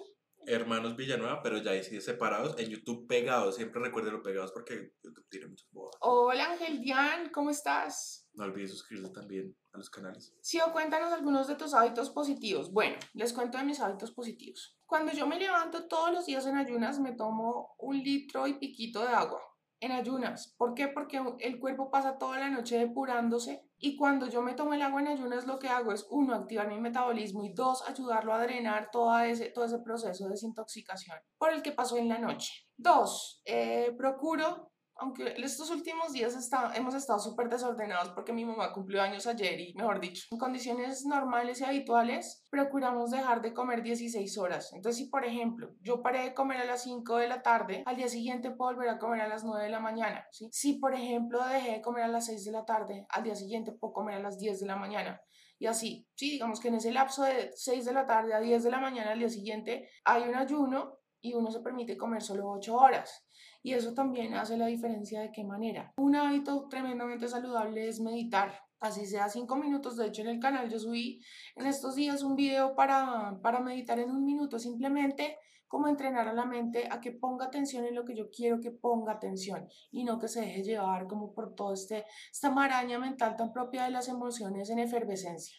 Hermanos 0.47 0.97
Villanueva, 0.97 1.43
pero 1.43 1.59
ya 1.59 1.73
ahí 1.73 1.83
sí 1.83 2.01
separados. 2.01 2.59
En 2.59 2.69
YouTube 2.69 3.07
pegados, 3.07 3.57
siempre 3.57 3.81
recuerden 3.81 4.15
los 4.15 4.23
pegados 4.23 4.53
porque 4.53 4.95
YouTube 5.03 5.29
tiene 5.29 5.47
muchas 5.47 5.69
bodas. 5.71 5.97
Hola 6.01 6.53
Ángel 6.53 6.81
Dian, 6.81 7.31
¿cómo 7.31 7.51
estás? 7.51 8.29
No 8.35 8.45
olvides 8.45 8.71
suscribirse 8.71 9.13
también 9.13 9.57
a 9.73 9.79
los 9.79 9.91
canales. 9.91 10.35
Sí, 10.41 10.59
o 10.61 10.73
cuéntanos 10.73 11.13
algunos 11.13 11.47
de 11.49 11.57
tus 11.57 11.75
hábitos 11.75 12.11
positivos. 12.11 12.73
Bueno, 12.73 12.97
les 13.15 13.33
cuento 13.33 13.59
de 13.59 13.65
mis 13.65 13.81
hábitos 13.81 14.13
positivos. 14.13 14.79
Cuando 14.87 15.13
yo 15.13 15.27
me 15.27 15.39
levanto 15.39 15.87
todos 15.87 16.13
los 16.13 16.27
días 16.27 16.47
en 16.47 16.57
ayunas, 16.57 16.99
me 16.99 17.13
tomo 17.13 17.75
un 17.79 17.99
litro 17.99 18.47
y 18.47 18.55
piquito 18.55 19.03
de 19.03 19.09
agua. 19.09 19.41
En 19.79 19.93
ayunas. 19.93 20.55
¿Por 20.59 20.75
qué? 20.75 20.89
Porque 20.89 21.23
el 21.41 21.59
cuerpo 21.59 21.91
pasa 21.91 22.19
toda 22.19 22.39
la 22.39 22.51
noche 22.51 22.79
depurándose 22.79 23.70
y 23.81 23.97
cuando 23.97 24.27
yo 24.29 24.43
me 24.43 24.55
tomo 24.55 24.75
el 24.75 24.83
agua 24.83 25.01
en 25.01 25.09
ayunas 25.09 25.47
lo 25.47 25.59
que 25.59 25.69
hago 25.69 25.93
es, 25.93 26.07
uno, 26.11 26.35
activar 26.35 26.69
mi 26.69 26.79
metabolismo 26.79 27.45
y 27.45 27.53
dos, 27.53 27.83
ayudarlo 27.89 28.35
a 28.35 28.43
drenar 28.43 28.91
todo 28.91 29.19
ese, 29.21 29.47
todo 29.51 29.65
ese 29.65 29.79
proceso 29.79 30.25
de 30.25 30.31
desintoxicación 30.31 31.19
por 31.39 31.53
el 31.53 31.63
que 31.63 31.73
pasó 31.73 31.97
en 31.97 32.09
la 32.09 32.19
noche. 32.19 32.53
Dos, 32.77 33.41
eh, 33.45 33.95
procuro 33.97 34.70
aunque 35.01 35.35
estos 35.39 35.71
últimos 35.71 36.13
días 36.13 36.35
está- 36.37 36.73
hemos 36.77 36.95
estado 36.95 37.19
súper 37.19 37.49
desordenados 37.49 38.11
porque 38.11 38.33
mi 38.33 38.45
mamá 38.45 38.73
cumplió 38.73 39.03
años 39.03 39.27
ayer 39.27 39.59
y, 39.59 39.75
mejor 39.75 39.99
dicho, 39.99 40.25
en 40.31 40.39
condiciones 40.39 41.05
normales 41.07 41.61
y 41.61 41.65
habituales, 41.65 42.45
procuramos 42.51 43.11
dejar 43.11 43.41
de 43.41 43.55
comer 43.55 43.83
16 43.83 44.37
horas. 44.39 44.73
Entonces, 44.73 44.99
si 45.03 45.09
por 45.11 45.25
ejemplo 45.25 45.71
yo 45.81 46.03
paré 46.03 46.23
de 46.23 46.35
comer 46.35 46.59
a 46.59 46.65
las 46.67 46.83
5 46.83 47.17
de 47.17 47.29
la 47.29 47.43
tarde, 47.43 47.83
al 47.87 47.97
día 47.97 48.09
siguiente 48.09 48.51
puedo 48.51 48.73
volver 48.75 48.91
a 48.91 48.99
comer 48.99 49.23
a 49.23 49.29
las 49.29 49.43
9 49.43 49.65
de 49.65 49.71
la 49.71 49.81
mañana. 49.81 50.27
¿sí? 50.31 50.49
Si 50.53 50.75
por 50.79 50.95
ejemplo 50.95 51.45
dejé 51.47 51.73
de 51.73 51.81
comer 51.83 52.05
a 52.05 52.09
las 52.09 52.27
6 52.27 52.45
de 52.45 52.53
la 52.53 52.65
tarde, 52.65 53.07
al 53.09 53.23
día 53.25 53.35
siguiente 53.35 53.73
puedo 53.73 53.93
comer 53.95 54.17
a 54.17 54.21
las 54.21 54.39
10 54.39 54.61
de 54.61 54.67
la 54.67 54.77
mañana. 54.77 55.21
Y 55.59 55.67
así, 55.67 56.07
sí, 56.15 56.31
digamos 56.33 56.59
que 56.61 56.69
en 56.69 56.77
ese 56.77 56.91
lapso 56.91 57.23
de 57.23 57.51
6 57.55 57.85
de 57.85 57.93
la 57.93 58.07
tarde 58.07 58.33
a 58.35 58.41
10 58.41 58.63
de 58.65 58.71
la 58.71 58.81
mañana 58.81 59.13
al 59.13 59.19
día 59.19 59.29
siguiente 59.29 59.89
hay 60.05 60.23
un 60.23 60.35
ayuno 60.35 60.99
y 61.23 61.35
uno 61.35 61.51
se 61.51 61.61
permite 61.61 61.99
comer 61.99 62.23
solo 62.23 62.49
8 62.51 62.75
horas. 62.77 63.27
Y 63.63 63.75
eso 63.75 63.95
también 63.95 64.35
hace 64.35 64.57
la 64.57 64.67
diferencia 64.67 65.21
de 65.21 65.33
qué 65.33 65.45
manera. 65.45 65.93
Un 65.97 66.17
hábito 66.17 66.69
tremendamente 66.69 67.29
saludable 67.29 67.89
es 67.89 68.01
meditar. 68.01 68.55
Así 68.81 69.05
sea 69.05 69.29
cinco 69.29 69.57
minutos. 69.57 69.97
De 69.97 70.07
hecho, 70.07 70.23
en 70.23 70.29
el 70.29 70.41
canal 70.41 70.71
yo 70.71 70.79
subí 70.79 71.23
en 71.57 71.67
estos 71.67 71.95
días 71.95 72.23
un 72.23 72.37
video 72.37 72.75
para, 72.75 73.39
para 73.43 73.61
meditar 73.61 73.99
en 73.99 74.11
un 74.11 74.25
minuto. 74.25 74.59
Simplemente 74.59 75.37
como 75.71 75.87
entrenar 75.87 76.27
a 76.27 76.33
la 76.33 76.47
mente 76.47 76.89
a 76.91 77.01
que 77.01 77.13
ponga 77.13 77.47
atención 77.47 77.85
en 77.85 77.95
lo 77.95 78.05
que 78.05 78.17
yo 78.17 78.29
quiero 78.29 78.61
que 78.61 78.73
ponga 78.73 79.13
atención 79.13 79.69
y 79.93 80.03
no 80.03 80.19
que 80.19 80.27
se 80.27 80.41
deje 80.41 80.65
llevar 80.65 81.07
como 81.07 81.33
por 81.33 81.55
todo 81.55 81.75
este, 81.75 82.05
esta 82.33 82.51
maraña 82.51 82.99
mental 82.99 83.37
tan 83.37 83.53
propia 83.53 83.85
de 83.85 83.93
las 83.93 84.09
emociones 84.09 84.69
en 84.69 84.81
efervescencia. 84.81 85.57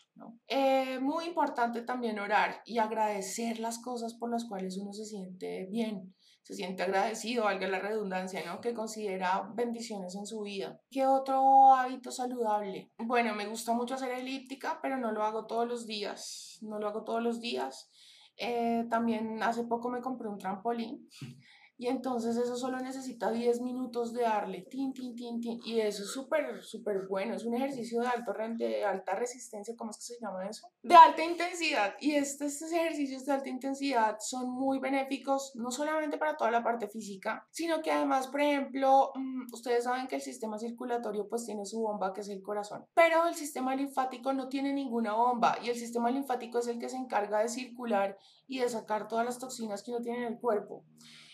Eh, 0.47 0.99
muy 0.99 1.25
importante 1.25 1.83
también 1.83 2.19
orar 2.19 2.61
y 2.65 2.79
agradecer 2.79 3.59
las 3.59 3.79
cosas 3.79 4.13
por 4.15 4.29
las 4.29 4.43
cuales 4.43 4.77
uno 4.77 4.91
se 4.91 5.05
siente 5.05 5.67
bien 5.71 6.13
se 6.43 6.55
siente 6.55 6.83
agradecido, 6.83 7.45
valga 7.45 7.67
la 7.67 7.79
redundancia, 7.79 8.43
¿no? 8.45 8.61
Que 8.61 8.73
considera 8.73 9.51
bendiciones 9.53 10.15
en 10.15 10.25
su 10.25 10.41
vida. 10.41 10.79
¿Qué 10.89 11.05
otro 11.05 11.73
hábito 11.75 12.11
saludable? 12.11 12.91
Bueno, 12.97 13.35
me 13.35 13.47
gusta 13.47 13.73
mucho 13.73 13.95
hacer 13.95 14.11
elíptica, 14.11 14.79
pero 14.81 14.97
no 14.97 15.11
lo 15.11 15.23
hago 15.23 15.45
todos 15.45 15.67
los 15.67 15.85
días. 15.85 16.57
No 16.61 16.79
lo 16.79 16.87
hago 16.87 17.03
todos 17.03 17.21
los 17.21 17.39
días. 17.39 17.91
Eh, 18.37 18.85
también 18.89 19.43
hace 19.43 19.65
poco 19.65 19.89
me 19.89 20.01
compré 20.01 20.27
un 20.27 20.39
trampolín 20.39 21.07
y 21.81 21.87
entonces 21.87 22.37
eso 22.37 22.55
solo 22.55 22.77
necesita 22.77 23.31
10 23.31 23.61
minutos 23.61 24.13
de 24.13 24.21
darle, 24.21 24.67
tin, 24.69 24.93
tin, 24.93 25.15
tin, 25.15 25.41
tin, 25.41 25.59
y 25.65 25.79
eso 25.79 26.03
es 26.03 26.11
súper, 26.11 26.61
súper 26.61 27.07
bueno, 27.09 27.33
es 27.33 27.43
un 27.43 27.55
ejercicio 27.55 28.01
de, 28.01 28.07
alto, 28.07 28.33
de 28.55 28.85
alta 28.85 29.15
resistencia, 29.15 29.73
¿cómo 29.75 29.89
es 29.89 29.97
que 29.97 30.03
se 30.03 30.19
llama 30.21 30.47
eso? 30.47 30.67
De 30.83 30.93
alta 30.93 31.23
intensidad, 31.23 31.95
y 31.99 32.11
estos, 32.11 32.51
estos 32.53 32.71
ejercicios 32.71 33.25
de 33.25 33.31
alta 33.31 33.49
intensidad 33.49 34.17
son 34.19 34.51
muy 34.51 34.77
benéficos, 34.77 35.53
no 35.55 35.71
solamente 35.71 36.19
para 36.19 36.37
toda 36.37 36.51
la 36.51 36.63
parte 36.63 36.87
física, 36.87 37.47
sino 37.49 37.81
que 37.81 37.89
además, 37.89 38.27
por 38.27 38.41
ejemplo, 38.41 39.11
mm, 39.15 39.51
ustedes 39.51 39.85
saben 39.85 40.07
que 40.07 40.17
el 40.17 40.21
sistema 40.21 40.59
circulatorio 40.59 41.27
pues 41.27 41.47
tiene 41.47 41.65
su 41.65 41.81
bomba, 41.81 42.13
que 42.13 42.21
es 42.21 42.29
el 42.29 42.43
corazón, 42.43 42.85
pero 42.93 43.25
el 43.25 43.33
sistema 43.33 43.75
linfático 43.75 44.33
no 44.33 44.49
tiene 44.49 44.71
ninguna 44.71 45.13
bomba, 45.13 45.57
y 45.63 45.71
el 45.71 45.75
sistema 45.75 46.11
linfático 46.11 46.59
es 46.59 46.67
el 46.67 46.77
que 46.77 46.89
se 46.89 46.97
encarga 46.97 47.39
de 47.39 47.49
circular 47.49 48.19
y 48.45 48.59
de 48.59 48.69
sacar 48.69 49.07
todas 49.07 49.25
las 49.25 49.39
toxinas 49.39 49.81
que 49.81 49.89
uno 49.89 50.01
tiene 50.01 50.19
en 50.19 50.33
el 50.33 50.39
cuerpo. 50.39 50.85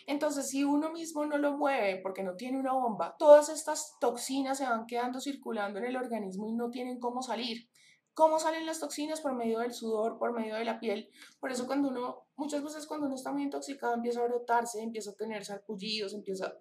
Entonces, 0.07 0.49
si 0.49 0.63
uno 0.63 0.89
mismo 0.91 1.25
no 1.25 1.37
lo 1.37 1.57
mueve 1.57 1.99
porque 2.01 2.23
no 2.23 2.35
tiene 2.37 2.57
una 2.57 2.71
bomba, 2.71 3.17
todas 3.19 3.49
estas 3.49 3.97
toxinas 3.99 4.57
se 4.57 4.63
van 4.63 4.85
quedando 4.87 5.19
circulando 5.19 5.79
en 5.79 5.85
el 5.85 5.97
organismo 5.97 6.47
y 6.47 6.53
no 6.53 6.69
tienen 6.69 6.97
cómo 6.97 7.21
salir. 7.21 7.69
¿Cómo 8.13 8.39
salen 8.39 8.65
las 8.65 8.79
toxinas? 8.79 9.19
Por 9.19 9.35
medio 9.35 9.59
del 9.59 9.73
sudor, 9.73 10.17
por 10.17 10.31
medio 10.31 10.55
de 10.55 10.63
la 10.63 10.79
piel. 10.79 11.09
Por 11.41 11.51
eso 11.51 11.67
cuando 11.67 11.89
uno, 11.89 12.29
muchas 12.37 12.63
veces 12.63 12.87
cuando 12.87 13.05
uno 13.05 13.15
está 13.15 13.33
muy 13.33 13.43
intoxicado, 13.43 13.93
empieza 13.93 14.21
a 14.21 14.27
brotarse, 14.27 14.81
empieza 14.81 15.11
a 15.11 15.15
tener 15.15 15.43
sarpullidos, 15.43 16.13
empieza 16.13 16.57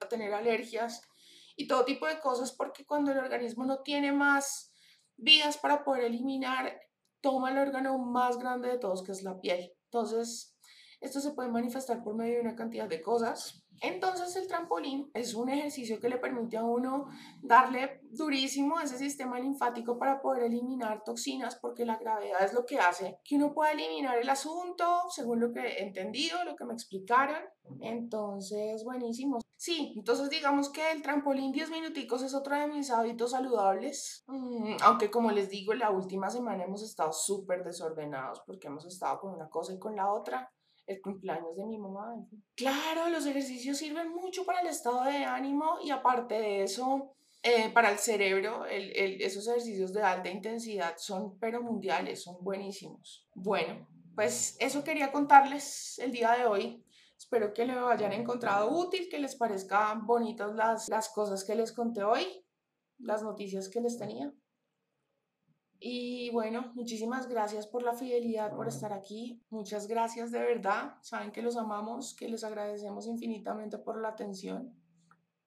a 0.00 0.08
tener 0.08 0.32
alergias 0.32 1.02
y 1.54 1.68
todo 1.68 1.84
tipo 1.84 2.06
de 2.06 2.18
cosas, 2.18 2.52
porque 2.52 2.86
cuando 2.86 3.12
el 3.12 3.18
organismo 3.18 3.66
no 3.66 3.82
tiene 3.82 4.10
más 4.12 4.72
vías 5.16 5.58
para 5.58 5.84
poder 5.84 6.04
eliminar, 6.04 6.80
toma 7.20 7.50
el 7.50 7.58
órgano 7.58 7.98
más 7.98 8.38
grande 8.38 8.68
de 8.68 8.78
todos, 8.78 9.02
que 9.02 9.12
es 9.12 9.22
la 9.22 9.38
piel. 9.38 9.74
Entonces, 9.84 10.55
esto 11.00 11.20
se 11.20 11.32
puede 11.32 11.50
manifestar 11.50 12.02
por 12.02 12.14
medio 12.14 12.36
de 12.36 12.40
una 12.40 12.56
cantidad 12.56 12.88
de 12.88 13.02
cosas. 13.02 13.66
Entonces 13.82 14.34
el 14.36 14.48
trampolín 14.48 15.10
es 15.12 15.34
un 15.34 15.50
ejercicio 15.50 16.00
que 16.00 16.08
le 16.08 16.18
permite 16.18 16.56
a 16.56 16.64
uno 16.64 17.08
darle 17.42 18.00
durísimo 18.10 18.78
a 18.78 18.84
ese 18.84 18.96
sistema 18.96 19.38
linfático 19.38 19.98
para 19.98 20.20
poder 20.20 20.44
eliminar 20.44 21.02
toxinas 21.04 21.56
porque 21.56 21.84
la 21.84 21.98
gravedad 21.98 22.42
es 22.42 22.54
lo 22.54 22.64
que 22.64 22.78
hace 22.78 23.18
que 23.24 23.36
uno 23.36 23.52
pueda 23.52 23.72
eliminar 23.72 24.18
el 24.18 24.28
asunto 24.30 24.84
según 25.10 25.40
lo 25.40 25.52
que 25.52 25.60
he 25.60 25.82
entendido, 25.82 26.42
lo 26.44 26.56
que 26.56 26.64
me 26.64 26.72
explicaron. 26.72 27.42
Entonces, 27.80 28.84
buenísimo. 28.84 29.40
Sí, 29.56 29.94
entonces 29.96 30.30
digamos 30.30 30.70
que 30.70 30.92
el 30.92 31.02
trampolín 31.02 31.50
10 31.50 31.70
minuticos 31.70 32.22
es 32.22 32.34
otro 32.34 32.56
de 32.56 32.68
mis 32.68 32.90
hábitos 32.90 33.32
saludables. 33.32 34.22
Mm, 34.28 34.76
aunque 34.82 35.10
como 35.10 35.32
les 35.32 35.48
digo, 35.48 35.74
la 35.74 35.90
última 35.90 36.30
semana 36.30 36.64
hemos 36.64 36.82
estado 36.82 37.12
súper 37.12 37.64
desordenados 37.64 38.42
porque 38.46 38.68
hemos 38.68 38.84
estado 38.86 39.18
con 39.18 39.34
una 39.34 39.48
cosa 39.48 39.72
y 39.72 39.78
con 39.78 39.96
la 39.96 40.12
otra 40.12 40.52
el 40.86 41.00
cumpleaños 41.00 41.56
de 41.56 41.66
mi 41.66 41.78
mamá. 41.78 42.14
Claro, 42.54 43.08
los 43.10 43.26
ejercicios 43.26 43.76
sirven 43.78 44.10
mucho 44.10 44.44
para 44.44 44.60
el 44.60 44.68
estado 44.68 45.04
de 45.04 45.24
ánimo 45.24 45.78
y 45.82 45.90
aparte 45.90 46.34
de 46.38 46.62
eso, 46.62 47.12
eh, 47.42 47.70
para 47.70 47.90
el 47.90 47.98
cerebro, 47.98 48.66
el- 48.66 48.94
el- 48.96 49.22
esos 49.22 49.46
ejercicios 49.48 49.92
de 49.92 50.02
alta 50.02 50.30
intensidad 50.30 50.94
son 50.96 51.38
pero 51.38 51.62
mundiales, 51.62 52.22
son 52.22 52.36
buenísimos. 52.42 53.28
Bueno, 53.34 53.86
pues 54.14 54.56
eso 54.60 54.82
quería 54.84 55.12
contarles 55.12 55.98
el 55.98 56.12
día 56.12 56.32
de 56.32 56.46
hoy. 56.46 56.82
Espero 57.18 57.52
que 57.52 57.64
lo 57.66 57.88
hayan 57.88 58.12
encontrado 58.12 58.70
útil, 58.70 59.08
que 59.08 59.18
les 59.18 59.34
parezcan 59.36 60.06
bonitas 60.06 60.54
las, 60.54 60.88
las 60.88 61.08
cosas 61.08 61.44
que 61.44 61.54
les 61.54 61.72
conté 61.72 62.02
hoy, 62.02 62.44
las 62.98 63.22
noticias 63.22 63.68
que 63.68 63.80
les 63.80 63.98
tenía. 63.98 64.32
Y 65.78 66.30
bueno, 66.30 66.72
muchísimas 66.74 67.28
gracias 67.28 67.66
por 67.66 67.82
la 67.82 67.94
fidelidad, 67.94 68.54
por 68.54 68.66
estar 68.68 68.92
aquí. 68.92 69.42
Muchas 69.50 69.86
gracias 69.86 70.30
de 70.30 70.40
verdad. 70.40 70.94
Saben 71.02 71.32
que 71.32 71.42
los 71.42 71.56
amamos, 71.56 72.14
que 72.14 72.28
les 72.28 72.44
agradecemos 72.44 73.06
infinitamente 73.06 73.78
por 73.78 74.00
la 74.00 74.08
atención, 74.08 74.74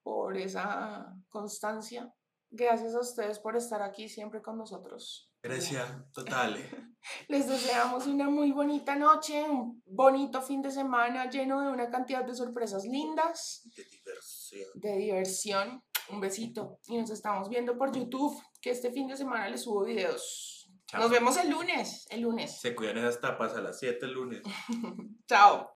por 0.02 0.36
esa 0.36 1.16
constancia. 1.28 2.14
Gracias 2.50 2.94
a 2.94 3.00
ustedes 3.00 3.38
por 3.38 3.56
estar 3.56 3.82
aquí 3.82 4.08
siempre 4.08 4.42
con 4.42 4.58
nosotros. 4.58 5.30
Grecia, 5.42 6.06
total. 6.12 6.56
Les 7.28 7.48
deseamos 7.48 8.06
una 8.06 8.28
muy 8.28 8.52
bonita 8.52 8.94
noche, 8.94 9.48
un 9.48 9.82
bonito 9.86 10.42
fin 10.42 10.60
de 10.60 10.70
semana 10.70 11.30
lleno 11.30 11.62
de 11.62 11.68
una 11.68 11.88
cantidad 11.88 12.24
de 12.24 12.34
sorpresas 12.34 12.84
lindas, 12.84 13.62
De 13.74 13.84
diversión. 13.84 14.70
de 14.74 14.96
diversión. 14.96 15.82
Un 16.12 16.20
besito 16.20 16.78
y 16.86 16.98
nos 16.98 17.10
estamos 17.10 17.48
viendo 17.48 17.76
por 17.76 17.94
YouTube, 17.94 18.36
que 18.60 18.70
este 18.70 18.90
fin 18.90 19.06
de 19.06 19.16
semana 19.16 19.48
les 19.48 19.62
subo 19.62 19.84
videos. 19.84 20.70
Chao. 20.86 21.02
Nos 21.02 21.10
vemos 21.10 21.36
el 21.36 21.50
lunes, 21.50 22.06
el 22.10 22.22
lunes. 22.22 22.60
Se 22.60 22.74
cuidan 22.74 22.98
esas 22.98 23.20
tapas 23.20 23.54
a 23.54 23.60
las 23.60 23.78
7 23.78 24.06
el 24.06 24.12
lunes. 24.12 24.42
Chao. 25.28 25.70